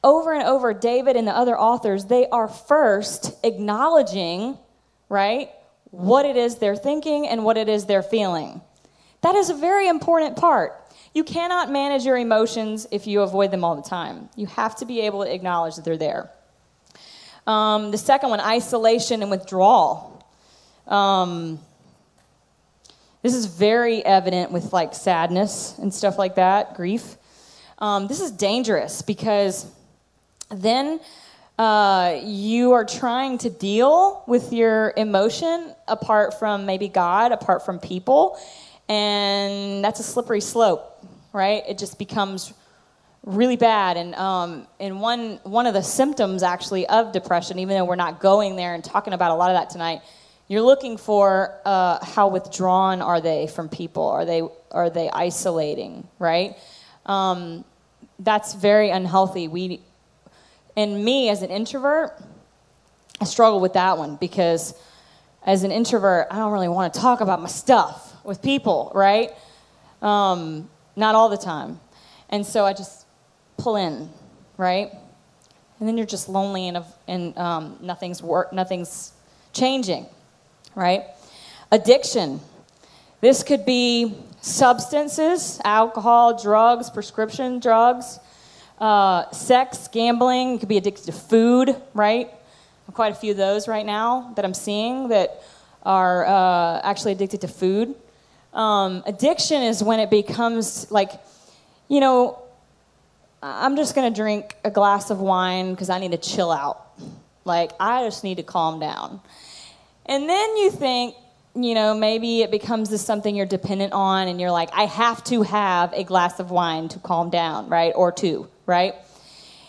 over 0.07 0.33
and 0.33 0.45
over, 0.45 0.73
David 0.73 1.17
and 1.17 1.27
the 1.27 1.37
other 1.37 1.59
authors, 1.59 2.05
they 2.05 2.29
are 2.29 2.47
first 2.47 3.35
acknowledging, 3.45 4.57
right, 5.09 5.51
what 5.91 6.25
it 6.25 6.37
is 6.37 6.57
they're 6.57 6.77
thinking 6.77 7.27
and 7.27 7.45
what 7.45 7.57
it 7.57 7.69
is 7.69 7.87
they're 7.87 8.05
feeling. 8.05 8.61
That 9.27 9.35
is 9.35 9.51
a 9.51 9.55
very 9.55 9.89
important 9.89 10.37
part. 10.37 10.81
You 11.13 11.25
cannot 11.25 11.69
manage 11.69 12.05
your 12.05 12.17
emotions 12.17 12.87
if 12.93 13.09
you 13.09 13.23
avoid 13.23 13.51
them 13.51 13.65
all 13.65 13.75
the 13.75 13.83
time. 13.83 14.29
You 14.37 14.47
have 14.47 14.77
to 14.77 14.85
be 14.85 15.01
able 15.01 15.25
to 15.25 15.35
acknowledge 15.35 15.75
that 15.75 15.85
they're 15.85 15.97
there. 15.97 16.31
Um, 17.45 17.91
the 17.91 17.99
second 17.99 18.31
one, 18.31 18.39
isolation 18.39 19.23
and 19.23 19.31
withdrawal. 19.33 20.25
Um, 20.87 21.59
this 23.23 23.35
is 23.35 23.47
very 23.47 24.05
evident 24.05 24.53
with 24.53 24.73
like 24.73 24.95
sadness 24.95 25.77
and 25.79 25.93
stuff 25.93 26.19
like 26.19 26.37
that, 26.37 26.77
grief. 26.77 27.17
Um, 27.81 28.07
this 28.07 28.21
is 28.21 28.31
dangerous 28.31 29.03
because 29.03 29.67
then 30.53 31.01
uh, 31.59 32.21
you 32.23 32.75
are 32.75 32.85
trying 32.85 33.39
to 33.39 33.51
deal 33.51 34.23
with 34.29 34.53
your 34.53 34.93
emotion 34.97 35.75
apart 35.89 36.39
from 36.39 36.65
maybe 36.65 36.87
God, 36.87 37.33
apart 37.33 37.65
from 37.65 37.81
people, 37.81 38.39
and 38.89 39.85
that's 39.85 40.01
a 40.01 40.03
slippery 40.03 40.41
slope, 40.41 41.05
right? 41.33 41.63
It 41.69 41.79
just 41.79 41.99
becomes 41.99 42.53
really 43.25 43.57
bad. 43.57 43.97
And 43.97 44.15
um, 44.15 44.67
and 44.81 45.01
one 45.01 45.41
one 45.43 45.67
of 45.67 45.75
the 45.75 45.83
symptoms 45.83 46.43
actually 46.43 46.87
of 46.87 47.13
depression, 47.13 47.59
even 47.59 47.77
though 47.77 47.85
we're 47.85 47.97
not 47.97 48.21
going 48.21 48.57
there 48.57 48.75
and 48.75 48.83
talking 48.83 49.13
about 49.13 49.33
a 49.33 49.35
lot 49.35 49.51
of 49.51 49.57
that 49.57 49.71
tonight, 49.71 50.01
you're 50.49 50.63
looking 50.63 50.97
for 50.97 51.53
uh, 51.65 52.05
how 52.05 52.29
withdrawn 52.29 53.03
are 53.03 53.21
they 53.21 53.49
from 53.49 53.69
people? 53.69 54.07
Are 54.09 54.25
they 54.25 54.43
are 54.71 54.91
they 54.91 55.11
isolating? 55.11 56.07
Right? 56.19 56.57
Um, 57.05 57.65
that's 58.19 58.55
very 58.55 58.91
unhealthy. 58.91 59.49
We 59.49 59.81
and 60.77 61.05
me 61.05 61.29
as 61.29 61.43
an 61.43 61.51
introvert, 61.51 62.13
I 63.21 63.25
struggle 63.25 63.61
with 63.61 63.73
that 63.73 63.99
one 63.99 64.17
because 64.17 64.75
as 65.45 65.63
an 65.63 65.71
introvert, 65.71 66.29
I 66.31 66.37
don't 66.37 66.53
really 66.53 66.69
want 66.69 66.93
to 66.93 67.01
talk 67.01 67.21
about 67.21 67.41
my 67.41 67.49
stuff 67.49 68.06
with 68.27 68.43
people, 68.43 68.93
right? 68.95 69.31
Um, 70.03 70.69
not 70.97 71.15
all 71.15 71.29
the 71.29 71.37
time. 71.37 71.81
And 72.29 72.45
so 72.45 72.65
I 72.65 72.73
just 72.73 73.07
pull 73.57 73.77
in, 73.77 74.11
right? 74.57 74.91
And 75.79 75.89
then 75.89 75.97
you're 75.97 76.07
just 76.07 76.29
lonely 76.29 76.69
and, 76.69 76.85
and 77.07 77.37
um, 77.39 77.79
nothing's 77.81 78.23
work, 78.23 78.53
nothing's 78.53 79.13
changing, 79.53 80.07
right? 80.75 81.05
Addiction. 81.71 82.41
This 83.21 83.43
could 83.43 83.65
be 83.65 84.15
substances, 84.41 85.61
alcohol, 85.65 86.41
drugs, 86.41 86.91
prescription 86.91 87.59
drugs, 87.59 88.19
uh, 88.79 89.31
sex, 89.31 89.89
gambling. 89.89 90.53
You 90.53 90.59
could 90.59 90.69
be 90.69 90.77
addicted 90.77 91.07
to 91.07 91.13
food, 91.13 91.77
right? 91.95 92.31
Quite 92.93 93.13
a 93.13 93.17
few 93.17 93.33
of 93.33 93.37
those 93.37 93.69
right 93.69 93.85
now 93.85 94.33
that 94.37 94.45
I'm 94.45 94.55
seeing 94.55 95.09
that 95.09 95.43
are 95.83 96.25
uh, 96.27 96.81
actually 96.83 97.13
addicted 97.13 97.41
to 97.43 97.49
food. 97.49 97.95
Um, 98.57 99.03
addiction 99.05 99.63
is 99.63 99.83
when 99.83 100.01
it 100.01 100.09
becomes 100.09 100.91
like, 100.91 101.11
you 101.89 102.01
know, 102.01 102.43
I'm 103.43 103.77
just 103.77 103.95
going 103.95 104.11
to 104.11 104.17
drink 104.19 104.57
a 104.65 104.71
glass 104.71 105.11
of 105.11 105.21
wine 105.21 105.73
because 105.73 105.91
I 105.91 105.99
need 105.99 106.13
to 106.13 106.19
chill 106.19 106.51
out. 106.51 106.83
Like, 107.45 107.73
I 107.79 108.05
just 108.05 108.25
need 108.25 108.39
to 108.39 108.43
calm 108.43 108.81
down. 108.81 109.21
And 110.07 110.27
then 110.27 110.57
you 110.57 110.71
think, 110.71 111.15
you 111.55 111.75
know, 111.75 111.95
maybe 111.95 112.41
it 112.41 112.51
becomes 112.51 112.89
this 112.89 113.05
something 113.05 113.37
you're 113.37 113.45
dependent 113.45 113.93
on, 113.93 114.27
and 114.27 114.41
you're 114.41 114.51
like, 114.51 114.71
I 114.73 114.87
have 114.87 115.23
to 115.25 115.43
have 115.43 115.93
a 115.93 116.03
glass 116.03 116.41
of 116.41 116.51
wine 116.51 116.89
to 116.89 116.99
calm 116.99 117.29
down, 117.29 117.69
right? 117.69 117.93
Or 117.95 118.11
two, 118.11 118.49
right? 118.65 118.95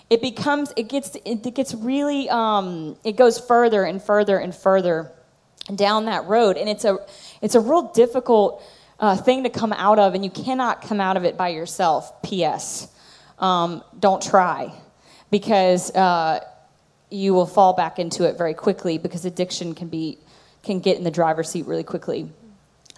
It 0.09 0.21
becomes, 0.21 0.71
it 0.77 0.87
gets, 0.87 1.17
it 1.25 1.53
gets 1.53 1.73
really, 1.73 2.29
um, 2.29 2.95
it 3.03 3.17
goes 3.17 3.37
further 3.37 3.83
and 3.83 4.01
further 4.01 4.37
and 4.37 4.55
further 4.55 5.11
down 5.75 6.05
that 6.05 6.25
road, 6.25 6.55
and 6.55 6.69
it's 6.69 6.85
a, 6.85 6.97
it's 7.41 7.55
a 7.55 7.59
real 7.59 7.91
difficult 7.93 8.63
uh, 8.99 9.15
thing 9.15 9.43
to 9.43 9.49
come 9.49 9.73
out 9.73 9.99
of, 9.99 10.13
and 10.15 10.23
you 10.23 10.31
cannot 10.31 10.81
come 10.81 10.99
out 10.99 11.17
of 11.17 11.23
it 11.23 11.37
by 11.37 11.49
yourself. 11.49 12.21
P.S 12.23 12.89
um, 13.39 13.83
don't 13.99 14.21
try 14.21 14.71
because 15.29 15.91
uh, 15.95 16.39
you 17.09 17.33
will 17.33 17.45
fall 17.45 17.73
back 17.73 17.99
into 17.99 18.23
it 18.23 18.37
very 18.37 18.53
quickly 18.53 18.97
because 18.97 19.25
addiction 19.25 19.75
can 19.75 19.87
be 19.87 20.17
can 20.63 20.79
get 20.79 20.97
in 20.97 21.03
the 21.03 21.11
driver's 21.11 21.49
seat 21.49 21.65
really 21.65 21.83
quickly. 21.83 22.29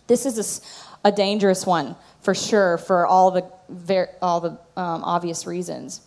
This 0.07 0.25
is 0.25 0.63
a, 1.03 1.09
a 1.09 1.11
dangerous 1.11 1.67
one 1.67 1.95
for 2.21 2.33
sure 2.33 2.77
for 2.79 3.05
all 3.05 3.31
the 3.31 3.45
ver- 3.69 4.09
all 4.21 4.39
the 4.39 4.51
um, 4.75 5.03
obvious 5.03 5.45
reasons. 5.45 6.01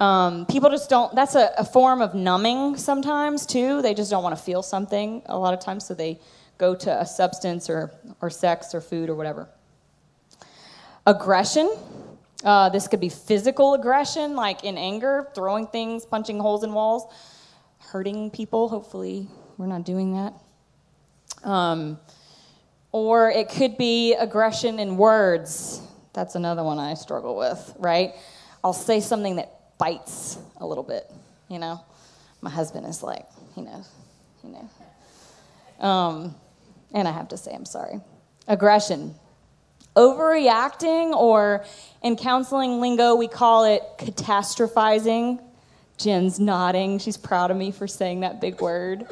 Um, 0.00 0.46
people 0.46 0.70
just 0.70 0.88
don't. 0.88 1.14
That's 1.14 1.34
a, 1.34 1.52
a, 1.58 1.64
form 1.64 2.02
of 2.02 2.12
numbing 2.12 2.76
sometimes 2.76 3.46
too. 3.46 3.82
They 3.82 3.94
just 3.94 4.10
don't 4.10 4.24
want 4.24 4.36
to 4.36 4.42
feel 4.42 4.62
something 4.62 5.22
a 5.26 5.38
lot 5.38 5.54
of 5.54 5.60
times, 5.60 5.86
so 5.86 5.94
they 5.94 6.18
go 6.66 6.74
to 6.74 6.90
a 7.00 7.06
substance 7.06 7.68
or 7.68 7.92
or 8.20 8.30
sex 8.30 8.74
or 8.74 8.80
food 8.80 9.10
or 9.10 9.14
whatever. 9.14 9.48
Aggression 11.04 11.68
uh, 12.44 12.68
this 12.70 12.88
could 12.88 13.00
be 13.00 13.08
physical 13.08 13.74
aggression, 13.74 14.34
like 14.34 14.64
in 14.64 14.76
anger, 14.76 15.28
throwing 15.34 15.66
things, 15.66 16.04
punching 16.04 16.40
holes 16.40 16.64
in 16.64 16.72
walls, 16.72 17.04
hurting 17.78 18.30
people. 18.30 18.68
Hopefully, 18.68 19.28
we're 19.58 19.66
not 19.66 19.84
doing 19.84 20.14
that. 20.14 21.48
Um, 21.48 21.98
or 22.90 23.30
it 23.30 23.48
could 23.48 23.78
be 23.78 24.14
aggression 24.14 24.78
in 24.80 24.96
words. 24.96 25.80
That's 26.14 26.34
another 26.34 26.64
one 26.64 26.78
I 26.78 26.94
struggle 26.94 27.36
with, 27.36 27.74
right? 27.78 28.14
I'll 28.64 28.72
say 28.72 29.00
something 29.00 29.36
that 29.36 29.78
bites 29.78 30.36
a 30.58 30.66
little 30.66 30.84
bit, 30.84 31.10
you 31.48 31.58
know? 31.58 31.80
My 32.40 32.50
husband 32.50 32.86
is 32.86 33.02
like, 33.02 33.26
he 33.54 33.62
knows, 33.62 33.88
he 34.42 34.48
knows. 34.48 34.70
Um, 35.80 36.34
and 36.92 37.08
I 37.08 37.12
have 37.12 37.28
to 37.28 37.36
say, 37.36 37.52
I'm 37.54 37.64
sorry. 37.64 38.00
Aggression, 38.48 39.14
overreacting, 39.96 41.12
or 41.12 41.64
in 42.02 42.16
counseling 42.16 42.80
lingo, 42.80 43.14
we 43.14 43.28
call 43.28 43.64
it 43.64 43.82
catastrophizing. 43.98 45.40
Jen's 45.96 46.40
nodding. 46.40 46.98
She's 46.98 47.16
proud 47.16 47.50
of 47.50 47.56
me 47.56 47.70
for 47.70 47.86
saying 47.86 48.20
that 48.20 48.40
big 48.40 48.60
word. 48.60 49.06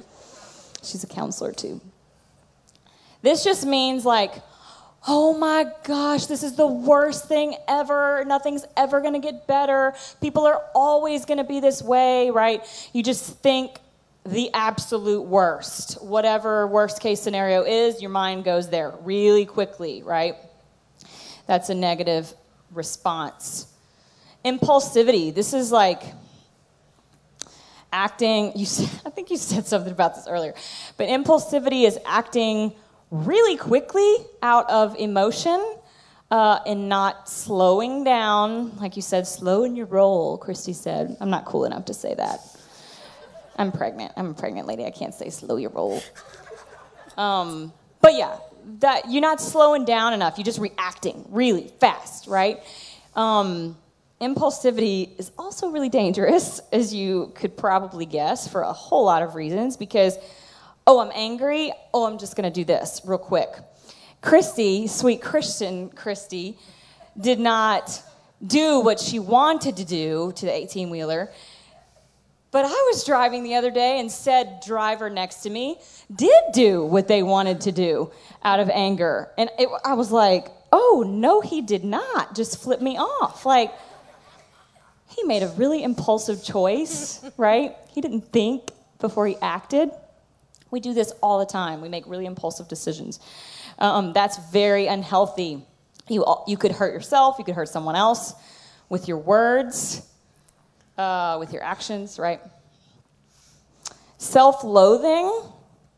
She's 0.83 1.05
a 1.05 1.07
counselor 1.07 1.53
too. 1.53 1.81
This 3.23 3.45
just 3.45 3.67
means 3.67 4.05
like, 4.05 4.33
oh 5.07 5.37
my 5.37 5.67
gosh, 5.85 6.27
this 6.27 6.43
is 6.43 6.57
the 6.57 6.67
worst 6.67 7.29
thing 7.29 7.57
ever. 7.69 8.25
Nothing's 8.27 8.65
ever 8.77 9.01
going 9.01 9.13
to 9.15 9.19
get 9.19 9.47
better. 9.47 9.95
People 10.21 10.47
are 10.47 10.63
always 10.75 11.25
going 11.25 11.39
to 11.39 11.45
be 11.45 11.61
this 11.61 11.83
way, 11.83 12.31
right? 12.31 12.65
You 12.93 13.03
just 13.03 13.39
think 13.39 13.79
the 14.25 14.51
absolute 14.53 15.23
worst. 15.23 16.03
Whatever 16.03 16.67
worst 16.67 17.01
case 17.01 17.21
scenario 17.21 17.63
is, 17.63 18.01
your 18.01 18.11
mind 18.11 18.45
goes 18.45 18.69
there 18.69 18.93
really 19.03 19.47
quickly, 19.47 20.03
right? 20.03 20.37
That's 21.47 21.71
a 21.71 21.75
negative 21.75 22.33
response. 22.71 23.67
Impulsivity. 24.45 25.35
This 25.35 25.53
is 25.53 25.73
like 25.73 26.03
acting. 27.93 28.53
You, 28.57 28.67
I 29.07 29.11
think 29.11 29.31
you 29.31 29.37
said 29.37 29.67
something 29.67 29.93
about 29.93 30.15
this 30.15 30.27
earlier, 30.29 30.55
but 30.97 31.09
impulsivity 31.09 31.87
is 31.87 31.99
acting 32.07 32.73
really 33.11 33.57
quickly 33.57 34.15
out 34.43 34.71
of 34.71 34.97
emotion 34.97 35.75
uh, 36.31 36.61
and 36.67 36.89
not 36.89 37.29
slowing 37.29 38.05
down. 38.05 38.77
Like 38.77 38.97
you 38.97 39.03
said, 39.03 39.27
slow 39.27 39.65
in 39.65 39.77
your 39.77 39.87
roll. 39.87 40.39
Christi 40.39 40.73
said, 40.73 41.17
"I'm 41.21 41.31
not 41.31 41.45
cool 41.45 41.65
enough 41.65 41.87
to 41.87 41.95
say 41.95 42.15
that." 42.15 42.50
I'm 43.61 43.73
pregnant. 43.73 44.13
I'm 44.17 44.31
a 44.31 44.35
pregnant 44.35 44.67
lady. 44.67 44.87
I 44.87 44.91
can't 44.91 45.13
say 45.13 45.29
slow 45.29 45.57
your 45.57 45.69
roll. 45.69 46.03
Um, 47.19 47.75
but 48.01 48.15
yeah, 48.15 48.39
that 48.79 49.11
you're 49.11 49.21
not 49.21 49.39
slowing 49.39 49.85
down 49.85 50.15
enough. 50.15 50.39
You're 50.39 50.47
just 50.47 50.59
reacting 50.59 51.27
really 51.29 51.71
fast, 51.79 52.27
right? 52.27 52.61
Um, 53.15 53.77
impulsivity 54.19 55.11
is 55.19 55.31
also 55.37 55.69
really 55.69 55.91
dangerous, 55.91 56.63
as 56.73 56.95
you 56.95 57.33
could 57.35 57.55
probably 57.55 58.07
guess, 58.07 58.49
for 58.49 58.63
a 58.63 58.73
whole 58.73 59.05
lot 59.05 59.23
of 59.23 59.35
reasons. 59.35 59.77
Because, 59.77 60.17
oh, 60.87 60.99
I'm 60.99 61.13
angry. 61.15 61.71
Oh, 61.93 62.07
I'm 62.07 62.17
just 62.17 62.37
to 62.37 62.51
do 62.51 62.65
this 62.65 63.03
real 63.05 63.19
quick. 63.19 63.51
Christi, 64.23 64.87
sweet 64.87 65.21
Christian 65.21 65.91
Christi, 65.91 66.57
did 67.21 67.39
not 67.39 68.03
do 68.47 68.81
what 68.81 68.99
she 68.99 69.19
wanted 69.19 69.77
to 69.77 69.85
do 69.85 70.33
to 70.37 70.47
the 70.47 70.53
18 70.55 70.89
wheeler. 70.89 71.31
But 72.53 72.65
I 72.65 72.87
was 72.91 73.05
driving 73.05 73.45
the 73.45 73.55
other 73.55 73.71
day 73.71 74.01
and 74.01 74.11
said 74.11 74.61
driver 74.67 75.09
next 75.09 75.37
to 75.43 75.51
me 75.51 75.79
did 76.15 76.43
do 76.53 76.85
what 76.85 77.07
they 77.07 77.23
wanted 77.23 77.61
to 77.63 77.73
do 77.73 78.11
out 78.43 78.59
of 78.59 78.69
anger. 78.71 79.31
And 79.39 79.51
it, 79.59 79.69
I 79.85 79.95
was 79.95 80.11
like, 80.11 80.49
oh, 80.73 81.05
no, 81.07 81.41
he 81.41 81.63
did 81.63 81.85
not 81.85 82.35
just 82.35 82.61
flip 82.61 82.81
me 82.81 82.99
off. 82.99 83.47
Like, 83.47 83.73
he 85.09 85.23
made 85.25 85.43
a 85.43 85.49
really 85.49 85.83
impulsive 85.85 86.43
choice, 86.43 87.25
right? 87.37 87.77
He 87.89 88.01
didn't 88.01 88.33
think 88.33 88.71
before 88.99 89.27
he 89.29 89.37
acted. 89.41 89.91
We 90.73 90.81
do 90.81 90.93
this 90.93 91.13
all 91.23 91.39
the 91.39 91.47
time. 91.47 91.81
We 91.81 91.89
make 91.89 92.05
really 92.07 92.27
impulsive 92.27 92.69
decisions. 92.69 93.21
Um, 93.79 94.13
that's 94.13 94.39
very 94.51 94.89
unhealthy. 94.89 95.65
You, 96.09 96.25
you 96.49 96.57
could 96.57 96.73
hurt 96.73 96.93
yourself, 96.93 97.37
you 97.39 97.45
could 97.45 97.55
hurt 97.55 97.69
someone 97.69 97.95
else 97.95 98.35
with 98.89 99.07
your 99.07 99.19
words 99.19 100.10
uh, 101.01 101.39
with 101.39 101.53
your 101.53 101.63
actions, 101.63 102.19
right? 102.19 102.41
Self 104.19 104.63
loathing 104.65 105.33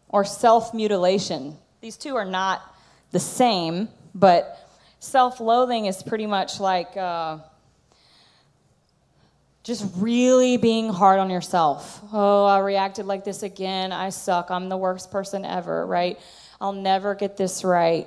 or 0.08 0.24
self 0.24 0.72
mutilation. 0.72 1.56
These 1.80 1.96
two 1.96 2.14
are 2.14 2.24
not 2.24 2.62
the 3.10 3.18
same, 3.18 3.88
but 4.14 4.58
self 5.00 5.40
loathing 5.40 5.86
is 5.86 6.02
pretty 6.02 6.26
much 6.26 6.60
like 6.60 6.96
uh, 6.96 7.38
just 9.64 9.84
really 9.96 10.56
being 10.56 10.88
hard 10.88 11.18
on 11.18 11.30
yourself. 11.30 12.00
Oh, 12.12 12.44
I 12.44 12.60
reacted 12.60 13.06
like 13.06 13.24
this 13.24 13.42
again. 13.42 13.92
I 13.92 14.10
suck. 14.10 14.50
I'm 14.50 14.68
the 14.68 14.76
worst 14.76 15.10
person 15.10 15.44
ever, 15.44 15.84
right? 15.84 16.18
I'll 16.60 16.72
never 16.72 17.16
get 17.16 17.36
this 17.36 17.64
right. 17.64 18.06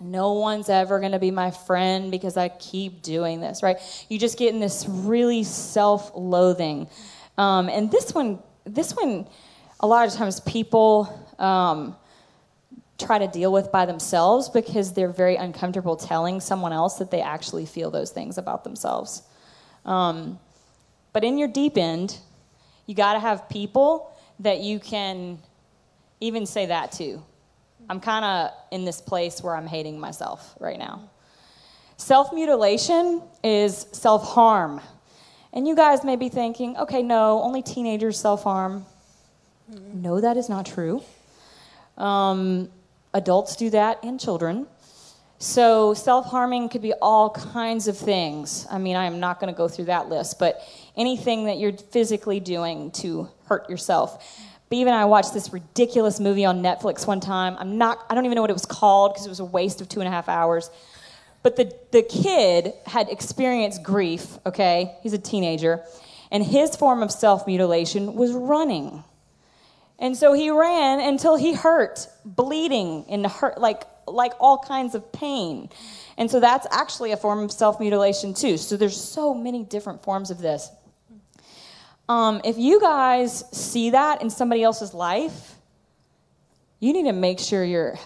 No 0.00 0.32
one's 0.34 0.68
ever 0.68 1.00
going 1.00 1.12
to 1.12 1.18
be 1.18 1.30
my 1.30 1.50
friend 1.50 2.10
because 2.10 2.36
I 2.36 2.48
keep 2.48 3.02
doing 3.02 3.40
this, 3.40 3.62
right? 3.62 3.78
You 4.08 4.18
just 4.18 4.38
get 4.38 4.52
in 4.52 4.60
this 4.60 4.86
really 4.88 5.44
self 5.44 6.12
loathing. 6.14 6.88
Um, 7.36 7.68
and 7.68 7.90
this 7.90 8.14
one, 8.14 8.40
this 8.64 8.94
one, 8.94 9.26
a 9.80 9.86
lot 9.86 10.06
of 10.06 10.14
times 10.14 10.40
people 10.40 11.26
um, 11.38 11.96
try 12.98 13.18
to 13.18 13.28
deal 13.28 13.52
with 13.52 13.70
by 13.70 13.86
themselves 13.86 14.48
because 14.48 14.92
they're 14.92 15.12
very 15.12 15.36
uncomfortable 15.36 15.96
telling 15.96 16.40
someone 16.40 16.72
else 16.72 16.98
that 16.98 17.10
they 17.10 17.20
actually 17.20 17.64
feel 17.64 17.90
those 17.90 18.10
things 18.10 18.38
about 18.38 18.64
themselves. 18.64 19.22
Um, 19.84 20.38
but 21.12 21.24
in 21.24 21.38
your 21.38 21.48
deep 21.48 21.78
end, 21.78 22.18
you 22.86 22.94
got 22.94 23.14
to 23.14 23.20
have 23.20 23.48
people 23.48 24.12
that 24.40 24.60
you 24.60 24.80
can 24.80 25.38
even 26.20 26.46
say 26.46 26.66
that 26.66 26.92
to. 26.92 27.22
I'm 27.88 28.00
kind 28.00 28.24
of 28.24 28.50
in 28.70 28.84
this 28.84 29.00
place 29.00 29.42
where 29.42 29.56
I'm 29.56 29.66
hating 29.66 29.98
myself 29.98 30.54
right 30.60 30.78
now. 30.78 31.08
Self 31.96 32.32
mutilation 32.32 33.22
is 33.42 33.86
self 33.92 34.24
harm. 34.28 34.80
And 35.52 35.66
you 35.66 35.74
guys 35.74 36.04
may 36.04 36.16
be 36.16 36.28
thinking, 36.28 36.76
okay, 36.76 37.02
no, 37.02 37.42
only 37.42 37.62
teenagers 37.62 38.20
self 38.20 38.44
harm. 38.44 38.84
Mm-hmm. 39.72 40.02
No, 40.02 40.20
that 40.20 40.36
is 40.36 40.48
not 40.48 40.66
true. 40.66 41.02
Um, 41.96 42.70
adults 43.14 43.56
do 43.56 43.70
that 43.70 44.02
and 44.04 44.20
children. 44.20 44.66
So, 45.40 45.94
self 45.94 46.26
harming 46.26 46.68
could 46.68 46.82
be 46.82 46.92
all 46.94 47.30
kinds 47.30 47.88
of 47.88 47.96
things. 47.96 48.66
I 48.70 48.78
mean, 48.78 48.96
I 48.96 49.06
am 49.06 49.20
not 49.20 49.40
going 49.40 49.52
to 49.52 49.56
go 49.56 49.68
through 49.68 49.86
that 49.86 50.08
list, 50.08 50.38
but 50.38 50.60
anything 50.96 51.44
that 51.44 51.58
you're 51.58 51.72
physically 51.72 52.40
doing 52.40 52.90
to 52.92 53.28
hurt 53.46 53.70
yourself. 53.70 54.24
Beav 54.70 54.82
and 54.82 54.94
I 54.94 55.06
watched 55.06 55.32
this 55.32 55.52
ridiculous 55.52 56.20
movie 56.20 56.44
on 56.44 56.62
Netflix 56.62 57.06
one 57.06 57.20
time. 57.20 57.56
I'm 57.58 57.78
not, 57.78 58.04
I 58.10 58.14
don't 58.14 58.26
even 58.26 58.36
know 58.36 58.42
what 58.42 58.50
it 58.50 58.54
was 58.54 58.66
called 58.66 59.14
because 59.14 59.24
it 59.26 59.30
was 59.30 59.40
a 59.40 59.44
waste 59.44 59.80
of 59.80 59.88
two 59.88 60.00
and 60.00 60.08
a 60.08 60.10
half 60.10 60.28
hours. 60.28 60.70
But 61.42 61.56
the, 61.56 61.72
the 61.92 62.02
kid 62.02 62.74
had 62.86 63.08
experienced 63.08 63.82
grief, 63.82 64.38
okay? 64.44 64.96
He's 65.02 65.14
a 65.14 65.18
teenager. 65.18 65.82
And 66.30 66.44
his 66.44 66.76
form 66.76 67.02
of 67.02 67.10
self 67.10 67.46
mutilation 67.46 68.14
was 68.14 68.32
running. 68.32 69.04
And 69.98 70.16
so 70.16 70.32
he 70.32 70.50
ran 70.50 71.00
until 71.00 71.36
he 71.36 71.54
hurt, 71.54 72.06
bleeding 72.24 73.04
and 73.08 73.26
hurt, 73.26 73.58
like, 73.58 73.84
like 74.06 74.32
all 74.38 74.58
kinds 74.58 74.94
of 74.94 75.10
pain. 75.12 75.70
And 76.16 76.30
so 76.30 76.40
that's 76.40 76.66
actually 76.70 77.12
a 77.12 77.16
form 77.16 77.40
of 77.40 77.50
self 77.50 77.80
mutilation 77.80 78.34
too. 78.34 78.58
So 78.58 78.76
there's 78.76 79.00
so 79.00 79.32
many 79.32 79.64
different 79.64 80.02
forms 80.02 80.30
of 80.30 80.38
this. 80.38 80.70
Um, 82.08 82.40
if 82.44 82.56
you 82.56 82.80
guys 82.80 83.44
see 83.52 83.90
that 83.90 84.22
in 84.22 84.30
somebody 84.30 84.62
else's 84.62 84.94
life, 84.94 85.54
you 86.80 86.92
need 86.92 87.04
to 87.04 87.12
make 87.12 87.38
sure 87.38 87.64
you're 87.64 87.98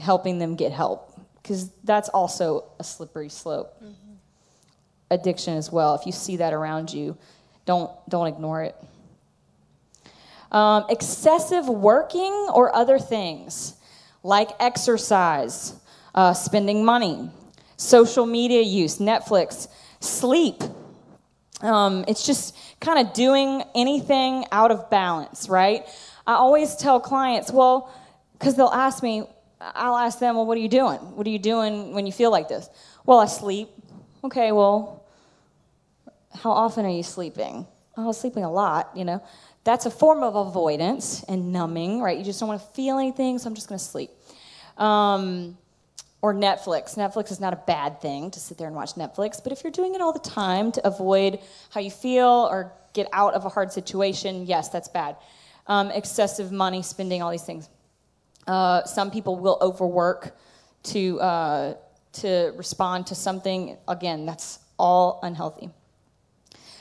helping 0.00 0.38
them 0.38 0.56
get 0.56 0.72
help 0.72 1.20
because 1.42 1.70
that's 1.84 2.08
also 2.08 2.64
a 2.78 2.84
slippery 2.84 3.28
slope. 3.28 3.74
Mm-hmm. 3.82 4.12
Addiction 5.10 5.56
as 5.56 5.70
well. 5.70 5.94
If 5.94 6.06
you 6.06 6.12
see 6.12 6.36
that 6.36 6.54
around 6.54 6.92
you, 6.92 7.16
don't 7.66 7.90
don't 8.08 8.26
ignore 8.26 8.62
it. 8.62 8.76
Um, 10.50 10.84
excessive 10.88 11.68
working 11.68 12.32
or 12.52 12.74
other 12.74 12.98
things 12.98 13.74
like 14.22 14.50
exercise, 14.60 15.74
uh, 16.14 16.32
spending 16.32 16.84
money, 16.84 17.30
social 17.76 18.26
media 18.26 18.62
use, 18.62 18.98
Netflix, 18.98 19.68
sleep. 20.00 20.62
Um, 21.60 22.04
it's 22.08 22.26
just 22.26 22.56
kind 22.82 23.06
of 23.06 23.14
doing 23.14 23.62
anything 23.74 24.44
out 24.52 24.70
of 24.70 24.90
balance, 24.90 25.48
right? 25.48 25.86
I 26.26 26.34
always 26.34 26.76
tell 26.76 27.00
clients, 27.00 27.50
well, 27.50 27.90
because 28.34 28.56
they'll 28.56 28.66
ask 28.66 29.02
me, 29.02 29.22
I'll 29.60 29.96
ask 29.96 30.18
them, 30.18 30.34
well, 30.34 30.44
what 30.44 30.58
are 30.58 30.60
you 30.60 30.68
doing? 30.68 30.98
What 31.16 31.26
are 31.26 31.30
you 31.30 31.38
doing 31.38 31.94
when 31.94 32.06
you 32.06 32.12
feel 32.12 32.32
like 32.32 32.48
this? 32.48 32.68
Well, 33.06 33.20
I 33.20 33.26
sleep. 33.26 33.68
Okay, 34.24 34.50
well, 34.50 35.04
how 36.34 36.50
often 36.50 36.84
are 36.84 36.90
you 36.90 37.04
sleeping? 37.04 37.66
Oh, 37.96 38.08
I'm 38.08 38.12
sleeping 38.12 38.42
a 38.42 38.50
lot, 38.50 38.90
you 38.96 39.04
know. 39.04 39.22
That's 39.64 39.86
a 39.86 39.90
form 39.90 40.24
of 40.24 40.34
avoidance 40.34 41.22
and 41.28 41.52
numbing, 41.52 42.00
right? 42.00 42.18
You 42.18 42.24
just 42.24 42.40
don't 42.40 42.48
want 42.48 42.60
to 42.60 42.66
feel 42.68 42.98
anything, 42.98 43.38
so 43.38 43.48
I'm 43.48 43.54
just 43.54 43.68
going 43.68 43.78
to 43.78 43.84
sleep. 43.84 44.10
Um, 44.76 45.56
or 46.22 46.32
Netflix. 46.32 46.96
Netflix 46.96 47.32
is 47.32 47.40
not 47.40 47.52
a 47.52 47.60
bad 47.66 48.00
thing 48.00 48.30
to 48.30 48.40
sit 48.40 48.56
there 48.56 48.68
and 48.68 48.76
watch 48.76 48.94
Netflix, 48.94 49.42
but 49.42 49.52
if 49.52 49.62
you're 49.64 49.72
doing 49.72 49.94
it 49.94 50.00
all 50.00 50.12
the 50.12 50.20
time 50.20 50.70
to 50.72 50.86
avoid 50.86 51.40
how 51.70 51.80
you 51.80 51.90
feel 51.90 52.48
or 52.50 52.72
get 52.92 53.08
out 53.12 53.34
of 53.34 53.44
a 53.44 53.48
hard 53.48 53.72
situation, 53.72 54.46
yes, 54.46 54.68
that's 54.68 54.88
bad. 54.88 55.16
Um, 55.66 55.90
excessive 55.90 56.52
money 56.52 56.82
spending, 56.82 57.22
all 57.22 57.30
these 57.30 57.42
things. 57.42 57.68
Uh, 58.46 58.84
some 58.84 59.10
people 59.10 59.36
will 59.36 59.58
overwork 59.60 60.36
to 60.84 61.20
uh, 61.20 61.74
to 62.12 62.52
respond 62.56 63.06
to 63.08 63.14
something. 63.14 63.76
Again, 63.88 64.26
that's 64.26 64.58
all 64.78 65.20
unhealthy. 65.22 65.70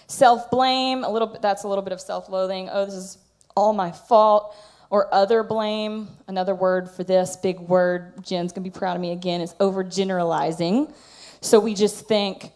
Self 0.08 0.50
blame, 0.50 1.04
a 1.04 1.10
little 1.10 1.28
bit. 1.28 1.42
That's 1.42 1.64
a 1.64 1.68
little 1.68 1.84
bit 1.84 1.94
of 1.94 2.02
self 2.02 2.30
loathing. 2.30 2.70
Oh, 2.72 2.86
this 2.86 2.96
is 2.96 3.18
all 3.56 3.74
my 3.74 3.92
fault 3.92 4.56
or 4.92 5.12
other 5.14 5.42
blame. 5.42 6.10
Another 6.28 6.54
word 6.54 6.92
for 6.92 7.04
this, 7.04 7.38
big 7.38 7.60
word, 7.62 8.24
Jen's 8.24 8.52
gonna 8.52 8.64
be 8.64 8.70
proud 8.70 8.96
of 8.96 9.02
me 9.02 9.12
again, 9.12 9.42
is 9.42 9.54
overgeneralizing. 9.54 10.94
So 11.40 11.60
we 11.60 11.74
just 11.74 12.08
think, 12.08 12.52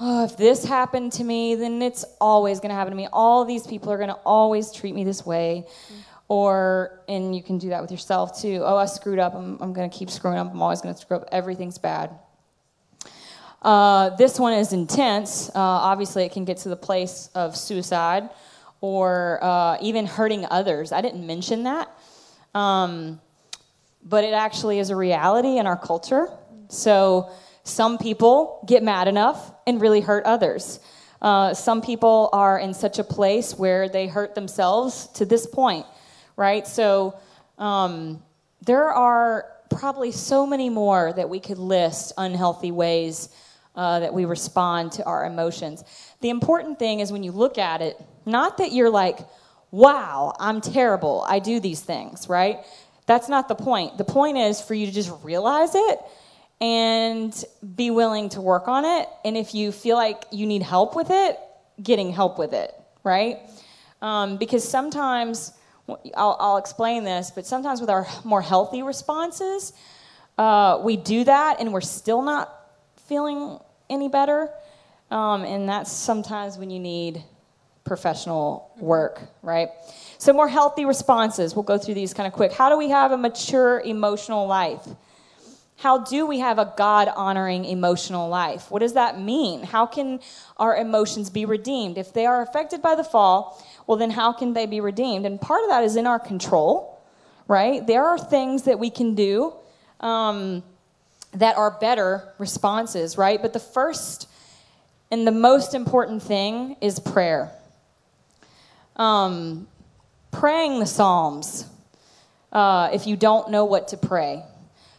oh, 0.00 0.24
if 0.24 0.36
this 0.36 0.64
happened 0.64 1.12
to 1.14 1.24
me, 1.24 1.56
then 1.56 1.82
it's 1.82 2.04
always 2.20 2.60
gonna 2.60 2.74
happen 2.74 2.92
to 2.92 2.96
me. 2.96 3.08
All 3.12 3.44
these 3.44 3.66
people 3.66 3.92
are 3.92 3.98
gonna 3.98 4.18
always 4.24 4.72
treat 4.72 4.94
me 4.94 5.04
this 5.04 5.26
way. 5.26 5.66
Mm-hmm. 5.66 6.00
Or, 6.28 7.04
and 7.08 7.36
you 7.36 7.42
can 7.42 7.58
do 7.58 7.68
that 7.68 7.82
with 7.82 7.92
yourself 7.92 8.40
too. 8.40 8.62
Oh, 8.64 8.76
I 8.76 8.86
screwed 8.86 9.18
up. 9.18 9.34
I'm, 9.34 9.58
I'm 9.60 9.72
gonna 9.72 9.88
keep 9.88 10.08
screwing 10.08 10.38
up. 10.38 10.50
I'm 10.50 10.62
always 10.62 10.80
gonna 10.80 10.96
screw 10.96 11.16
up. 11.16 11.28
Everything's 11.32 11.78
bad. 11.78 12.10
Uh, 13.60 14.10
this 14.16 14.38
one 14.38 14.52
is 14.52 14.72
intense. 14.72 15.48
Uh, 15.48 15.52
obviously, 15.58 16.24
it 16.24 16.32
can 16.32 16.44
get 16.44 16.58
to 16.58 16.68
the 16.68 16.76
place 16.76 17.28
of 17.34 17.56
suicide 17.56 18.28
or 18.80 19.38
uh, 19.42 19.78
even 19.80 20.06
hurting 20.06 20.46
others. 20.50 20.92
I 20.92 21.00
didn't 21.00 21.26
mention 21.26 21.64
that, 21.64 21.90
um, 22.54 23.20
but 24.02 24.24
it 24.24 24.34
actually 24.34 24.78
is 24.78 24.90
a 24.90 24.96
reality 24.96 25.58
in 25.58 25.66
our 25.66 25.76
culture. 25.76 26.28
So 26.68 27.30
some 27.64 27.98
people 27.98 28.64
get 28.66 28.82
mad 28.82 29.08
enough 29.08 29.52
and 29.66 29.80
really 29.80 30.00
hurt 30.00 30.24
others. 30.24 30.80
Uh, 31.20 31.54
some 31.54 31.80
people 31.80 32.28
are 32.32 32.58
in 32.58 32.74
such 32.74 32.98
a 32.98 33.04
place 33.04 33.54
where 33.54 33.88
they 33.88 34.06
hurt 34.06 34.34
themselves 34.34 35.08
to 35.14 35.24
this 35.24 35.46
point, 35.46 35.86
right? 36.36 36.66
So 36.66 37.18
um, 37.58 38.22
there 38.62 38.90
are 38.90 39.46
probably 39.70 40.12
so 40.12 40.46
many 40.46 40.68
more 40.70 41.12
that 41.14 41.28
we 41.28 41.40
could 41.40 41.58
list 41.58 42.12
unhealthy 42.18 42.70
ways 42.70 43.30
uh, 43.74 44.00
that 44.00 44.12
we 44.12 44.24
respond 44.24 44.92
to 44.92 45.04
our 45.04 45.26
emotions. 45.26 45.84
The 46.20 46.30
important 46.30 46.78
thing 46.78 47.00
is 47.00 47.12
when 47.12 47.22
you 47.22 47.32
look 47.32 47.58
at 47.58 47.82
it, 47.82 48.00
not 48.26 48.58
that 48.58 48.72
you're 48.72 48.90
like, 48.90 49.20
wow, 49.70 50.34
I'm 50.38 50.60
terrible, 50.60 51.24
I 51.28 51.38
do 51.38 51.60
these 51.60 51.80
things, 51.80 52.28
right? 52.28 52.58
That's 53.06 53.28
not 53.28 53.48
the 53.48 53.54
point. 53.54 53.98
The 53.98 54.04
point 54.04 54.36
is 54.36 54.60
for 54.60 54.74
you 54.74 54.86
to 54.86 54.92
just 54.92 55.12
realize 55.22 55.74
it 55.74 55.98
and 56.60 57.44
be 57.74 57.90
willing 57.90 58.28
to 58.30 58.40
work 58.40 58.66
on 58.68 58.84
it. 58.84 59.08
And 59.24 59.36
if 59.36 59.54
you 59.54 59.72
feel 59.72 59.96
like 59.96 60.24
you 60.32 60.46
need 60.46 60.62
help 60.62 60.96
with 60.96 61.10
it, 61.10 61.38
getting 61.82 62.12
help 62.12 62.38
with 62.38 62.52
it, 62.52 62.74
right? 63.04 63.38
Um, 64.02 64.36
because 64.38 64.68
sometimes, 64.68 65.52
I'll, 66.16 66.36
I'll, 66.40 66.56
explain 66.56 67.04
this, 67.04 67.30
but 67.30 67.46
sometimes 67.46 67.80
with 67.80 67.90
our 67.90 68.06
more 68.24 68.42
healthy 68.42 68.82
responses, 68.82 69.72
uh, 70.38 70.80
we 70.82 70.96
do 70.96 71.24
that 71.24 71.60
and 71.60 71.72
we're 71.72 71.80
still 71.80 72.22
not 72.22 72.52
feeling 73.06 73.58
any 73.88 74.08
better. 74.08 74.50
Um, 75.10 75.44
and 75.44 75.68
that's 75.68 75.92
sometimes 75.92 76.58
when 76.58 76.70
you 76.70 76.80
need 76.80 77.22
professional 77.86 78.70
work, 78.78 79.20
right? 79.42 79.70
So, 80.18 80.32
more 80.32 80.48
healthy 80.48 80.84
responses. 80.84 81.54
We'll 81.54 81.62
go 81.62 81.78
through 81.78 81.94
these 81.94 82.12
kind 82.12 82.26
of 82.26 82.32
quick. 82.32 82.52
How 82.52 82.68
do 82.68 82.76
we 82.76 82.90
have 82.90 83.12
a 83.12 83.16
mature 83.16 83.80
emotional 83.80 84.46
life? 84.46 84.86
How 85.78 85.98
do 85.98 86.26
we 86.26 86.38
have 86.40 86.58
a 86.58 86.72
God 86.76 87.08
honoring 87.14 87.64
emotional 87.64 88.28
life? 88.28 88.70
What 88.70 88.80
does 88.80 88.94
that 88.94 89.20
mean? 89.20 89.62
How 89.62 89.86
can 89.86 90.20
our 90.56 90.76
emotions 90.76 91.28
be 91.28 91.44
redeemed? 91.44 91.98
If 91.98 92.12
they 92.12 92.24
are 92.24 92.42
affected 92.42 92.80
by 92.80 92.94
the 92.94 93.04
fall, 93.04 93.62
well, 93.86 93.98
then 93.98 94.10
how 94.10 94.32
can 94.32 94.54
they 94.54 94.66
be 94.66 94.80
redeemed? 94.80 95.26
And 95.26 95.40
part 95.40 95.62
of 95.64 95.68
that 95.68 95.84
is 95.84 95.96
in 95.96 96.06
our 96.06 96.18
control, 96.18 96.98
right? 97.46 97.86
There 97.86 98.04
are 98.04 98.18
things 98.18 98.62
that 98.62 98.78
we 98.78 98.90
can 98.90 99.14
do. 99.14 99.54
Um, 100.00 100.62
that 101.36 101.56
are 101.56 101.70
better 101.70 102.32
responses, 102.38 103.18
right? 103.18 103.40
But 103.40 103.52
the 103.52 103.60
first 103.60 104.28
and 105.10 105.26
the 105.26 105.32
most 105.32 105.74
important 105.74 106.22
thing 106.22 106.76
is 106.80 106.98
prayer. 106.98 107.52
Um, 108.96 109.68
praying 110.30 110.80
the 110.80 110.86
Psalms, 110.86 111.66
uh, 112.52 112.90
if 112.92 113.06
you 113.06 113.16
don't 113.16 113.50
know 113.50 113.64
what 113.64 113.88
to 113.88 113.96
pray, 113.96 114.42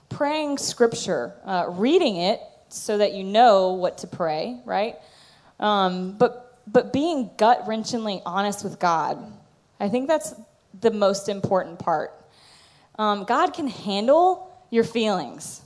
praying 0.10 0.58
scripture, 0.60 1.34
uh, 1.44 1.66
reading 1.70 2.18
it 2.18 2.40
so 2.70 2.98
that 2.98 3.14
you 3.14 3.24
know 3.24 3.74
what 3.74 4.00
to 4.00 4.08
pray, 4.08 4.60
right? 4.66 4.96
Um, 5.60 6.18
but, 6.18 6.60
but 6.68 6.94
being 6.94 7.32
gut 7.38 7.66
wrenchingly 7.66 8.22
honest 8.26 8.64
with 8.64 8.80
God, 8.80 9.18
I 9.80 9.90
think 9.90 10.08
that's 10.08 10.36
the 10.80 10.92
most 10.92 11.30
important 11.30 11.80
part. 11.80 12.14
Um, 13.00 13.24
God 13.24 13.54
can 13.54 13.68
handle 13.68 14.52
your 14.70 14.84
feelings. 14.84 15.62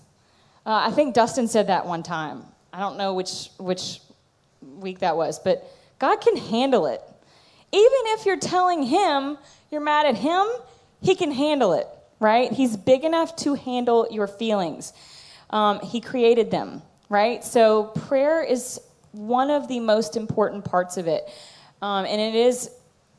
Uh, 0.65 0.87
I 0.87 0.91
think 0.91 1.15
Dustin 1.15 1.47
said 1.47 1.67
that 1.67 1.85
one 1.85 2.03
time. 2.03 2.43
I 2.71 2.79
don't 2.79 2.97
know 2.97 3.13
which, 3.13 3.49
which 3.57 3.99
week 4.61 4.99
that 4.99 5.17
was, 5.17 5.39
but 5.39 5.67
God 5.99 6.17
can 6.17 6.37
handle 6.37 6.85
it. 6.85 7.01
Even 7.71 7.99
if 8.07 8.25
you're 8.25 8.37
telling 8.37 8.83
him 8.83 9.37
you're 9.69 9.81
mad 9.81 10.05
at 10.05 10.17
him, 10.17 10.45
he 11.01 11.15
can 11.15 11.31
handle 11.31 11.73
it, 11.73 11.87
right? 12.19 12.51
He's 12.51 12.75
big 12.75 13.03
enough 13.03 13.35
to 13.37 13.53
handle 13.55 14.07
your 14.11 14.27
feelings. 14.27 14.93
Um, 15.49 15.79
he 15.79 16.01
created 16.01 16.51
them, 16.51 16.81
right? 17.09 17.43
So 17.43 17.85
prayer 17.85 18.43
is 18.43 18.79
one 19.11 19.49
of 19.49 19.67
the 19.67 19.79
most 19.79 20.15
important 20.15 20.65
parts 20.65 20.97
of 20.97 21.07
it. 21.07 21.27
Um, 21.81 22.05
and 22.05 22.21
it 22.21 22.35
is, 22.35 22.69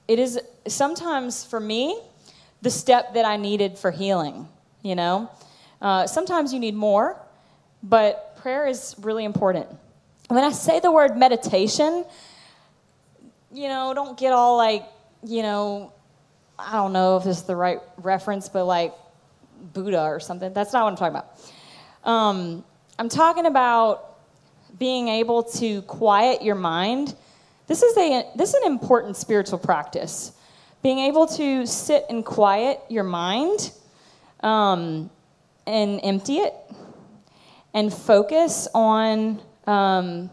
it 0.08 0.18
is 0.18 0.38
sometimes 0.66 1.44
for 1.44 1.60
me 1.60 2.00
the 2.62 2.70
step 2.70 3.14
that 3.14 3.24
I 3.24 3.36
needed 3.36 3.78
for 3.78 3.90
healing, 3.90 4.48
you 4.82 4.94
know? 4.94 5.30
Uh, 5.80 6.06
sometimes 6.06 6.54
you 6.54 6.60
need 6.60 6.74
more, 6.74 7.20
but 7.82 8.36
prayer 8.36 8.66
is 8.66 8.94
really 9.00 9.24
important. 9.24 9.66
When 10.28 10.44
I 10.44 10.52
say 10.52 10.78
the 10.78 10.92
word 10.92 11.16
meditation, 11.16 12.04
you 13.52 13.68
know, 13.68 13.92
don't 13.94 14.18
get 14.18 14.32
all 14.32 14.56
like, 14.56 14.84
you 15.22 15.42
know, 15.42 15.92
I 16.58 16.72
don't 16.72 16.92
know 16.92 17.16
if 17.16 17.24
this 17.24 17.38
is 17.38 17.42
the 17.44 17.56
right 17.56 17.80
reference, 17.98 18.48
but 18.48 18.64
like 18.64 18.94
Buddha 19.72 20.02
or 20.02 20.20
something. 20.20 20.52
That's 20.52 20.72
not 20.72 20.84
what 20.84 20.90
I'm 20.90 20.96
talking 20.96 21.16
about. 21.16 22.10
Um, 22.10 22.64
I'm 22.98 23.08
talking 23.08 23.46
about 23.46 24.16
being 24.78 25.08
able 25.08 25.42
to 25.44 25.82
quiet 25.82 26.42
your 26.42 26.54
mind. 26.54 27.14
This 27.66 27.82
is 27.82 27.96
a 27.96 28.30
this 28.36 28.50
is 28.50 28.54
an 28.54 28.66
important 28.72 29.16
spiritual 29.16 29.58
practice. 29.58 30.32
Being 30.82 30.98
able 30.98 31.26
to 31.28 31.64
sit 31.66 32.06
and 32.10 32.24
quiet 32.24 32.80
your 32.88 33.04
mind 33.04 33.70
um, 34.40 35.10
and 35.66 36.00
empty 36.02 36.38
it 36.38 36.54
and 37.72 37.92
focus 37.92 38.66
on 38.74 39.40
um, 39.66 40.28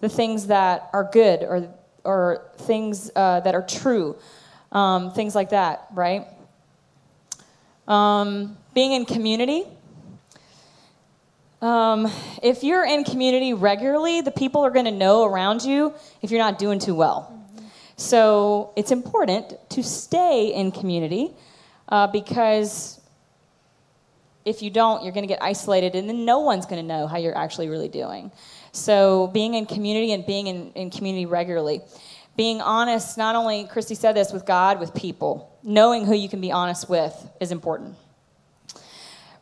the 0.00 0.08
things 0.08 0.48
that 0.48 0.90
are 0.92 1.08
good 1.10 1.42
or, 1.42 1.68
or 2.10 2.42
things 2.58 3.10
uh, 3.14 3.40
that 3.40 3.54
are 3.54 3.62
true, 3.62 4.16
um, 4.72 5.12
things 5.12 5.34
like 5.34 5.50
that, 5.50 5.86
right? 5.94 6.26
Um, 7.86 8.56
being 8.74 8.92
in 8.92 9.04
community. 9.04 9.64
Um, 11.62 12.10
if 12.42 12.64
you're 12.64 12.84
in 12.84 13.04
community 13.04 13.52
regularly, 13.52 14.22
the 14.22 14.30
people 14.30 14.62
are 14.64 14.70
going 14.70 14.86
to 14.86 14.90
know 14.90 15.24
around 15.24 15.62
you 15.62 15.94
if 16.22 16.30
you're 16.30 16.40
not 16.40 16.58
doing 16.58 16.78
too 16.78 16.94
well. 16.94 17.36
So 17.96 18.72
it's 18.76 18.90
important 18.90 19.54
to 19.70 19.82
stay 19.82 20.54
in 20.54 20.72
community 20.72 21.32
uh, 21.90 22.06
because 22.06 22.98
if 24.44 24.62
you 24.62 24.70
don't, 24.70 25.04
you're 25.04 25.12
going 25.12 25.22
to 25.22 25.28
get 25.28 25.42
isolated, 25.42 25.94
and 25.94 26.08
then 26.08 26.24
no 26.24 26.38
one's 26.38 26.64
going 26.64 26.80
to 26.80 26.86
know 26.86 27.06
how 27.06 27.18
you're 27.18 27.36
actually 27.36 27.68
really 27.68 27.88
doing. 27.88 28.32
So, 28.72 29.26
being 29.28 29.54
in 29.54 29.66
community 29.66 30.12
and 30.12 30.24
being 30.24 30.46
in, 30.46 30.72
in 30.72 30.90
community 30.90 31.26
regularly. 31.26 31.80
Being 32.36 32.60
honest, 32.60 33.18
not 33.18 33.34
only, 33.34 33.64
Christi 33.64 33.94
said 33.94 34.14
this, 34.14 34.32
with 34.32 34.46
God, 34.46 34.80
with 34.80 34.94
people. 34.94 35.58
Knowing 35.62 36.06
who 36.06 36.14
you 36.14 36.28
can 36.28 36.40
be 36.40 36.52
honest 36.52 36.88
with 36.88 37.14
is 37.40 37.52
important. 37.52 37.96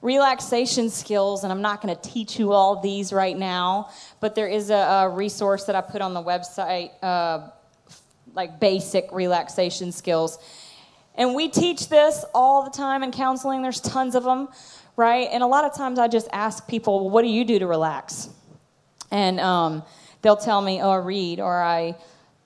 Relaxation 0.00 0.88
skills, 0.88 1.44
and 1.44 1.52
I'm 1.52 1.60
not 1.62 1.82
going 1.82 1.94
to 1.94 2.00
teach 2.00 2.38
you 2.38 2.52
all 2.52 2.80
these 2.80 3.12
right 3.12 3.36
now, 3.36 3.90
but 4.20 4.34
there 4.34 4.48
is 4.48 4.70
a, 4.70 4.74
a 4.74 5.09
resource 5.09 5.64
that 5.64 5.76
I 5.76 5.80
put 5.80 6.00
on 6.00 6.14
the 6.14 6.22
website, 6.22 6.90
uh, 7.02 7.50
like 8.34 8.59
basic 8.59 9.10
relaxation 9.12 9.92
skills. 9.92 10.38
And 11.14 11.34
we 11.34 11.48
teach 11.48 11.88
this 11.88 12.24
all 12.32 12.64
the 12.64 12.70
time 12.70 13.02
in 13.02 13.10
counseling, 13.10 13.62
there's 13.62 13.80
tons 13.80 14.14
of 14.14 14.24
them 14.24 14.48
right? 14.98 15.28
And 15.30 15.44
a 15.44 15.46
lot 15.46 15.64
of 15.64 15.74
times 15.74 16.00
I 16.00 16.09
just 16.09 16.28
ask 16.32 16.66
people, 16.66 17.00
well, 17.00 17.10
what 17.10 17.22
do 17.22 17.28
you 17.28 17.44
do 17.44 17.60
to 17.60 17.66
relax? 17.68 18.28
And 19.10 19.40
um, 19.40 19.82
they'll 20.22 20.36
tell 20.36 20.60
me, 20.60 20.80
oh, 20.82 20.90
I 20.90 20.97
read, 20.97 21.40
or 21.40 21.62
I 21.62 21.97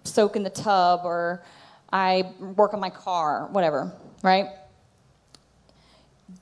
soak 0.05 0.37
in 0.37 0.43
the 0.43 0.51
tub, 0.51 1.01
or 1.05 1.43
I 1.93 2.33
work 2.57 2.75
on 2.75 2.81
my 2.81 2.91
car, 2.91 3.49
whatever, 3.51 3.93
right? 4.23 4.47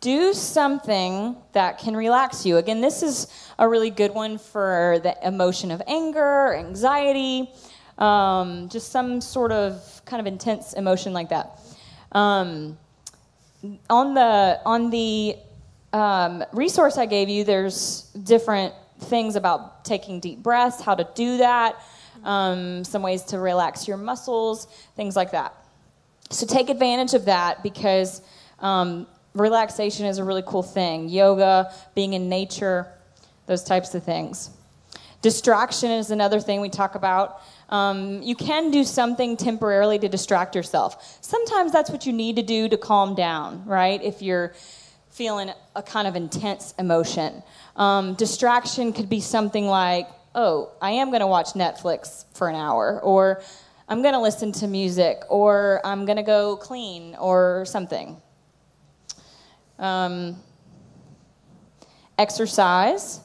Do 0.01 0.33
something 0.33 1.37
that 1.53 1.79
can 1.79 1.97
relax 1.97 2.47
you. 2.47 2.59
Again, 2.59 2.81
this 2.81 3.03
is 3.03 3.27
a 3.59 3.69
really 3.69 3.91
good 3.91 4.15
one 4.15 4.39
for 4.39 5.01
the 5.03 5.17
emotion 5.27 5.71
of 5.71 5.83
anger, 5.87 6.55
anxiety, 6.55 7.51
um, 7.99 8.69
just 8.69 8.91
some 8.93 9.21
sort 9.21 9.53
of 9.53 10.03
kind 10.05 10.21
of 10.21 10.27
intense 10.27 10.73
emotion 10.75 11.13
like 11.13 11.29
that. 11.31 11.59
Um, 12.13 12.79
on 13.91 14.15
the 14.15 14.61
on 14.65 14.91
the 14.91 15.37
um, 15.93 16.45
resource 16.53 16.97
I 16.97 17.07
gave 17.07 17.29
you, 17.29 17.45
there's 17.45 18.03
different 18.25 18.73
things 19.01 19.37
about 19.37 19.85
taking 19.85 20.21
deep 20.21 20.43
breaths, 20.43 20.81
how 20.81 20.95
to 20.95 21.09
do 21.15 21.39
that, 21.39 21.77
um, 22.25 22.85
some 22.85 23.03
ways 23.03 23.23
to 23.25 23.39
relax 23.39 23.89
your 23.89 23.97
muscles, 23.97 24.67
things 24.97 25.17
like 25.17 25.33
that. 25.33 25.55
So 26.31 26.47
take 26.47 26.71
advantage 26.71 27.15
of 27.15 27.25
that 27.25 27.63
because 27.63 28.23
um, 28.61 29.07
relaxation 29.35 30.07
is 30.07 30.19
a 30.19 30.25
really 30.25 30.43
cool 30.47 30.63
thing. 30.63 31.09
Yoga, 31.09 31.73
being 31.95 32.13
in 32.13 32.29
nature, 32.29 32.87
those 33.47 33.65
types 33.65 33.95
of 33.95 34.05
things. 34.05 34.51
Distraction 35.23 35.91
is 35.91 36.11
another 36.11 36.41
thing 36.41 36.61
we 36.61 36.71
talk 36.71 36.95
about. 36.95 37.43
Um, 37.69 38.23
you 38.23 38.35
can 38.35 38.71
do 38.71 38.85
something 38.85 39.37
temporarily 39.37 39.99
to 39.99 40.09
distract 40.09 40.55
yourself. 40.55 41.19
Sometimes 41.21 41.73
that's 41.73 41.91
what 41.91 42.07
you 42.07 42.13
need 42.13 42.37
to 42.37 42.43
do 42.43 42.69
to 42.69 42.77
calm 42.77 43.15
down, 43.15 43.65
right? 43.67 44.03
If 44.03 44.23
you're 44.23 44.55
feeling 45.11 45.51
a 45.77 45.83
kind 45.83 46.09
of 46.09 46.17
intense 46.17 46.73
emotion. 46.79 47.43
Um, 47.81 48.12
distraction 48.12 48.93
could 48.93 49.09
be 49.09 49.20
something 49.20 49.66
like, 49.66 50.07
oh, 50.35 50.70
I 50.82 50.90
am 50.90 51.09
going 51.09 51.20
to 51.20 51.27
watch 51.27 51.55
Netflix 51.55 52.27
for 52.35 52.51
an 52.51 52.55
hour, 52.55 53.01
or 53.02 53.43
I'm 53.89 54.02
going 54.02 54.12
to 54.12 54.20
listen 54.20 54.52
to 54.52 54.66
music, 54.66 55.23
or 55.31 55.81
I'm 55.82 56.05
going 56.05 56.19
to 56.19 56.23
go 56.23 56.57
clean, 56.57 57.16
or 57.19 57.65
something. 57.65 58.20
Um, 59.78 60.36
exercise. 62.19 63.20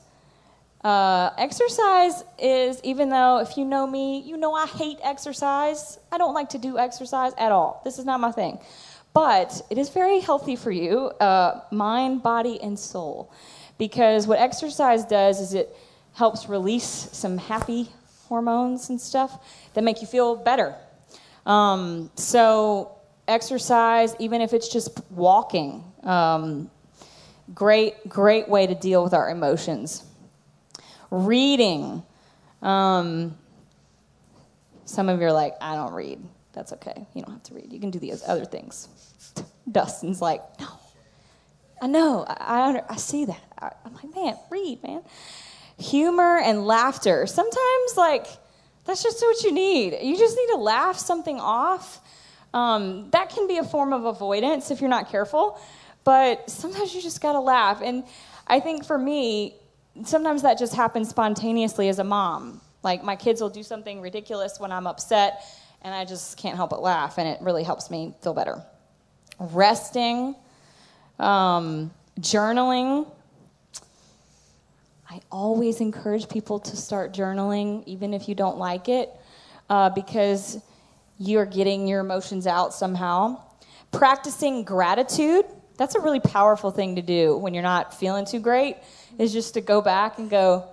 Uh, 0.85 1.31
exercise 1.37 2.23
is, 2.39 2.79
even 2.85 3.09
though 3.09 3.39
if 3.39 3.57
you 3.57 3.65
know 3.65 3.85
me, 3.85 4.21
you 4.21 4.37
know 4.37 4.53
I 4.53 4.67
hate 4.67 4.99
exercise. 5.03 5.99
I 6.13 6.17
don't 6.17 6.33
like 6.33 6.49
to 6.49 6.57
do 6.59 6.77
exercise 6.77 7.33
at 7.37 7.51
all. 7.51 7.81
This 7.83 7.99
is 7.99 8.05
not 8.05 8.21
my 8.21 8.31
thing. 8.31 8.59
But 9.13 9.61
it 9.69 9.77
is 9.77 9.89
very 9.89 10.21
healthy 10.21 10.55
for 10.55 10.71
you, 10.71 11.07
uh, 11.19 11.59
mind, 11.71 12.23
body, 12.23 12.61
and 12.61 12.79
soul. 12.79 13.33
Because 13.77 14.27
what 14.27 14.39
exercise 14.39 15.05
does 15.05 15.39
is 15.39 15.53
it 15.53 15.75
helps 16.13 16.47
release 16.47 17.09
some 17.11 17.37
happy 17.37 17.89
hormones 18.27 18.89
and 18.89 18.99
stuff 18.99 19.43
that 19.73 19.83
make 19.83 20.01
you 20.01 20.07
feel 20.07 20.35
better. 20.35 20.75
Um, 21.45 22.09
so, 22.15 22.95
exercise, 23.27 24.15
even 24.19 24.41
if 24.41 24.53
it's 24.53 24.69
just 24.69 24.99
walking, 25.11 25.83
um, 26.03 26.69
great, 27.53 28.07
great 28.07 28.49
way 28.49 28.65
to 28.65 28.75
deal 28.75 29.03
with 29.03 29.13
our 29.13 29.29
emotions. 29.29 30.03
Reading. 31.11 32.03
Um, 32.61 33.37
some 34.85 35.09
of 35.09 35.19
you 35.19 35.27
are 35.27 35.33
like, 35.33 35.55
I 35.61 35.75
don't 35.75 35.93
read. 35.93 36.19
That's 36.53 36.73
okay. 36.73 37.05
You 37.13 37.21
don't 37.23 37.33
have 37.33 37.43
to 37.43 37.53
read. 37.53 37.71
You 37.71 37.79
can 37.79 37.91
do 37.91 37.99
these 37.99 38.23
other 38.25 38.45
things. 38.45 38.87
Dustin's 39.71 40.21
like, 40.21 40.41
I 41.81 41.87
know, 41.87 42.25
I, 42.27 42.79
I, 42.89 42.93
I 42.93 42.95
see 42.95 43.25
that. 43.25 43.41
I, 43.59 43.71
I'm 43.85 43.93
like, 43.93 44.15
man, 44.15 44.37
read, 44.49 44.81
man. 44.83 45.01
Humor 45.77 46.39
and 46.39 46.65
laughter. 46.65 47.27
Sometimes, 47.27 47.97
like, 47.97 48.27
that's 48.85 49.03
just 49.03 49.21
what 49.21 49.43
you 49.43 49.51
need. 49.51 49.97
You 50.01 50.17
just 50.17 50.37
need 50.37 50.47
to 50.53 50.57
laugh 50.57 50.97
something 50.97 51.39
off. 51.39 51.99
Um, 52.53 53.09
that 53.11 53.29
can 53.29 53.47
be 53.47 53.57
a 53.57 53.63
form 53.63 53.91
of 53.91 54.05
avoidance 54.05 54.71
if 54.71 54.79
you're 54.79 54.89
not 54.89 55.09
careful, 55.09 55.59
but 56.03 56.49
sometimes 56.49 56.95
you 56.95 57.01
just 57.01 57.19
gotta 57.19 57.39
laugh. 57.39 57.81
And 57.83 58.05
I 58.47 58.59
think 58.59 58.85
for 58.85 58.97
me, 58.97 59.55
sometimes 60.05 60.43
that 60.43 60.57
just 60.57 60.73
happens 60.73 61.09
spontaneously 61.09 61.89
as 61.89 61.99
a 61.99 62.03
mom. 62.03 62.61
Like, 62.83 63.03
my 63.03 63.15
kids 63.15 63.41
will 63.41 63.49
do 63.49 63.63
something 63.63 63.99
ridiculous 63.99 64.59
when 64.59 64.71
I'm 64.71 64.87
upset, 64.87 65.43
and 65.81 65.93
I 65.93 66.05
just 66.05 66.37
can't 66.37 66.55
help 66.55 66.69
but 66.69 66.81
laugh, 66.81 67.17
and 67.17 67.27
it 67.27 67.41
really 67.41 67.63
helps 67.63 67.89
me 67.89 68.13
feel 68.21 68.33
better 68.33 68.63
resting, 69.39 70.35
um, 71.19 71.91
journaling. 72.19 73.07
I 75.09 75.21
always 75.31 75.81
encourage 75.81 76.27
people 76.27 76.59
to 76.59 76.75
start 76.75 77.13
journaling, 77.13 77.83
even 77.85 78.13
if 78.13 78.27
you 78.27 78.35
don't 78.35 78.57
like 78.57 78.89
it, 78.89 79.09
uh, 79.69 79.89
because 79.91 80.59
you're 81.17 81.45
getting 81.45 81.87
your 81.87 82.01
emotions 82.01 82.47
out 82.47 82.73
somehow. 82.73 83.41
Practicing 83.91 84.63
gratitude, 84.63 85.45
that's 85.77 85.95
a 85.95 85.99
really 85.99 86.19
powerful 86.19 86.71
thing 86.71 86.95
to 86.95 87.01
do 87.01 87.37
when 87.37 87.53
you're 87.53 87.63
not 87.63 87.93
feeling 87.93 88.25
too 88.25 88.39
great, 88.39 88.77
is 89.17 89.31
just 89.31 89.53
to 89.53 89.61
go 89.61 89.81
back 89.81 90.17
and 90.17 90.29
go, 90.29 90.67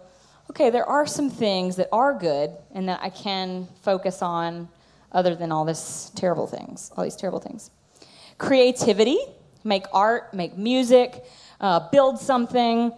okay, 0.50 0.70
there 0.70 0.86
are 0.86 1.06
some 1.06 1.30
things 1.30 1.76
that 1.76 1.88
are 1.92 2.12
good 2.12 2.50
and 2.74 2.88
that 2.88 3.00
I 3.02 3.10
can 3.10 3.68
focus 3.82 4.22
on 4.22 4.68
other 5.12 5.34
than 5.34 5.52
all 5.52 5.64
this 5.64 6.10
terrible 6.16 6.46
things, 6.46 6.90
all 6.96 7.04
these 7.04 7.16
terrible 7.16 7.40
things. 7.40 7.70
Creativity, 8.38 9.18
make 9.64 9.84
art, 9.92 10.34
make 10.34 10.56
music, 10.56 11.24
uh, 11.60 11.88
build 11.90 12.18
something. 12.18 12.92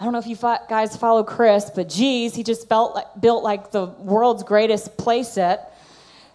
I 0.00 0.04
don't 0.04 0.12
know 0.12 0.18
if 0.18 0.26
you 0.26 0.36
guys 0.36 0.96
follow 0.96 1.22
Chris, 1.22 1.70
but 1.74 1.88
geez, 1.88 2.34
he 2.34 2.42
just 2.42 2.68
felt 2.68 2.94
like, 2.94 3.06
built 3.20 3.44
like 3.44 3.70
the 3.70 3.86
world's 3.86 4.42
greatest 4.42 4.96
playset. 4.96 5.66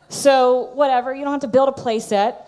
So, 0.10 0.72
whatever, 0.74 1.14
you 1.14 1.24
don't 1.24 1.34
have 1.34 1.42
to 1.42 1.48
build 1.48 1.70
a 1.70 1.74
playset, 1.74 2.46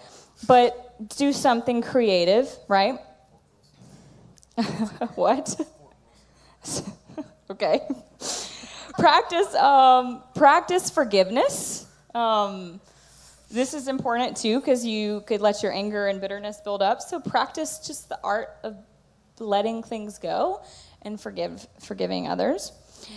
but 0.48 0.96
do 1.18 1.34
something 1.34 1.82
creative, 1.82 2.50
right? 2.68 3.00
what? 5.16 5.60
okay. 7.50 7.82
practice, 8.98 9.54
um, 9.56 10.24
practice 10.36 10.90
forgiveness. 10.90 11.86
Um, 12.16 12.80
this 13.50 13.74
is 13.74 13.88
important 13.88 14.38
too 14.38 14.60
because 14.60 14.86
you 14.86 15.22
could 15.22 15.42
let 15.42 15.64
your 15.64 15.72
anger 15.72 16.08
and 16.08 16.22
bitterness 16.22 16.62
build 16.62 16.82
up. 16.82 17.02
So 17.02 17.20
practice 17.20 17.80
just 17.86 18.10
the 18.10 18.20
art 18.24 18.50
of 18.64 18.78
letting 19.40 19.84
things 19.84 20.20
go 20.20 20.62
and 21.02 21.20
forgive, 21.20 21.66
forgiving 21.80 22.28
others. 22.28 22.72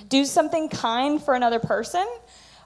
Do 0.08 0.24
something 0.24 0.68
kind 0.68 1.22
for 1.22 1.34
another 1.34 1.58
person. 1.58 2.06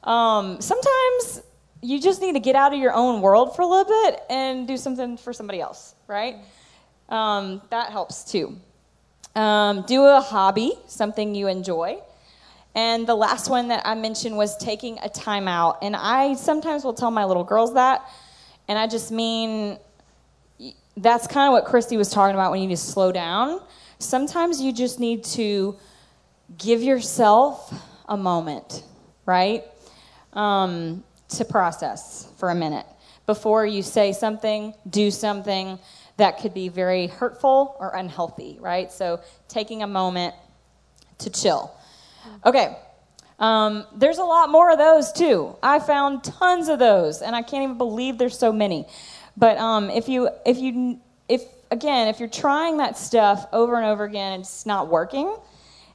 Um, 0.04 0.60
sometimes 0.60 1.42
you 1.82 2.00
just 2.00 2.20
need 2.20 2.34
to 2.34 2.40
get 2.40 2.54
out 2.54 2.72
of 2.72 2.78
your 2.78 2.92
own 2.92 3.20
world 3.20 3.56
for 3.56 3.62
a 3.62 3.66
little 3.66 3.84
bit 3.84 4.20
and 4.30 4.68
do 4.68 4.76
something 4.76 5.16
for 5.16 5.32
somebody 5.32 5.60
else, 5.60 5.94
right? 6.06 6.36
Um, 7.08 7.62
that 7.70 7.90
helps 7.90 8.24
too. 8.24 8.56
Um, 9.34 9.84
do 9.86 10.04
a 10.04 10.20
hobby, 10.20 10.72
something 10.86 11.34
you 11.34 11.48
enjoy. 11.48 11.98
And 12.76 13.06
the 13.06 13.14
last 13.14 13.48
one 13.48 13.68
that 13.68 13.80
I 13.86 13.94
mentioned 13.94 14.36
was 14.36 14.54
taking 14.58 14.98
a 15.02 15.08
time 15.08 15.48
out. 15.48 15.78
And 15.82 15.96
I 15.96 16.34
sometimes 16.34 16.84
will 16.84 16.92
tell 16.92 17.10
my 17.10 17.24
little 17.24 17.42
girls 17.42 17.72
that. 17.72 18.06
And 18.68 18.78
I 18.78 18.86
just 18.86 19.10
mean 19.10 19.78
that's 20.98 21.26
kind 21.26 21.48
of 21.48 21.52
what 21.52 21.64
Christi 21.64 21.96
was 21.96 22.10
talking 22.10 22.34
about 22.34 22.50
when 22.50 22.60
you 22.60 22.68
need 22.68 22.76
to 22.76 22.80
slow 22.80 23.12
down. 23.12 23.60
Sometimes 23.98 24.60
you 24.60 24.72
just 24.72 25.00
need 25.00 25.24
to 25.24 25.76
give 26.58 26.82
yourself 26.82 27.74
a 28.08 28.16
moment, 28.16 28.84
right? 29.24 29.64
Um, 30.34 31.02
to 31.30 31.46
process 31.46 32.28
for 32.36 32.50
a 32.50 32.54
minute 32.54 32.86
before 33.24 33.66
you 33.66 33.82
say 33.82 34.12
something, 34.12 34.74
do 34.88 35.10
something 35.10 35.78
that 36.18 36.38
could 36.38 36.54
be 36.54 36.68
very 36.68 37.06
hurtful 37.06 37.74
or 37.80 37.94
unhealthy, 37.96 38.58
right? 38.60 38.92
So 38.92 39.20
taking 39.48 39.82
a 39.82 39.86
moment 39.86 40.34
to 41.18 41.30
chill. 41.30 41.74
Okay. 42.44 42.76
Um, 43.38 43.84
there's 43.94 44.18
a 44.18 44.24
lot 44.24 44.50
more 44.50 44.70
of 44.70 44.78
those 44.78 45.12
too. 45.12 45.56
I 45.62 45.78
found 45.78 46.24
tons 46.24 46.68
of 46.68 46.78
those, 46.78 47.20
and 47.20 47.36
I 47.36 47.42
can't 47.42 47.64
even 47.64 47.78
believe 47.78 48.18
there's 48.18 48.38
so 48.38 48.52
many. 48.52 48.86
But 49.36 49.58
um, 49.58 49.90
if 49.90 50.08
you, 50.08 50.30
if 50.46 50.58
you, 50.58 51.00
if 51.28 51.42
again, 51.70 52.08
if 52.08 52.18
you're 52.18 52.28
trying 52.28 52.78
that 52.78 52.96
stuff 52.96 53.46
over 53.52 53.76
and 53.76 53.84
over 53.84 54.04
again 54.04 54.32
and 54.32 54.42
it's 54.42 54.64
not 54.64 54.88
working, 54.88 55.36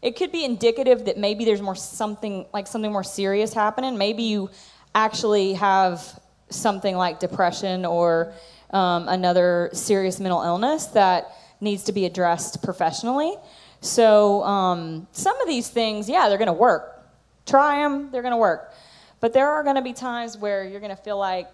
it 0.01 0.15
could 0.15 0.31
be 0.31 0.45
indicative 0.45 1.05
that 1.05 1.17
maybe 1.17 1.45
there's 1.45 1.61
more 1.61 1.75
something 1.75 2.45
like 2.53 2.67
something 2.67 2.91
more 2.91 3.03
serious 3.03 3.53
happening. 3.53 3.97
Maybe 3.97 4.23
you 4.23 4.49
actually 4.93 5.53
have 5.53 6.19
something 6.49 6.95
like 6.95 7.19
depression 7.19 7.85
or 7.85 8.33
um, 8.71 9.07
another 9.07 9.69
serious 9.73 10.19
mental 10.19 10.41
illness 10.41 10.87
that 10.87 11.31
needs 11.59 11.83
to 11.83 11.91
be 11.91 12.05
addressed 12.05 12.63
professionally. 12.63 13.35
So 13.81 14.43
um, 14.43 15.07
some 15.11 15.39
of 15.41 15.47
these 15.47 15.67
things, 15.67 16.07
yeah, 16.07 16.29
they're 16.29 16.37
going 16.37 16.47
to 16.47 16.53
work. 16.53 17.03
Try 17.45 17.81
them, 17.81 18.11
they're 18.11 18.21
going 18.21 18.33
to 18.33 18.37
work. 18.37 18.73
But 19.19 19.33
there 19.33 19.49
are 19.49 19.63
going 19.63 19.75
to 19.75 19.81
be 19.81 19.93
times 19.93 20.37
where 20.37 20.63
you're 20.63 20.79
going 20.79 20.95
to 20.95 21.01
feel 21.01 21.17
like, 21.17 21.47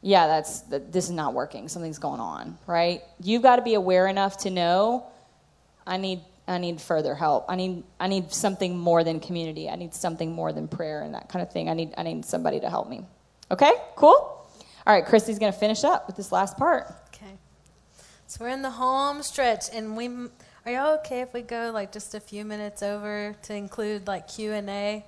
yeah, 0.00 0.26
that's 0.26 0.60
this 0.60 1.06
is 1.06 1.10
not 1.10 1.34
working. 1.34 1.68
Something's 1.68 1.98
going 1.98 2.20
on, 2.20 2.56
right? 2.66 3.02
You've 3.20 3.42
got 3.42 3.56
to 3.56 3.62
be 3.62 3.74
aware 3.74 4.06
enough 4.06 4.38
to 4.38 4.50
know 4.50 5.06
I 5.86 5.96
need 5.96 6.20
I 6.46 6.58
need 6.58 6.80
further 6.80 7.14
help. 7.14 7.46
I 7.48 7.56
need 7.56 7.82
I 7.98 8.06
need 8.06 8.32
something 8.32 8.78
more 8.78 9.02
than 9.02 9.18
community. 9.18 9.68
I 9.68 9.74
need 9.74 9.94
something 9.94 10.32
more 10.32 10.52
than 10.52 10.68
prayer 10.68 11.02
and 11.02 11.14
that 11.14 11.28
kind 11.28 11.42
of 11.42 11.52
thing. 11.52 11.68
I 11.68 11.74
need 11.74 11.94
I 11.98 12.04
need 12.04 12.24
somebody 12.24 12.60
to 12.60 12.70
help 12.70 12.88
me. 12.88 13.04
Okay? 13.50 13.72
Cool? 13.96 14.10
All 14.10 14.94
right, 14.94 15.04
Christi's 15.04 15.38
going 15.38 15.52
to 15.52 15.58
finish 15.58 15.84
up 15.84 16.06
with 16.06 16.16
this 16.16 16.30
last 16.30 16.56
part. 16.56 16.86
Okay. 17.08 17.32
So 18.26 18.44
we're 18.44 18.50
in 18.50 18.62
the 18.62 18.70
home 18.70 19.22
stretch, 19.22 19.66
and 19.72 19.96
we 19.96 20.08
are 20.68 20.70
y'all 20.70 20.98
okay 20.98 21.22
if 21.22 21.32
we 21.32 21.40
go 21.40 21.70
like 21.72 21.90
just 21.92 22.14
a 22.14 22.20
few 22.20 22.44
minutes 22.44 22.82
over 22.82 23.34
to 23.42 23.54
include 23.54 24.06
like 24.06 24.28
Q 24.28 24.52
and 24.52 24.68
A? 24.68 25.02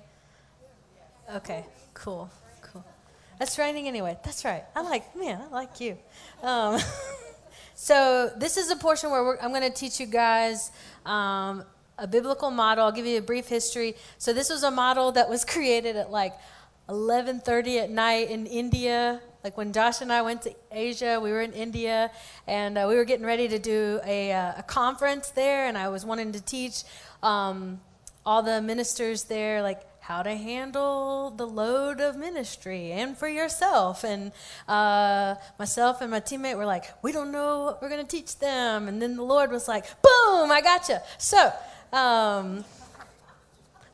Okay, 1.35 1.63
cool, 1.93 2.31
cool. 2.63 2.83
That's 3.37 3.59
raining 3.59 3.87
anyway. 3.87 4.17
That's 4.23 4.43
right. 4.43 4.63
I 4.75 4.81
like 4.81 5.15
man. 5.15 5.39
I 5.39 5.53
like 5.53 5.79
you. 5.79 5.99
Um, 6.41 6.79
so 7.75 8.31
this 8.37 8.57
is 8.57 8.71
a 8.71 8.75
portion 8.75 9.11
where 9.11 9.39
I'm 9.43 9.51
going 9.51 9.61
to 9.61 9.69
teach 9.69 9.99
you 9.99 10.07
guys. 10.07 10.71
Um, 11.05 11.63
a 11.99 12.07
biblical 12.07 12.49
model. 12.49 12.83
I'll 12.83 12.91
give 12.91 13.05
you 13.05 13.19
a 13.19 13.21
brief 13.21 13.47
history. 13.47 13.93
So 14.17 14.33
this 14.33 14.49
was 14.49 14.63
a 14.63 14.71
model 14.71 15.11
that 15.11 15.29
was 15.29 15.45
created 15.53 15.95
at 15.95 16.09
like 16.09 16.33
11:30 16.89 17.83
at 17.83 17.91
night 17.91 18.31
in 18.31 18.47
India 18.47 19.21
like 19.43 19.57
when 19.57 19.73
Josh 19.73 20.01
and 20.01 20.11
I 20.11 20.21
went 20.21 20.43
to 20.43 20.53
Asia, 20.71 21.19
we 21.21 21.31
were 21.31 21.41
in 21.41 21.53
India, 21.53 22.11
and 22.47 22.77
uh, 22.77 22.85
we 22.87 22.95
were 22.95 23.05
getting 23.05 23.25
ready 23.25 23.47
to 23.47 23.59
do 23.59 23.99
a, 24.05 24.31
uh, 24.31 24.53
a, 24.57 24.63
conference 24.63 25.29
there, 25.29 25.67
and 25.67 25.77
I 25.77 25.89
was 25.89 26.05
wanting 26.05 26.31
to 26.33 26.41
teach 26.41 26.83
um, 27.23 27.81
all 28.25 28.43
the 28.43 28.61
ministers 28.61 29.23
there, 29.23 29.61
like 29.63 29.81
how 30.01 30.21
to 30.21 30.35
handle 30.35 31.31
the 31.31 31.45
load 31.45 32.01
of 32.01 32.17
ministry 32.17 32.91
and 32.91 33.17
for 33.17 33.27
yourself. 33.27 34.03
And 34.03 34.31
uh, 34.67 35.35
myself 35.57 36.01
and 36.01 36.11
my 36.11 36.19
teammate 36.19 36.57
were 36.57 36.65
like, 36.65 36.85
we 37.03 37.11
don't 37.11 37.31
know 37.31 37.63
what 37.63 37.81
we're 37.81 37.89
going 37.89 38.05
to 38.05 38.17
teach 38.17 38.37
them. 38.39 38.87
And 38.87 39.01
then 39.01 39.15
the 39.15 39.23
Lord 39.23 39.51
was 39.51 39.67
like, 39.67 39.85
boom, 40.01 40.51
I 40.51 40.61
got 40.61 40.89
you. 40.89 40.97
So, 41.17 41.51
um, 41.93 42.65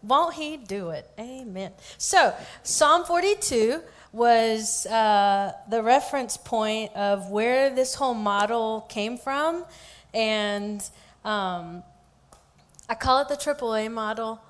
won't 0.02 0.36
He 0.36 0.58
do 0.58 0.90
it? 0.90 1.10
Amen. 1.20 1.72
So, 1.98 2.34
Psalm 2.64 3.04
42 3.04 3.82
was 4.18 4.88
uh, 4.88 5.54
the 5.70 5.82
reference 5.84 6.36
point 6.36 6.92
of 6.94 7.30
where 7.30 7.70
this 7.70 7.94
whole 7.94 8.16
model 8.16 8.82
came 8.90 9.18
from. 9.18 9.64
And 10.14 10.82
um, 11.24 11.84
I 12.90 12.96
call 12.96 13.22
it 13.22 13.30
the 13.30 13.36
AAA 13.36 13.92
model. 13.92 14.42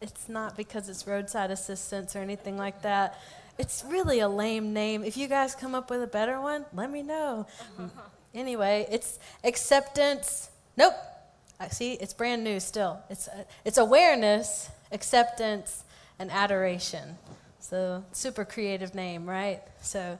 It's 0.00 0.28
not 0.28 0.56
because 0.56 0.88
it's 0.88 1.06
roadside 1.06 1.50
assistance 1.50 2.14
or 2.14 2.20
anything 2.20 2.56
like 2.56 2.82
that. 2.82 3.18
It's 3.58 3.84
really 3.86 4.20
a 4.20 4.28
lame 4.28 4.72
name. 4.72 5.02
If 5.04 5.16
you 5.16 5.26
guys 5.26 5.54
come 5.54 5.74
up 5.74 5.90
with 5.90 6.02
a 6.02 6.06
better 6.06 6.40
one, 6.40 6.64
let 6.72 6.90
me 6.90 7.02
know. 7.02 7.46
anyway, 8.34 8.86
it's 8.90 9.18
acceptance. 9.44 10.48
Nope. 10.76 10.94
I 11.58 11.68
see, 11.68 11.92
it's 11.94 12.14
brand 12.14 12.42
new 12.42 12.58
still. 12.58 13.00
It's, 13.10 13.28
uh, 13.28 13.44
it's 13.66 13.76
awareness, 13.76 14.70
acceptance, 14.92 15.84
and 16.18 16.30
adoration. 16.30 17.18
So, 17.62 18.02
super 18.12 18.46
creative 18.46 18.94
name, 18.94 19.28
right? 19.28 19.60
So, 19.82 20.18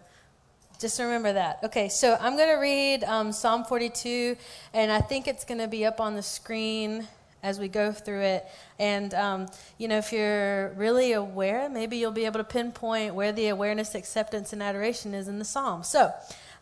just 0.79 1.01
remember 1.01 1.33
that. 1.33 1.61
Okay, 1.65 1.89
so 1.89 2.17
I'm 2.21 2.37
going 2.37 2.51
to 2.51 2.61
read 2.61 3.03
um, 3.05 3.33
Psalm 3.33 3.65
42, 3.65 4.37
and 4.75 4.93
I 4.93 5.01
think 5.01 5.27
it's 5.27 5.47
going 5.47 5.59
to 5.59 5.67
be 5.67 5.87
up 5.87 6.01
on 6.01 6.17
the 6.17 6.23
screen 6.23 7.09
as 7.43 7.59
we 7.59 7.67
go 7.67 7.93
through 7.93 8.21
it. 8.21 8.47
And, 8.79 9.15
um, 9.15 9.47
you 9.79 9.89
know, 9.89 9.97
if 9.97 10.13
you're 10.13 10.69
really 10.77 11.13
aware, 11.13 11.71
maybe 11.71 11.97
you'll 11.97 12.13
be 12.13 12.27
able 12.27 12.41
to 12.41 12.45
pinpoint 12.45 13.15
where 13.15 13.33
the 13.33 13.49
awareness, 13.49 13.95
acceptance, 13.95 14.53
and 14.53 14.63
adoration 14.63 15.15
is 15.15 15.27
in 15.27 15.39
the 15.39 15.45
psalm. 15.45 15.83
So, 15.83 16.13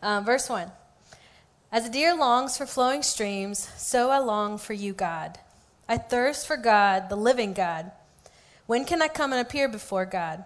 um, 0.01 0.23
verse 0.23 0.49
1 0.49 0.71
As 1.73 1.85
a 1.85 1.91
deer 1.91 2.15
longs 2.15 2.57
for 2.57 2.65
flowing 2.65 3.03
streams, 3.03 3.69
so 3.77 4.11
I 4.11 4.19
long 4.19 4.57
for 4.57 4.73
you, 4.73 4.93
God. 4.93 5.39
I 5.89 5.97
thirst 5.97 6.47
for 6.47 6.55
God, 6.55 7.09
the 7.09 7.17
living 7.17 7.51
God. 7.51 7.91
When 8.65 8.85
can 8.85 9.01
I 9.01 9.09
come 9.09 9.33
and 9.33 9.41
appear 9.41 9.67
before 9.67 10.05
God? 10.05 10.45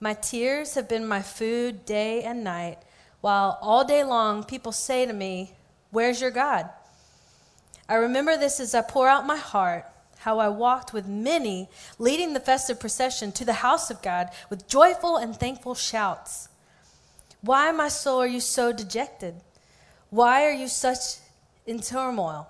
My 0.00 0.14
tears 0.14 0.74
have 0.74 0.88
been 0.88 1.06
my 1.06 1.22
food 1.22 1.84
day 1.84 2.22
and 2.22 2.44
night, 2.44 2.78
while 3.20 3.58
all 3.60 3.84
day 3.84 4.04
long 4.04 4.44
people 4.44 4.72
say 4.72 5.04
to 5.04 5.12
me, 5.12 5.52
Where's 5.90 6.20
your 6.20 6.30
God? 6.30 6.68
I 7.88 7.94
remember 7.94 8.36
this 8.36 8.60
as 8.60 8.74
I 8.74 8.82
pour 8.82 9.08
out 9.08 9.26
my 9.26 9.36
heart, 9.36 9.86
how 10.18 10.38
I 10.38 10.48
walked 10.48 10.92
with 10.92 11.06
many, 11.06 11.68
leading 11.98 12.34
the 12.34 12.40
festive 12.40 12.78
procession 12.78 13.32
to 13.32 13.44
the 13.44 13.54
house 13.54 13.90
of 13.90 14.02
God 14.02 14.28
with 14.50 14.68
joyful 14.68 15.16
and 15.16 15.34
thankful 15.34 15.74
shouts. 15.74 16.48
Why, 17.40 17.72
my 17.72 17.88
soul, 17.88 18.20
are 18.20 18.26
you 18.26 18.40
so 18.40 18.72
dejected? 18.72 19.36
Why 20.10 20.44
are 20.44 20.52
you 20.52 20.68
such 20.68 21.18
in 21.66 21.80
turmoil? 21.80 22.48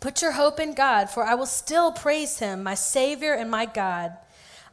Put 0.00 0.22
your 0.22 0.32
hope 0.32 0.58
in 0.58 0.74
God, 0.74 1.10
for 1.10 1.24
I 1.24 1.34
will 1.34 1.46
still 1.46 1.92
praise 1.92 2.38
him, 2.38 2.62
my 2.62 2.74
Savior 2.74 3.34
and 3.34 3.50
my 3.50 3.66
God. 3.66 4.16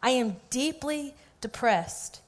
I 0.02 0.11
am 0.11 0.38
deeply 0.49 1.14
depressed. 1.44 2.22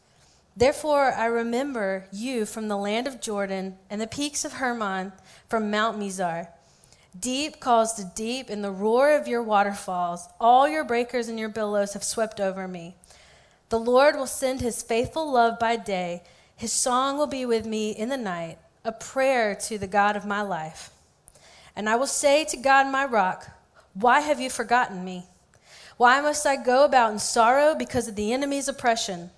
Therefore, 0.56 1.12
I 1.14 1.26
remember 1.26 2.06
you 2.12 2.46
from 2.46 2.68
the 2.68 2.78
land 2.78 3.08
of 3.08 3.20
Jordan 3.20 3.78
and 3.90 4.00
the 4.00 4.08
peaks 4.08 4.46
of 4.46 4.54
Hermon 4.54 5.14
from 5.50 5.72
Mount 5.72 5.98
Mizar. 5.98 6.50
Deep 7.18 7.60
calls 7.60 7.94
to 7.94 8.12
deep 8.14 8.50
in 8.50 8.62
the 8.62 8.72
roar 8.72 9.16
of 9.16 9.28
your 9.28 9.42
waterfalls. 9.42 10.28
All 10.40 10.68
your 10.68 10.84
breakers 10.84 11.30
and 11.30 11.40
your 11.40 11.50
billows 11.50 11.94
have 11.94 12.04
swept 12.04 12.40
over 12.40 12.68
me. 12.68 12.96
The 13.70 13.80
Lord 13.80 14.16
will 14.16 14.28
send 14.28 14.62
his 14.62 14.84
faithful 14.84 15.32
love 15.32 15.58
by 15.60 15.78
day. 15.78 16.24
His 16.56 16.72
song 16.74 17.18
will 17.18 17.28
be 17.28 17.46
with 17.46 17.66
me 17.66 17.92
in 17.92 18.10
the 18.10 18.18
night, 18.18 18.58
a 18.84 18.92
prayer 18.92 19.56
to 19.56 19.78
the 19.78 19.88
God 19.88 20.16
of 20.16 20.26
my 20.26 20.42
life. 20.42 20.92
And 21.76 21.90
I 21.90 21.96
will 21.96 22.08
say 22.08 22.46
to 22.46 22.58
God, 22.58 22.92
my 22.92 23.06
rock, 23.06 23.48
Why 23.94 24.20
have 24.20 24.40
you 24.40 24.50
forgotten 24.50 25.04
me? 25.04 25.26
Why 25.98 26.20
must 26.20 26.46
I 26.46 26.58
go 26.58 26.84
about 26.84 27.14
in 27.14 27.20
sorrow 27.20 27.74
because 27.74 28.08
of 28.08 28.16
the 28.16 28.34
enemy's 28.34 28.68
oppression? 28.68 29.32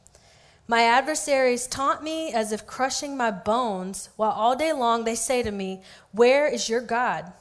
My 0.67 0.81
adversaries 0.83 1.67
taunt 1.67 2.03
me 2.03 2.33
as 2.33 2.51
if 2.51 2.67
crushing 2.67 3.15
my 3.15 3.31
bones, 3.31 4.09
while 4.15 4.31
all 4.31 4.55
day 4.55 4.73
long 4.73 5.03
they 5.03 5.15
say 5.15 5.43
to 5.43 5.51
me, 5.51 5.81
Where 6.11 6.47
is 6.47 6.67
your 6.67 6.81
God? 6.81 7.31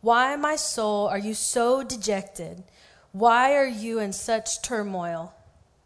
Why, 0.00 0.34
my 0.36 0.56
soul, 0.56 1.08
are 1.08 1.18
you 1.18 1.34
so 1.34 1.82
dejected? 1.82 2.62
Why 3.12 3.54
are 3.54 3.66
you 3.66 3.98
in 3.98 4.12
such 4.12 4.62
turmoil? 4.62 5.34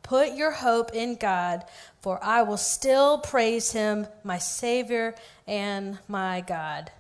Put 0.03 0.35
your 0.35 0.53
hope 0.53 0.95
in 0.95 1.17
God, 1.17 1.65
for 2.01 2.23
I 2.23 2.43
will 2.43 2.57
still 2.57 3.19
praise 3.19 3.73
him, 3.73 4.07
my 4.23 4.39
Savior 4.39 5.17
and 5.49 5.99
my 6.07 6.43
God. 6.43 6.93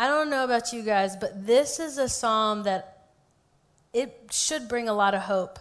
I 0.00 0.08
don't 0.08 0.30
know 0.30 0.44
about 0.44 0.72
you 0.72 0.80
guys, 0.80 1.14
but 1.14 1.46
this 1.46 1.78
is 1.78 1.98
a 1.98 2.08
psalm 2.08 2.62
that 2.62 3.08
it 3.92 4.28
should 4.30 4.66
bring 4.66 4.88
a 4.88 4.94
lot 4.94 5.12
of 5.12 5.20
hope 5.20 5.58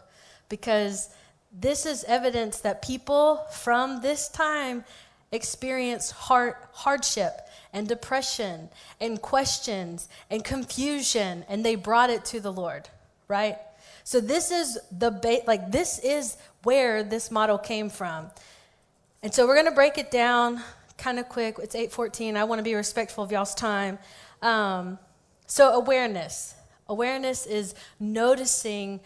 because 0.48 1.10
this 1.52 1.86
is 1.86 2.06
evidence 2.06 2.62
that 2.62 2.82
people 2.82 3.46
from 3.52 4.00
this 4.00 4.30
time 4.30 4.86
experience 5.34 6.10
heart 6.12 6.70
hardship 6.72 7.50
and 7.74 7.86
depression 7.86 8.70
and 9.02 9.22
questions 9.22 10.08
and 10.32 10.46
confusion, 10.46 11.44
and 11.50 11.66
they 11.66 11.76
brought 11.76 12.10
it 12.10 12.24
to 12.24 12.40
the 12.40 12.54
Lord, 12.54 12.88
right? 13.28 13.58
So 14.06 14.22
this 14.22 14.52
is 14.52 14.80
the 14.90 15.12
ba- 15.12 15.44
like 15.48 15.70
this 15.70 16.00
is 16.00 16.38
where 16.64 17.04
this 17.04 17.30
model 17.30 17.58
came 17.58 17.90
from. 17.90 18.28
And 19.22 19.34
so 19.34 19.46
we're 19.46 19.56
going 19.56 19.66
to 19.66 19.76
break 19.76 19.98
it 19.98 20.12
down 20.12 20.64
kind 20.98 21.20
of 21.20 21.28
quick. 21.28 21.58
It's 21.62 21.76
8:14. 21.76 22.38
I 22.38 22.46
want 22.46 22.60
to 22.60 22.64
be 22.64 22.76
respectful 22.76 23.26
of 23.26 23.34
y'all's 23.34 23.54
time. 23.54 24.00
Um, 24.42 25.00
so 25.48 25.74
awareness. 25.74 26.56
Awareness 26.88 27.46
is 27.46 27.76
noticing 28.00 29.00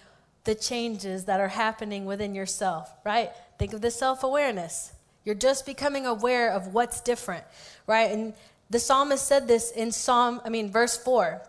the 0.43 0.55
changes 0.55 1.26
that 1.26 1.39
are 1.39 1.47
happening 1.47 2.05
within 2.05 2.35
yourself, 2.35 2.93
right? 3.05 3.31
Think 3.57 3.73
of 3.73 3.81
the 3.81 3.91
self-awareness. 3.91 4.93
You're 5.26 5.35
just 5.35 5.65
becoming 5.65 6.05
aware 6.05 6.51
of 6.51 6.73
what's 6.73 6.99
different, 6.99 7.45
right? 7.88 8.11
And 8.11 8.34
the 8.69 8.80
psalmist 8.80 9.26
said 9.26 9.47
this 9.47 9.72
in 9.72 9.91
Psalm, 9.91 10.41
I 10.43 10.49
mean, 10.49 10.69
verse 10.69 10.97
4. 10.97 11.41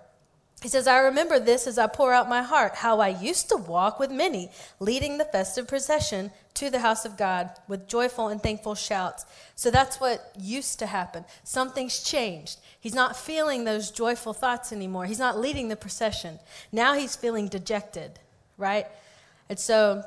He 0.65 0.71
says, 0.71 0.87
I 0.87 1.01
remember 1.01 1.39
this 1.39 1.67
as 1.67 1.77
I 1.77 1.87
pour 1.89 2.15
out 2.15 2.27
my 2.27 2.41
heart, 2.41 2.77
how 2.77 2.99
I 2.99 3.09
used 3.09 3.51
to 3.51 3.57
walk 3.59 4.01
with 4.01 4.11
many, 4.11 4.51
leading 4.81 5.19
the 5.19 5.27
festive 5.27 5.69
procession 5.69 6.31
to 6.55 6.71
the 6.71 6.79
house 6.79 7.05
of 7.05 7.19
God 7.19 7.51
with 7.69 7.87
joyful 7.87 8.29
and 8.29 8.43
thankful 8.43 8.75
shouts. 8.75 9.27
So 9.57 9.71
that's 9.71 10.01
what 10.01 10.33
used 10.41 10.79
to 10.79 10.87
happen. 10.87 11.27
Something's 11.43 12.03
changed. 12.03 12.61
He's 12.81 12.95
not 12.95 13.15
feeling 13.15 13.65
those 13.65 13.91
joyful 13.91 14.33
thoughts 14.33 14.73
anymore. 14.73 15.05
He's 15.05 15.19
not 15.19 15.39
leading 15.39 15.69
the 15.69 15.77
procession. 15.77 16.39
Now 16.73 16.95
he's 16.95 17.15
feeling 17.15 17.49
dejected, 17.49 18.19
right? 18.57 18.87
And 19.51 19.59
so 19.59 20.03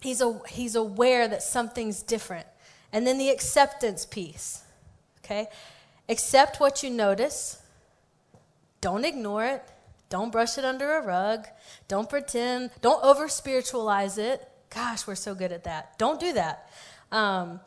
he's, 0.00 0.20
a, 0.20 0.40
he's 0.48 0.74
aware 0.74 1.28
that 1.28 1.44
something's 1.44 2.02
different. 2.02 2.48
And 2.92 3.06
then 3.06 3.18
the 3.18 3.30
acceptance 3.30 4.04
piece, 4.04 4.64
okay? 5.24 5.46
Accept 6.08 6.58
what 6.58 6.82
you 6.82 6.90
notice. 6.90 7.62
Don't 8.80 9.04
ignore 9.04 9.44
it. 9.44 9.62
Don't 10.08 10.30
brush 10.30 10.58
it 10.58 10.64
under 10.64 10.96
a 10.96 11.02
rug. 11.02 11.46
Don't 11.88 12.08
pretend. 12.08 12.70
Don't 12.80 13.02
over 13.02 13.28
spiritualize 13.28 14.18
it. 14.18 14.46
Gosh, 14.70 15.06
we're 15.06 15.14
so 15.14 15.34
good 15.34 15.52
at 15.52 15.64
that. 15.64 15.98
Don't 15.98 16.20
do 16.20 16.32
that. 16.32 16.70
Um, 17.10 17.60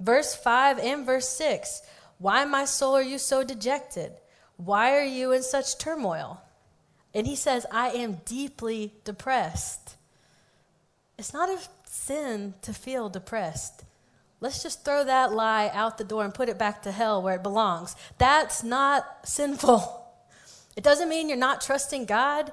verse 0.00 0.34
5 0.34 0.78
and 0.78 1.04
verse 1.04 1.28
6 1.30 1.82
Why, 2.18 2.44
my 2.44 2.64
soul, 2.64 2.94
are 2.94 3.02
you 3.02 3.18
so 3.18 3.44
dejected? 3.44 4.12
Why 4.56 4.96
are 4.96 5.04
you 5.04 5.32
in 5.32 5.42
such 5.42 5.78
turmoil? 5.78 6.40
And 7.14 7.26
he 7.26 7.36
says, 7.36 7.66
I 7.70 7.90
am 7.90 8.20
deeply 8.24 8.94
depressed. 9.04 9.96
It's 11.18 11.32
not 11.32 11.48
a 11.48 11.58
sin 11.86 12.54
to 12.62 12.72
feel 12.72 13.08
depressed. 13.08 13.84
Let's 14.40 14.62
just 14.62 14.84
throw 14.84 15.04
that 15.04 15.32
lie 15.32 15.70
out 15.72 15.96
the 15.96 16.04
door 16.04 16.24
and 16.24 16.34
put 16.34 16.50
it 16.50 16.58
back 16.58 16.82
to 16.82 16.92
hell 16.92 17.22
where 17.22 17.36
it 17.36 17.42
belongs. 17.42 17.96
That's 18.18 18.62
not 18.62 19.04
sinful. 19.24 20.02
It 20.76 20.84
doesn't 20.84 21.08
mean 21.08 21.28
you're 21.28 21.38
not 21.38 21.62
trusting 21.62 22.04
God. 22.04 22.52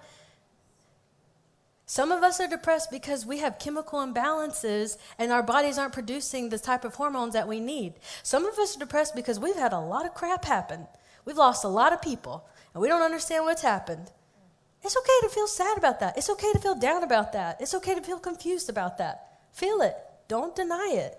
Some 1.86 2.12
of 2.12 2.24
us 2.24 2.40
are 2.40 2.48
depressed 2.48 2.90
because 2.90 3.26
we 3.26 3.40
have 3.40 3.60
chemical 3.60 4.00
imbalances 4.00 4.98
and 5.20 5.32
our 5.32 5.44
bodies 5.44 5.78
aren't 5.78 5.94
producing 5.94 6.50
the 6.50 6.58
type 6.58 6.86
of 6.86 6.96
hormones 6.96 7.34
that 7.34 7.48
we 7.48 7.60
need. 7.60 7.96
Some 8.24 8.46
of 8.46 8.58
us 8.58 8.76
are 8.76 8.80
depressed 8.80 9.16
because 9.16 9.40
we've 9.40 9.56
had 9.56 9.74
a 9.74 9.80
lot 9.80 10.06
of 10.06 10.14
crap 10.14 10.46
happen. 10.46 10.88
We've 11.26 11.38
lost 11.38 11.66
a 11.66 11.70
lot 11.70 11.94
of 11.94 12.02
people 12.02 12.48
and 12.74 12.82
we 12.82 12.88
don't 12.88 13.02
understand 13.02 13.44
what's 13.44 13.62
happened. 13.62 14.10
It's 14.82 14.98
okay 14.98 15.28
to 15.28 15.30
feel 15.30 15.48
sad 15.48 15.78
about 15.78 16.00
that. 16.00 16.18
It's 16.18 16.30
okay 16.30 16.52
to 16.54 16.60
feel 16.60 16.76
down 16.76 17.04
about 17.04 17.34
that. 17.34 17.60
It's 17.62 17.74
okay 17.76 17.96
to 17.96 18.02
feel 18.02 18.20
confused 18.20 18.70
about 18.70 18.98
that. 18.98 19.40
Feel 19.52 19.82
it. 19.82 19.96
Don't 20.28 20.56
deny 20.56 20.94
it. 20.94 21.18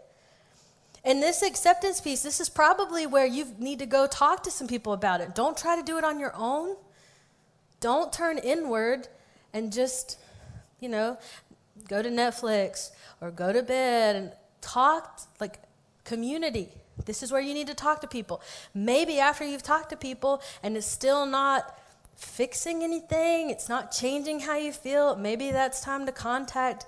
And 1.04 1.22
this 1.22 1.42
acceptance 1.42 2.00
piece, 2.00 2.22
this 2.22 2.40
is 2.40 2.48
probably 2.48 3.06
where 3.06 3.26
you 3.26 3.46
need 3.58 3.78
to 3.80 3.86
go 3.86 4.06
talk 4.06 4.42
to 4.44 4.50
some 4.50 4.66
people 4.66 4.94
about 4.94 5.20
it. 5.20 5.34
Don't 5.34 5.56
try 5.56 5.76
to 5.76 5.82
do 5.82 5.98
it 5.98 6.04
on 6.04 6.18
your 6.18 6.32
own. 6.34 6.76
Don't 7.84 8.10
turn 8.10 8.38
inward 8.38 9.08
and 9.52 9.70
just, 9.70 10.18
you 10.80 10.88
know, 10.88 11.18
go 11.86 12.00
to 12.00 12.08
Netflix 12.08 12.92
or 13.20 13.30
go 13.30 13.52
to 13.52 13.62
bed 13.62 14.16
and 14.16 14.32
talk 14.62 15.20
like 15.38 15.58
community. 16.02 16.70
This 17.04 17.22
is 17.22 17.30
where 17.30 17.42
you 17.42 17.52
need 17.52 17.66
to 17.66 17.74
talk 17.74 18.00
to 18.00 18.06
people. 18.06 18.40
Maybe 18.72 19.18
after 19.18 19.44
you've 19.44 19.62
talked 19.62 19.90
to 19.90 19.98
people 19.98 20.40
and 20.62 20.78
it's 20.78 20.86
still 20.86 21.26
not 21.26 21.78
fixing 22.16 22.82
anything, 22.82 23.50
it's 23.50 23.68
not 23.68 23.92
changing 23.92 24.40
how 24.40 24.56
you 24.56 24.72
feel, 24.72 25.14
maybe 25.16 25.50
that's 25.50 25.82
time 25.82 26.06
to 26.06 26.12
contact 26.12 26.86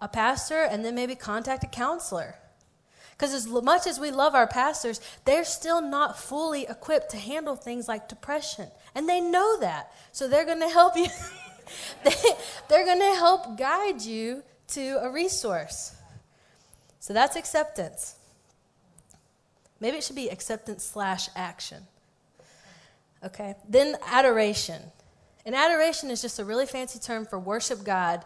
a 0.00 0.08
pastor 0.08 0.64
and 0.64 0.84
then 0.84 0.96
maybe 0.96 1.14
contact 1.14 1.62
a 1.62 1.68
counselor. 1.68 2.34
Because 3.12 3.32
as 3.32 3.46
much 3.46 3.86
as 3.86 4.00
we 4.00 4.10
love 4.10 4.34
our 4.34 4.48
pastors, 4.48 5.00
they're 5.24 5.44
still 5.44 5.80
not 5.80 6.18
fully 6.18 6.66
equipped 6.68 7.12
to 7.12 7.16
handle 7.16 7.54
things 7.54 7.86
like 7.86 8.08
depression. 8.08 8.66
And 8.94 9.08
they 9.08 9.20
know 9.20 9.58
that. 9.60 9.92
So 10.12 10.28
they're 10.28 10.44
going 10.44 10.60
to 10.60 10.68
help 10.68 10.96
you. 10.96 11.06
they, 12.04 12.14
they're 12.68 12.84
going 12.84 13.00
to 13.00 13.16
help 13.16 13.58
guide 13.58 14.02
you 14.02 14.42
to 14.68 14.98
a 15.02 15.10
resource. 15.10 15.94
So 17.00 17.12
that's 17.12 17.36
acceptance. 17.36 18.16
Maybe 19.80 19.96
it 19.96 20.04
should 20.04 20.16
be 20.16 20.28
acceptance 20.28 20.84
slash 20.84 21.28
action. 21.34 21.82
Okay. 23.24 23.54
Then 23.68 23.96
adoration. 24.06 24.80
And 25.44 25.54
adoration 25.54 26.10
is 26.10 26.22
just 26.22 26.38
a 26.38 26.44
really 26.44 26.66
fancy 26.66 26.98
term 26.98 27.26
for 27.26 27.38
worship 27.38 27.84
God 27.84 28.24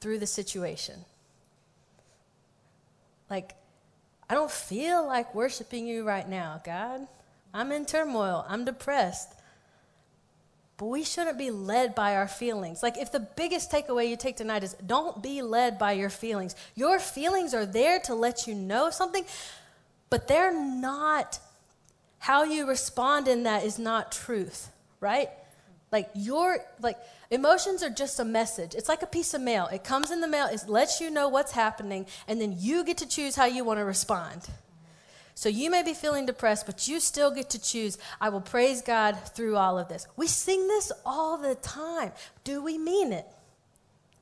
through 0.00 0.18
the 0.18 0.26
situation. 0.26 1.04
Like, 3.28 3.54
I 4.28 4.34
don't 4.34 4.50
feel 4.50 5.06
like 5.06 5.34
worshiping 5.34 5.86
you 5.86 6.04
right 6.04 6.28
now, 6.28 6.60
God. 6.64 7.06
I'm 7.52 7.72
in 7.72 7.84
turmoil. 7.84 8.44
I'm 8.48 8.64
depressed. 8.64 9.34
But 10.76 10.86
we 10.86 11.04
shouldn't 11.04 11.38
be 11.38 11.50
led 11.50 11.94
by 11.94 12.16
our 12.16 12.26
feelings. 12.26 12.82
Like, 12.82 12.98
if 12.98 13.12
the 13.12 13.20
biggest 13.20 13.70
takeaway 13.70 14.08
you 14.08 14.16
take 14.16 14.36
tonight 14.36 14.64
is 14.64 14.74
don't 14.86 15.22
be 15.22 15.42
led 15.42 15.78
by 15.78 15.92
your 15.92 16.10
feelings, 16.10 16.56
your 16.74 16.98
feelings 16.98 17.54
are 17.54 17.66
there 17.66 18.00
to 18.00 18.14
let 18.14 18.46
you 18.46 18.54
know 18.54 18.90
something, 18.90 19.24
but 20.10 20.28
they're 20.28 20.52
not, 20.52 21.38
how 22.18 22.44
you 22.44 22.66
respond 22.66 23.28
in 23.28 23.44
that 23.44 23.64
is 23.64 23.78
not 23.78 24.12
truth, 24.12 24.70
right? 25.00 25.28
Like, 25.90 26.08
your, 26.14 26.58
like, 26.80 26.96
Emotions 27.32 27.82
are 27.82 27.88
just 27.88 28.20
a 28.20 28.26
message. 28.26 28.74
It's 28.74 28.90
like 28.90 29.00
a 29.00 29.06
piece 29.06 29.32
of 29.32 29.40
mail. 29.40 29.66
It 29.72 29.84
comes 29.84 30.10
in 30.10 30.20
the 30.20 30.28
mail, 30.28 30.48
it 30.52 30.68
lets 30.68 31.00
you 31.00 31.10
know 31.10 31.30
what's 31.30 31.52
happening, 31.52 32.04
and 32.28 32.38
then 32.38 32.54
you 32.58 32.84
get 32.84 32.98
to 32.98 33.08
choose 33.08 33.34
how 33.34 33.46
you 33.46 33.64
want 33.64 33.78
to 33.80 33.86
respond. 33.86 34.42
So 35.42 35.48
you 35.48 35.70
may 35.70 35.82
be 35.82 35.92
feeling 35.92 36.24
depressed, 36.24 36.66
but 36.66 36.86
you 36.86 37.00
still 37.00 37.32
get 37.32 37.50
to 37.50 37.60
choose. 37.60 37.98
I 38.20 38.28
will 38.28 38.40
praise 38.40 38.80
God 38.80 39.18
through 39.34 39.56
all 39.56 39.76
of 39.76 39.88
this. 39.88 40.06
We 40.14 40.28
sing 40.28 40.68
this 40.68 40.92
all 41.04 41.36
the 41.36 41.56
time. 41.56 42.12
Do 42.44 42.62
we 42.62 42.78
mean 42.78 43.12
it? 43.12 43.26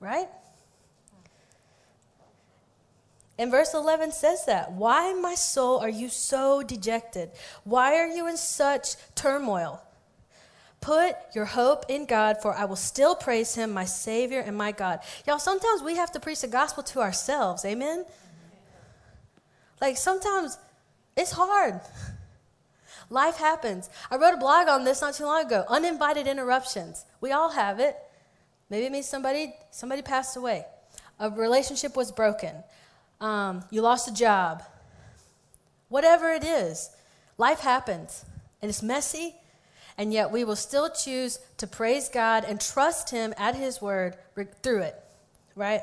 Right? 0.00 0.28
And 3.38 3.50
verse 3.50 3.74
11 3.74 4.12
says 4.12 4.46
that. 4.46 4.72
Why, 4.72 5.12
my 5.12 5.34
soul, 5.34 5.80
are 5.80 5.90
you 5.90 6.08
so 6.08 6.62
dejected? 6.62 7.32
Why 7.64 7.96
are 7.96 8.08
you 8.08 8.26
in 8.26 8.38
such 8.38 8.96
turmoil? 9.14 9.82
Put 10.80 11.16
your 11.34 11.44
hope 11.44 11.84
in 11.90 12.06
God, 12.06 12.40
for 12.40 12.54
I 12.54 12.64
will 12.64 12.76
still 12.76 13.14
praise 13.14 13.54
him, 13.54 13.72
my 13.72 13.84
Savior 13.84 14.40
and 14.40 14.56
my 14.56 14.72
God. 14.72 15.00
Y'all, 15.26 15.38
sometimes 15.38 15.82
we 15.82 15.96
have 15.96 16.12
to 16.12 16.18
preach 16.18 16.40
the 16.40 16.48
gospel 16.48 16.82
to 16.84 17.00
ourselves. 17.00 17.66
Amen? 17.66 18.06
Like 19.82 19.98
sometimes 19.98 20.56
it's 21.20 21.32
hard. 21.32 21.80
Life 23.10 23.36
happens. 23.36 23.90
I 24.10 24.16
wrote 24.16 24.34
a 24.34 24.38
blog 24.38 24.68
on 24.68 24.84
this 24.84 25.00
not 25.00 25.14
too 25.14 25.24
long 25.24 25.44
ago. 25.44 25.64
Uninvited 25.68 26.26
interruptions. 26.26 27.04
We 27.20 27.32
all 27.32 27.50
have 27.50 27.80
it. 27.80 27.96
Maybe 28.70 28.86
it 28.86 28.92
means 28.92 29.08
somebody 29.08 29.54
somebody 29.70 30.00
passed 30.00 30.36
away. 30.36 30.64
A 31.18 31.28
relationship 31.28 31.96
was 31.96 32.12
broken. 32.12 32.54
Um, 33.20 33.64
you 33.70 33.82
lost 33.82 34.08
a 34.08 34.14
job. 34.14 34.62
Whatever 35.88 36.32
it 36.32 36.44
is, 36.44 36.90
life 37.36 37.60
happens, 37.60 38.24
and 38.62 38.68
it's 38.68 38.82
messy. 38.82 39.34
And 39.98 40.14
yet, 40.14 40.30
we 40.30 40.44
will 40.44 40.56
still 40.56 40.88
choose 40.88 41.40
to 41.58 41.66
praise 41.66 42.08
God 42.08 42.44
and 42.44 42.60
trust 42.60 43.10
Him 43.10 43.34
at 43.36 43.54
His 43.56 43.82
word 43.82 44.16
through 44.62 44.82
it, 44.82 44.94
right? 45.54 45.82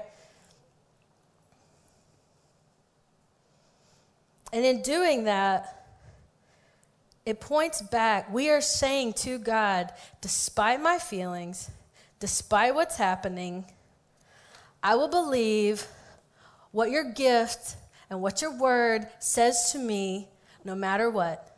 And 4.58 4.66
in 4.66 4.82
doing 4.82 5.26
that, 5.26 5.86
it 7.28 7.40
points 7.40 7.80
back. 7.80 8.34
We 8.34 8.50
are 8.50 8.60
saying 8.60 9.14
to 9.14 9.38
God, 9.38 9.94
despite 10.20 10.82
my 10.82 10.98
feelings, 10.98 11.70
despite 12.20 12.74
what's 12.74 12.98
happening, 12.98 13.66
I 14.82 14.96
will 14.96 15.10
believe 15.10 15.86
what 16.72 16.90
your 16.90 17.04
gift 17.04 17.76
and 18.10 18.20
what 18.20 18.42
your 18.42 18.58
word 18.58 19.08
says 19.20 19.74
to 19.74 19.78
me 19.78 20.28
no 20.66 20.74
matter 20.74 21.12
what. 21.12 21.56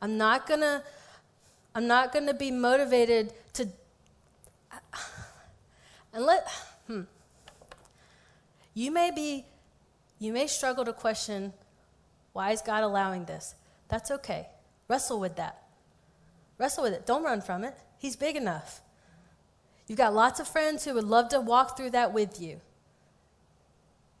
I'm 0.00 0.16
not 0.16 0.46
going 0.46 0.60
to 0.60 0.80
I'm 1.74 1.88
not 1.88 2.12
going 2.12 2.26
to 2.26 2.34
be 2.34 2.52
motivated 2.52 3.32
to 3.54 3.68
and 6.12 6.24
let 6.24 6.48
hmm. 6.86 7.00
You 8.74 8.92
may 8.92 9.10
be 9.10 9.44
you 10.20 10.32
may 10.32 10.46
struggle 10.46 10.84
to 10.84 10.92
question 10.92 11.52
why 12.34 12.50
is 12.50 12.60
God 12.60 12.82
allowing 12.82 13.24
this? 13.24 13.54
That's 13.88 14.10
okay. 14.10 14.48
Wrestle 14.88 15.20
with 15.20 15.36
that. 15.36 15.62
Wrestle 16.58 16.82
with 16.82 16.92
it. 16.92 17.06
Don't 17.06 17.22
run 17.22 17.40
from 17.40 17.62
it. 17.62 17.74
He's 17.96 18.16
big 18.16 18.36
enough. 18.36 18.82
You've 19.86 19.98
got 19.98 20.14
lots 20.14 20.40
of 20.40 20.48
friends 20.48 20.84
who 20.84 20.94
would 20.94 21.04
love 21.04 21.28
to 21.28 21.40
walk 21.40 21.76
through 21.76 21.90
that 21.90 22.12
with 22.12 22.40
you. 22.40 22.60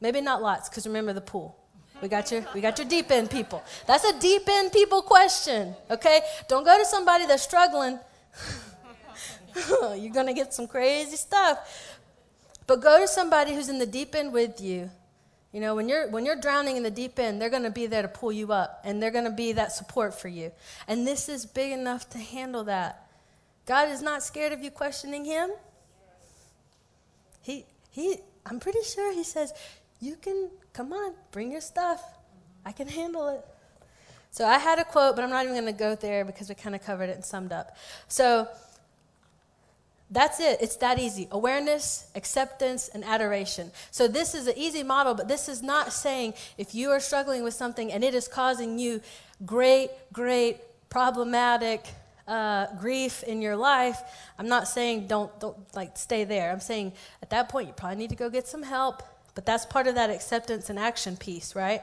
Maybe 0.00 0.20
not 0.20 0.40
lots, 0.40 0.68
because 0.68 0.86
remember 0.86 1.12
the 1.12 1.20
pool. 1.20 1.56
We 2.00 2.08
got 2.08 2.30
your 2.30 2.44
we 2.54 2.60
got 2.60 2.78
your 2.78 2.86
deep 2.86 3.10
end 3.10 3.30
people. 3.30 3.64
That's 3.86 4.04
a 4.04 4.18
deep 4.20 4.48
end 4.48 4.70
people 4.72 5.02
question. 5.02 5.74
Okay? 5.90 6.20
Don't 6.48 6.64
go 6.64 6.78
to 6.78 6.84
somebody 6.84 7.26
that's 7.26 7.42
struggling. 7.42 7.98
You're 9.96 10.12
gonna 10.12 10.34
get 10.34 10.54
some 10.54 10.68
crazy 10.68 11.16
stuff. 11.16 11.98
But 12.66 12.80
go 12.80 13.00
to 13.00 13.08
somebody 13.08 13.54
who's 13.54 13.68
in 13.68 13.78
the 13.78 13.86
deep 13.86 14.14
end 14.14 14.32
with 14.32 14.60
you 14.60 14.90
you 15.54 15.60
know, 15.60 15.76
when 15.76 15.88
you're 15.88 16.08
when 16.08 16.26
you're 16.26 16.34
drowning 16.34 16.76
in 16.76 16.82
the 16.82 16.90
deep 16.90 17.16
end, 17.16 17.40
they're 17.40 17.48
going 17.48 17.62
to 17.62 17.70
be 17.70 17.86
there 17.86 18.02
to 18.02 18.08
pull 18.08 18.32
you 18.32 18.52
up 18.52 18.80
and 18.82 19.00
they're 19.00 19.12
going 19.12 19.24
to 19.24 19.30
be 19.30 19.52
that 19.52 19.70
support 19.70 20.12
for 20.12 20.26
you. 20.26 20.50
And 20.88 21.06
this 21.06 21.28
is 21.28 21.46
big 21.46 21.70
enough 21.70 22.10
to 22.10 22.18
handle 22.18 22.64
that. 22.64 23.06
God 23.64 23.88
is 23.88 24.02
not 24.02 24.24
scared 24.24 24.52
of 24.52 24.64
you 24.64 24.72
questioning 24.72 25.24
him. 25.24 25.50
He 27.40 27.66
he 27.92 28.16
I'm 28.44 28.58
pretty 28.58 28.82
sure 28.82 29.14
he 29.14 29.22
says, 29.22 29.52
"You 30.00 30.16
can 30.16 30.50
come 30.72 30.92
on, 30.92 31.14
bring 31.30 31.52
your 31.52 31.60
stuff. 31.60 32.02
I 32.64 32.72
can 32.72 32.88
handle 32.88 33.28
it." 33.28 33.44
So 34.32 34.44
I 34.44 34.58
had 34.58 34.80
a 34.80 34.84
quote, 34.84 35.14
but 35.14 35.22
I'm 35.22 35.30
not 35.30 35.44
even 35.44 35.54
going 35.54 35.72
to 35.72 35.78
go 35.78 35.94
there 35.94 36.24
because 36.24 36.48
we 36.48 36.56
kind 36.56 36.74
of 36.74 36.82
covered 36.82 37.10
it 37.10 37.14
and 37.14 37.24
summed 37.24 37.52
up. 37.52 37.76
So 38.08 38.48
that's 40.10 40.38
it. 40.38 40.58
It's 40.60 40.76
that 40.76 40.98
easy. 40.98 41.28
Awareness, 41.30 42.06
acceptance, 42.14 42.88
and 42.88 43.04
adoration. 43.04 43.70
So, 43.90 44.06
this 44.06 44.34
is 44.34 44.46
an 44.46 44.54
easy 44.56 44.82
model, 44.82 45.14
but 45.14 45.28
this 45.28 45.48
is 45.48 45.62
not 45.62 45.92
saying 45.92 46.34
if 46.58 46.74
you 46.74 46.90
are 46.90 47.00
struggling 47.00 47.42
with 47.42 47.54
something 47.54 47.90
and 47.90 48.04
it 48.04 48.14
is 48.14 48.28
causing 48.28 48.78
you 48.78 49.00
great, 49.46 49.90
great, 50.12 50.58
problematic 50.90 51.86
uh, 52.28 52.66
grief 52.78 53.22
in 53.22 53.40
your 53.40 53.56
life, 53.56 53.98
I'm 54.38 54.48
not 54.48 54.68
saying 54.68 55.06
don't, 55.06 55.38
don't 55.40 55.56
like 55.74 55.96
stay 55.96 56.24
there. 56.24 56.52
I'm 56.52 56.60
saying 56.60 56.92
at 57.22 57.30
that 57.30 57.48
point 57.48 57.68
you 57.68 57.74
probably 57.74 57.96
need 57.96 58.10
to 58.10 58.16
go 58.16 58.28
get 58.28 58.46
some 58.46 58.62
help, 58.62 59.02
but 59.34 59.46
that's 59.46 59.64
part 59.64 59.86
of 59.86 59.94
that 59.94 60.10
acceptance 60.10 60.68
and 60.68 60.78
action 60.78 61.16
piece, 61.16 61.56
right? 61.56 61.82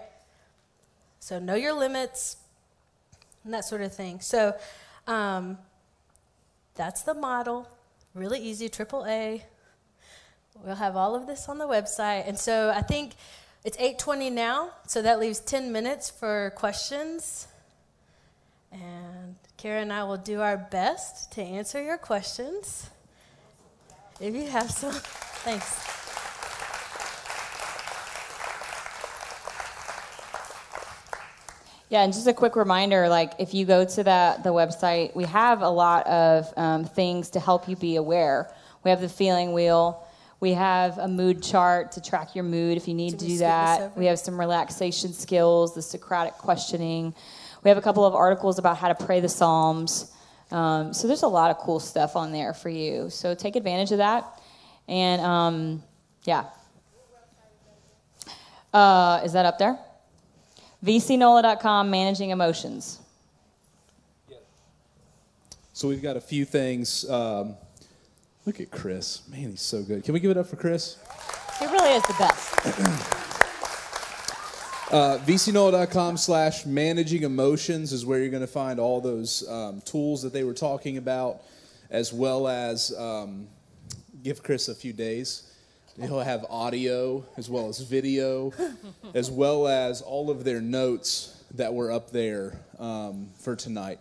So, 1.20 1.40
know 1.40 1.56
your 1.56 1.74
limits 1.74 2.38
and 3.44 3.54
that 3.54 3.66
sort 3.66 3.82
of 3.82 3.96
thing. 3.96 4.22
So, 4.22 4.56
um, 5.08 5.58
that's 6.76 7.02
the 7.02 7.16
model 7.16 7.68
really 8.14 8.40
easy, 8.40 8.70
triple 8.70 9.06
A. 9.06 9.46
We'll 10.64 10.76
have 10.76 10.96
all 10.96 11.16
of 11.16 11.28
this 11.28 11.48
on 11.50 11.58
the 11.58 11.68
website. 11.68 12.28
And 12.28 12.38
so 12.38 12.72
I 12.76 12.82
think 12.82 13.14
it's 13.64 13.78
8:20 13.78 14.32
now, 14.32 14.72
so 14.88 15.02
that 15.02 15.20
leaves 15.20 15.40
10 15.40 15.72
minutes 15.72 16.10
for 16.10 16.52
questions. 16.56 17.48
And 18.72 19.36
Kerrah 19.58 19.82
and 19.82 19.94
I 19.94 20.04
will 20.04 20.18
do 20.18 20.42
our 20.42 20.58
best 20.58 21.32
to 21.34 21.42
answer 21.42 21.82
your 21.82 21.98
questions. 21.98 22.90
If 24.20 24.36
you 24.36 24.48
have 24.48 24.72
some, 24.72 24.94
thanks. 25.44 26.01
Yeah, 31.92 32.04
and 32.04 32.14
just 32.14 32.26
a 32.26 32.34
quick 32.34 32.56
reminder, 32.56 33.10
like 33.10 33.34
if 33.38 33.54
you 33.54 33.66
go 33.66 33.84
to 33.84 34.04
that 34.06 34.46
the 34.46 34.52
website, 34.52 35.14
we 35.14 35.26
have 35.26 35.62
a 35.62 35.68
lot 35.68 36.08
of 36.08 36.54
um, 36.56 36.86
things 36.86 37.32
to 37.32 37.42
help 37.42 37.68
you 37.68 37.76
be 37.76 37.98
aware. 37.98 38.50
We 38.86 38.92
have 38.92 39.02
the 39.02 39.10
feeling 39.10 39.52
wheel. 39.52 40.08
We 40.40 40.54
have 40.54 40.98
a 41.00 41.10
mood 41.10 41.44
chart 41.44 41.92
to 41.92 42.02
track 42.02 42.34
your 42.34 42.46
mood 42.46 42.78
if 42.78 42.88
you 42.88 42.94
need 42.94 43.20
to 43.20 43.28
do 43.28 43.38
that. 43.40 43.98
We 43.98 44.06
have 44.06 44.20
some 44.20 44.40
relaxation 44.40 45.12
skills, 45.12 45.76
the 45.76 45.82
Socratic 45.82 46.36
questioning. 46.36 47.14
We 47.62 47.70
have 47.70 47.78
a 47.78 47.82
couple 47.82 48.06
of 48.06 48.16
articles 48.16 48.58
about 48.58 48.78
how 48.78 48.88
to 48.88 48.96
pray 48.96 49.20
the 49.20 49.28
Psalms. 49.28 50.14
Um, 50.50 50.94
so 50.94 51.10
there's 51.10 51.24
a 51.24 51.28
lot 51.28 51.52
of 51.52 51.58
cool 51.58 51.82
stuff 51.82 52.16
on 52.16 52.32
there 52.32 52.54
for 52.54 52.70
you. 52.70 53.10
So 53.10 53.36
take 53.36 53.58
advantage 53.58 53.92
of 53.92 53.98
that. 53.98 54.42
And 54.88 55.22
um, 55.22 55.84
yeah. 56.24 56.46
Uh, 58.74 59.20
is 59.26 59.34
that 59.34 59.46
up 59.46 59.60
there? 59.60 59.78
VCNOLA.com, 60.86 61.90
managing 61.90 62.32
emotions. 62.32 63.00
So 65.74 65.88
we've 65.88 66.02
got 66.02 66.18
a 66.18 66.22
few 66.22 66.46
things. 66.46 67.10
Um, 67.10 67.56
look 68.46 68.60
at 68.60 68.72
Chris. 68.72 69.28
Man, 69.30 69.52
he's 69.52 69.62
so 69.62 69.84
good. 69.84 70.04
Can 70.04 70.14
we 70.14 70.20
give 70.20 70.32
it 70.32 70.38
up 70.38 70.48
for 70.48 70.56
Chris? 70.56 70.98
He 71.60 71.66
really 71.66 71.92
is 71.92 72.04
the 72.04 72.16
best. 72.18 72.66
uh, 74.92 75.20
VCNOLA.com 75.20 76.18
slash 76.18 76.66
managing 76.66 77.24
emotions 77.24 77.94
is 77.94 78.06
where 78.06 78.20
you're 78.20 78.30
going 78.30 78.42
to 78.42 78.48
find 78.48 78.80
all 78.80 79.02
those 79.02 79.48
um, 79.48 79.82
tools 79.82 80.24
that 80.24 80.34
they 80.34 80.44
were 80.44 80.56
talking 80.56 80.98
about, 80.98 81.44
as 81.92 82.12
well 82.12 82.48
as 82.48 82.92
um, 82.98 83.48
give 84.24 84.42
Chris 84.42 84.68
a 84.68 84.76
few 84.76 84.94
days 84.94 85.51
He'll 86.02 86.20
have 86.20 86.46
audio 86.50 87.24
as 87.38 87.48
well 87.48 87.70
as 87.70 87.80
video, 87.80 88.52
as 89.14 89.30
well 89.30 89.68
as 89.68 90.02
all 90.02 90.32
of 90.32 90.44
their 90.44 90.60
notes 90.60 91.44
that 91.54 91.74
were 91.74 91.92
up 91.92 92.10
there 92.10 92.60
um, 92.80 93.30
for 93.40 93.56
tonight. 93.56 94.00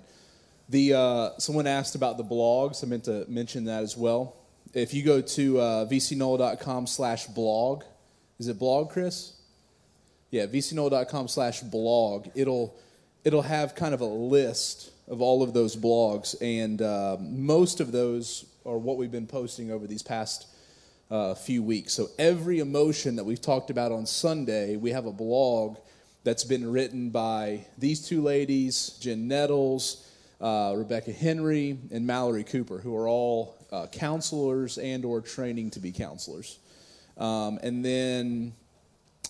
The 0.71 0.95
uh, 0.95 1.31
someone 1.39 1.67
asked 1.67 1.97
about 1.97 2.17
the 2.17 2.25
blogs. 2.25 2.83
I 2.83 2.87
meant 2.87 3.05
to 3.05 3.27
mention 3.29 3.65
that 3.65 3.83
as 3.83 3.99
well. 3.99 4.35
If 4.73 4.95
you 4.95 5.03
go 5.03 5.21
to 5.21 5.61
uh, 5.61 5.87
vcnola.com 5.87 6.87
slash 6.87 7.27
blog, 7.27 7.85
is 8.39 8.49
it 8.49 8.59
blog, 8.59 8.91
Chris? 8.91 9.35
Yeah, 10.31 10.47
vcnola.com 10.47 11.29
slash 11.29 11.61
blog. 11.61 12.29
It'll 12.35 12.75
it'll 13.25 13.43
have 13.43 13.75
kind 13.75 13.93
of 13.93 14.01
a 14.01 14.07
list 14.07 14.91
of 15.07 15.21
all 15.21 15.43
of 15.43 15.53
those 15.53 15.77
blogs, 15.77 16.35
and 16.41 16.81
uh, 16.81 17.19
most 17.21 17.81
of 17.81 17.93
those 17.93 18.47
are 18.65 18.79
what 18.79 18.97
we've 18.97 19.13
been 19.13 19.27
posting 19.27 19.71
over 19.71 19.87
these 19.87 20.03
past 20.03 20.47
uh, 21.11 21.35
few 21.35 21.63
weeks. 21.63 21.93
So 21.93 22.09
every 22.19 22.61
emotion 22.61 23.17
that 23.17 23.25
we've 23.25 23.41
talked 23.41 23.71
about 23.71 23.93
on 23.93 24.07
Sunday, 24.07 24.77
we 24.77 24.91
have 24.91 25.07
a 25.07 25.13
blog 25.13 25.79
that's 26.23 26.45
been 26.45 26.71
written 26.71 27.11
by 27.11 27.67
these 27.79 28.07
two 28.07 28.23
ladies, 28.23 28.99
Jen 29.01 29.27
Nettles, 29.27 30.07
uh, 30.41 30.75
Rebecca 30.77 31.13
Henry, 31.13 31.79
and 31.91 32.07
Mallory 32.07 32.45
Cooper, 32.45 32.79
who 32.79 32.97
are 32.97 33.09
all 33.09 33.57
uh, 33.73 33.87
counselors 33.87 34.79
and 34.79 35.05
or 35.05 35.21
training 35.21 35.71
to 35.71 35.81
be 35.81 35.93
counselors. 35.93 36.59
Um, 37.17 37.59
and 37.63 37.85
then 37.85 38.53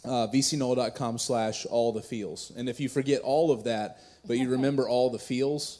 uh, 0.04 0.28
vcnola.com 0.32 1.18
slash 1.18 1.66
all 1.66 1.92
the 1.92 2.02
feels. 2.02 2.52
And 2.56 2.68
if 2.68 2.80
you 2.80 2.88
forget 2.88 3.22
all 3.22 3.50
of 3.50 3.64
that, 3.64 4.00
but 4.26 4.38
you 4.38 4.48
remember 4.50 4.88
all 4.88 5.10
the 5.10 5.18
feels, 5.18 5.78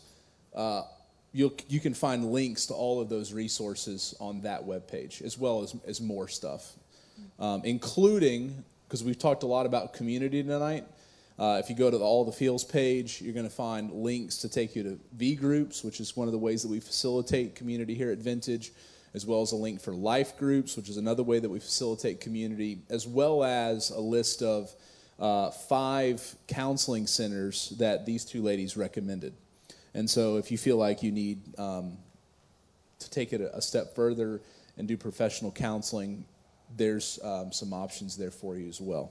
uh, 1.32 1.64
you 1.68 1.80
can 1.80 1.94
find 1.94 2.32
links 2.32 2.66
to 2.66 2.74
all 2.74 3.00
of 3.00 3.08
those 3.08 3.32
resources 3.32 4.14
on 4.20 4.40
that 4.42 4.66
webpage, 4.66 5.22
as 5.22 5.38
well 5.38 5.62
as, 5.62 5.74
as 5.86 6.00
more 6.00 6.28
stuff, 6.28 6.72
um, 7.38 7.62
including, 7.64 8.64
because 8.86 9.04
we've 9.04 9.18
talked 9.18 9.42
a 9.42 9.46
lot 9.46 9.66
about 9.66 9.92
community 9.92 10.42
tonight. 10.42 10.84
Uh, 11.38 11.58
if 11.62 11.70
you 11.70 11.76
go 11.76 11.90
to 11.90 11.96
the 11.96 12.04
All 12.04 12.24
the 12.24 12.32
Feels 12.32 12.64
page, 12.64 13.22
you're 13.22 13.32
going 13.32 13.48
to 13.48 13.54
find 13.54 13.90
links 13.92 14.36
to 14.38 14.48
take 14.48 14.76
you 14.76 14.82
to 14.82 15.00
V 15.14 15.34
groups, 15.34 15.82
which 15.82 15.98
is 15.98 16.14
one 16.14 16.28
of 16.28 16.32
the 16.32 16.38
ways 16.38 16.62
that 16.62 16.68
we 16.68 16.80
facilitate 16.80 17.54
community 17.54 17.94
here 17.94 18.10
at 18.10 18.18
Vintage, 18.18 18.72
as 19.14 19.24
well 19.24 19.40
as 19.40 19.52
a 19.52 19.56
link 19.56 19.80
for 19.80 19.92
life 19.92 20.36
groups, 20.36 20.76
which 20.76 20.90
is 20.90 20.98
another 20.98 21.22
way 21.22 21.38
that 21.38 21.48
we 21.48 21.58
facilitate 21.58 22.20
community, 22.20 22.82
as 22.90 23.06
well 23.06 23.42
as 23.42 23.90
a 23.90 24.00
list 24.00 24.42
of 24.42 24.70
uh, 25.18 25.50
five 25.50 26.36
counseling 26.46 27.06
centers 27.06 27.70
that 27.78 28.04
these 28.04 28.24
two 28.24 28.42
ladies 28.42 28.76
recommended. 28.76 29.32
And 29.94 30.08
so, 30.08 30.36
if 30.36 30.50
you 30.50 30.58
feel 30.58 30.76
like 30.76 31.02
you 31.02 31.10
need 31.10 31.40
um, 31.58 31.98
to 32.98 33.10
take 33.10 33.32
it 33.32 33.40
a, 33.40 33.60
step 33.60 33.94
further 33.94 34.40
and 34.78 34.86
do 34.86 34.96
professional 34.96 35.50
counseling, 35.50 36.24
there's 36.76 37.18
um, 37.24 37.52
some 37.52 37.72
options 37.72 38.16
there 38.16 38.30
for 38.30 38.56
you 38.56 38.68
as 38.68 38.80
well. 38.80 39.10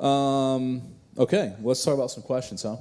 Um, 0.00 0.82
okay, 1.16 1.54
let's 1.62 1.84
talk 1.84 1.94
about 1.94 2.10
some 2.10 2.22
questions, 2.22 2.62
huh? 2.64 2.76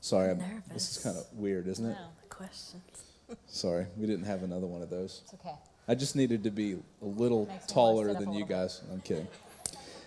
Sorry, 0.00 0.30
I'm, 0.30 0.42
this 0.72 0.96
is 0.96 1.02
kind 1.02 1.16
of 1.16 1.26
weird, 1.34 1.66
isn't 1.68 1.84
it? 1.84 1.90
No, 1.90 2.08
questions. 2.28 2.82
Sorry, 3.46 3.86
we 3.96 4.06
didn't 4.06 4.24
have 4.24 4.42
another 4.42 4.66
one 4.66 4.82
of 4.82 4.90
those. 4.90 5.22
It's 5.24 5.34
okay. 5.34 5.54
I 5.88 5.94
just 5.94 6.16
needed 6.16 6.44
to 6.44 6.50
be 6.50 6.76
a 7.02 7.04
little 7.04 7.48
taller 7.66 8.06
wanna 8.06 8.12
sit 8.12 8.16
up 8.16 8.24
than 8.24 8.32
you 8.34 8.44
guys. 8.44 8.80
I'm 8.92 9.00
kidding. 9.00 9.28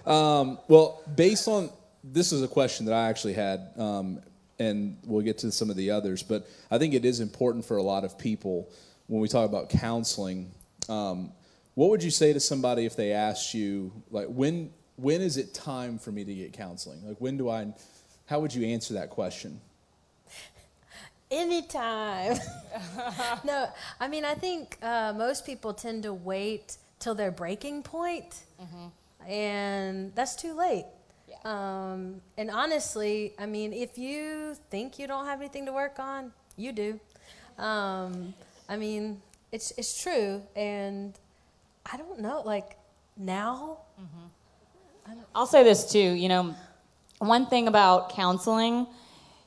Um, 0.05 0.59
well, 0.67 1.01
based 1.15 1.47
on 1.47 1.69
this 2.03 2.31
is 2.31 2.41
a 2.41 2.47
question 2.47 2.85
that 2.85 2.93
I 2.93 3.09
actually 3.09 3.33
had, 3.33 3.69
um, 3.77 4.21
and 4.59 4.97
we'll 5.05 5.23
get 5.23 5.39
to 5.39 5.51
some 5.51 5.69
of 5.69 5.75
the 5.75 5.91
others, 5.91 6.23
but 6.23 6.47
I 6.69 6.77
think 6.77 6.93
it 6.93 7.05
is 7.05 7.19
important 7.19 7.65
for 7.65 7.77
a 7.77 7.83
lot 7.83 8.03
of 8.03 8.17
people 8.17 8.69
when 9.07 9.21
we 9.21 9.27
talk 9.27 9.47
about 9.47 9.69
counseling. 9.69 10.51
Um, 10.89 11.31
what 11.75 11.89
would 11.89 12.03
you 12.03 12.11
say 12.11 12.33
to 12.33 12.39
somebody 12.39 12.85
if 12.85 12.95
they 12.95 13.13
asked 13.13 13.53
you, 13.53 13.91
like, 14.11 14.27
when 14.27 14.71
when 14.95 15.21
is 15.21 15.37
it 15.37 15.53
time 15.53 15.97
for 15.97 16.11
me 16.11 16.23
to 16.23 16.33
get 16.33 16.53
counseling? 16.53 17.05
Like, 17.05 17.17
when 17.19 17.37
do 17.37 17.49
I? 17.49 17.73
How 18.27 18.39
would 18.39 18.53
you 18.53 18.65
answer 18.67 18.93
that 18.95 19.09
question? 19.09 19.59
Anytime. 21.31 22.37
no, 23.43 23.67
I 23.99 24.07
mean, 24.07 24.23
I 24.23 24.35
think 24.35 24.77
uh, 24.83 25.13
most 25.17 25.45
people 25.45 25.73
tend 25.73 26.03
to 26.03 26.13
wait 26.13 26.77
till 26.99 27.15
their 27.15 27.31
breaking 27.31 27.81
point, 27.81 28.43
and 29.27 30.13
that's 30.13 30.35
too 30.35 30.53
late. 30.53 30.85
Um, 31.45 32.21
and 32.37 32.49
honestly, 32.49 33.33
I 33.37 33.45
mean, 33.45 33.73
if 33.73 33.97
you 33.97 34.55
think 34.69 34.97
you 34.97 35.07
don't 35.07 35.25
have 35.25 35.39
anything 35.41 35.65
to 35.65 35.73
work 35.73 35.99
on, 35.99 36.31
you 36.55 36.71
do. 36.71 36.99
Um, 37.57 38.33
I 38.69 38.77
mean, 38.77 39.21
it's 39.51 39.71
it's 39.77 40.01
true, 40.01 40.41
and 40.55 41.13
I 41.91 41.97
don't 41.97 42.19
know, 42.19 42.41
like 42.45 42.77
now. 43.17 43.79
I'll 45.35 45.45
say 45.45 45.63
this 45.63 45.91
too. 45.91 45.99
You 45.99 46.29
know, 46.29 46.55
one 47.19 47.45
thing 47.47 47.67
about 47.67 48.09
counseling, 48.09 48.87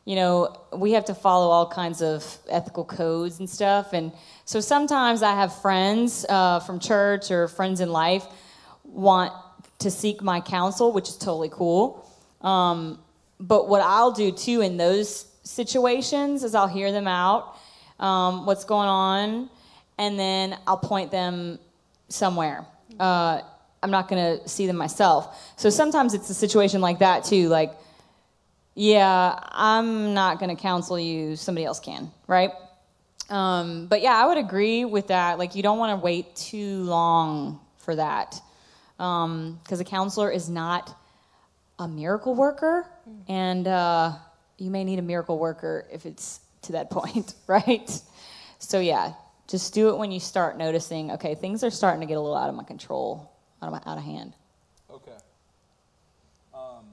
you 0.04 0.16
know, 0.16 0.60
we 0.72 0.92
have 0.92 1.06
to 1.06 1.14
follow 1.14 1.50
all 1.50 1.66
kinds 1.66 2.02
of 2.02 2.24
ethical 2.48 2.84
codes 2.84 3.38
and 3.38 3.48
stuff. 3.48 3.92
And 3.92 4.12
so 4.44 4.60
sometimes 4.60 5.22
I 5.22 5.34
have 5.34 5.60
friends 5.62 6.26
uh, 6.28 6.60
from 6.60 6.78
church 6.78 7.30
or 7.30 7.48
friends 7.48 7.80
in 7.80 7.90
life 7.90 8.24
want 8.84 9.32
to 9.78 9.90
seek 9.90 10.22
my 10.22 10.40
counsel, 10.40 10.92
which 10.92 11.08
is 11.08 11.16
totally 11.16 11.50
cool. 11.50 12.10
Um, 12.40 12.98
but 13.38 13.68
what 13.68 13.82
I'll 13.82 14.12
do 14.12 14.32
too 14.32 14.60
in 14.60 14.76
those 14.76 15.26
situations 15.42 16.44
is 16.44 16.54
I'll 16.54 16.66
hear 16.68 16.92
them 16.92 17.06
out, 17.06 17.56
um, 18.00 18.46
what's 18.46 18.64
going 18.64 18.88
on, 18.88 19.50
and 19.98 20.18
then 20.18 20.56
I'll 20.66 20.78
point 20.78 21.10
them 21.10 21.58
somewhere. 22.08 22.64
Uh, 22.98 23.40
I'm 23.82 23.90
not 23.90 24.08
going 24.08 24.38
to 24.38 24.48
see 24.48 24.66
them 24.66 24.76
myself. 24.76 25.52
So 25.56 25.70
sometimes 25.70 26.14
it's 26.14 26.30
a 26.30 26.34
situation 26.34 26.80
like 26.80 27.00
that 27.00 27.24
too. 27.24 27.48
Like, 27.48 27.72
yeah, 28.74 29.38
I'm 29.42 30.14
not 30.14 30.38
going 30.38 30.54
to 30.54 30.60
counsel 30.60 30.98
you. 30.98 31.36
Somebody 31.36 31.64
else 31.64 31.80
can, 31.80 32.10
right? 32.26 32.50
Um, 33.28 33.86
but 33.86 34.02
yeah, 34.02 34.16
I 34.16 34.26
would 34.26 34.38
agree 34.38 34.84
with 34.84 35.08
that. 35.08 35.38
Like, 35.38 35.54
you 35.54 35.62
don't 35.62 35.78
want 35.78 35.98
to 35.98 36.04
wait 36.04 36.34
too 36.36 36.82
long 36.82 37.60
for 37.78 37.96
that 37.96 38.40
because 38.96 39.80
a 39.80 39.84
counselor 39.84 40.30
is 40.30 40.48
not 40.48 40.96
a 41.78 41.86
miracle 41.86 42.34
worker, 42.34 42.86
and 43.28 43.66
uh, 43.68 44.12
you 44.58 44.70
may 44.70 44.84
need 44.84 44.98
a 44.98 45.02
miracle 45.02 45.38
worker 45.38 45.86
if 45.92 46.06
it's 46.06 46.40
to 46.62 46.72
that 46.72 46.90
point, 46.90 47.34
right? 47.46 48.00
So 48.58 48.80
yeah, 48.80 49.12
just 49.48 49.74
do 49.74 49.90
it 49.90 49.98
when 49.98 50.10
you 50.10 50.20
start 50.20 50.56
noticing. 50.56 51.12
Okay, 51.12 51.34
things 51.34 51.62
are 51.62 51.70
starting 51.70 52.00
to 52.00 52.06
get 52.06 52.16
a 52.16 52.20
little 52.20 52.36
out 52.36 52.48
of 52.48 52.54
my 52.54 52.64
control, 52.64 53.30
out 53.62 53.72
of 53.72 53.72
my, 53.72 53.90
out 53.90 53.98
of 53.98 54.04
hand. 54.04 54.32
Okay. 54.90 55.12
Um, 56.54 56.84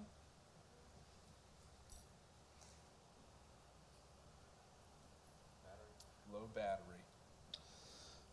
low 6.34 6.50
battery. 6.54 6.80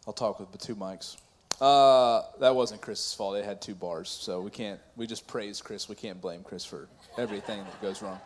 I'll 0.06 0.12
talk 0.12 0.40
with 0.40 0.50
the 0.50 0.58
two 0.58 0.74
mics. 0.74 1.16
Uh, 1.60 2.22
that 2.38 2.54
wasn't 2.54 2.80
Chris's 2.80 3.12
fault. 3.12 3.36
It 3.36 3.44
had 3.44 3.60
two 3.60 3.74
bars, 3.74 4.08
so 4.08 4.40
we 4.40 4.50
can't. 4.50 4.80
We 4.96 5.06
just 5.06 5.26
praise 5.26 5.60
Chris. 5.60 5.88
We 5.88 5.94
can't 5.94 6.20
blame 6.20 6.42
Chris 6.42 6.64
for 6.64 6.88
everything 7.18 7.58
that 7.58 7.82
goes 7.82 8.02
wrong. 8.02 8.20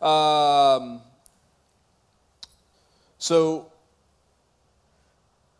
Um, 0.00 1.02
so 3.18 3.70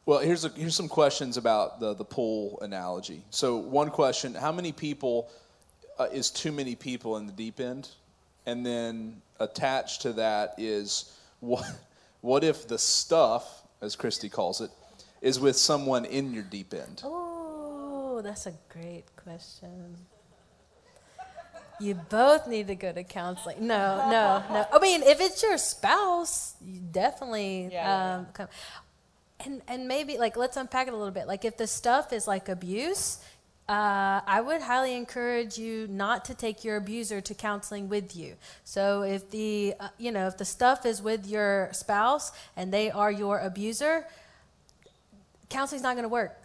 well, 0.07 0.19
here's 0.21 0.45
a, 0.45 0.49
here's 0.51 0.75
some 0.75 0.89
questions 0.89 1.37
about 1.37 1.79
the 1.79 1.95
the 1.95 2.05
pool 2.05 2.59
analogy. 2.63 3.23
So 3.31 3.57
one 3.57 3.91
question: 3.91 4.35
How 4.35 4.53
many 4.53 4.73
people 4.73 5.31
uh, 5.99 6.09
is 6.13 6.31
too 6.31 6.53
many 6.53 6.75
people 6.75 7.17
in 7.17 7.27
the 7.27 7.33
deep 7.33 7.61
end? 7.61 7.89
And 8.47 8.65
then 8.65 9.21
attached 9.39 10.03
to 10.03 10.13
that 10.15 10.55
is 10.59 11.17
what 11.41 11.65
what 12.21 12.45
if 12.45 12.67
the 12.67 12.79
stuff, 12.79 13.63
as 13.83 13.97
Christi 13.97 14.29
calls 14.29 14.61
it, 14.61 14.71
is 15.21 15.39
with 15.39 15.57
someone 15.57 16.05
in 16.05 16.33
your 16.33 16.43
deep 16.43 16.73
end? 16.75 17.03
Oh, 17.05 18.21
that's 18.23 18.47
a 18.47 18.55
great 18.69 19.05
question. 19.17 19.97
You 21.81 21.95
both 21.95 22.47
need 22.47 22.67
to 22.67 22.75
go 22.75 22.93
to 22.93 23.03
counseling. 23.03 23.67
No, 23.67 24.11
no, 24.11 24.45
no. 24.53 24.67
I 24.71 24.79
mean, 24.81 25.03
if 25.03 25.19
it's 25.21 25.43
your 25.43 25.57
spouse, 25.57 26.55
you 26.63 26.79
definitely 26.79 27.69
Yeah, 27.73 27.87
yeah, 27.87 28.17
um, 28.17 28.27
come. 28.35 28.49
And 29.45 29.63
and 29.67 29.89
maybe 29.89 30.19
like 30.19 30.37
let's 30.37 30.59
unpack 30.59 30.89
it 30.89 30.93
a 30.93 30.97
little 30.97 31.13
bit. 31.13 31.27
Like 31.27 31.47
if 31.47 31.57
the 31.57 31.67
stuff 31.67 32.13
is 32.13 32.29
like 32.29 32.51
abuse, 32.51 33.21
uh, 33.67 34.21
I 34.27 34.43
would 34.43 34.61
highly 34.61 34.95
encourage 34.95 35.57
you 35.57 35.87
not 35.89 36.27
to 36.27 36.35
take 36.35 36.65
your 36.65 36.77
abuser 36.77 37.23
to 37.23 37.35
counseling 37.35 37.89
with 37.89 38.15
you. 38.15 38.35
So 38.65 39.03
if 39.03 39.31
the 39.31 39.75
uh, 39.81 39.89
you 39.97 40.13
know 40.13 40.27
if 40.27 40.37
the 40.37 40.45
stuff 40.45 40.85
is 40.85 41.01
with 41.01 41.27
your 41.27 41.71
spouse 41.73 42.33
and 42.57 42.71
they 42.71 42.91
are 42.91 43.11
your 43.11 43.39
abuser, 43.39 44.07
counseling's 45.51 45.83
not 45.83 45.95
going 45.95 46.05
to 46.05 46.09
work. 46.09 46.37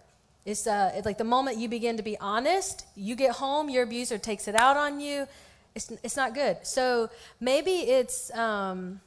It's, 0.45 0.68
uh, 0.68 0.91
it's 0.94 1.06
like 1.06 1.18
the 1.18 1.23
moment 1.23 1.57
you 1.57 1.69
begin 1.69 1.98
to 1.98 2.03
be 2.03 2.18
honest, 2.19 2.86
you 2.95 3.15
get 3.15 3.32
home, 3.32 3.69
your 3.69 3.84
abuser 3.84 4.18
takes 4.18 4.48
it 4.48 4.56
out 4.56 4.77
on 4.77 4.99
you. 4.99 5.27
It's, 5.73 5.91
it's 6.03 6.15
not 6.15 6.34
good. 6.34 6.57
So 6.64 7.10
maybe 7.40 7.72
it's, 7.72 8.32
um, 8.36 8.99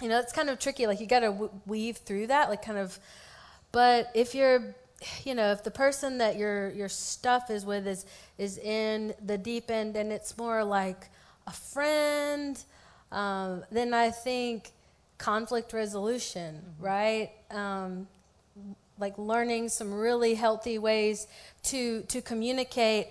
you 0.00 0.08
know, 0.08 0.18
it's 0.18 0.32
kind 0.32 0.48
of 0.48 0.58
tricky. 0.58 0.86
Like 0.86 1.00
you 1.00 1.06
got 1.06 1.20
to 1.20 1.26
w- 1.26 1.50
weave 1.66 1.98
through 1.98 2.28
that, 2.28 2.48
like 2.48 2.62
kind 2.62 2.78
of. 2.78 2.98
But 3.70 4.10
if 4.14 4.34
you're, 4.34 4.74
you 5.24 5.34
know, 5.34 5.52
if 5.52 5.64
the 5.64 5.70
person 5.70 6.18
that 6.18 6.36
your 6.36 6.70
your 6.70 6.88
stuff 6.88 7.50
is 7.50 7.64
with 7.64 7.86
is 7.86 8.06
is 8.38 8.58
in 8.58 9.14
the 9.24 9.38
deep 9.38 9.70
end, 9.70 9.96
and 9.96 10.12
it's 10.12 10.36
more 10.36 10.64
like 10.64 11.08
a 11.46 11.52
friend, 11.52 12.62
um, 13.10 13.64
then 13.70 13.94
I 13.94 14.10
think 14.10 14.70
conflict 15.18 15.72
resolution, 15.72 16.62
right? 16.80 17.30
Um, 17.50 18.08
like 19.02 19.18
learning 19.18 19.68
some 19.68 19.92
really 19.92 20.34
healthy 20.34 20.78
ways 20.78 21.26
to 21.64 22.02
to 22.02 22.22
communicate 22.22 23.08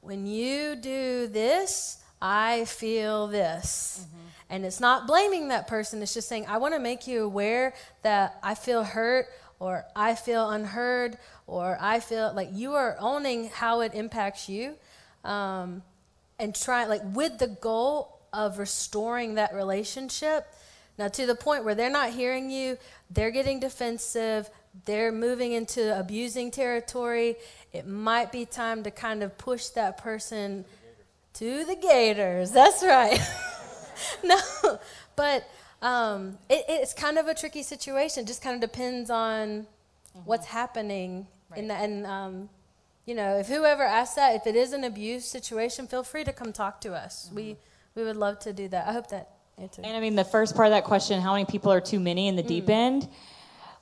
when 0.00 0.26
you 0.26 0.74
do 0.74 1.28
this 1.28 1.98
i 2.20 2.64
feel 2.64 3.26
this. 3.28 4.06
And 4.48 4.66
it's 4.66 4.80
not 4.80 5.06
blaming 5.06 5.48
that 5.48 5.68
person 5.68 6.02
it's 6.02 6.14
just 6.14 6.28
saying 6.28 6.46
i 6.48 6.56
want 6.56 6.72
to 6.74 6.80
make 6.80 7.06
you 7.06 7.24
aware 7.24 7.74
that 8.02 8.38
i 8.42 8.54
feel 8.54 8.82
hurt 8.82 9.26
or 9.60 9.84
i 9.94 10.14
feel 10.14 10.48
unheard 10.50 11.18
or 11.46 11.76
i 11.80 12.00
feel 12.00 12.32
like 12.34 12.48
you 12.52 12.72
are 12.72 12.96
owning 12.98 13.50
how 13.50 13.80
it 13.82 13.92
impacts 13.94 14.48
you 14.48 14.74
um, 15.24 15.82
and 16.38 16.54
try 16.54 16.86
like 16.86 17.02
with 17.12 17.38
the 17.38 17.48
goal 17.48 18.18
of 18.32 18.58
restoring 18.58 19.34
that 19.34 19.54
relationship. 19.54 20.46
Now 20.98 21.08
to 21.08 21.26
the 21.26 21.34
point 21.34 21.64
where 21.64 21.74
they're 21.74 21.90
not 21.90 22.10
hearing 22.10 22.50
you 22.50 22.78
they're 23.10 23.30
getting 23.30 23.60
defensive 23.60 24.48
they're 24.84 25.12
moving 25.12 25.52
into 25.52 25.98
abusing 25.98 26.50
territory. 26.50 27.36
It 27.72 27.86
might 27.86 28.32
be 28.32 28.44
time 28.44 28.82
to 28.84 28.90
kind 28.90 29.22
of 29.22 29.36
push 29.38 29.68
that 29.68 29.98
person 29.98 30.64
to 31.34 31.64
the 31.64 31.76
gators. 31.76 32.50
That's 32.52 32.82
right. 32.82 33.20
No 34.24 34.36
but 35.16 35.48
um, 35.80 36.38
it, 36.48 36.64
it's 36.68 36.92
kind 36.92 37.18
of 37.18 37.28
a 37.28 37.34
tricky 37.34 37.62
situation. 37.62 38.24
It 38.24 38.26
just 38.26 38.42
kind 38.42 38.54
of 38.54 38.60
depends 38.60 39.10
on 39.10 39.66
what's 40.24 40.46
happening 40.46 41.26
in 41.56 41.68
the, 41.68 41.74
and 41.74 42.06
um, 42.06 42.48
you 43.06 43.14
know 43.14 43.38
if 43.38 43.48
whoever 43.48 43.82
asks 43.82 44.16
that 44.16 44.34
if 44.34 44.46
it 44.46 44.56
is 44.56 44.72
an 44.72 44.84
abuse 44.84 45.24
situation 45.24 45.86
feel 45.86 46.02
free 46.02 46.24
to 46.24 46.32
come 46.32 46.52
talk 46.52 46.80
to 46.82 46.94
us. 46.94 47.30
We 47.34 47.56
we 47.94 48.04
would 48.04 48.16
love 48.16 48.38
to 48.40 48.52
do 48.52 48.68
that. 48.68 48.88
I 48.88 48.92
hope 48.92 49.08
that 49.08 49.30
answered 49.58 49.84
And 49.84 49.96
I 49.96 50.00
mean, 50.00 50.14
the 50.14 50.24
first 50.24 50.54
part 50.54 50.66
of 50.66 50.72
that 50.72 50.84
question, 50.84 51.20
how 51.20 51.32
many 51.32 51.44
people 51.44 51.72
are 51.72 51.80
too 51.80 52.00
many 52.00 52.28
in 52.28 52.36
the 52.36 52.42
deep 52.42 52.70
end? 52.70 53.08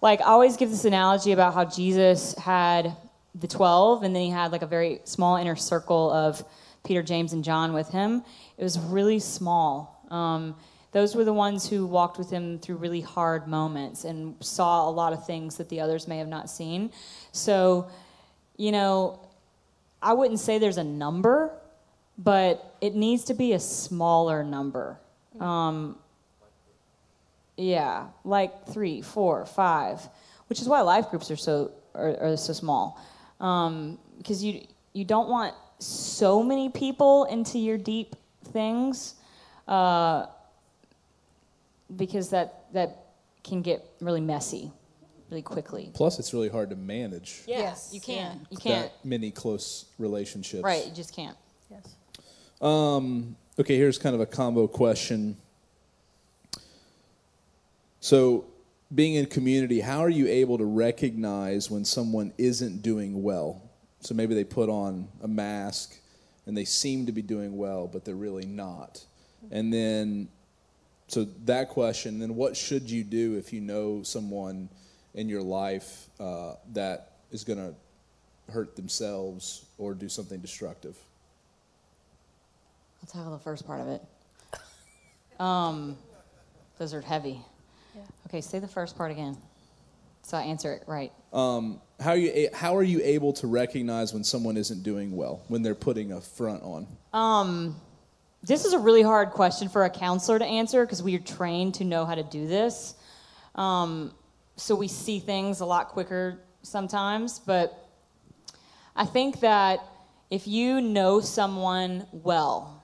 Like, 0.01 0.21
I 0.21 0.27
always 0.27 0.57
give 0.57 0.71
this 0.71 0.85
analogy 0.85 1.33
about 1.33 1.55
how 1.55 1.65
Jesus 1.65 2.35
had 2.35 2.97
the 3.35 3.47
12, 3.47 4.03
and 4.03 4.15
then 4.15 4.23
he 4.23 4.31
had 4.31 4.51
like 4.53 4.63
a 4.63 4.67
very 4.67 5.01
small 5.05 5.37
inner 5.37 5.57
circle 5.57 6.11
of 6.11 6.45
Peter, 6.85 7.03
James, 7.03 7.33
and 7.33 7.45
John 7.45 7.73
with 7.73 7.91
him, 7.91 8.25
it 8.57 8.65
was 8.65 8.79
really 8.79 9.19
small. 9.19 10.05
Um, 10.11 10.57
those 10.93 11.15
were 11.15 11.25
the 11.25 11.33
ones 11.33 11.69
who 11.69 11.87
walked 11.87 12.19
with 12.19 12.31
him 12.31 12.59
through 12.59 12.77
really 12.77 13.01
hard 13.01 13.47
moments 13.47 14.05
and 14.05 14.35
saw 14.41 14.89
a 14.89 14.91
lot 14.91 15.13
of 15.13 15.25
things 15.25 15.57
that 15.57 15.69
the 15.69 15.81
others 15.81 16.09
may 16.09 16.19
have 16.19 16.29
not 16.29 16.51
seen. 16.51 16.91
So, 17.33 17.89
you 18.57 18.73
know, 18.73 19.21
I 20.03 20.15
wouldn't 20.15 20.41
say 20.41 20.59
there's 20.59 20.79
a 20.79 20.85
number, 20.85 21.53
but 22.19 22.75
it 22.81 22.95
needs 22.95 23.25
to 23.25 23.35
be 23.35 23.53
a 23.53 23.61
smaller 23.61 24.43
number. 24.43 24.99
Um, 25.39 25.97
yeah, 27.61 28.07
like 28.25 28.67
three, 28.67 29.03
four, 29.03 29.45
five, 29.45 30.01
which 30.49 30.61
is 30.61 30.69
why 30.69 30.81
life 30.81 31.11
groups 31.11 31.31
are 31.31 31.37
so 31.37 31.73
are, 31.95 32.17
are 32.21 32.37
so 32.37 32.53
small, 32.53 33.01
because 33.39 33.69
um, 33.69 33.99
you 34.47 34.67
you 34.93 35.05
don't 35.05 35.29
want 35.29 35.55
so 35.79 36.43
many 36.43 36.69
people 36.69 37.25
into 37.25 37.59
your 37.59 37.77
deep 37.79 38.17
things, 38.53 39.15
uh, 39.69 40.27
because 41.97 42.31
that 42.31 42.73
that 42.73 43.07
can 43.45 43.63
get 43.63 43.85
really 44.01 44.21
messy, 44.21 44.73
really 45.31 45.43
quickly. 45.43 45.91
Plus, 45.93 46.19
it's 46.19 46.33
really 46.33 46.49
hard 46.49 46.71
to 46.71 46.77
manage. 46.77 47.43
Yeah, 47.47 47.59
Yes, 47.59 47.91
you 47.93 48.01
can't. 48.01 48.41
yeah. 48.41 48.47
You 48.51 48.57
can't. 48.57 48.93
That 48.93 49.05
many 49.05 49.31
close 49.31 49.87
relationships. 49.99 50.63
Right, 50.63 50.87
you 50.87 50.93
just 50.93 51.15
can't. 51.15 51.37
Yes. 51.71 51.95
Um, 52.61 53.37
okay, 53.59 53.77
here's 53.77 53.99
kind 53.99 54.15
of 54.15 54.21
a 54.21 54.27
combo 54.27 54.67
question. 54.67 55.37
So, 58.01 58.47
being 58.93 59.15
in 59.15 59.27
community, 59.27 59.81
how 59.81 60.01
are 60.01 60.09
you 60.09 60.27
able 60.27 60.59
to 60.59 60.65
recognize 60.65 61.71
when 61.71 61.85
someone 61.85 62.33
isn't 62.39 62.83
doing 62.83 63.23
well? 63.23 63.63
So 64.01 64.15
maybe 64.15 64.35
they 64.35 64.43
put 64.43 64.69
on 64.69 65.07
a 65.23 65.29
mask 65.29 65.97
and 66.47 66.57
they 66.57 66.65
seem 66.65 67.07
to 67.07 67.13
be 67.13 67.23
doing 67.23 67.57
well, 67.57 67.87
but 67.87 68.05
they're 68.05 68.15
really 68.15 68.47
not. 68.47 69.05
And 69.51 69.73
then, 69.73 70.29
so 71.07 71.27
that 71.45 71.69
question, 71.69 72.19
then 72.19 72.35
what 72.35 72.57
should 72.57 72.91
you 72.91 73.05
do 73.05 73.37
if 73.37 73.53
you 73.53 73.61
know 73.61 74.03
someone 74.03 74.69
in 75.15 75.29
your 75.29 75.43
life 75.43 76.09
uh, 76.19 76.55
that 76.73 77.13
is 77.31 77.45
going 77.45 77.59
to 77.59 77.75
hurt 78.53 78.75
themselves 78.75 79.67
or 79.79 79.95
do 79.95 80.09
something 80.09 80.41
destructive? 80.41 80.97
I'll 83.03 83.09
tackle 83.09 83.33
the 83.33 83.39
first 83.39 83.67
part 83.67 83.81
of 83.81 83.89
it. 83.89 84.03
Um, 85.39 85.97
those 86.79 86.93
are 86.93 87.01
heavy. 87.01 87.41
Okay, 88.27 88.41
say 88.41 88.59
the 88.59 88.69
first 88.69 88.97
part 88.97 89.11
again, 89.11 89.37
so 90.23 90.37
I 90.37 90.43
answer 90.43 90.73
it 90.73 90.85
right. 90.87 91.13
Um, 91.33 91.81
how 91.99 92.11
are 92.11 92.17
you 92.17 92.31
a- 92.33 92.51
how 92.57 92.77
are 92.77 92.83
you 92.83 93.01
able 93.03 93.33
to 93.35 93.47
recognize 93.47 94.13
when 94.15 94.25
someone 94.25 94.57
isn't 94.57 94.83
doing 94.83 95.17
well 95.17 95.41
when 95.49 95.63
they're 95.63 95.75
putting 95.75 96.13
a 96.13 96.21
front 96.21 96.63
on? 96.63 96.87
Um, 97.13 97.77
this 98.43 98.65
is 98.65 98.73
a 98.73 98.79
really 98.79 99.03
hard 99.03 99.31
question 99.31 99.69
for 99.69 99.85
a 99.85 99.91
counselor 99.91 100.39
to 100.39 100.45
answer 100.45 100.85
because 100.85 101.03
we 101.03 101.15
are 101.17 101.21
trained 101.21 101.75
to 101.75 101.85
know 101.85 102.07
how 102.07 102.15
to 102.15 102.23
do 102.23 102.47
this. 102.47 102.95
Um, 103.55 104.13
so 104.57 104.75
we 104.75 104.89
see 104.89 105.19
things 105.19 105.61
a 105.61 105.67
lot 105.67 105.89
quicker 105.89 106.39
sometimes, 106.63 107.39
but 107.39 107.89
I 108.97 109.05
think 109.05 109.41
that 109.41 109.81
if 110.31 110.47
you 110.47 110.81
know 110.81 111.21
someone 111.21 112.07
well 112.13 112.83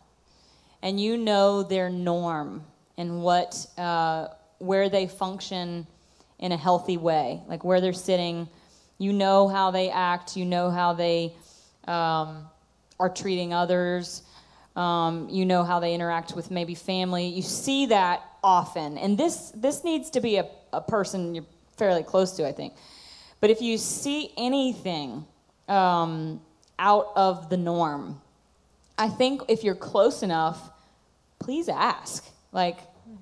and 0.83 1.01
you 1.01 1.17
know 1.17 1.63
their 1.63 1.89
norm 1.91 2.65
and 2.99 3.23
what 3.23 3.67
uh, 3.79 4.29
where 4.59 4.89
they 4.89 5.07
function 5.07 5.87
in 6.39 6.53
a 6.53 6.57
healthy 6.57 6.97
way, 6.97 7.43
like 7.49 7.65
where 7.65 7.81
they're 7.81 7.93
sitting, 7.93 8.49
you 8.99 9.13
know 9.13 9.49
how 9.49 9.71
they 9.71 9.91
act, 9.91 10.37
you 10.37 10.45
know 10.45 10.71
how 10.71 10.93
they 10.93 11.33
um, 11.87 12.47
are 12.99 13.09
treating 13.09 13.53
others. 13.53 14.23
Um, 14.75 15.29
you 15.31 15.47
know 15.47 15.65
how 15.65 15.81
they 15.81 15.95
interact 15.95 16.37
with 16.37 16.51
maybe 16.51 16.75
family. 16.75 17.29
You 17.29 17.41
see 17.41 17.87
that 17.87 18.23
often, 18.45 18.99
and 18.99 19.17
this 19.17 19.51
this 19.55 19.85
needs 19.85 20.11
to 20.11 20.21
be 20.21 20.37
a, 20.37 20.47
a 20.71 20.83
person 20.83 21.35
you're 21.35 21.47
fairly 21.79 22.03
close 22.03 22.33
to, 22.33 22.47
I 22.47 22.53
think. 22.53 22.75
But 23.41 23.49
if 23.49 23.63
you 23.63 23.79
see 23.79 24.33
anything 24.37 25.25
um, 25.69 26.43
out 26.79 27.09
of 27.17 27.49
the 27.49 27.57
norm, 27.57 28.21
I 28.99 29.09
think 29.09 29.43
if 29.49 29.65
you're 29.65 29.75
close 29.75 30.23
enough, 30.23 30.71
please 31.39 31.69
ask. 31.69 32.27
Like, 32.53 32.79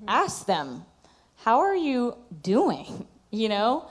ask 0.07 0.47
them, 0.47 0.85
how 1.45 1.61
are 1.61 1.77
you 1.77 2.17
doing? 2.43 3.07
You 3.35 3.49
know, 3.49 3.89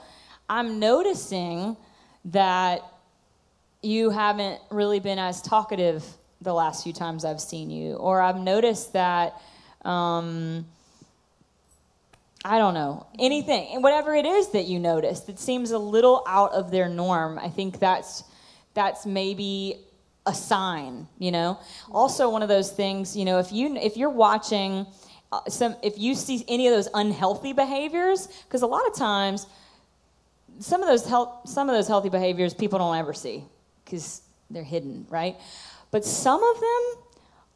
I'm 0.48 0.78
noticing 0.78 1.76
that 2.24 2.80
you 3.82 4.08
haven't 4.08 4.58
really 4.70 4.98
been 4.98 5.18
as 5.18 5.42
talkative 5.42 6.02
the 6.40 6.54
last 6.54 6.82
few 6.82 6.94
times 6.94 7.26
I've 7.26 7.42
seen 7.42 7.68
you, 7.68 7.96
or 7.96 8.22
I've 8.22 8.40
noticed 8.40 8.94
that. 8.94 9.38
Um, 9.84 10.64
I 12.42 12.56
don't 12.56 12.72
know 12.72 13.06
anything, 13.18 13.82
whatever 13.82 14.14
it 14.14 14.24
is 14.24 14.48
that 14.52 14.64
you 14.64 14.78
notice 14.78 15.20
that 15.20 15.38
seems 15.38 15.72
a 15.72 15.78
little 15.78 16.24
out 16.26 16.52
of 16.52 16.70
their 16.70 16.88
norm. 16.88 17.38
I 17.38 17.50
think 17.50 17.78
that's 17.78 18.24
that's 18.72 19.04
maybe 19.04 19.76
a 20.24 20.32
sign. 20.32 21.06
You 21.18 21.32
know, 21.32 21.58
also 21.92 22.30
one 22.30 22.42
of 22.42 22.48
those 22.48 22.72
things. 22.72 23.14
You 23.14 23.26
know, 23.26 23.40
if 23.40 23.52
you 23.52 23.76
if 23.76 23.98
you're 23.98 24.08
watching 24.08 24.86
Uh, 25.34 25.50
some, 25.50 25.74
if 25.82 25.98
you 25.98 26.14
see 26.14 26.44
any 26.46 26.68
of 26.68 26.74
those 26.74 26.88
unhealthy 26.94 27.52
behaviors, 27.52 28.28
because 28.44 28.62
a 28.62 28.66
lot 28.66 28.86
of 28.86 28.94
times 28.94 29.48
some 30.60 30.80
of 30.80 30.86
those 30.86 31.04
health, 31.04 31.48
some 31.48 31.68
of 31.68 31.74
those 31.74 31.88
healthy 31.88 32.08
behaviors 32.08 32.54
people 32.54 32.78
don't 32.78 32.96
ever 32.96 33.12
see 33.12 33.42
because 33.84 34.22
they're 34.48 34.62
hidden, 34.62 35.06
right? 35.10 35.36
But 35.90 36.04
some 36.04 36.40
of 36.40 36.60
them 36.60 37.02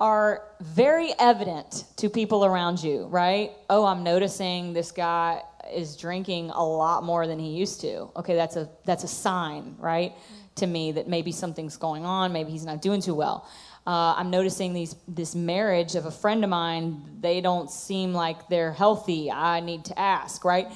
are 0.01 0.43
very 0.61 1.13
evident 1.21 1.85
to 1.99 2.09
people 2.09 2.45
around 2.45 2.83
you, 2.83 3.07
right? 3.07 3.53
Oh, 3.71 3.87
I'm 3.87 4.03
noticing 4.03 4.73
this 4.73 4.91
guy 4.91 5.43
is 5.73 5.97
drinking 5.97 6.51
a 6.51 6.65
lot 6.65 7.05
more 7.05 7.29
than 7.29 7.39
he 7.39 7.51
used 7.51 7.81
to. 7.83 8.11
Okay, 8.17 8.35
that's 8.35 8.57
a 8.57 8.69
that's 8.87 9.05
a 9.05 9.09
sign, 9.09 9.77
right? 9.79 10.15
To 10.57 10.67
me 10.67 10.91
that 10.93 11.07
maybe 11.07 11.31
something's 11.31 11.77
going 11.77 12.05
on, 12.05 12.33
maybe 12.33 12.51
he's 12.51 12.67
not 12.67 12.83
doing 12.83 13.01
too 13.01 13.15
well. 13.15 13.49
Uh, 13.89 14.13
I'm 14.19 14.29
noticing 14.29 14.75
these 14.75 14.97
this 15.09 15.35
marriage 15.35 15.95
of 15.95 16.05
a 16.05 16.11
friend 16.11 16.45
of 16.45 16.51
mine. 16.51 17.03
They 17.23 17.41
don't 17.41 17.71
seem 17.71 18.13
like 18.13 18.47
they're 18.51 18.75
healthy. 18.75 19.31
I 19.31 19.61
need 19.61 19.87
to 19.87 19.99
ask, 19.99 20.45
right? 20.45 20.69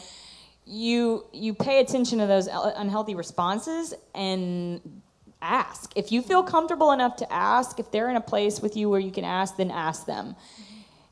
You 0.64 1.26
you 1.30 1.52
pay 1.52 1.80
attention 1.80 2.20
to 2.20 2.26
those 2.26 2.47
unhealthy 2.47 3.14
responses 3.14 3.93
and 4.14 5.02
ask. 5.43 5.93
If 5.94 6.10
you 6.10 6.22
feel 6.22 6.43
comfortable 6.43 6.93
enough 6.93 7.16
to 7.16 7.30
ask, 7.30 7.78
if 7.78 7.90
they're 7.90 8.09
in 8.09 8.16
a 8.16 8.20
place 8.22 8.62
with 8.62 8.78
you 8.78 8.89
where 8.89 9.01
you 9.01 9.10
can 9.10 9.26
ask, 9.26 9.59
then 9.59 9.70
ask 9.70 10.06
them. 10.06 10.34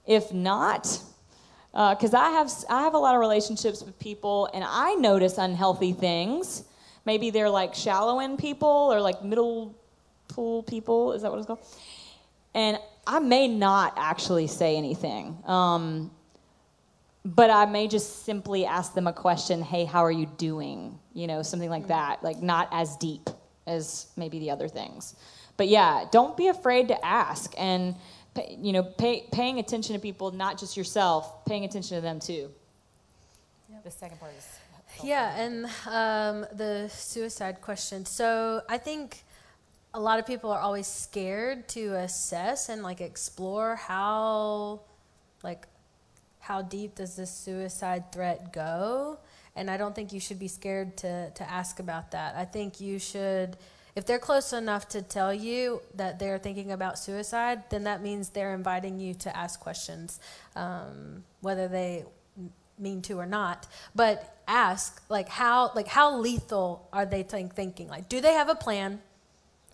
If 0.07 0.33
not, 0.33 0.85
because 1.73 2.15
uh, 2.15 2.19
I 2.19 2.31
have 2.31 2.51
I 2.71 2.81
have 2.81 2.95
a 2.95 2.99
lot 2.99 3.15
of 3.15 3.21
relationships 3.21 3.83
with 3.83 3.99
people, 3.99 4.49
and 4.55 4.65
I 4.67 4.95
notice 4.95 5.37
unhealthy 5.37 5.93
things. 5.93 6.65
Maybe 7.05 7.29
they're 7.29 7.51
like 7.51 7.75
shallow 7.75 8.21
end 8.21 8.39
people 8.39 8.89
or 8.91 9.03
like 9.03 9.23
middle 9.23 9.75
pool 10.31 10.63
people. 10.63 11.13
Is 11.13 11.23
that 11.23 11.31
what 11.31 11.39
it's 11.39 11.47
called? 11.47 11.65
And 12.55 12.79
I 13.07 13.19
may 13.21 13.49
not 13.49 13.95
actually 13.97 14.47
say 14.47 14.77
anything. 14.77 15.39
Um, 15.47 16.11
but 17.25 17.51
I 17.51 17.67
may 17.67 17.87
just 17.87 18.25
simply 18.25 18.65
ask 18.65 18.95
them 18.95 19.07
a 19.07 19.13
question, 19.13 19.63
hey, 19.63 19.85
how 19.85 20.05
are 20.05 20.11
you 20.11 20.27
doing? 20.39 20.99
You 21.13 21.27
know, 21.27 21.43
something 21.43 21.69
like 21.69 21.89
that, 21.89 22.23
like 22.23 22.41
not 22.41 22.69
as 22.73 22.97
deep 22.97 23.29
as 23.67 24.07
maybe 24.17 24.39
the 24.39 24.51
other 24.51 24.69
things. 24.69 25.15
But 25.57 25.69
yeah, 25.69 26.07
don't 26.11 26.37
be 26.37 26.49
afraid 26.49 26.89
to 26.89 27.05
ask 27.05 27.53
and 27.59 27.95
pay, 28.35 28.57
you 28.59 28.73
know, 28.73 28.83
pay, 28.83 29.27
paying 29.31 29.59
attention 29.59 29.95
to 29.95 30.01
people, 30.01 30.31
not 30.31 30.59
just 30.59 30.77
yourself, 30.77 31.45
paying 31.45 31.65
attention 31.65 31.97
to 31.99 32.01
them 32.01 32.21
too. 32.21 32.51
The 33.85 33.91
second 33.91 34.19
part 34.19 34.33
is. 34.37 34.47
Yeah, 35.03 35.35
and 35.37 35.65
um, 35.87 36.47
the 36.53 36.89
suicide 36.89 37.61
question. 37.63 38.05
So 38.05 38.63
I 38.69 38.77
think 38.77 39.25
a 39.93 40.01
lot 40.01 40.19
of 40.19 40.27
people 40.27 40.51
are 40.51 40.61
always 40.61 40.87
scared 40.87 41.69
to 41.69 41.95
assess 41.97 42.69
and 42.69 42.83
like 42.83 43.01
explore 43.01 43.77
how, 43.77 44.81
like, 45.43 45.67
how 46.39 46.63
deep 46.63 46.95
does 46.95 47.17
this 47.17 47.31
suicide 47.31 48.13
threat 48.13 48.53
go? 48.53 49.19
And 49.57 49.71
I 49.71 49.77
don't 49.77 49.95
think 49.95 50.13
you 50.13 50.21
should 50.21 50.39
be 50.39 50.49
scared 50.49 50.97
to, 50.99 51.31
to 51.31 51.51
ask 51.51 51.81
about 51.81 52.13
that. 52.13 52.37
I 52.37 52.45
think 52.45 52.81
you 52.81 52.99
should, 52.99 53.57
if 53.97 54.07
they're 54.07 54.21
close 54.21 54.53
enough 54.53 54.89
to 54.91 55.03
tell 55.03 55.35
you 55.35 55.83
that 55.97 56.19
they're 56.19 56.39
thinking 56.39 56.71
about 56.71 56.99
suicide, 56.99 57.65
then 57.69 57.85
that 57.85 58.01
means 58.01 58.31
they're 58.31 58.55
inviting 58.55 59.01
you 59.01 59.15
to 59.15 59.37
ask 59.37 59.59
questions, 59.59 60.21
um, 60.55 61.25
whether 61.41 61.67
they 61.67 62.05
mean 62.79 63.03
to 63.03 63.19
or 63.19 63.27
not. 63.27 63.67
But 63.95 64.41
ask, 64.47 65.03
like, 65.09 65.29
how, 65.29 65.73
like, 65.75 65.89
how 65.89 66.17
lethal 66.17 66.89
are 66.93 67.05
they 67.05 67.25
think, 67.25 67.55
thinking? 67.55 67.89
Like, 67.89 68.09
do 68.09 68.21
they 68.21 68.35
have 68.35 68.49
a 68.49 68.55
plan? 68.55 69.01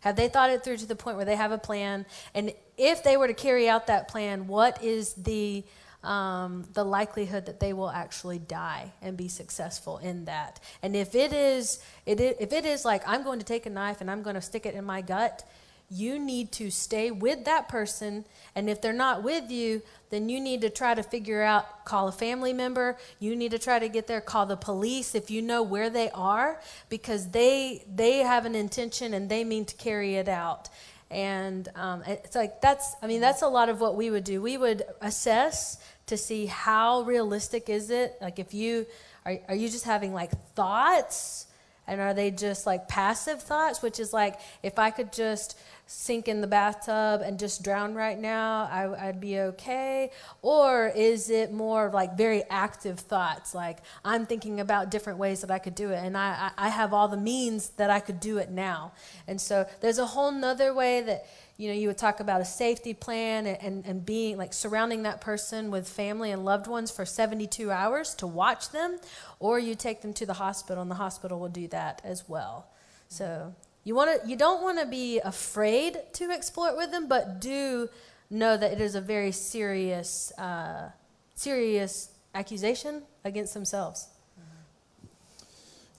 Have 0.07 0.15
they 0.15 0.29
thought 0.29 0.51
it 0.51 0.63
through 0.63 0.77
to 0.77 0.87
the 0.87 0.95
point 0.95 1.17
where 1.17 1.27
they 1.27 1.35
have 1.35 1.51
a 1.51 1.59
plan? 1.59 2.07
And 2.33 2.53
if 2.79 3.03
they 3.03 3.17
were 3.17 3.27
to 3.27 3.35
carry 3.35 3.69
out 3.69 3.89
that 3.89 4.07
plan, 4.07 4.47
what 4.47 4.81
is 4.81 5.15
the 5.15 5.65
um, 6.05 6.65
the 6.75 6.85
likelihood 6.85 7.47
that 7.47 7.59
they 7.59 7.73
will 7.73 7.91
actually 7.91 8.39
die 8.39 8.93
and 9.03 9.17
be 9.17 9.27
successful 9.27 9.99
in 9.99 10.27
that. 10.27 10.61
And 10.81 10.95
if 10.95 11.17
it 11.17 11.33
is, 11.33 11.81
it 12.05 12.21
is, 12.21 12.37
if 12.39 12.53
it 12.53 12.65
is 12.65 12.85
like 12.85 13.03
I'm 13.05 13.25
going 13.25 13.41
to 13.41 13.45
take 13.45 13.67
a 13.67 13.71
knife 13.71 14.01
and 14.01 14.09
I'm 14.09 14.23
going 14.23 14.37
to 14.37 14.41
stick 14.41 14.65
it 14.65 14.77
in 14.77 14.85
my 14.85 15.01
gut, 15.01 15.43
you 15.91 16.19
need 16.19 16.51
to 16.53 16.71
stay 16.71 17.11
with 17.11 17.45
that 17.45 17.69
person. 17.69 18.25
And 18.55 18.69
if 18.69 18.81
they're 18.81 18.93
not 18.93 19.23
with 19.23 19.51
you, 19.51 19.83
then 20.11 20.29
you 20.29 20.41
need 20.41 20.61
to 20.63 20.71
try 20.71 20.95
to 20.95 21.03
figure 21.03 21.43
out, 21.43 21.85
call 21.85 22.09
a 22.09 22.13
family 22.13 22.53
member. 22.53 22.97
You 23.21 23.37
need 23.37 23.53
to 23.53 23.59
try 23.59 23.79
to 23.79 23.89
get 23.89 24.07
there, 24.07 24.21
call 24.21 24.47
the 24.47 24.57
police 24.57 25.15
if 25.15 25.31
you 25.31 25.43
know 25.43 25.63
where 25.63 25.91
they 25.91 26.11
are, 26.11 26.61
because 26.89 27.31
they 27.31 27.85
they 27.95 28.19
have 28.19 28.47
an 28.47 28.55
intention 28.55 29.15
and 29.15 29.29
they 29.29 29.45
mean 29.45 29.65
to 29.67 29.75
carry 29.77 30.17
it 30.17 30.29
out. 30.29 30.69
And 31.11 31.69
um, 31.77 32.03
it's 32.07 32.35
like 32.35 32.61
that's, 32.61 32.97
I 33.01 33.07
mean, 33.07 33.21
that's 33.21 33.43
a 33.43 33.49
lot 33.49 33.69
of 33.69 33.81
what 33.81 33.95
we 33.95 34.11
would 34.11 34.25
do. 34.25 34.43
We 34.43 34.57
would 34.57 34.83
assess 35.01 35.79
to 36.07 36.17
see 36.17 36.47
how 36.47 37.03
realistic 37.03 37.69
is 37.69 37.91
it. 37.91 38.17
Like 38.21 38.39
if 38.39 38.55
you 38.55 38.87
are, 39.25 39.39
are 39.49 39.55
you 39.55 39.69
just 39.69 39.85
having 39.85 40.13
like 40.13 40.33
thoughts, 40.55 41.47
and 41.89 42.01
are 42.01 42.15
they 42.15 42.33
just 42.33 42.67
like 42.67 42.89
passive 42.89 43.41
thoughts, 43.41 43.83
which 43.83 44.01
is 44.01 44.13
like 44.13 44.41
if 44.63 44.79
I 44.79 44.91
could 44.91 45.13
just 45.13 45.57
sink 45.87 46.27
in 46.27 46.41
the 46.41 46.49
bathtub 46.49 47.23
and 47.25 47.39
just 47.39 47.63
drown 47.63 47.95
right 47.95 48.19
now, 48.19 48.69
I, 48.71 49.07
would 49.07 49.21
be 49.21 49.39
okay? 49.39 50.11
Or 50.43 50.89
is 50.89 51.31
it 51.31 51.53
more 51.53 51.91
like 51.95 52.17
very 52.17 52.43
active 52.51 52.99
thoughts, 52.99 53.55
like 53.55 53.79
I'm 54.05 54.27
thinking 54.27 54.59
about 54.59 54.91
different 54.91 55.21
ways 55.21 55.43
that 55.43 55.51
I 55.51 55.61
could 55.61 55.77
do 55.77 55.91
it, 55.91 55.99
and 56.03 56.17
I, 56.17 56.51
I 56.59 56.71
have 56.71 56.93
all 56.93 57.07
the 57.07 57.17
means 57.17 57.71
that 57.71 57.89
I 57.89 58.01
could 58.01 58.19
do 58.19 58.39
it 58.39 58.51
now? 58.51 58.93
And 59.29 59.41
so 59.41 59.67
there's 59.81 59.99
a 59.99 60.07
whole 60.07 60.33
nother 60.33 60.75
way 60.75 61.03
that 61.03 61.27
you 61.57 61.69
know 61.69 61.75
you 61.75 61.87
would 61.89 61.99
talk 61.99 62.19
about 62.19 62.41
a 62.41 62.45
safety 62.45 62.93
plan 62.93 63.47
and, 63.47 63.63
and, 63.63 63.87
and, 63.87 64.05
being 64.05 64.37
like 64.37 64.53
surrounding 64.53 65.05
that 65.05 65.21
person 65.21 65.71
with 65.71 65.89
family 65.89 66.31
and 66.31 66.45
loved 66.45 66.67
ones 66.67 66.91
for 66.91 67.07
72 67.07 67.71
hours 67.71 68.15
to 68.17 68.27
watch 68.27 68.71
them 68.73 68.99
or 69.39 69.59
you 69.59 69.75
take 69.75 70.03
them 70.03 70.13
to 70.13 70.27
the 70.27 70.35
hospital 70.35 70.83
and 70.83 70.91
the 70.91 70.97
hospital 70.97 71.41
will 71.41 71.49
do 71.49 71.67
that 71.69 72.03
as 72.05 72.29
well 72.29 72.67
so 73.09 73.55
you 73.87 73.95
want 73.95 74.21
to 74.21 74.29
you 74.29 74.35
don't 74.35 74.65
want 74.65 74.81
to 74.81 74.85
be 74.85 75.21
afraid 75.21 75.97
to 76.15 76.29
explore 76.33 76.71
it 76.71 76.77
with 76.77 76.91
them, 76.91 77.07
but 77.07 77.41
do 77.41 77.89
know 78.29 78.57
that 78.57 78.73
it 78.73 78.81
is 78.81 78.97
a 78.97 79.01
very 79.01 79.31
serious 79.31 80.33
uh, 80.39 80.91
serious 81.37 82.11
accusation 82.35 83.05
against 83.25 83.55
themselves. 83.55 84.09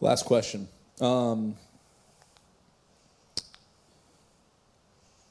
Last 0.02 0.26
question. 0.26 0.68
Um, 1.00 1.56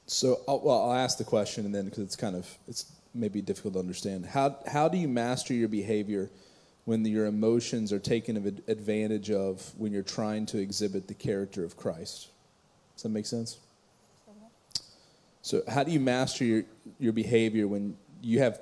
so, 0.06 0.40
I'll, 0.48 0.60
well, 0.60 0.90
I'll 0.90 0.96
ask 0.96 1.18
the 1.18 1.24
question, 1.24 1.66
and 1.66 1.74
then 1.74 1.84
because 1.84 2.04
it's 2.04 2.16
kind 2.16 2.34
of 2.34 2.48
it's 2.66 2.90
maybe 3.12 3.42
difficult 3.42 3.74
to 3.74 3.80
understand. 3.80 4.24
How 4.24 4.56
how 4.66 4.88
do 4.88 4.96
you 4.96 5.08
master 5.08 5.52
your 5.52 5.68
behavior 5.68 6.30
when 6.86 7.02
the, 7.02 7.10
your 7.10 7.26
emotions 7.26 7.92
are 7.92 7.98
taken 7.98 8.62
advantage 8.66 9.30
of 9.30 9.74
when 9.76 9.92
you're 9.92 10.02
trying 10.02 10.46
to 10.46 10.58
exhibit 10.58 11.06
the 11.06 11.14
character 11.14 11.62
of 11.62 11.76
Christ? 11.76 12.30
Does 12.96 13.02
that 13.02 13.10
make 13.10 13.26
sense? 13.26 13.58
So, 15.42 15.62
how 15.68 15.84
do 15.84 15.92
you 15.92 16.00
master 16.00 16.44
your, 16.44 16.64
your 16.98 17.12
behavior 17.12 17.68
when 17.68 17.96
you 18.20 18.40
have 18.40 18.58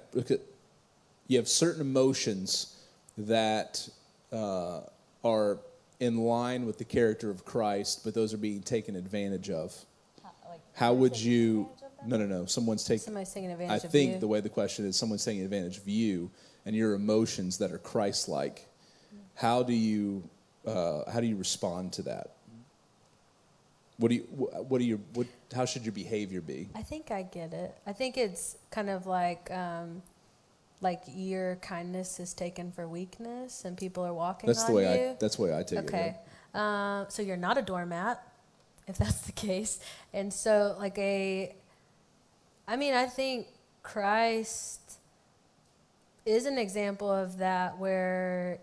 you 1.28 1.38
have 1.38 1.48
certain 1.48 1.80
emotions 1.80 2.76
that 3.16 3.88
uh, 4.30 4.80
are 5.24 5.60
in 6.00 6.18
line 6.18 6.66
with 6.66 6.76
the 6.76 6.84
character 6.84 7.30
of 7.30 7.46
Christ, 7.46 8.02
but 8.04 8.12
those 8.12 8.34
are 8.34 8.38
being 8.38 8.60
taken 8.60 8.96
advantage 8.96 9.48
of? 9.48 9.72
How 10.74 10.92
would 10.92 11.16
you? 11.16 11.70
No, 12.04 12.18
no, 12.18 12.26
no. 12.26 12.44
Someone's 12.44 12.84
taking. 12.84 12.98
Somebody's 12.98 13.32
taking 13.32 13.52
advantage. 13.52 13.84
I 13.84 13.88
think 13.88 14.14
you. 14.14 14.18
the 14.18 14.28
way 14.28 14.40
the 14.40 14.50
question 14.50 14.84
is, 14.84 14.96
someone's 14.96 15.24
taking 15.24 15.42
advantage 15.42 15.78
of 15.78 15.88
you 15.88 16.30
and 16.66 16.76
your 16.76 16.94
emotions 16.94 17.56
that 17.58 17.72
are 17.72 17.78
Christ-like. 17.78 18.68
How 19.36 19.62
do 19.62 19.72
you 19.72 20.28
uh, 20.66 21.10
how 21.10 21.20
do 21.20 21.26
you 21.26 21.36
respond 21.36 21.92
to 21.94 22.02
that? 22.02 22.32
What 23.96 24.08
do 24.08 24.16
you? 24.16 24.22
What 24.22 24.78
do 24.78 24.84
you? 24.84 25.00
What? 25.12 25.26
How 25.54 25.64
should 25.64 25.84
your 25.84 25.92
behavior 25.92 26.40
be? 26.40 26.68
I 26.74 26.82
think 26.82 27.10
I 27.10 27.22
get 27.22 27.52
it. 27.52 27.76
I 27.86 27.92
think 27.92 28.16
it's 28.16 28.56
kind 28.70 28.90
of 28.90 29.06
like, 29.06 29.50
um, 29.52 30.02
like 30.80 31.02
your 31.14 31.56
kindness 31.56 32.18
is 32.18 32.34
taken 32.34 32.72
for 32.72 32.88
weakness, 32.88 33.64
and 33.64 33.76
people 33.76 34.04
are 34.04 34.12
walking. 34.12 34.48
That's 34.48 34.64
the 34.64 34.72
way 34.72 34.82
you. 34.82 35.10
I. 35.10 35.16
That's 35.20 35.36
the 35.36 35.42
way 35.42 35.56
I 35.56 35.62
take 35.62 35.78
okay. 35.80 35.86
it. 35.86 35.90
Okay, 35.90 36.16
uh, 36.54 37.04
so 37.08 37.22
you're 37.22 37.36
not 37.36 37.56
a 37.56 37.62
doormat, 37.62 38.20
if 38.88 38.98
that's 38.98 39.20
the 39.20 39.32
case, 39.32 39.78
and 40.12 40.32
so 40.32 40.74
like 40.78 40.98
a. 40.98 41.54
I 42.66 42.76
mean, 42.76 42.94
I 42.94 43.06
think 43.06 43.46
Christ 43.82 44.98
is 46.26 46.46
an 46.46 46.58
example 46.58 47.10
of 47.10 47.38
that, 47.38 47.78
where 47.78 48.58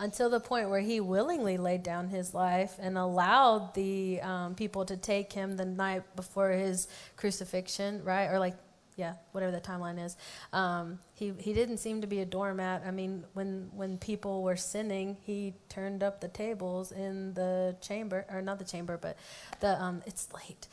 until 0.00 0.30
the 0.30 0.40
point 0.40 0.70
where 0.70 0.80
he 0.80 0.98
willingly 0.98 1.58
laid 1.58 1.82
down 1.82 2.08
his 2.08 2.34
life 2.34 2.76
and 2.80 2.96
allowed 2.96 3.74
the 3.74 4.20
um, 4.22 4.54
people 4.54 4.84
to 4.86 4.96
take 4.96 5.32
him 5.32 5.56
the 5.56 5.64
night 5.66 6.02
before 6.16 6.50
his 6.50 6.88
crucifixion, 7.16 8.02
right? 8.02 8.26
Or 8.26 8.38
like, 8.38 8.56
yeah, 8.96 9.14
whatever 9.32 9.52
the 9.52 9.60
timeline 9.60 10.04
is. 10.04 10.16
Um, 10.52 10.98
he 11.14 11.32
he 11.38 11.52
didn't 11.52 11.78
seem 11.78 12.00
to 12.00 12.06
be 12.06 12.20
a 12.20 12.26
doormat. 12.26 12.82
I 12.84 12.90
mean, 12.90 13.24
when 13.34 13.70
when 13.74 13.98
people 13.98 14.42
were 14.42 14.56
sinning, 14.56 15.16
he 15.22 15.54
turned 15.68 16.02
up 16.02 16.20
the 16.20 16.28
tables 16.28 16.92
in 16.92 17.34
the 17.34 17.76
chamber, 17.80 18.26
or 18.30 18.42
not 18.42 18.58
the 18.58 18.64
chamber, 18.64 18.98
but 19.00 19.16
the 19.60 19.80
um, 19.80 20.02
it's 20.06 20.28
late 20.34 20.66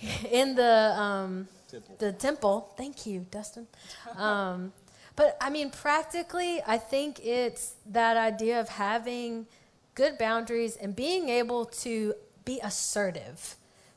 in 0.30 0.56
the 0.56 0.94
um, 0.98 1.48
temple. 1.70 1.96
the 1.98 2.12
temple. 2.12 2.74
Thank 2.76 3.06
you, 3.06 3.26
Dustin. 3.30 3.66
Um, 4.16 4.72
but 5.20 5.36
I 5.38 5.50
mean, 5.50 5.68
practically, 5.68 6.62
I 6.66 6.78
think 6.78 7.20
it's 7.22 7.74
that 7.90 8.16
idea 8.16 8.58
of 8.58 8.70
having 8.70 9.46
good 9.94 10.16
boundaries 10.16 10.76
and 10.76 10.96
being 10.96 11.28
able 11.28 11.66
to 11.84 12.14
be 12.46 12.58
assertive, 12.62 13.56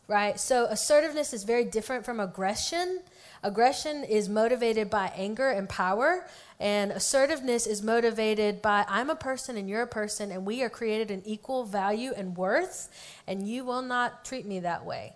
right? 0.09 0.37
So, 0.37 0.65
assertiveness 0.65 1.31
is 1.31 1.45
very 1.45 1.63
different 1.63 2.03
from 2.03 2.19
aggression. 2.19 3.03
Aggression 3.41 4.03
is 4.03 4.27
motivated 4.27 4.89
by 4.89 5.13
anger 5.15 5.47
and 5.49 5.69
power, 5.69 6.27
and 6.59 6.91
assertiveness 6.91 7.67
is 7.67 7.81
motivated 7.81 8.61
by 8.61 8.83
I'm 8.89 9.09
a 9.09 9.15
person 9.15 9.55
and 9.55 9.69
you're 9.69 9.83
a 9.83 9.87
person, 9.87 10.29
and 10.29 10.45
we 10.45 10.61
are 10.61 10.69
created 10.69 11.09
in 11.09 11.21
equal 11.25 11.63
value 11.63 12.11
and 12.17 12.35
worth, 12.35 12.89
and 13.27 13.47
you 13.47 13.63
will 13.63 13.81
not 13.81 14.25
treat 14.25 14.45
me 14.45 14.59
that 14.59 14.83
way. 14.83 15.13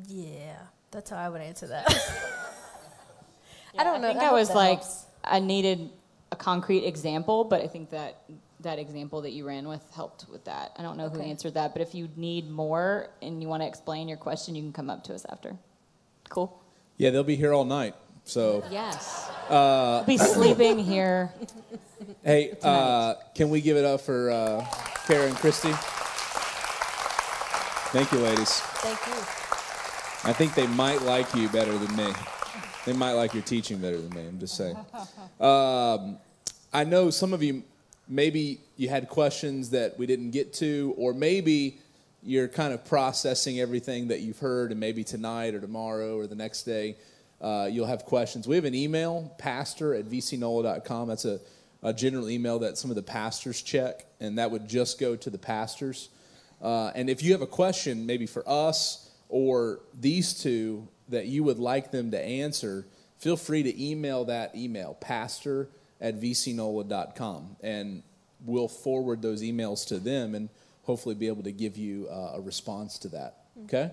Mm-hmm. 0.00 0.20
Yeah, 0.22 0.56
that's 0.90 1.10
how 1.10 1.18
I 1.18 1.28
would 1.28 1.42
answer 1.42 1.66
that. 1.66 2.54
I 3.76 3.84
don't 3.84 4.00
know. 4.00 4.08
I 4.08 4.12
think 4.12 4.24
I, 4.24 4.30
I 4.30 4.32
was 4.32 4.50
like, 4.50 4.78
helps. 4.78 5.06
I 5.24 5.40
needed 5.40 5.90
a 6.32 6.36
concrete 6.36 6.84
example, 6.84 7.44
but 7.44 7.62
I 7.62 7.66
think 7.66 7.90
that 7.90 8.22
that 8.60 8.78
example 8.78 9.22
that 9.22 9.32
you 9.32 9.46
ran 9.46 9.68
with 9.68 9.82
helped 9.94 10.26
with 10.30 10.44
that. 10.44 10.72
I 10.76 10.82
don't 10.82 10.96
know 10.96 11.06
okay. 11.06 11.16
who 11.16 11.22
answered 11.22 11.54
that, 11.54 11.72
but 11.72 11.82
if 11.82 11.94
you 11.94 12.08
need 12.16 12.50
more 12.50 13.08
and 13.22 13.40
you 13.40 13.48
want 13.48 13.62
to 13.62 13.66
explain 13.66 14.08
your 14.08 14.16
question, 14.16 14.54
you 14.54 14.62
can 14.62 14.72
come 14.72 14.90
up 14.90 15.04
to 15.04 15.14
us 15.14 15.24
after. 15.30 15.56
Cool. 16.28 16.60
Yeah, 16.96 17.10
they'll 17.10 17.22
be 17.22 17.36
here 17.36 17.52
all 17.52 17.64
night. 17.64 17.94
So 18.24 18.62
yes, 18.70 19.30
uh, 19.48 20.02
be 20.04 20.18
sleeping 20.18 20.78
here. 20.84 21.32
Hey, 22.22 22.56
uh, 22.62 23.14
can 23.34 23.48
we 23.48 23.60
give 23.60 23.76
it 23.76 23.84
up 23.84 24.02
for 24.02 24.30
uh, 24.30 24.60
Kerrah 25.06 25.28
and 25.28 25.36
Christi? 25.36 25.72
Thank 27.90 28.12
you, 28.12 28.18
ladies. 28.18 28.60
Thank 28.60 28.98
you. 29.06 30.28
I 30.28 30.34
think 30.34 30.54
they 30.54 30.66
might 30.66 31.00
like 31.02 31.34
you 31.34 31.48
better 31.48 31.78
than 31.78 31.96
me. 31.96 32.12
They 32.88 32.94
might 32.94 33.12
like 33.12 33.34
your 33.34 33.42
teaching 33.42 33.76
better 33.78 34.00
than 34.00 34.08
me. 34.14 34.26
I'm 34.26 34.40
just 34.40 34.56
saying. 34.56 34.76
Um, 35.38 36.16
I 36.72 36.84
know 36.84 37.10
some 37.10 37.34
of 37.34 37.42
you 37.42 37.62
maybe 38.08 38.60
you 38.78 38.88
had 38.88 39.10
questions 39.10 39.68
that 39.70 39.98
we 39.98 40.06
didn't 40.06 40.30
get 40.30 40.54
to, 40.54 40.94
or 40.96 41.12
maybe 41.12 41.78
you're 42.22 42.48
kind 42.48 42.72
of 42.72 42.86
processing 42.86 43.60
everything 43.60 44.08
that 44.08 44.20
you've 44.20 44.38
heard, 44.38 44.70
and 44.70 44.80
maybe 44.80 45.04
tonight 45.04 45.54
or 45.54 45.60
tomorrow 45.60 46.16
or 46.16 46.26
the 46.26 46.34
next 46.34 46.62
day 46.62 46.96
uh, 47.42 47.68
you'll 47.70 47.86
have 47.86 48.06
questions. 48.06 48.48
We 48.48 48.56
have 48.56 48.64
an 48.64 48.74
email, 48.74 49.34
pastor 49.36 49.94
at 49.94 50.06
vcnola.com. 50.06 51.08
That's 51.08 51.26
a, 51.26 51.40
a, 51.82 51.92
general 51.92 52.30
email 52.30 52.58
that 52.60 52.78
some 52.78 52.90
of 52.90 52.96
the 52.96 53.02
pastors 53.02 53.60
check, 53.60 54.06
and 54.18 54.38
that 54.38 54.50
would 54.50 54.66
just 54.66 54.98
go 54.98 55.14
to 55.14 55.28
the 55.28 55.38
pastors. 55.38 56.08
Uh, 56.62 56.90
and 56.94 57.10
if 57.10 57.22
you 57.22 57.32
have 57.32 57.42
a 57.42 57.46
question, 57.46 58.06
maybe 58.06 58.26
for 58.26 58.42
us 58.48 59.10
or 59.28 59.80
these 60.00 60.32
two, 60.32 60.88
that 61.08 61.26
you 61.26 61.44
would 61.44 61.58
like 61.58 61.90
them 61.90 62.10
to 62.10 62.20
answer, 62.20 62.86
feel 63.18 63.36
free 63.36 63.62
to 63.62 63.82
email 63.84 64.24
that 64.26 64.54
email, 64.54 64.94
pastor 65.00 65.68
at 66.00 66.20
vcnola.com, 66.20 67.56
and 67.62 68.02
we'll 68.44 68.68
forward 68.68 69.22
those 69.22 69.42
emails 69.42 69.86
to 69.88 69.98
them 69.98 70.34
and 70.34 70.48
hopefully 70.84 71.14
be 71.14 71.26
able 71.26 71.42
to 71.42 71.52
give 71.52 71.76
you 71.76 72.08
uh, 72.08 72.32
a 72.36 72.40
response 72.40 72.98
to 72.98 73.08
that. 73.08 73.34
Okay? 73.64 73.90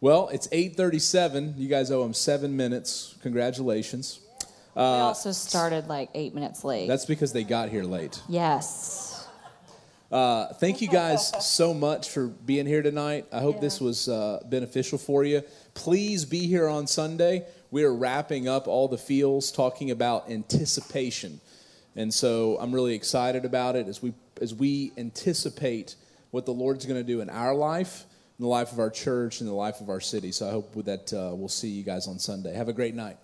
Well, 0.00 0.28
it's 0.28 0.46
8:37. 0.48 1.58
You 1.58 1.68
guys 1.68 1.90
owe 1.90 2.02
them 2.02 2.14
seven 2.14 2.56
minutes. 2.56 3.16
Congratulations. 3.22 4.20
Uh, 4.76 4.80
we 4.80 5.00
also 5.00 5.32
started 5.32 5.88
like 5.88 6.08
eight 6.14 6.34
minutes 6.34 6.62
late. 6.64 6.86
That's 6.86 7.04
because 7.04 7.32
they 7.32 7.42
got 7.42 7.68
here 7.68 7.82
late. 7.82 8.22
Yes. 8.28 9.07
Uh, 10.10 10.54
thank 10.54 10.80
you 10.80 10.88
guys 10.88 11.32
so 11.44 11.74
much 11.74 12.08
for 12.08 12.28
being 12.28 12.64
here 12.64 12.80
tonight. 12.82 13.26
I 13.30 13.40
hope 13.40 13.56
yeah. 13.56 13.60
this 13.60 13.80
was 13.80 14.08
uh, 14.08 14.40
beneficial 14.46 14.96
for 14.96 15.22
you. 15.22 15.42
Please 15.74 16.24
be 16.24 16.46
here 16.46 16.66
on 16.66 16.86
Sunday. 16.86 17.44
We 17.70 17.84
are 17.84 17.94
wrapping 17.94 18.48
up 18.48 18.66
all 18.68 18.88
the 18.88 18.96
feels, 18.96 19.52
talking 19.52 19.90
about 19.90 20.30
anticipation, 20.30 21.40
and 21.94 22.12
so 22.12 22.56
I'm 22.58 22.74
really 22.74 22.94
excited 22.94 23.44
about 23.44 23.76
it 23.76 23.86
as 23.86 24.02
we 24.02 24.14
as 24.40 24.54
we 24.54 24.92
anticipate 24.96 25.96
what 26.30 26.46
the 26.46 26.54
Lord's 26.54 26.86
going 26.86 27.00
to 27.00 27.06
do 27.06 27.20
in 27.20 27.28
our 27.28 27.54
life. 27.54 28.06
in 28.38 28.44
the 28.44 28.48
life 28.48 28.72
of 28.72 28.78
our 28.78 28.90
church 28.90 29.40
in 29.40 29.46
the 29.46 29.52
life 29.52 29.80
of 29.80 29.90
our 29.90 30.00
city. 30.00 30.32
So 30.32 30.48
I 30.48 30.52
hope 30.52 30.72
that 30.84 31.12
uh, 31.12 31.34
we'll 31.34 31.48
see 31.48 31.68
you 31.68 31.82
guys 31.82 32.06
on 32.06 32.18
Sunday. 32.18 32.54
Have 32.54 32.68
a 32.68 32.72
great 32.72 32.94
night. 32.94 33.18